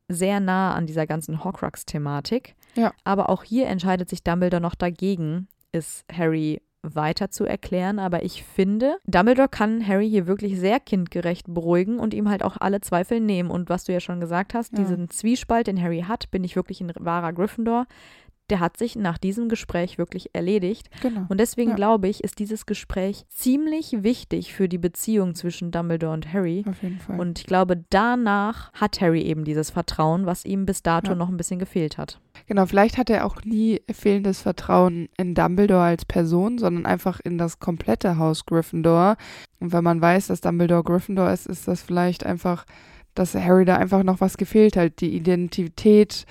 sehr 0.10 0.40
nah 0.40 0.74
an 0.74 0.86
dieser 0.88 1.08
ganzen 1.08 1.44
Horcrux-Thematik. 1.44 2.56
Ja. 2.76 2.94
Aber 3.04 3.30
auch 3.30 3.44
hier 3.44 3.68
entscheidet 3.68 4.10
sich 4.10 4.24
Dumbledore 4.24 4.62
noch 4.62 4.76
dagegen, 4.76 5.48
es 5.72 6.04
Harry 6.12 6.62
weiter 6.82 7.30
zu 7.30 7.46
erklären. 7.46 8.00
Aber 8.00 8.24
ich 8.24 8.44
finde, 8.44 8.98
Dumbledore 9.06 9.50
kann 9.50 9.86
Harry 9.86 10.10
hier 10.10 10.28
wirklich 10.28 10.60
sehr 10.60 10.80
kindgerecht 10.80 11.46
beruhigen 11.48 12.00
und 12.00 12.14
ihm 12.14 12.30
halt 12.30 12.44
auch 12.44 12.58
alle 12.60 12.82
Zweifel 12.82 13.20
nehmen. 13.20 13.52
Und 13.52 13.70
was 13.70 13.84
du 13.86 13.94
ja 13.94 14.00
schon 14.00 14.20
gesagt 14.20 14.54
hast, 14.54 14.74
Ja. 14.74 14.80
diesen 14.80 15.10
Zwiespalt, 15.10 15.68
den 15.68 15.82
Harry 15.82 16.06
hat, 16.08 16.32
bin 16.32 16.44
ich 16.44 16.56
wirklich 16.56 16.82
ein 16.82 16.92
wahrer 16.98 17.34
Gryffindor, 17.34 17.86
der 18.52 18.60
hat 18.60 18.78
sich 18.78 18.96
nach 18.96 19.18
diesem 19.18 19.50
Gespräch 19.50 19.98
wirklich 19.98 20.30
erledigt. 20.34 20.90
Genau. 21.02 21.26
Und 21.30 21.40
deswegen 21.40 21.72
Ja. 21.72 21.76
glaube 21.76 22.08
ich, 22.08 22.24
ist 22.24 22.40
dieses 22.40 22.66
Gespräch 22.66 23.26
ziemlich 23.30 24.04
wichtig 24.04 24.54
für 24.54 24.68
die 24.68 24.78
Beziehung 24.78 25.36
zwischen 25.36 25.72
Dumbledore 25.72 26.14
und 26.14 26.34
Harry. 26.34 26.64
Auf 26.68 26.82
jeden 26.84 27.00
Fall. 27.00 27.20
Und 27.20 27.40
ich 27.40 27.46
glaube, 27.46 27.84
danach 27.90 28.72
hat 28.74 29.02
Harry 29.02 29.22
eben 29.22 29.44
dieses 29.44 29.70
Vertrauen, 29.70 30.26
was 30.26 30.46
ihm 30.46 30.66
bis 30.66 30.84
dato 30.84 31.10
Ja. 31.12 31.16
noch 31.16 31.30
ein 31.30 31.38
bisschen 31.38 31.60
gefehlt 31.60 31.98
hat. 31.98 32.20
Genau, 32.48 32.66
vielleicht 32.66 32.98
hat 32.98 33.10
er 33.10 33.26
auch 33.26 33.44
nie 33.44 33.82
fehlendes 33.92 34.42
Vertrauen 34.42 35.10
in 35.18 35.36
Dumbledore 35.36 35.84
als 35.84 36.06
Person, 36.06 36.58
sondern 36.58 36.86
einfach 36.86 37.20
in 37.20 37.38
das 37.38 37.60
komplette 37.60 38.18
Haus 38.18 38.46
Gryffindor. 38.46 39.18
Und 39.60 39.72
wenn 39.74 39.84
man 39.84 40.02
weiß, 40.02 40.28
dass 40.28 40.42
Dumbledore 40.42 40.84
Gryffindor 40.84 41.32
ist, 41.32 41.46
ist 41.48 41.68
das 41.68 41.82
vielleicht 41.82 42.26
einfach, 42.26 42.66
dass 43.14 43.36
Harry 43.36 43.66
da 43.66 43.76
einfach 43.76 44.04
noch 44.04 44.22
was 44.22 44.38
gefehlt 44.38 44.78
hat. 44.78 45.02
Die 45.02 45.16
Identität, 45.16 46.26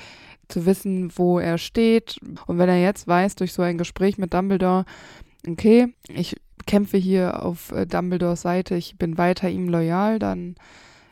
zu 0.48 0.66
wissen, 0.66 1.10
wo 1.16 1.38
er 1.38 1.58
steht. 1.58 2.18
Und 2.46 2.58
wenn 2.58 2.68
er 2.68 2.80
jetzt 2.80 3.06
weiß, 3.06 3.36
durch 3.36 3.52
so 3.52 3.62
ein 3.62 3.78
Gespräch 3.78 4.18
mit 4.18 4.32
Dumbledore, 4.34 4.84
okay, 5.46 5.94
ich 6.08 6.36
kämpfe 6.66 6.96
hier 6.98 7.42
auf 7.44 7.72
äh, 7.72 7.86
Dumbledores 7.86 8.42
Seite, 8.42 8.74
ich 8.74 8.96
bin 8.98 9.18
weiter 9.18 9.48
ihm 9.48 9.68
loyal, 9.68 10.18
dann 10.18 10.56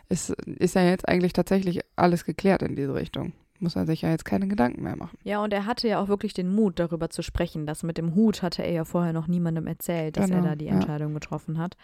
ist, 0.09 0.31
ist 0.31 0.75
ja 0.75 0.85
jetzt 0.85 1.09
eigentlich 1.09 1.33
tatsächlich 1.33 1.81
alles 1.97 2.25
geklärt 2.25 2.63
in 2.63 2.77
diese 2.77 2.95
Richtung. 2.95 3.33
Muss 3.59 3.75
er 3.75 3.87
sich 3.87 4.03
ja 4.03 4.11
jetzt 4.11 4.27
keine 4.27 4.49
Gedanken 4.49 4.83
mehr 4.83 4.97
machen. 4.97 5.17
Ja, 5.25 5.43
und 5.43 5.51
er 5.51 5.65
hatte 5.65 5.89
ja 5.89 5.99
auch 5.99 6.09
wirklich 6.09 6.35
den 6.35 6.55
Mut, 6.55 6.79
darüber 6.79 7.09
zu 7.09 7.23
sprechen. 7.23 7.65
Das 7.65 7.83
mit 7.83 7.97
dem 7.97 8.15
Hut 8.15 8.43
hatte 8.43 8.63
er 8.63 8.71
ja 8.71 8.85
vorher 8.85 9.15
noch 9.15 9.29
niemandem 9.29 9.67
erzählt, 9.67 10.19
dass 10.19 10.27
Genau, 10.27 10.43
er 10.43 10.51
da 10.51 10.57
die 10.57 10.67
ja. 10.67 10.73
Entscheidung 10.75 11.15
getroffen 11.15 11.57
hat. 11.57 11.75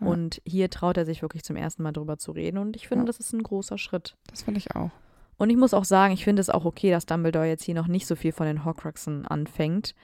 Ja. 0.00 0.08
Und 0.08 0.42
hier 0.44 0.70
traut 0.70 0.96
er 0.96 1.04
sich 1.06 1.22
wirklich 1.22 1.44
zum 1.44 1.54
ersten 1.54 1.84
Mal 1.84 1.92
drüber 1.92 2.18
zu 2.18 2.32
reden. 2.32 2.58
Und 2.58 2.74
ich 2.74 2.88
finde, 2.88 3.02
Ja. 3.04 3.06
das 3.06 3.20
ist 3.20 3.32
ein 3.32 3.44
großer 3.44 3.78
Schritt. 3.78 4.16
Das 4.28 4.42
finde 4.42 4.58
ich 4.58 4.74
auch. 4.74 4.90
Und 5.40 5.48
ich 5.48 5.56
muss 5.56 5.72
auch 5.72 5.86
sagen, 5.86 6.12
ich 6.12 6.22
finde 6.22 6.40
es 6.42 6.50
auch 6.50 6.66
okay, 6.66 6.90
dass 6.90 7.06
Dumbledore 7.06 7.46
jetzt 7.46 7.64
hier 7.64 7.74
noch 7.74 7.86
nicht 7.86 8.06
so 8.06 8.14
viel 8.14 8.30
von 8.30 8.44
den 8.44 8.66
Horcruxen 8.66 9.26
anfängt. 9.26 9.94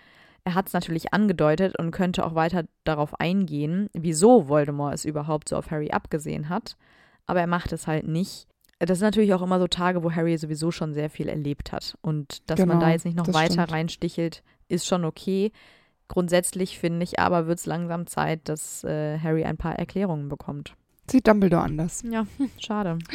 Er 0.45 0.55
hat 0.55 0.68
es 0.68 0.72
natürlich 0.72 1.12
angedeutet 1.12 1.78
und 1.78 1.91
könnte 1.91 2.24
auch 2.24 2.34
weiter 2.34 2.64
darauf 2.84 3.20
eingehen, 3.20 3.91
wieso 3.93 4.49
Voldemort 4.49 4.95
es 4.95 5.05
überhaupt 5.05 5.51
so 5.51 5.57
auf 5.57 5.70
Harry 5.70 5.91
abgesehen 5.91 6.49
hat. 6.49 6.78
Aber 7.26 7.41
er 7.41 7.47
macht 7.47 7.72
es 7.72 7.87
halt 7.87 8.09
nicht. 8.09 8.47
Das 8.78 8.99
sind 8.99 9.09
natürlich 9.09 9.34
auch 9.34 9.43
immer 9.43 9.61
so 9.61 9.66
Tage, 9.66 10.03
wo 10.03 10.11
Harry 10.11 10.39
sowieso 10.39 10.70
schon 10.70 10.95
sehr 10.95 11.11
viel 11.11 11.28
erlebt 11.28 11.70
hat. 11.70 11.99
Und 12.01 12.49
dass 12.49 12.59
man 12.61 12.70
Genau, 12.70 12.80
da 12.80 12.91
jetzt 12.93 13.05
nicht 13.05 13.18
noch 13.18 13.28
weiter 13.34 13.53
stimmt. 13.64 13.72
reinstichelt, 13.72 14.43
ist 14.68 14.87
schon 14.87 15.05
okay. 15.05 15.53
Grundsätzlich 16.09 16.78
finde 16.78 17.05
ich 17.05 17.18
aber, 17.18 17.47
wird 17.47 17.59
es 17.59 17.66
langsam 17.66 18.07
Zeit, 18.07 18.49
dass 18.49 18.84
äh, 18.84 19.18
Harry 19.18 19.45
ein 19.45 19.59
paar 19.59 19.78
Erklärungen 19.78 20.30
bekommt. 20.30 20.72
Sieht 21.11 21.28
Dumbledore 21.28 21.64
anders. 21.64 22.03
Ja, 22.11 22.26
schade. 22.59 22.97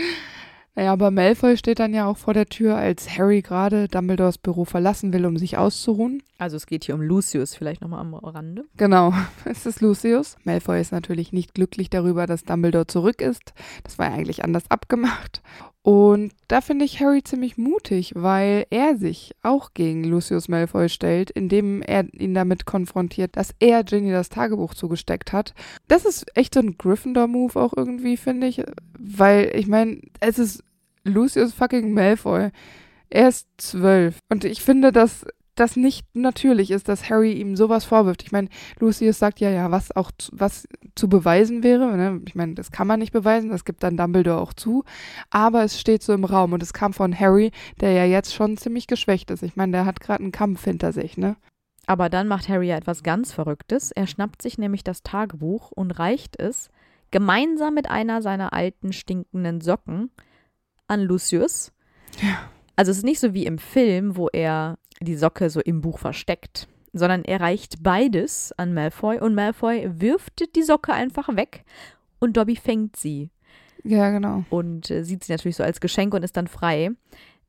Naja, 0.74 0.94
aber 0.94 1.12
Malfoy 1.12 1.58
steht 1.58 1.80
dann 1.80 1.94
ja 1.94 2.06
auch 2.06 2.18
vor 2.18 2.34
der 2.34 2.46
Tür, 2.46 2.78
als 2.78 3.18
Harry 3.18 3.42
gerade 3.42 3.90
Dumbledores 3.90 4.38
Büro 4.38 4.64
verlassen 4.64 5.12
will, 5.12 5.26
um 5.26 5.38
sich 5.38 5.58
auszuruhen. 5.58 6.24
Also 6.38 6.56
es 6.56 6.66
geht 6.66 6.86
hier 6.86 6.96
um 6.96 7.02
Lucius, 7.02 7.56
vielleicht 7.56 7.82
nochmal 7.82 8.00
am 8.00 8.14
Rande. 8.14 8.66
Genau, 8.78 9.14
es 9.46 9.66
ist 9.66 9.82
Lucius. 9.82 10.38
Malfoy 10.44 10.80
ist 10.80 10.92
natürlich 10.92 11.34
nicht 11.34 11.54
glücklich 11.54 11.90
darüber, 11.90 12.26
dass 12.26 12.46
Dumbledore 12.46 12.88
zurück 12.88 13.22
ist. 13.22 13.54
Das 13.84 14.00
war 14.00 14.08
ja 14.08 14.14
eigentlich 14.14 14.44
anders 14.44 14.64
abgemacht. 14.70 15.42
Und 15.84 16.32
da 16.48 16.62
finde 16.62 16.86
ich 16.86 17.00
Harry 17.00 17.24
ziemlich 17.24 17.58
mutig, 17.58 18.14
weil 18.16 18.68
er 18.70 18.98
sich 18.98 19.36
auch 19.42 19.74
gegen 19.74 20.04
Lucius 20.04 20.48
Malfoy 20.48 20.90
stellt, 20.90 21.32
indem 21.32 21.82
er 21.82 22.06
ihn 22.14 22.36
damit 22.36 22.66
konfrontiert, 22.66 23.36
dass 23.36 23.56
er 23.60 23.84
Ginny 23.84 24.12
das 24.12 24.30
Tagebuch 24.30 24.76
zugesteckt 24.76 25.34
hat. 25.34 25.56
Das 25.88 26.06
ist 26.06 26.38
echt 26.38 26.54
so 26.54 26.60
ein 26.60 26.78
Gryffindor-Move 26.78 27.60
auch 27.60 27.74
irgendwie, 27.76 28.16
finde 28.16 28.48
ich. 28.48 28.64
Weil, 29.00 29.52
ich 29.56 29.68
meine, 29.68 30.02
es 30.20 30.38
ist 30.38 30.64
Lucius 31.04 31.54
fucking 31.54 31.94
Malfoy. 31.94 32.52
Er 33.10 33.28
ist 33.28 33.48
zwölf. 33.58 34.20
Und 34.30 34.46
ich 34.46 34.62
finde, 34.62 34.92
dass 34.92 35.26
das 35.56 35.76
nicht 35.76 36.08
natürlich 36.16 36.72
ist, 36.72 36.88
dass 36.88 37.10
Harry 37.10 37.34
ihm 37.34 37.56
sowas 37.56 37.86
vorwirft. 37.86 38.24
Ich 38.24 38.32
meine, 38.32 38.48
Lucius 38.80 39.20
sagt 39.20 39.40
ja, 39.40 39.50
ja, 39.50 39.70
was 39.70 39.96
auch 39.96 40.12
zu, 40.18 40.32
was 40.34 40.68
zu 40.96 41.10
beweisen 41.10 41.62
wäre. 41.62 41.98
Ne? 41.98 42.22
Ich 42.26 42.36
meine, 42.36 42.56
das 42.56 42.72
kann 42.72 42.88
man 42.88 43.00
nicht 43.00 43.12
beweisen, 43.12 43.50
das 43.50 43.66
gibt 43.66 43.84
dann 43.84 43.98
Dumbledore 43.98 44.40
auch 44.40 44.54
zu. 44.54 44.84
Aber 45.30 45.64
es 45.64 45.80
steht 45.80 46.04
so 46.04 46.14
im 46.14 46.24
Raum 46.24 46.54
und 46.54 46.64
es 46.64 46.74
kam 46.74 46.94
von 46.94 47.18
Harry, 47.18 47.52
der 47.80 47.92
ja 47.92 48.06
jetzt 48.06 48.34
schon 48.34 48.58
ziemlich 48.58 48.88
geschwächt 48.88 49.30
ist. 49.30 49.44
Ich 49.44 49.56
meine, 49.56 49.74
der 49.74 49.86
hat 49.86 50.00
gerade 50.00 50.24
einen 50.24 50.32
Kampf 50.32 50.64
hinter 50.64 50.94
sich, 50.94 51.18
ne? 51.18 51.36
Aber 51.88 52.10
dann 52.10 52.28
macht 52.28 52.48
Harry 52.48 52.68
ja 52.68 52.78
etwas 52.78 53.04
ganz 53.04 53.34
Verrücktes. 53.34 53.92
Er 53.92 54.08
schnappt 54.08 54.42
sich 54.42 54.58
nämlich 54.58 54.84
das 54.84 55.04
Tagebuch 55.04 55.72
und 55.72 55.92
reicht 55.92 56.40
es 56.40 56.70
gemeinsam 57.10 57.74
mit 57.74 57.90
einer 57.90 58.22
seiner 58.22 58.54
alten 58.54 58.94
stinkenden 58.94 59.60
Socken 59.60 60.12
an 60.92 61.02
Lucius. 61.02 61.72
Ja. 62.22 62.50
Also 62.76 62.92
es 62.92 62.98
ist 62.98 63.04
nicht 63.06 63.20
so 63.20 63.34
wie 63.34 63.46
im 63.46 63.58
Film, 63.58 64.16
wo 64.18 64.28
er 64.28 64.78
die 65.00 65.16
Socke 65.16 65.50
so 65.50 65.60
im 65.60 65.82
Buch 65.82 65.98
versteckt, 65.98 66.68
sondern 66.94 67.24
er 67.24 67.40
reicht 67.42 67.82
beides 67.82 68.52
an 68.58 68.74
Malfoy 68.74 69.20
und 69.20 69.34
Malfoy 69.34 69.90
wirft 69.94 70.56
die 70.56 70.64
Socke 70.64 70.94
einfach 70.94 71.36
weg 71.36 71.64
und 72.20 72.38
Dobby 72.38 72.56
fängt 72.56 72.96
sie 72.96 73.30
Ja, 73.84 74.10
genau. 74.12 74.44
und 74.50 74.92
äh, 74.92 75.04
sieht 75.04 75.24
sie 75.24 75.32
natürlich 75.32 75.56
so 75.56 75.64
als 75.64 75.80
Geschenk 75.80 76.14
und 76.14 76.24
ist 76.24 76.38
dann 76.38 76.48
frei. 76.48 76.92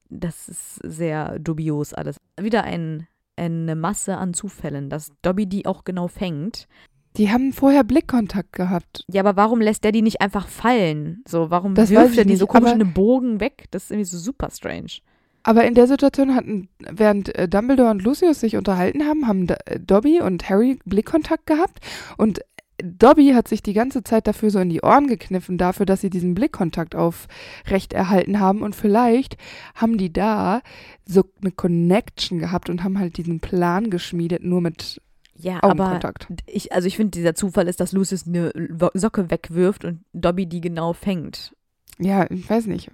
Das 0.08 0.48
ist 0.48 0.76
sehr 0.84 1.38
dubios 1.38 1.94
alles. 1.94 2.20
Wieder 2.40 2.64
ein, 2.64 3.06
eine 3.36 3.74
Masse 3.74 4.16
an 4.18 4.34
Zufällen, 4.34 4.90
dass 4.90 5.12
Dobby 5.22 5.46
die 5.46 5.66
auch 5.66 5.84
genau 5.84 6.08
fängt. 6.08 6.68
Die 7.16 7.30
haben 7.30 7.52
vorher 7.52 7.84
Blickkontakt 7.84 8.52
gehabt. 8.52 9.04
Ja, 9.08 9.20
aber 9.22 9.36
warum 9.36 9.60
lässt 9.60 9.84
der 9.84 9.92
die 9.92 10.02
nicht 10.02 10.20
einfach 10.20 10.48
fallen? 10.48 11.22
So, 11.28 11.50
warum 11.50 11.74
Das 11.74 11.90
wirft 11.90 12.16
er 12.16 12.24
die 12.24 12.36
so 12.36 12.46
komisch 12.46 12.72
in 12.72 12.78
den 12.78 12.94
Bogen 12.94 13.40
weg? 13.40 13.66
Das 13.70 13.84
ist 13.84 13.90
irgendwie 13.90 14.08
so 14.08 14.18
super 14.18 14.48
strange. 14.50 15.00
Aber 15.42 15.64
in 15.64 15.74
der 15.74 15.88
Situation 15.88 16.34
hatten, 16.34 16.68
während 16.78 17.34
äh, 17.36 17.48
Dumbledore 17.48 17.90
und 17.90 18.02
Lucius 18.02 18.40
sich 18.40 18.56
unterhalten 18.56 19.04
haben, 19.04 19.26
haben 19.26 19.48
äh, 19.48 19.80
Dobby 19.80 20.20
und 20.20 20.48
Harry 20.48 20.78
Blickkontakt 20.84 21.46
gehabt 21.46 21.80
und 22.16 22.40
Dobby 22.82 23.32
hat 23.32 23.48
sich 23.48 23.62
die 23.62 23.74
ganze 23.74 24.02
Zeit 24.02 24.26
dafür 24.26 24.50
so 24.50 24.58
in 24.58 24.68
die 24.68 24.80
Ohren 24.82 25.06
gekniffen, 25.06 25.56
dafür, 25.56 25.86
dass 25.86 26.00
sie 26.00 26.10
diesen 26.10 26.34
Blickkontakt 26.34 26.96
aufrecht 26.96 27.92
erhalten 27.92 28.40
haben. 28.40 28.62
Und 28.62 28.74
vielleicht 28.74 29.36
haben 29.74 29.98
die 29.98 30.12
da 30.12 30.62
so 31.06 31.22
eine 31.40 31.52
Connection 31.52 32.38
gehabt 32.38 32.70
und 32.70 32.82
haben 32.82 32.98
halt 32.98 33.18
diesen 33.18 33.38
Plan 33.38 33.90
geschmiedet, 33.90 34.42
nur 34.42 34.60
mit 34.60 35.00
Ja, 35.42 35.58
aber 35.62 35.84
Augenkontakt. 35.84 36.28
ich, 36.46 36.72
also 36.72 36.86
ich 36.88 36.96
finde, 36.96 37.10
dieser 37.10 37.34
Zufall 37.34 37.68
ist, 37.68 37.80
dass 37.80 37.92
Lucius 37.92 38.26
eine 38.26 38.52
Socke 38.94 39.30
wegwirft 39.30 39.84
und 39.84 40.04
Dobby 40.12 40.46
die 40.46 40.60
genau 40.60 40.92
fängt. 40.92 41.54
Ja, 41.98 42.30
ich 42.30 42.48
weiß 42.48 42.66
nicht. 42.66 42.90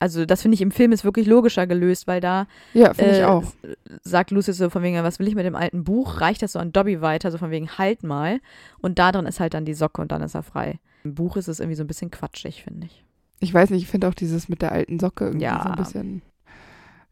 Also 0.00 0.26
das 0.26 0.42
finde 0.42 0.54
ich 0.56 0.60
im 0.60 0.70
Film 0.70 0.92
ist 0.92 1.04
wirklich 1.04 1.26
logischer 1.26 1.66
gelöst, 1.66 2.06
weil 2.06 2.20
da 2.20 2.46
Ja, 2.74 2.92
äh, 2.98 3.18
ich 3.20 3.24
auch. 3.24 3.42
s- 3.42 3.56
sagt 4.02 4.30
Lucius 4.32 4.56
so 4.58 4.68
von 4.70 4.82
wegen, 4.82 4.96
was 5.02 5.18
will 5.18 5.28
ich 5.28 5.34
mit 5.34 5.46
dem 5.46 5.54
alten 5.54 5.84
Buch? 5.84 6.20
Reicht 6.20 6.42
das 6.42 6.52
so 6.52 6.58
an 6.58 6.72
Dobby 6.72 7.00
weiter, 7.00 7.30
so 7.30 7.38
von 7.38 7.50
wegen, 7.50 7.70
halt 7.78 8.02
mal. 8.02 8.40
Und 8.80 8.98
da 8.98 9.12
drin 9.12 9.24
ist 9.26 9.40
halt 9.40 9.54
dann 9.54 9.64
die 9.64 9.72
Socke 9.74 10.02
und 10.02 10.12
dann 10.12 10.20
ist 10.22 10.34
er 10.34 10.42
frei. 10.42 10.78
Im 11.04 11.14
Buch 11.14 11.36
ist 11.36 11.48
es 11.48 11.60
irgendwie 11.60 11.76
so 11.76 11.84
ein 11.84 11.86
bisschen 11.86 12.10
quatschig, 12.10 12.64
finde 12.64 12.86
ich. 12.86 13.04
Ich 13.40 13.52
weiß 13.54 13.70
nicht, 13.70 13.82
ich 13.82 13.88
finde 13.88 14.08
auch 14.08 14.14
dieses 14.14 14.48
mit 14.48 14.62
der 14.62 14.72
alten 14.72 14.98
Socke 14.98 15.26
irgendwie 15.26 15.44
Ja. 15.44 15.60
so 15.62 15.68
ein 15.70 15.76
bisschen 15.76 16.22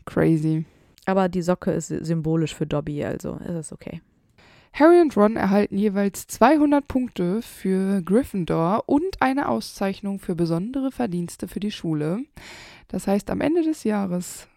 crazy. 0.05 0.64
Aber 1.05 1.29
die 1.29 1.43
Socke 1.43 1.73
ist 1.73 1.89
symbolisch 1.89 2.55
für 2.55 2.66
Dobby, 2.66 3.05
also 3.05 3.35
ist 3.37 3.51
es 3.55 3.73
okay. 3.73 4.01
Harry 4.75 5.03
und 5.03 5.14
Ron 5.16 5.37
erhalten 5.37 5.77
jeweils 5.77 6.27
200 6.29 6.89
Punkte 6.89 7.43
für 7.43 8.01
Gryffindor 8.01 8.85
und 8.87 9.20
eine 9.20 9.49
Auszeichnung 9.49 10.18
für 10.18 10.35
besondere 10.35 10.91
Verdienste 10.91 11.47
für 11.47 11.61
die 11.61 11.70
Schule. 11.70 12.25
Das 12.89 13.07
heißt, 13.07 13.29
am 13.31 13.43
Ende 13.43 13.62
des 13.62 13.85
Jahres 13.85 14.49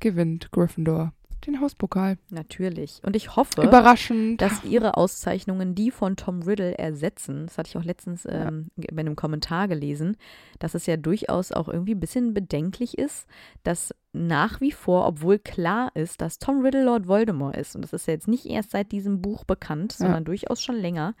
gewinnt 0.00 0.50
Gryffindor 0.50 1.12
den 1.46 1.60
Hauspokal. 1.60 2.18
Natürlich. 2.30 3.00
Und 3.04 3.16
ich 3.16 3.36
hoffe, 3.36 3.62
Überraschend. 3.62 4.40
dass 4.40 4.64
ihre 4.64 4.96
Auszeichnungen 4.96 5.74
die 5.74 5.90
von 5.90 6.16
Tom 6.16 6.42
Riddle 6.42 6.78
ersetzen. 6.78 7.46
Das 7.46 7.58
hatte 7.58 7.68
ich 7.68 7.76
auch 7.76 7.84
letztens 7.84 8.26
ähm, 8.28 8.68
bei 8.76 9.00
einem 9.00 9.16
Kommentar 9.16 9.68
gelesen, 9.68 10.16
dass 10.58 10.74
es 10.74 10.86
ja 10.86 10.96
durchaus 10.96 11.52
auch 11.52 11.68
irgendwie 11.68 11.94
ein 11.94 12.00
bisschen 12.00 12.34
bedenklich 12.34 12.98
ist, 12.98 13.26
dass 13.64 13.94
nach 14.12 14.60
wie 14.60 14.72
vor, 14.72 15.06
obwohl 15.06 15.38
klar 15.38 15.90
ist, 15.94 16.20
dass 16.20 16.38
Tom 16.38 16.60
Riddle 16.64 16.84
Lord 16.84 17.08
Voldemort 17.08 17.56
ist, 17.56 17.74
und 17.74 17.82
das 17.82 17.92
ist 17.92 18.06
ja 18.06 18.12
jetzt 18.14 18.28
nicht 18.28 18.46
erst 18.46 18.70
seit 18.70 18.92
diesem 18.92 19.22
Buch 19.22 19.44
bekannt, 19.44 19.92
Ja. 19.94 19.98
sondern 20.06 20.24
durchaus 20.24 20.62
schon 20.62 20.76
länger, 20.76 21.14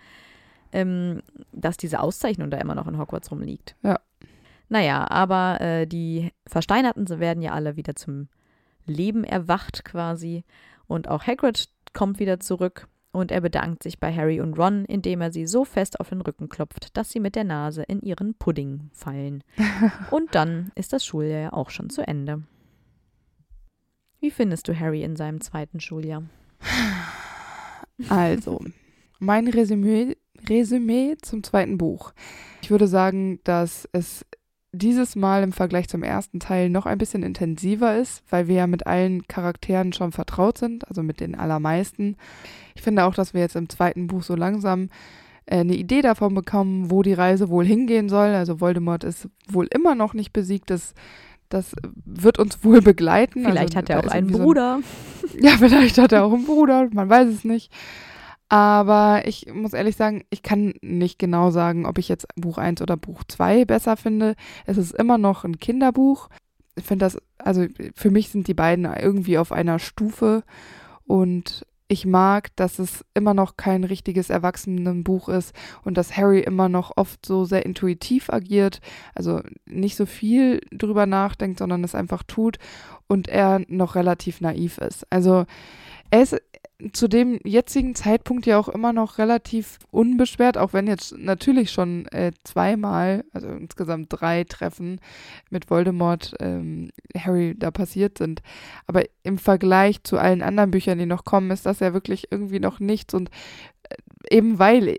ähm, 0.72 1.22
dass 1.52 1.76
diese 1.76 2.00
Auszeichnung 2.00 2.50
da 2.50 2.58
immer 2.58 2.74
noch 2.74 2.86
in 2.86 2.98
Hogwarts 2.98 3.30
rumliegt. 3.30 3.76
Ja. 3.82 3.98
Naja, 4.68 5.06
aber 5.10 5.60
äh, 5.60 5.86
die 5.86 6.32
Versteinerten 6.46 7.06
werden 7.20 7.42
ja 7.42 7.52
alle 7.52 7.76
wieder 7.76 7.94
zum 7.94 8.28
Leben 8.86 9.24
erwacht 9.24 9.84
quasi. 9.84 10.44
Und 10.86 11.08
auch 11.08 11.26
Hagrid 11.26 11.68
kommt 11.92 12.18
wieder 12.18 12.40
zurück 12.40 12.88
und 13.12 13.30
er 13.30 13.42
bedankt 13.42 13.82
sich 13.82 14.00
bei 14.00 14.14
Harry 14.14 14.40
und 14.40 14.58
Ron, 14.58 14.84
indem 14.86 15.20
er 15.20 15.30
sie 15.30 15.46
so 15.46 15.64
fest 15.64 16.00
auf 16.00 16.08
den 16.08 16.22
Rücken 16.22 16.48
klopft, 16.48 16.96
dass 16.96 17.10
sie 17.10 17.20
mit 17.20 17.36
der 17.36 17.44
Nase 17.44 17.82
in 17.82 18.00
ihren 18.00 18.34
Pudding 18.34 18.90
fallen. 18.92 19.44
und 20.10 20.34
dann 20.34 20.72
ist 20.74 20.92
das 20.92 21.04
Schuljahr 21.04 21.40
ja 21.40 21.52
auch 21.52 21.70
schon 21.70 21.90
zu 21.90 22.06
Ende. 22.06 22.42
Wie 24.20 24.30
findest 24.30 24.68
du 24.68 24.78
Harry 24.78 25.02
in 25.02 25.16
seinem 25.16 25.40
zweiten 25.40 25.80
Schuljahr? 25.80 26.22
Also, 28.08 28.60
mein 29.18 29.48
Resümee, 29.48 30.16
Resümee 30.48 31.16
zum 31.20 31.42
zweiten 31.42 31.76
Buch. 31.76 32.12
Ich 32.62 32.70
würde 32.70 32.86
sagen, 32.86 33.40
dass 33.44 33.88
es 33.92 34.24
dieses 34.72 35.16
Mal 35.16 35.42
im 35.42 35.52
Vergleich 35.52 35.88
zum 35.88 36.02
ersten 36.02 36.40
Teil 36.40 36.70
noch 36.70 36.86
ein 36.86 36.98
bisschen 36.98 37.22
intensiver 37.22 37.96
ist, 37.98 38.22
weil 38.30 38.48
wir 38.48 38.56
ja 38.56 38.66
mit 38.66 38.86
allen 38.86 39.26
Charakteren 39.28 39.92
schon 39.92 40.12
vertraut 40.12 40.56
sind, 40.56 40.88
also 40.88 41.02
mit 41.02 41.20
den 41.20 41.34
allermeisten. 41.34 42.16
Ich 42.74 42.82
finde 42.82 43.04
auch, 43.04 43.14
dass 43.14 43.34
wir 43.34 43.42
jetzt 43.42 43.56
im 43.56 43.68
zweiten 43.68 44.06
Buch 44.06 44.22
so 44.22 44.34
langsam 44.34 44.88
äh, 45.44 45.58
eine 45.58 45.74
Idee 45.74 46.00
davon 46.00 46.34
bekommen, 46.34 46.90
wo 46.90 47.02
die 47.02 47.12
Reise 47.12 47.50
wohl 47.50 47.66
hingehen 47.66 48.08
soll. 48.08 48.28
Also 48.28 48.60
Voldemort 48.60 49.04
ist 49.04 49.28
wohl 49.46 49.68
immer 49.74 49.94
noch 49.94 50.14
nicht 50.14 50.32
besiegt. 50.32 50.70
Das, 50.70 50.94
das 51.50 51.74
wird 52.06 52.38
uns 52.38 52.64
wohl 52.64 52.80
begleiten. 52.80 53.44
Vielleicht 53.44 53.76
also, 53.76 53.78
hat 53.78 53.90
er 53.90 54.00
auch 54.00 54.10
einen 54.10 54.30
irgendwie 54.30 54.34
so 54.34 54.40
ein- 54.40 54.44
Bruder. 54.44 54.80
ja, 55.40 55.50
vielleicht 55.58 55.98
hat 55.98 56.12
er 56.12 56.24
auch 56.24 56.32
einen 56.32 56.46
Bruder, 56.46 56.88
man 56.92 57.10
weiß 57.10 57.28
es 57.28 57.44
nicht. 57.44 57.70
Aber 58.52 59.22
ich 59.24 59.46
muss 59.50 59.72
ehrlich 59.72 59.96
sagen, 59.96 60.24
ich 60.28 60.42
kann 60.42 60.74
nicht 60.82 61.18
genau 61.18 61.50
sagen, 61.50 61.86
ob 61.86 61.96
ich 61.96 62.10
jetzt 62.10 62.26
Buch 62.36 62.58
1 62.58 62.82
oder 62.82 62.98
Buch 62.98 63.24
2 63.26 63.64
besser 63.64 63.96
finde. 63.96 64.34
Es 64.66 64.76
ist 64.76 64.92
immer 64.92 65.16
noch 65.16 65.44
ein 65.44 65.58
Kinderbuch. 65.58 66.28
Ich 66.74 66.84
finde 66.84 67.06
das, 67.06 67.16
also 67.38 67.64
für 67.94 68.10
mich 68.10 68.28
sind 68.28 68.48
die 68.48 68.54
beiden 68.54 68.84
irgendwie 68.84 69.38
auf 69.38 69.52
einer 69.52 69.78
Stufe 69.78 70.42
und 71.06 71.66
ich 71.88 72.04
mag, 72.04 72.54
dass 72.56 72.78
es 72.78 73.06
immer 73.14 73.32
noch 73.32 73.56
kein 73.56 73.84
richtiges 73.84 74.28
Erwachsenenbuch 74.28 75.30
ist 75.30 75.54
und 75.82 75.96
dass 75.96 76.14
Harry 76.18 76.40
immer 76.40 76.68
noch 76.68 76.92
oft 76.96 77.24
so 77.24 77.46
sehr 77.46 77.64
intuitiv 77.64 78.28
agiert, 78.28 78.80
also 79.14 79.40
nicht 79.64 79.96
so 79.96 80.04
viel 80.04 80.60
drüber 80.70 81.06
nachdenkt, 81.06 81.58
sondern 81.58 81.84
es 81.84 81.94
einfach 81.94 82.22
tut 82.22 82.58
und 83.06 83.28
er 83.28 83.62
noch 83.68 83.94
relativ 83.94 84.42
naiv 84.42 84.76
ist. 84.76 85.06
Also 85.08 85.46
er 86.12 86.22
ist 86.22 86.36
zu 86.92 87.08
dem 87.08 87.40
jetzigen 87.42 87.94
Zeitpunkt 87.94 88.44
ja 88.44 88.58
auch 88.58 88.68
immer 88.68 88.92
noch 88.92 89.16
relativ 89.16 89.78
unbeschwert, 89.90 90.58
auch 90.58 90.74
wenn 90.74 90.86
jetzt 90.86 91.16
natürlich 91.16 91.70
schon 91.70 92.06
äh, 92.08 92.32
zweimal, 92.44 93.24
also 93.32 93.48
insgesamt 93.48 94.08
drei 94.10 94.44
Treffen 94.44 95.00
mit 95.48 95.70
Voldemort 95.70 96.34
ähm, 96.40 96.90
Harry 97.16 97.54
da 97.56 97.70
passiert 97.70 98.18
sind. 98.18 98.42
Aber 98.86 99.04
im 99.22 99.38
Vergleich 99.38 100.02
zu 100.02 100.18
allen 100.18 100.42
anderen 100.42 100.70
Büchern, 100.70 100.98
die 100.98 101.06
noch 101.06 101.24
kommen, 101.24 101.50
ist 101.50 101.64
das 101.64 101.80
ja 101.80 101.94
wirklich 101.94 102.30
irgendwie 102.30 102.60
noch 102.60 102.78
nichts. 102.78 103.14
Und 103.14 103.30
äh, 103.84 104.36
eben 104.36 104.58
weil 104.58 104.98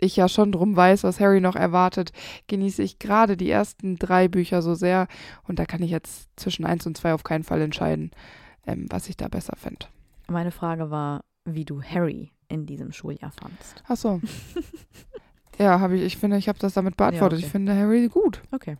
ich 0.00 0.16
ja 0.16 0.28
schon 0.28 0.50
drum 0.50 0.74
weiß, 0.74 1.04
was 1.04 1.20
Harry 1.20 1.40
noch 1.40 1.56
erwartet, 1.56 2.10
genieße 2.48 2.82
ich 2.82 2.98
gerade 2.98 3.36
die 3.36 3.50
ersten 3.50 3.96
drei 3.96 4.26
Bücher 4.26 4.60
so 4.62 4.74
sehr. 4.74 5.06
Und 5.46 5.60
da 5.60 5.66
kann 5.66 5.84
ich 5.84 5.90
jetzt 5.92 6.30
zwischen 6.34 6.64
eins 6.64 6.84
und 6.84 6.96
zwei 6.96 7.14
auf 7.14 7.22
keinen 7.22 7.44
Fall 7.44 7.60
entscheiden, 7.60 8.10
ähm, 8.66 8.86
was 8.90 9.08
ich 9.08 9.16
da 9.16 9.28
besser 9.28 9.54
fände. 9.56 9.86
Meine 10.30 10.50
Frage 10.50 10.90
war, 10.90 11.24
wie 11.44 11.64
du 11.64 11.82
Harry 11.82 12.32
in 12.48 12.66
diesem 12.66 12.92
Schuljahr 12.92 13.30
fandst. 13.30 13.82
Ach 13.86 13.96
so. 13.96 14.20
ja, 15.58 15.80
habe 15.80 15.96
ich. 15.96 16.02
Ich 16.02 16.16
finde, 16.16 16.36
ich 16.36 16.48
habe 16.48 16.58
das 16.58 16.74
damit 16.74 16.96
beantwortet. 16.96 17.38
Ja, 17.38 17.44
okay. 17.44 17.46
Ich 17.46 17.52
finde 17.52 17.74
Harry 17.74 18.08
gut. 18.08 18.42
Okay. 18.50 18.76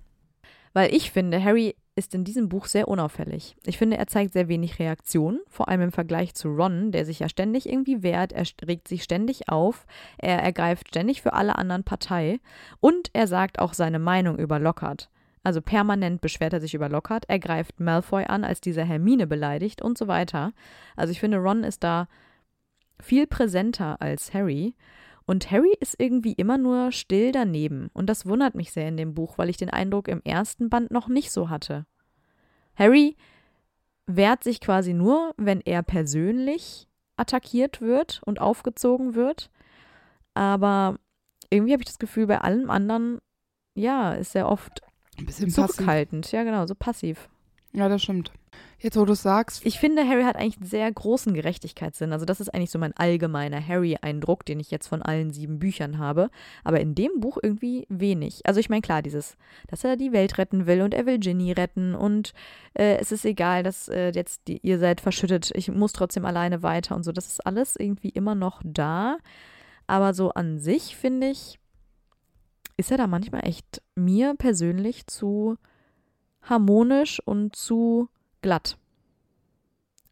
Weil 0.72 0.94
ich 0.94 1.10
finde, 1.10 1.42
Harry 1.42 1.74
ist 1.96 2.14
in 2.14 2.22
diesem 2.22 2.48
Buch 2.48 2.66
sehr 2.66 2.86
unauffällig. 2.86 3.56
Ich 3.66 3.76
finde, 3.76 3.98
er 3.98 4.06
zeigt 4.06 4.32
sehr 4.32 4.48
wenig 4.48 4.78
Reaktion, 4.78 5.40
vor 5.48 5.68
allem 5.68 5.80
im 5.80 5.92
Vergleich 5.92 6.34
zu 6.34 6.48
Ron, 6.48 6.92
der 6.92 7.04
sich 7.04 7.18
ja 7.18 7.28
ständig 7.28 7.68
irgendwie 7.68 8.04
wehrt, 8.04 8.32
er 8.32 8.44
regt 8.66 8.86
sich 8.86 9.02
ständig 9.02 9.48
auf, 9.48 9.84
er 10.16 10.38
ergreift 10.40 10.88
ständig 10.88 11.20
für 11.20 11.32
alle 11.32 11.56
anderen 11.56 11.82
Partei 11.82 12.38
und 12.78 13.10
er 13.14 13.26
sagt 13.26 13.58
auch 13.58 13.74
seine 13.74 13.98
Meinung 13.98 14.38
über 14.38 14.60
Lockhart. 14.60 15.10
Also 15.42 15.60
permanent 15.60 16.20
beschwert 16.20 16.52
er 16.52 16.60
sich 16.60 16.74
über 16.74 16.88
Lockhart, 16.88 17.24
er 17.28 17.38
greift 17.38 17.80
Malfoy 17.80 18.24
an, 18.24 18.44
als 18.44 18.60
dieser 18.60 18.84
Hermine 18.84 19.26
beleidigt 19.26 19.82
und 19.82 19.96
so 19.96 20.08
weiter. 20.08 20.52
Also 20.96 21.12
ich 21.12 21.20
finde, 21.20 21.38
Ron 21.38 21.64
ist 21.64 21.84
da 21.84 22.08
viel 23.00 23.26
präsenter 23.26 24.00
als 24.00 24.34
Harry. 24.34 24.74
Und 25.26 25.50
Harry 25.50 25.74
ist 25.78 25.96
irgendwie 25.98 26.32
immer 26.32 26.56
nur 26.56 26.90
still 26.90 27.32
daneben. 27.32 27.90
Und 27.92 28.06
das 28.06 28.24
wundert 28.26 28.54
mich 28.54 28.72
sehr 28.72 28.88
in 28.88 28.96
dem 28.96 29.14
Buch, 29.14 29.36
weil 29.36 29.50
ich 29.50 29.58
den 29.58 29.70
Eindruck 29.70 30.08
im 30.08 30.22
ersten 30.22 30.70
Band 30.70 30.90
noch 30.90 31.08
nicht 31.08 31.30
so 31.30 31.50
hatte. 31.50 31.84
Harry 32.74 33.16
wehrt 34.06 34.42
sich 34.42 34.60
quasi 34.60 34.94
nur, 34.94 35.34
wenn 35.36 35.60
er 35.60 35.82
persönlich 35.82 36.88
attackiert 37.16 37.82
wird 37.82 38.22
und 38.24 38.40
aufgezogen 38.40 39.14
wird. 39.14 39.50
Aber 40.32 40.98
irgendwie 41.50 41.72
habe 41.72 41.82
ich 41.82 41.88
das 41.88 41.98
Gefühl, 41.98 42.26
bei 42.26 42.40
allem 42.40 42.70
anderen, 42.70 43.18
ja, 43.74 44.14
ist 44.14 44.34
er 44.34 44.48
oft 44.48 44.80
ein 45.18 45.26
bisschen 45.26 45.50
zurückhaltend. 45.50 46.22
Passiv. 46.22 46.32
Ja, 46.32 46.44
genau, 46.44 46.66
so 46.66 46.74
passiv. 46.74 47.28
Ja, 47.72 47.88
das 47.88 48.02
stimmt. 48.02 48.32
Jetzt, 48.80 48.96
wo 48.96 49.04
du 49.04 49.14
sagst. 49.14 49.66
Ich 49.66 49.78
finde, 49.78 50.06
Harry 50.06 50.22
hat 50.22 50.36
eigentlich 50.36 50.56
einen 50.56 50.66
sehr 50.66 50.90
großen 50.90 51.34
Gerechtigkeitssinn. 51.34 52.12
Also, 52.12 52.24
das 52.24 52.40
ist 52.40 52.48
eigentlich 52.54 52.70
so 52.70 52.78
mein 52.78 52.96
allgemeiner 52.96 53.64
Harry-Eindruck, 53.64 54.44
den 54.44 54.60
ich 54.60 54.70
jetzt 54.70 54.86
von 54.86 55.02
allen 55.02 55.32
sieben 55.32 55.58
Büchern 55.58 55.98
habe. 55.98 56.30
Aber 56.64 56.80
in 56.80 56.94
dem 56.94 57.20
Buch 57.20 57.38
irgendwie 57.42 57.86
wenig. 57.88 58.46
Also, 58.46 58.60
ich 58.60 58.70
meine, 58.70 58.82
klar, 58.82 59.02
dieses, 59.02 59.36
dass 59.66 59.84
er 59.84 59.96
die 59.96 60.12
Welt 60.12 60.38
retten 60.38 60.66
will 60.66 60.82
und 60.82 60.94
er 60.94 61.06
will 61.06 61.18
Ginny 61.18 61.52
retten 61.52 61.94
und 61.94 62.32
äh, 62.74 62.96
es 62.96 63.12
ist 63.12 63.24
egal, 63.24 63.64
dass 63.64 63.88
äh, 63.88 64.12
jetzt 64.14 64.48
die, 64.48 64.58
ihr 64.62 64.78
seid 64.78 65.00
verschüttet, 65.00 65.50
ich 65.54 65.68
muss 65.68 65.92
trotzdem 65.92 66.24
alleine 66.24 66.62
weiter 66.62 66.94
und 66.94 67.02
so. 67.02 67.12
Das 67.12 67.26
ist 67.26 67.44
alles 67.46 67.76
irgendwie 67.76 68.10
immer 68.10 68.34
noch 68.34 68.62
da. 68.64 69.18
Aber 69.86 70.14
so 70.14 70.30
an 70.30 70.58
sich, 70.58 70.96
finde 70.96 71.30
ich, 71.30 71.58
ist 72.78 72.90
er 72.90 72.96
da 72.96 73.06
manchmal 73.06 73.46
echt 73.46 73.82
mir 73.94 74.34
persönlich 74.34 75.06
zu 75.06 75.58
harmonisch 76.42 77.20
und 77.26 77.54
zu 77.54 78.08
glatt. 78.40 78.78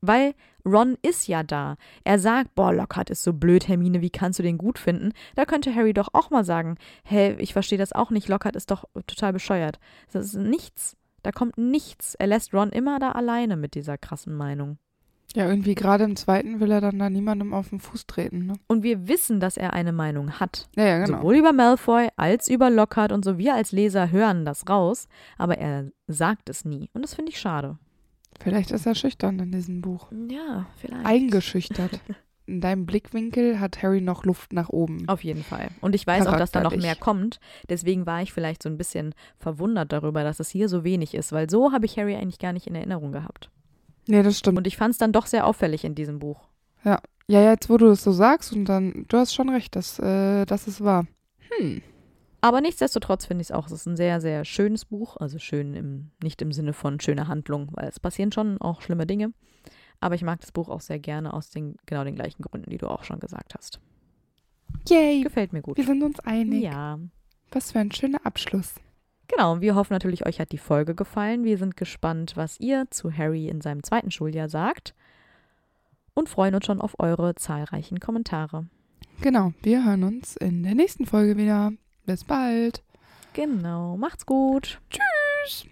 Weil 0.02 0.34
Ron 0.64 0.98
ist 1.00 1.28
ja 1.28 1.42
da. 1.42 1.76
Er 2.04 2.18
sagt, 2.18 2.54
boah, 2.54 2.74
Lockhart 2.74 3.08
ist 3.08 3.22
so 3.22 3.32
blöd, 3.32 3.68
Hermine, 3.68 4.02
wie 4.02 4.10
kannst 4.10 4.38
du 4.38 4.42
den 4.42 4.58
gut 4.58 4.78
finden? 4.78 5.12
Da 5.36 5.44
könnte 5.44 5.74
Harry 5.74 5.94
doch 5.94 6.08
auch 6.12 6.30
mal 6.30 6.44
sagen, 6.44 6.76
hey, 7.04 7.36
ich 7.38 7.52
verstehe 7.52 7.78
das 7.78 7.92
auch 7.92 8.10
nicht, 8.10 8.28
Lockhart 8.28 8.56
ist 8.56 8.70
doch 8.70 8.84
total 9.06 9.32
bescheuert. 9.32 9.78
Das 10.12 10.26
ist 10.26 10.34
nichts. 10.34 10.96
Da 11.22 11.32
kommt 11.32 11.56
nichts. 11.56 12.14
Er 12.16 12.26
lässt 12.26 12.52
Ron 12.52 12.70
immer 12.70 12.98
da 12.98 13.12
alleine 13.12 13.56
mit 13.56 13.74
dieser 13.74 13.96
krassen 13.96 14.34
Meinung. 14.34 14.78
Ja, 15.36 15.46
irgendwie 15.50 15.74
gerade 15.74 16.04
im 16.04 16.16
zweiten 16.16 16.60
will 16.60 16.70
er 16.70 16.80
dann 16.80 16.98
da 16.98 17.10
niemandem 17.10 17.52
auf 17.52 17.68
den 17.68 17.78
Fuß 17.78 18.06
treten. 18.06 18.46
Ne? 18.46 18.54
Und 18.68 18.82
wir 18.82 19.06
wissen, 19.06 19.38
dass 19.38 19.58
er 19.58 19.74
eine 19.74 19.92
Meinung 19.92 20.40
hat. 20.40 20.66
Ja, 20.76 20.86
ja, 20.86 21.04
genau. 21.04 21.18
Sowohl 21.18 21.36
über 21.36 21.52
Malfoy 21.52 22.08
als 22.16 22.48
über 22.48 22.70
Lockhart 22.70 23.12
und 23.12 23.22
so. 23.22 23.36
Wir 23.36 23.54
als 23.54 23.70
Leser 23.70 24.10
hören 24.10 24.46
das 24.46 24.66
raus, 24.66 25.08
aber 25.36 25.58
er 25.58 25.90
sagt 26.06 26.48
es 26.48 26.64
nie. 26.64 26.88
Und 26.94 27.02
das 27.02 27.14
finde 27.14 27.32
ich 27.32 27.38
schade. 27.38 27.76
Vielleicht 28.40 28.70
ist 28.70 28.86
er 28.86 28.94
schüchtern 28.94 29.38
in 29.38 29.52
diesem 29.52 29.82
Buch. 29.82 30.10
Ja, 30.30 30.68
vielleicht. 30.78 31.04
Eingeschüchtert. 31.04 32.00
in 32.46 32.62
deinem 32.62 32.86
Blickwinkel 32.86 33.60
hat 33.60 33.82
Harry 33.82 34.00
noch 34.00 34.24
Luft 34.24 34.54
nach 34.54 34.70
oben. 34.70 35.06
Auf 35.06 35.22
jeden 35.22 35.42
Fall. 35.42 35.68
Und 35.82 35.94
ich 35.94 36.06
weiß 36.06 36.26
auch, 36.28 36.36
dass 36.36 36.50
da 36.50 36.62
noch 36.62 36.74
mehr 36.74 36.96
kommt. 36.96 37.40
Deswegen 37.68 38.06
war 38.06 38.22
ich 38.22 38.32
vielleicht 38.32 38.62
so 38.62 38.70
ein 38.70 38.78
bisschen 38.78 39.14
verwundert 39.36 39.92
darüber, 39.92 40.24
dass 40.24 40.40
es 40.40 40.48
hier 40.48 40.70
so 40.70 40.82
wenig 40.82 41.14
ist, 41.14 41.32
weil 41.32 41.50
so 41.50 41.72
habe 41.72 41.84
ich 41.84 41.98
Harry 41.98 42.14
eigentlich 42.14 42.38
gar 42.38 42.54
nicht 42.54 42.66
in 42.66 42.74
Erinnerung 42.74 43.12
gehabt. 43.12 43.50
Nee, 44.08 44.22
das 44.22 44.38
stimmt. 44.38 44.58
Und 44.58 44.66
ich 44.66 44.76
fand 44.76 44.92
es 44.92 44.98
dann 44.98 45.12
doch 45.12 45.26
sehr 45.26 45.46
auffällig 45.46 45.84
in 45.84 45.94
diesem 45.94 46.18
Buch. 46.18 46.48
Ja. 46.84 47.00
Ja, 47.28 47.42
jetzt, 47.42 47.68
wo 47.68 47.76
du 47.76 47.86
es 47.88 48.04
so 48.04 48.12
sagst, 48.12 48.52
und 48.52 48.66
dann, 48.66 49.04
du 49.08 49.16
hast 49.16 49.34
schon 49.34 49.48
recht, 49.48 49.74
dass, 49.74 49.98
äh, 49.98 50.44
dass 50.46 50.68
es 50.68 50.80
war. 50.80 51.06
Hm. 51.58 51.82
Aber 52.40 52.60
nichtsdestotrotz 52.60 53.26
finde 53.26 53.42
ich 53.42 53.48
es 53.48 53.52
auch, 53.52 53.66
es 53.66 53.72
ist 53.72 53.86
ein 53.86 53.96
sehr, 53.96 54.20
sehr 54.20 54.44
schönes 54.44 54.84
Buch. 54.84 55.16
Also 55.16 55.40
schön 55.40 55.74
im, 55.74 56.12
nicht 56.22 56.40
im 56.40 56.52
Sinne 56.52 56.72
von 56.72 57.00
schöner 57.00 57.26
Handlung, 57.26 57.68
weil 57.72 57.88
es 57.88 57.98
passieren 57.98 58.30
schon 58.30 58.60
auch 58.60 58.82
schlimme 58.82 59.06
Dinge. 59.06 59.32
Aber 59.98 60.14
ich 60.14 60.22
mag 60.22 60.40
das 60.40 60.52
Buch 60.52 60.68
auch 60.68 60.80
sehr 60.80 61.00
gerne 61.00 61.34
aus 61.34 61.50
den 61.50 61.76
genau 61.86 62.04
den 62.04 62.14
gleichen 62.14 62.42
Gründen, 62.42 62.70
die 62.70 62.78
du 62.78 62.86
auch 62.86 63.02
schon 63.02 63.18
gesagt 63.18 63.54
hast. 63.56 63.80
Yay! 64.88 65.22
Gefällt 65.22 65.52
mir 65.52 65.62
gut. 65.62 65.76
Wir 65.76 65.84
sind 65.84 66.02
uns 66.04 66.20
einig. 66.20 66.62
Ja. 66.62 67.00
Was 67.50 67.72
für 67.72 67.80
ein 67.80 67.90
schöner 67.90 68.24
Abschluss. 68.24 68.74
Genau, 69.28 69.60
wir 69.60 69.74
hoffen 69.74 69.92
natürlich, 69.92 70.24
euch 70.26 70.40
hat 70.40 70.52
die 70.52 70.58
Folge 70.58 70.94
gefallen. 70.94 71.44
Wir 71.44 71.58
sind 71.58 71.76
gespannt, 71.76 72.36
was 72.36 72.60
ihr 72.60 72.86
zu 72.90 73.12
Harry 73.12 73.48
in 73.48 73.60
seinem 73.60 73.82
zweiten 73.82 74.10
Schuljahr 74.10 74.48
sagt 74.48 74.94
und 76.14 76.28
freuen 76.28 76.54
uns 76.54 76.66
schon 76.66 76.80
auf 76.80 76.98
eure 76.98 77.34
zahlreichen 77.34 78.00
Kommentare. 78.00 78.66
Genau, 79.20 79.52
wir 79.62 79.84
hören 79.84 80.04
uns 80.04 80.36
in 80.36 80.62
der 80.62 80.74
nächsten 80.74 81.06
Folge 81.06 81.36
wieder. 81.36 81.72
Bis 82.04 82.24
bald. 82.24 82.82
Genau, 83.32 83.96
macht's 83.96 84.26
gut. 84.26 84.80
Tschüss. 84.90 85.66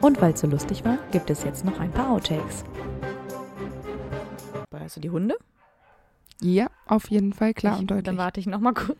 Und 0.00 0.20
weil 0.20 0.32
es 0.32 0.40
so 0.40 0.46
lustig 0.46 0.84
war, 0.84 0.98
gibt 1.12 1.30
es 1.30 1.44
jetzt 1.44 1.64
noch 1.64 1.78
ein 1.78 1.92
paar 1.92 2.10
Outtakes. 2.10 2.64
Weißt 4.70 4.96
du 4.96 5.00
die 5.00 5.10
Hunde? 5.10 5.36
Ja, 6.40 6.68
auf 6.86 7.10
jeden 7.10 7.32
Fall, 7.32 7.54
klar 7.54 7.74
ich, 7.74 7.80
und 7.80 7.90
deutlich. 7.90 8.04
Dann 8.04 8.16
warte 8.16 8.40
ich 8.40 8.46
noch 8.46 8.60
mal 8.60 8.74
kurz. 8.74 8.98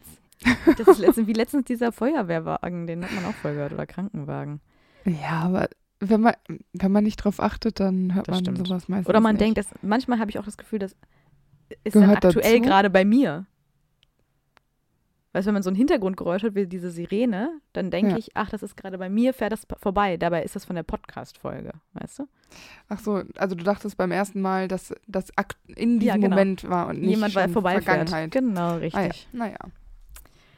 Das 0.79 0.89
ist 0.89 0.99
letztens, 0.99 1.27
wie 1.27 1.33
letztens 1.33 1.65
dieser 1.65 1.93
Feuerwehrwagen, 1.93 2.87
den 2.87 3.05
hat 3.05 3.13
man 3.13 3.25
auch 3.27 3.35
voll 3.35 3.55
gehört, 3.55 3.73
oder 3.73 3.87
Krankenwagen. 3.87 4.61
Ja, 5.05 5.41
aber 5.43 5.69
wenn 6.01 6.23
man, 6.23 6.35
wenn 6.73 6.93
man 6.93 7.05
nicht 7.05 7.17
drauf 7.17 7.41
achtet, 7.41 7.79
dann 7.79 8.15
hört 8.15 8.29
das 8.29 8.37
man 8.37 8.45
stimmt. 8.45 8.67
sowas 8.67 8.89
meistens 8.89 9.09
Oder 9.09 9.21
man 9.21 9.35
nicht. 9.35 9.43
denkt, 9.43 9.59
dass, 9.59 9.67
manchmal 9.83 10.19
habe 10.19 10.31
ich 10.31 10.39
auch 10.39 10.45
das 10.45 10.57
Gefühl, 10.57 10.79
das 10.79 10.97
ist 11.85 11.93
Gehört 11.93 12.25
dann 12.25 12.31
aktuell 12.31 12.61
gerade 12.61 12.91
bei 12.91 13.05
mir. 13.05 13.47
Weißt 15.33 15.47
du, 15.47 15.49
wenn 15.49 15.55
man 15.55 15.63
so 15.63 15.71
ein 15.71 15.77
Hintergrundgeräusch 15.77 16.43
hat 16.43 16.57
wie 16.57 16.67
diese 16.67 16.91
Sirene, 16.91 17.61
dann 17.73 17.93
denke 17.93 18.13
ja. 18.13 18.19
ich, 18.19 18.31
ach, 18.35 18.51
das 18.51 18.65
ist 18.65 18.77
gerade 18.77 18.99
bei 18.99 19.09
mir, 19.09 19.33
fährt 19.33 19.53
das 19.53 19.65
vorbei. 19.81 20.17
Dabei 20.17 20.43
ist 20.43 20.57
das 20.57 20.65
von 20.65 20.75
der 20.75 20.83
Podcast-Folge, 20.83 21.71
weißt 21.93 22.21
du? 22.21 22.29
Ach 22.89 22.99
so, 22.99 23.23
also 23.37 23.55
du 23.55 23.63
dachtest 23.63 23.97
beim 23.97 24.11
ersten 24.11 24.41
Mal, 24.41 24.67
dass 24.67 24.93
das 25.07 25.29
in 25.69 26.01
diesem 26.01 26.09
ja, 26.09 26.15
genau. 26.17 26.31
Moment 26.31 26.69
war 26.69 26.89
und 26.89 27.01
nicht 27.01 27.11
Jemand 27.11 27.33
vorbei 27.53 27.81
Vergangenheit. 27.81 28.33
Genau, 28.33 28.79
richtig. 28.79 28.99
Ah, 28.99 29.05
ja. 29.05 29.13
Naja. 29.33 29.59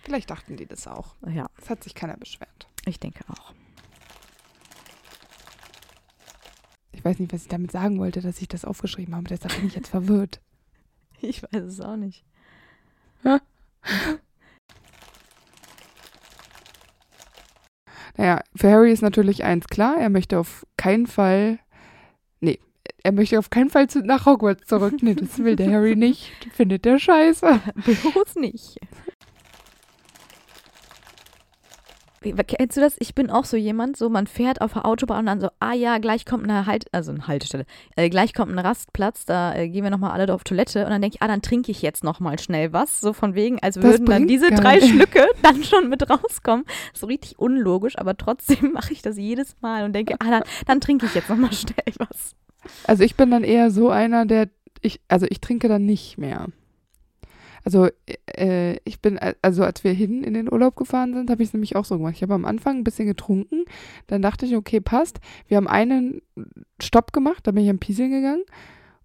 Vielleicht 0.02 0.30
dachten 0.30 0.56
die 0.56 0.66
das 0.66 0.86
auch. 0.86 1.14
Ja. 1.28 1.46
Es 1.60 1.70
hat 1.70 1.82
sich 1.84 1.94
keiner 1.94 2.16
beschwert. 2.16 2.68
Ich 2.86 2.98
denke 2.98 3.24
auch. 3.28 3.52
Ich 6.92 7.04
weiß 7.04 7.18
nicht, 7.18 7.32
was 7.32 7.42
ich 7.42 7.48
damit 7.48 7.72
sagen 7.72 7.98
wollte, 7.98 8.20
dass 8.20 8.40
ich 8.40 8.48
das 8.48 8.64
aufgeschrieben 8.64 9.14
habe. 9.14 9.28
Deshalb 9.28 9.54
bin 9.56 9.66
ich 9.66 9.74
jetzt 9.74 9.88
verwirrt. 9.88 10.40
Ich 11.24 11.40
weiß 11.40 11.62
es 11.62 11.80
auch 11.80 11.94
nicht. 11.94 12.24
naja, 18.16 18.42
für 18.54 18.70
Harry 18.70 18.92
ist 18.92 19.02
natürlich 19.02 19.44
eins 19.44 19.66
klar. 19.68 19.96
Er 19.98 20.10
möchte 20.10 20.38
auf 20.38 20.66
keinen 20.76 21.06
Fall. 21.06 21.58
Nee, 22.40 22.58
er 23.02 23.12
möchte 23.12 23.38
auf 23.38 23.50
keinen 23.50 23.70
Fall 23.70 23.86
nach 24.04 24.26
Hogwarts 24.26 24.66
zurück. 24.66 24.94
Nee, 25.02 25.14
das 25.14 25.38
will 25.38 25.56
der 25.56 25.72
Harry 25.72 25.96
nicht. 25.96 26.30
Findet 26.52 26.84
der 26.84 26.98
scheiße. 26.98 27.60
Bloß 27.74 28.36
nicht. 28.36 28.76
Wie- 28.76 29.12
Kennst 32.22 32.76
du 32.76 32.80
das? 32.80 32.96
Ich 32.98 33.14
bin 33.14 33.30
auch 33.30 33.44
so 33.44 33.56
jemand, 33.56 33.96
so 33.96 34.08
man 34.08 34.26
fährt 34.26 34.60
auf 34.60 34.72
der 34.74 34.86
Autobahn 34.86 35.20
und 35.20 35.26
dann 35.26 35.40
so, 35.40 35.48
ah 35.60 35.74
ja, 35.74 35.98
gleich 35.98 36.24
kommt 36.24 36.44
eine 36.44 36.66
Halt, 36.66 36.86
also 36.92 37.12
eine 37.12 37.26
Haltestelle, 37.26 37.64
äh, 37.96 38.08
gleich 38.08 38.34
kommt 38.34 38.52
ein 38.52 38.58
Rastplatz, 38.58 39.24
da 39.24 39.54
äh, 39.54 39.68
gehen 39.68 39.82
wir 39.82 39.90
nochmal 39.90 40.12
alle 40.12 40.32
auf 40.32 40.44
Toilette 40.44 40.84
und 40.84 40.90
dann 40.90 41.02
denke 41.02 41.16
ich, 41.16 41.22
ah, 41.22 41.28
dann 41.28 41.42
trinke 41.42 41.70
ich 41.70 41.82
jetzt 41.82 42.04
nochmal 42.04 42.38
schnell 42.38 42.72
was, 42.72 43.00
so 43.00 43.12
von 43.12 43.34
wegen, 43.34 43.58
als 43.60 43.82
würden 43.82 44.06
dann 44.06 44.26
diese 44.26 44.50
drei 44.50 44.76
nicht. 44.76 44.88
Schlücke 44.88 45.26
dann 45.42 45.62
schon 45.64 45.88
mit 45.88 46.08
rauskommen. 46.08 46.64
So 46.94 47.06
richtig 47.06 47.38
unlogisch, 47.38 47.98
aber 47.98 48.16
trotzdem 48.16 48.72
mache 48.72 48.92
ich 48.92 49.02
das 49.02 49.18
jedes 49.18 49.56
Mal 49.60 49.84
und 49.84 49.92
denke, 49.92 50.14
ah, 50.20 50.30
dann, 50.30 50.42
dann 50.66 50.80
trinke 50.80 51.06
ich 51.06 51.14
jetzt 51.14 51.28
nochmal 51.28 51.52
schnell 51.52 51.94
was. 51.98 52.36
Also 52.84 53.02
ich 53.02 53.16
bin 53.16 53.30
dann 53.30 53.42
eher 53.42 53.70
so 53.70 53.90
einer, 53.90 54.24
der 54.26 54.48
ich, 54.80 55.00
also 55.08 55.26
ich 55.28 55.40
trinke 55.40 55.68
dann 55.68 55.84
nicht 55.84 56.18
mehr. 56.18 56.46
Also 57.64 57.89
äh, 58.36 58.76
ich 58.84 59.01
bin, 59.01 59.18
also 59.43 59.62
als 59.64 59.84
wir 59.84 59.93
hin 59.93 60.24
in 60.24 60.34
den 60.34 60.52
Urlaub 60.52 60.74
gefahren 60.76 61.14
sind, 61.14 61.30
habe 61.30 61.43
ich 61.43 61.51
es 61.51 61.52
nämlich 61.52 61.76
auch 61.76 61.84
so 61.84 61.97
gemacht. 61.98 62.14
Ich 62.16 62.22
habe 62.22 62.34
am 62.34 62.44
Anfang 62.44 62.78
ein 62.78 62.84
bisschen 62.84 63.06
getrunken, 63.06 63.64
dann 64.09 64.20
dachte 64.22 64.47
ich, 64.47 64.56
okay, 64.56 64.80
passt. 64.80 65.20
Wir 65.48 65.56
haben 65.59 65.68
einen 65.68 66.22
Stopp 66.82 67.12
gemacht, 67.12 67.47
dann 67.47 67.55
bin 67.55 67.64
ich 67.64 67.70
am 67.70 67.78
Pieseln 67.78 68.10
gegangen 68.10 68.43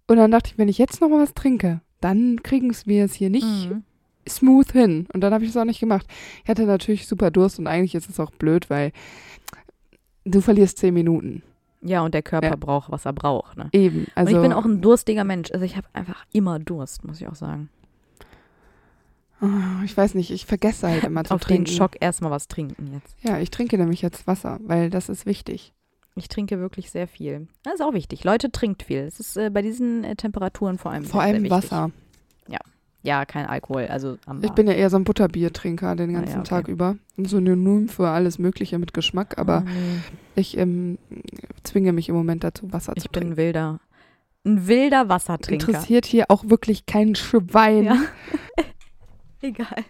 und 0.08 0.16
dann 0.16 0.30
dachte 0.30 0.50
ich, 0.52 0.58
wenn 0.58 0.68
ich 0.68 0.78
jetzt 0.78 1.00
noch 1.00 1.08
mal 1.08 1.20
was 1.22 1.34
trinke, 1.34 1.80
dann 2.00 2.42
kriegen 2.42 2.72
wir 2.84 3.04
es 3.04 3.14
hier 3.14 3.30
nicht 3.30 3.46
Mhm. 3.70 3.82
smooth 4.28 4.72
hin. 4.72 5.06
Und 5.12 5.20
dann 5.22 5.32
habe 5.32 5.44
ich 5.44 5.50
es 5.50 5.56
auch 5.56 5.64
nicht 5.64 5.80
gemacht. 5.80 6.06
Ich 6.44 6.50
hatte 6.50 6.64
natürlich 6.66 7.06
super 7.06 7.30
Durst 7.30 7.58
und 7.58 7.66
eigentlich 7.66 7.94
ist 7.94 8.08
es 8.10 8.18
auch 8.20 8.30
blöd, 8.32 8.70
weil 8.70 8.92
du 10.24 10.40
verlierst 10.40 10.78
zehn 10.78 10.94
Minuten. 10.94 11.42
Ja, 11.80 12.02
und 12.02 12.12
der 12.12 12.22
Körper 12.22 12.48
Ja. 12.48 12.56
braucht, 12.56 12.90
was 12.90 13.04
er 13.06 13.12
braucht. 13.12 13.56
Ne? 13.56 13.68
Eben. 13.72 14.06
Also 14.16 14.30
und 14.30 14.36
ich 14.36 14.42
bin 14.48 14.52
auch 14.52 14.64
ein 14.64 14.80
durstiger 14.80 15.22
Mensch. 15.24 15.52
Also 15.52 15.64
ich 15.64 15.76
habe 15.76 15.86
einfach 15.92 16.24
immer 16.32 16.58
Durst, 16.58 17.04
muss 17.04 17.20
ich 17.20 17.28
auch 17.28 17.36
sagen. 17.36 17.68
Ah, 19.40 19.82
Ich 19.84 19.96
weiß 19.96 20.14
nicht, 20.14 20.30
ich 20.30 20.46
vergesse 20.46 20.88
halt 20.88 21.04
immer 21.04 21.24
zu 21.24 21.34
Auf 21.34 21.40
trinken. 21.42 21.64
den 21.64 21.74
Schock 21.74 21.92
erstmal 22.00 22.30
was 22.30 22.48
trinken 22.48 22.90
jetzt. 22.92 23.14
Ja, 23.22 23.38
ich 23.38 23.50
trinke 23.50 23.78
nämlich 23.78 24.02
jetzt 24.02 24.26
Wasser, 24.26 24.58
weil 24.64 24.90
das 24.90 25.08
ist 25.08 25.26
wichtig. 25.26 25.72
Ich 26.16 26.28
trinke 26.28 26.58
wirklich 26.58 26.90
sehr 26.90 27.06
viel. 27.06 27.46
Das 27.62 27.74
ist 27.74 27.80
auch 27.82 27.92
wichtig. 27.94 28.24
Leute, 28.24 28.50
trinkt 28.50 28.82
viel. 28.82 28.98
Es 29.00 29.20
ist 29.20 29.36
äh, 29.36 29.50
bei 29.50 29.62
diesen 29.62 30.02
äh, 30.02 30.16
Temperaturen 30.16 30.76
vor 30.78 30.90
allem 30.90 31.04
Vor 31.04 31.22
allem. 31.22 31.48
Wasser. 31.50 31.90
Ja, 33.04 33.24
kein 33.24 33.46
Alkohol. 33.46 33.86
Also 33.86 34.18
am 34.26 34.42
Ich 34.42 34.50
bin 34.50 34.66
ja 34.66 34.72
eher 34.74 34.90
so 34.90 34.96
ein 34.96 35.04
Butterbiertrinker 35.04 35.94
den 35.94 36.10
Ah, 36.10 36.18
ganzen 36.18 36.32
ja, 36.34 36.40
okay. 36.40 36.48
Tag 36.48 36.68
über. 36.68 36.96
Ein 37.16 37.24
Synonym 37.26 37.88
für 37.88 38.08
alles 38.08 38.40
Mögliche 38.40 38.76
mit 38.76 38.92
Geschmack, 38.92 39.38
aber 39.38 39.60
nee. 39.60 39.70
ich 40.34 40.58
ähm, 40.58 40.98
zwinge 41.62 41.92
mich 41.92 42.08
im 42.08 42.16
Moment 42.16 42.42
dazu, 42.42 42.70
Wasser 42.72 42.94
ich 42.96 43.04
zu 43.04 43.08
bin 43.08 43.20
trinken. 43.20 43.32
ein 43.34 43.36
wilder, 43.36 43.80
ein 44.44 44.66
wilder 44.66 45.08
Wassertrinker. 45.08 45.68
Interessiert 45.68 46.06
hier 46.06 46.24
auch 46.28 46.48
wirklich 46.48 46.86
kein 46.86 47.14
Schwein. 47.14 47.84
Ja. 47.84 47.96
Egal. 49.40 49.84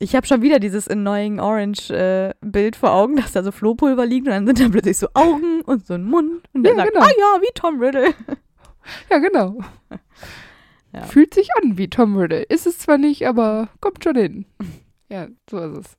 Ich 0.00 0.14
habe 0.14 0.26
schon 0.26 0.42
wieder 0.42 0.60
dieses 0.60 0.86
Annoying 0.86 1.40
Orange 1.40 1.90
äh, 1.90 2.32
Bild 2.40 2.76
vor 2.76 2.92
Augen, 2.92 3.16
dass 3.16 3.32
da 3.32 3.42
so 3.42 3.50
Flohpulver 3.50 4.06
liegt 4.06 4.26
und 4.28 4.32
dann 4.32 4.46
sind 4.46 4.60
da 4.60 4.68
plötzlich 4.68 4.96
so 4.96 5.08
Augen 5.14 5.62
und 5.62 5.86
so 5.86 5.94
ein 5.94 6.04
Mund 6.04 6.44
und 6.52 6.64
Ja, 6.66 6.74
sagt, 6.76 6.92
genau. 6.92 7.04
ah 7.04 7.08
ja, 7.18 7.40
wie 7.42 7.50
Tom 7.54 7.80
Riddle. 7.80 8.14
Ja, 9.10 9.18
genau. 9.18 9.58
Ja. 10.94 11.02
Fühlt 11.02 11.34
sich 11.34 11.48
an 11.60 11.76
wie 11.76 11.90
Tom 11.90 12.16
Riddle. 12.16 12.42
Ist 12.44 12.66
es 12.66 12.78
zwar 12.78 12.96
nicht, 12.96 13.26
aber 13.26 13.68
kommt 13.80 14.02
schon 14.04 14.16
hin. 14.16 14.46
Ja, 15.10 15.26
so 15.50 15.58
ist 15.58 15.78
es. 15.86 15.97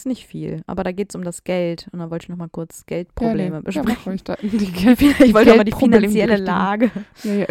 Ist 0.00 0.06
nicht 0.06 0.26
viel, 0.26 0.62
aber 0.66 0.82
da 0.82 0.92
geht 0.92 1.10
es 1.10 1.14
um 1.14 1.24
das 1.24 1.44
Geld 1.44 1.88
und 1.92 1.98
da 1.98 2.10
wollte 2.10 2.24
ich 2.24 2.28
noch 2.30 2.38
mal 2.38 2.48
kurz 2.48 2.86
Geldprobleme 2.86 3.42
ja, 3.42 3.58
nee. 3.58 3.60
besprechen. 3.60 3.96
Ja, 3.98 4.06
ruhig 4.06 4.24
da. 4.24 4.36
Die, 4.40 5.24
ich 5.24 5.34
wollte 5.34 5.52
aber 5.52 5.64
die 5.64 5.72
finanzielle. 5.72 6.38
Lage. 6.38 6.90
Ja, 7.22 7.34
ja. 7.34 7.46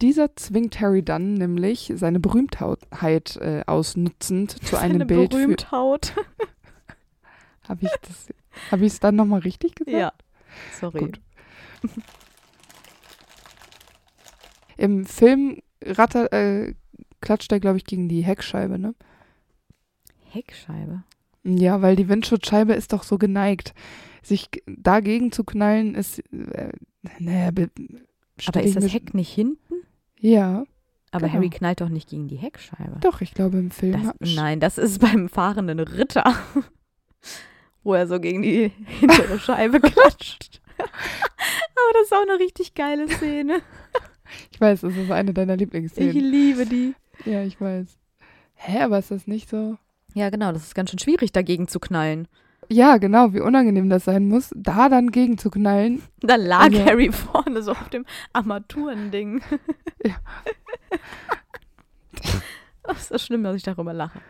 Dieser 0.00 0.34
zwingt 0.34 0.80
Harry 0.80 1.04
dann 1.04 1.34
nämlich 1.34 1.92
seine 1.94 2.18
Berühmtheit 2.18 3.36
äh, 3.36 3.62
ausnutzend 3.68 4.50
zu 4.66 4.76
einem 4.76 4.96
Eine 4.96 5.06
Bild 5.06 5.32
für. 5.32 5.38
Berühmthaut. 5.38 6.14
Habe 7.68 7.84
ich 7.84 7.92
ich 8.72 8.82
es 8.82 8.98
dann 8.98 9.14
nochmal 9.14 9.42
richtig 9.42 9.76
gesagt? 9.76 9.96
Ja. 9.96 10.12
Sorry. 10.80 10.98
Gut. 10.98 11.20
Im 14.76 15.06
Film 15.06 15.62
ratter, 15.84 16.32
äh, 16.32 16.74
klatscht 17.22 17.50
er, 17.52 17.60
glaube 17.60 17.78
ich, 17.78 17.84
gegen 17.84 18.08
die 18.08 18.20
Heckscheibe, 18.22 18.78
ne? 18.78 18.94
Heckscheibe. 20.30 21.02
Ja, 21.44 21.82
weil 21.82 21.96
die 21.96 22.08
Windschutzscheibe 22.08 22.72
ist 22.74 22.92
doch 22.92 23.02
so 23.02 23.18
geneigt. 23.18 23.74
Sich 24.22 24.48
dagegen 24.66 25.32
zu 25.32 25.42
knallen 25.44 25.94
ist. 25.94 26.20
Äh, 26.32 26.72
naja, 27.18 27.50
be- 27.50 27.70
Aber 28.46 28.60
ist 28.62 28.68
ich 28.76 28.82
das 28.82 28.92
Heck 28.92 29.14
nicht 29.14 29.32
hinten? 29.32 29.74
Ja, 30.20 30.64
Aber 31.10 31.26
Genau. 31.26 31.32
Harry 31.34 31.50
knallt 31.50 31.80
doch 31.80 31.88
nicht 31.88 32.08
gegen 32.08 32.28
die 32.28 32.36
Heckscheibe. 32.36 32.98
doch, 33.00 33.20
ich 33.20 33.34
glaube 33.34 33.58
im 33.58 33.70
Film. 33.72 34.00
Das, 34.20 34.34
nein, 34.34 34.60
das 34.60 34.78
ist 34.78 35.00
beim 35.00 35.28
fahrenden 35.28 35.80
Ritter, 35.80 36.32
wo 37.82 37.94
er 37.94 38.06
so 38.06 38.20
gegen 38.20 38.42
die 38.42 38.70
hintere 39.00 39.38
Scheibe 39.40 39.80
klatscht. 39.80 40.60
Aber 40.78 41.92
das 41.94 42.02
ist 42.04 42.12
auch 42.14 42.22
eine 42.22 42.38
richtig 42.38 42.74
geile 42.74 43.08
Szene. 43.08 43.60
Ich 44.52 44.60
weiß, 44.60 44.82
das 44.82 44.96
ist 44.96 45.10
eine 45.10 45.34
deiner 45.34 45.54
Ich 45.54 45.60
Lieblingsszenen. 45.60 46.16
liebe 46.16 46.64
die. 46.66 46.94
Ja, 47.24 47.42
ich 47.42 47.60
weiß. 47.60 47.98
Hä, 48.54 48.82
aber 48.82 48.98
ist 48.98 49.10
das 49.10 49.26
nicht 49.26 49.48
so? 49.48 49.76
Ja, 50.14 50.30
genau, 50.30 50.52
das 50.52 50.62
ist 50.64 50.74
ganz 50.74 50.90
schön 50.90 50.98
schwierig, 50.98 51.32
dagegen 51.32 51.68
zu 51.68 51.80
knallen. 51.80 52.28
Ja, 52.68 52.96
genau, 52.98 53.32
wie 53.34 53.40
unangenehm 53.40 53.88
das 53.90 54.04
sein 54.04 54.28
muss, 54.28 54.50
da 54.54 54.88
dann 54.88 55.10
gegen 55.10 55.36
zu 55.38 55.50
knallen. 55.50 56.02
Da 56.20 56.36
lag 56.36 56.60
Also- 56.60 56.84
Harry 56.84 57.10
vorne 57.12 57.62
so 57.62 57.72
auf 57.72 57.88
dem 57.90 58.04
Armaturending. 58.32 59.40
Ja. 60.04 60.14
Das 62.84 62.98
ist 63.02 63.10
das 63.12 63.22
schlimm, 63.24 63.44
dass 63.44 63.54
ich 63.56 63.62
darüber 63.62 63.92
lache. 63.92 64.20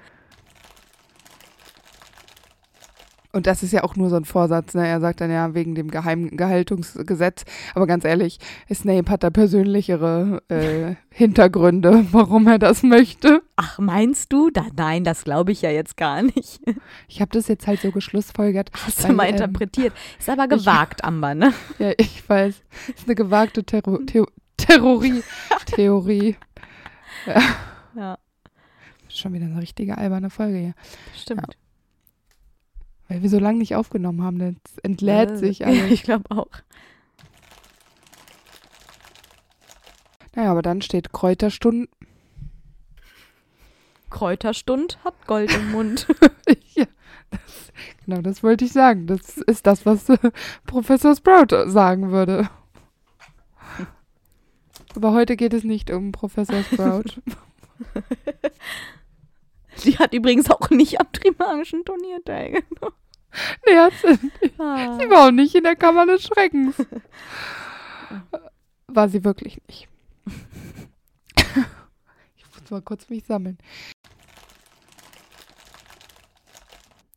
Und 3.33 3.47
das 3.47 3.63
ist 3.63 3.73
ja 3.73 3.83
auch 3.83 3.97
nur 3.97 4.11
so 4.11 4.17
ein 4.17 4.27
Vorsatz, 4.27 4.75
ne? 4.75 4.87
Er 4.87 5.01
sagt 5.01 5.23
dann 5.23 5.31
ja 5.31 5.55
wegen 5.55 5.75
dem 5.75 5.91
Geheimgehaltungsgesetz. 5.91 7.45
Aber 7.75 7.87
ganz 7.87 8.05
ehrlich, 8.05 8.39
Snape 8.73 9.11
hat 9.11 9.23
da 9.23 9.31
persönlichere 9.31 10.43
äh, 10.49 10.97
Hintergründe, 11.09 12.07
warum 12.13 12.47
er 12.47 12.59
das 12.59 12.83
möchte. 12.83 13.43
Ach, 13.57 13.79
meinst 13.79 14.33
du? 14.33 14.51
Da, 14.51 14.67
nein, 14.77 15.03
das 15.03 15.25
glaube 15.25 15.53
ich 15.53 15.63
ja 15.63 15.71
jetzt 15.71 15.97
gar 15.97 16.23
nicht. 16.23 16.61
Ich 17.09 17.23
habe 17.23 17.31
das 17.33 17.49
jetzt 17.49 17.67
halt 17.67 17.81
so 17.81 17.91
geschlussfolgert. 17.91 18.71
Hast 18.85 19.05
du 19.05 19.13
mal 19.15 19.25
ähm, 19.25 19.35
interpretiert. 19.35 19.95
Ist 20.19 20.29
aber 20.29 20.47
gewagt, 20.49 21.03
Amber, 21.03 21.35
ne? 21.35 21.55
Ja, 21.79 21.93
ich 21.97 22.29
weiß. 22.29 22.63
Ist 22.95 23.07
eine 23.07 23.15
gewagte 23.15 23.65
Terro 23.65 23.99
Theo 23.99 24.27
Theorie. 24.59 25.23
Theorie. 25.67 26.37
Ja, 27.97 28.19
Schon 29.09 29.33
wieder 29.33 29.47
eine 29.47 29.61
richtige 29.61 29.99
alberne 29.99 30.31
Folge 30.31 30.59
hier. 30.59 30.75
stimmt. 31.15 31.57
Weil 33.13 33.23
wir 33.23 33.29
so 33.29 33.39
lange 33.39 33.59
nicht 33.59 33.77
aufgenommen 33.77 34.23
haben, 34.23 34.39
das 34.39 34.79
entlädt 34.83 35.29
Ja, 35.29 35.37
sich 35.37 35.59
ja, 35.59 35.67
alles. 35.67 35.91
Ich 35.91 36.03
glaube 36.03 36.31
auch. 36.31 36.49
Naja, 40.35 40.51
aber 40.51 40.63
dann 40.63 40.81
steht 40.81 41.13
Kräuterstunden. 41.13 41.89
Kräuterstund 44.09 44.99
hat 45.05 45.27
Gold 45.27 45.55
im 45.55 45.73
Mund. 45.73 46.07
ja, 46.75 46.87
das, 47.31 47.73
genau, 48.07 48.23
das 48.23 48.43
wollte 48.43 48.65
ich 48.65 48.73
sagen. 48.73 49.07
Das 49.07 49.37
ist 49.37 49.67
das, 49.67 49.85
was 49.85 50.09
äh, 50.09 50.31
Professor 50.65 51.15
Sprout 51.15 51.69
sagen 51.71 52.13
würde. 52.13 52.49
Aber 54.95 55.13
heute 55.13 55.37
geht 55.37 55.53
es 55.53 55.65
nicht 55.65 55.91
um 55.91 56.13
Professor 56.13 56.63
Sprout. 56.63 57.21
Sie 59.77 59.99
hat 59.99 60.15
übrigens 60.15 60.51
auch 60.51 60.71
nicht 60.71 60.99
am 60.99 61.13
Trimagischen 61.13 61.85
Turnier 61.85 62.25
teilgenommen. 62.25 63.02
Hat 63.33 63.93
sie, 64.03 64.31
Ah. 64.59 64.99
sie 64.99 65.09
war 65.11 65.27
auch 65.29 65.31
nicht 65.31 65.55
in 65.55 65.65
der 65.65 65.77
Kammer 65.77 66.07
des 66.07 66.23
Schreckens. 66.25 66.77
War 68.89 69.09
sie 69.09 69.25
wirklich 69.25 69.61
nicht. 69.69 69.89
Ich 72.37 72.61
muss 72.61 72.71
mal 72.71 72.83
kurz 72.83 73.09
mich 73.09 73.25
sammeln. 73.25 73.57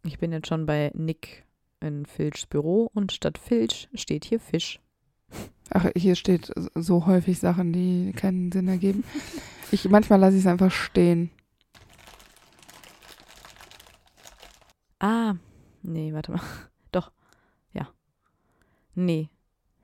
Ich 0.04 0.18
bin 0.20 0.32
jetzt 0.32 0.48
schon 0.48 0.66
bei 0.66 0.92
Nick 0.94 1.44
in 1.82 2.06
Filchs 2.06 2.46
Büro 2.46 2.90
und 2.94 3.12
statt 3.12 3.38
Filch 3.38 3.90
steht 3.94 4.24
hier 4.26 4.40
Fisch. 4.40 4.80
Ach, 5.72 5.88
hier 5.96 6.16
steht 6.16 6.52
so 6.76 7.06
häufig 7.06 7.40
Sachen, 7.40 7.74
die 7.74 8.14
keinen 8.16 8.52
Sinn 8.52 8.68
ergeben. 8.70 9.04
Ich, 9.72 9.88
manchmal 9.90 10.20
lasse 10.20 10.38
ich 10.38 10.44
es 10.44 10.48
einfach 10.48 10.72
stehen. 10.72 11.32
Ah, 15.00 15.34
nee, 15.86 16.14
warte 16.14 16.32
mal. 16.32 16.42
Doch. 16.92 17.12
Ja. 17.74 17.88
Nee. 18.94 19.30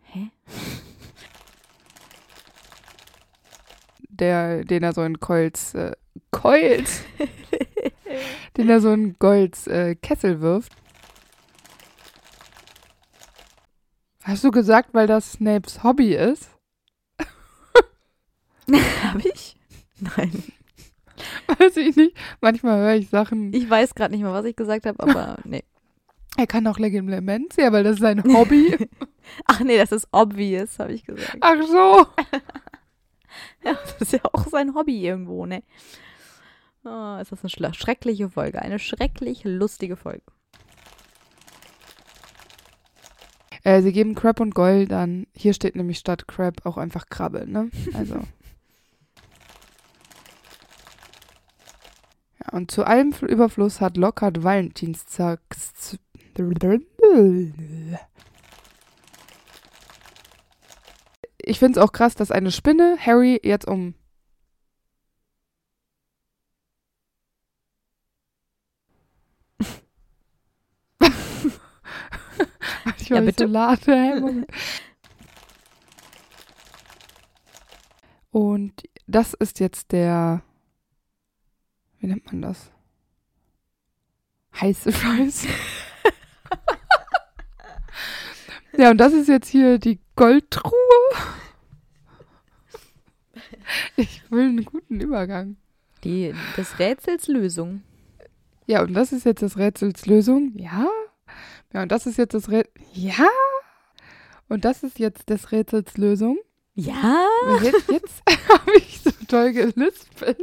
Hä? 0.03 0.31
Der, 4.09 4.63
den 4.63 4.83
er 4.83 4.93
so 4.93 5.03
in 5.03 5.19
Colts, 5.19 5.73
äh, 5.73 5.93
Colts, 6.31 7.03
den 8.57 8.69
er 8.69 8.81
so 8.81 8.91
in 8.91 9.17
Golds 9.17 9.67
äh, 9.67 9.95
Kessel 9.95 10.41
wirft. 10.41 10.73
Hast 14.23 14.43
du 14.43 14.51
gesagt, 14.51 14.93
weil 14.93 15.07
das 15.07 15.33
Snapes 15.33 15.83
Hobby 15.83 16.13
ist? 16.13 16.49
Habe 19.03 19.27
ich? 19.27 19.57
Nein. 19.99 20.43
Weiß 21.47 21.77
ich 21.77 21.95
nicht. 21.95 22.15
Manchmal 22.39 22.79
höre 22.79 22.95
ich 22.95 23.09
Sachen. 23.09 23.53
Ich 23.53 23.69
weiß 23.69 23.95
gerade 23.95 24.13
nicht 24.13 24.21
mehr, 24.21 24.33
was 24.33 24.45
ich 24.45 24.55
gesagt 24.55 24.85
habe, 24.85 25.01
aber 25.01 25.37
nee. 25.43 25.63
Er 26.37 26.47
kann 26.47 26.65
auch 26.67 26.79
Legimentia, 26.79 27.71
weil 27.71 27.83
das 27.83 27.95
ist 27.95 28.01
sein 28.01 28.23
Hobby. 28.23 28.89
Ach 29.45 29.59
nee, 29.59 29.77
das 29.77 29.91
ist 29.91 30.07
obvious, 30.11 30.79
habe 30.79 30.93
ich 30.93 31.05
gesagt. 31.05 31.37
Ach 31.41 31.61
so. 31.67 32.07
Ja, 33.63 33.73
das 33.73 34.01
ist 34.01 34.11
ja 34.13 34.19
auch 34.33 34.47
sein 34.47 34.75
Hobby 34.75 35.05
irgendwo, 35.05 35.45
ne? 35.45 35.63
Oh, 36.83 37.17
ist 37.21 37.31
das 37.31 37.43
eine 37.43 37.73
schreckliche 37.73 38.29
Folge. 38.29 38.61
Eine 38.61 38.77
schrecklich 38.79 39.43
lustige 39.45 39.95
Folge. 39.95 40.23
Äh, 43.63 43.81
sie 43.83 43.91
geben 43.91 44.15
Crab 44.15 44.39
und 44.39 44.55
Gold 44.55 44.91
dann. 44.91 45.27
Hier 45.35 45.53
steht 45.53 45.75
nämlich 45.75 45.99
statt 45.99 46.27
Crab 46.27 46.65
auch 46.65 46.77
einfach 46.77 47.07
Krabbe, 47.07 47.45
ne? 47.47 47.69
Also. 47.93 48.15
ja, 52.39 52.49
und 52.51 52.71
zu 52.71 52.83
allem 52.83 53.13
Überfluss 53.21 53.79
hat 53.79 53.97
Lockhart 53.97 54.43
Valentinstag. 54.43 55.39
Ich 61.37 61.59
finde 61.59 61.79
es 61.79 61.85
auch 61.85 61.91
krass, 61.91 62.15
dass 62.15 62.31
eine 62.31 62.51
Spinne 62.51 62.97
Harry 62.99 63.39
jetzt 63.43 63.67
um 63.67 63.95
ich 72.97 73.09
Ja, 73.09 73.21
bitte. 73.21 73.45
Isolate. 73.45 74.45
Und 78.31 78.83
das 79.07 79.33
ist 79.33 79.59
jetzt 79.59 79.91
der, 79.91 80.41
wie 81.99 82.07
nennt 82.07 82.25
man 82.27 82.41
das? 82.41 82.71
Heiße 84.59 84.91
Scheiße. 84.91 85.47
Ja, 88.81 88.89
und 88.89 88.97
das 88.97 89.13
ist 89.13 89.27
jetzt 89.27 89.47
hier 89.47 89.77
die 89.77 89.99
Goldtruhe. 90.15 90.73
Ich 93.95 94.23
will 94.31 94.45
einen 94.45 94.65
guten 94.65 94.99
Übergang. 94.99 95.57
Die, 96.03 96.33
des 96.57 96.79
Rätsels 96.79 97.27
Lösung. 97.27 97.83
Ja, 98.65 98.81
und 98.81 98.95
das 98.95 99.11
ist 99.11 99.23
jetzt 99.25 99.43
das 99.43 99.57
Rätsels 99.57 100.07
Lösung. 100.07 100.53
Ja. 100.55 100.87
Ja, 101.71 101.83
und 101.83 101.91
das 101.91 102.07
ist 102.07 102.17
jetzt 102.17 102.33
das 102.33 102.49
Rätsel. 102.49 102.73
Ja. 102.93 103.27
Und 104.49 104.65
das 104.65 104.81
ist 104.81 104.97
jetzt 104.97 105.29
des 105.29 105.51
Rätsels 105.51 105.95
Lösung. 105.97 106.39
Ja? 106.73 107.27
Und 107.47 107.63
jetzt, 107.63 107.87
jetzt 107.87 108.23
habe 108.49 108.77
ich 108.77 108.99
so 108.99 109.11
toll 109.27 109.53
gelispelt. 109.53 110.41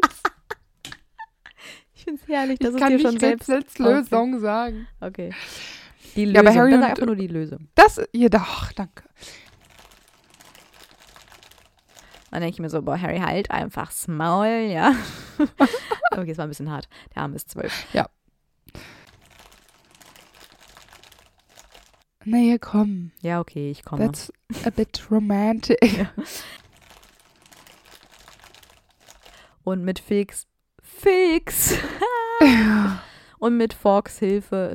Ich 1.93 2.05
finde 2.05 2.21
es 2.23 2.29
herrlich, 2.29 2.61
dass 2.61 2.69
Ich 2.69 2.75
es 2.77 2.81
kann 2.81 2.97
dir 2.97 3.01
schon 3.01 3.19
selbst. 3.19 3.49
Rätsels 3.51 3.79
Lösung 3.79 4.39
sagen. 4.39 4.87
Okay. 5.01 5.35
Die 6.15 6.25
Lösung. 6.25 6.35
Ja, 6.35 6.41
aber 6.41 6.55
Harry 6.59 6.75
und- 6.75 6.81
sag 6.81 6.91
einfach 6.91 7.07
nur 7.07 7.17
die 7.17 7.27
Lösung. 7.27 7.69
Das, 7.75 8.01
ja, 8.13 8.29
doch, 8.29 8.73
danke. 8.73 9.05
Dann 12.31 12.43
denke 12.43 12.55
ich 12.55 12.61
mir 12.61 12.69
so, 12.69 12.83
boah, 12.83 13.01
Harry, 13.01 13.19
halt 13.21 13.51
einfach's 13.51 14.07
Maul, 14.07 14.69
ja. 14.71 14.95
okay, 16.11 16.31
es 16.31 16.39
war 16.39 16.47
ein 16.47 16.51
bisschen 16.51 16.71
hart. 16.71 16.89
Der 17.15 17.23
Arm 17.23 17.35
ist 17.35 17.51
zwölf. 17.51 17.87
Nee, 22.31 22.59
komm. 22.59 23.13
Ja, 23.23 23.41
okay, 23.41 23.71
ich 23.71 23.83
komme. 23.85 24.05
That's 24.05 24.31
a 24.65 24.71
bit 24.71 25.11
romantic. 25.11 25.79
Und 29.65 29.83
mit 29.83 29.99
Fix. 29.99 30.47
Fix! 30.83 31.79
Und 33.39 33.57
mit 33.57 33.73
Fox 33.73 34.19
Hilfe. 34.19 34.75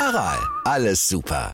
Aral, 0.00 0.38
alles 0.64 1.06
super. 1.08 1.52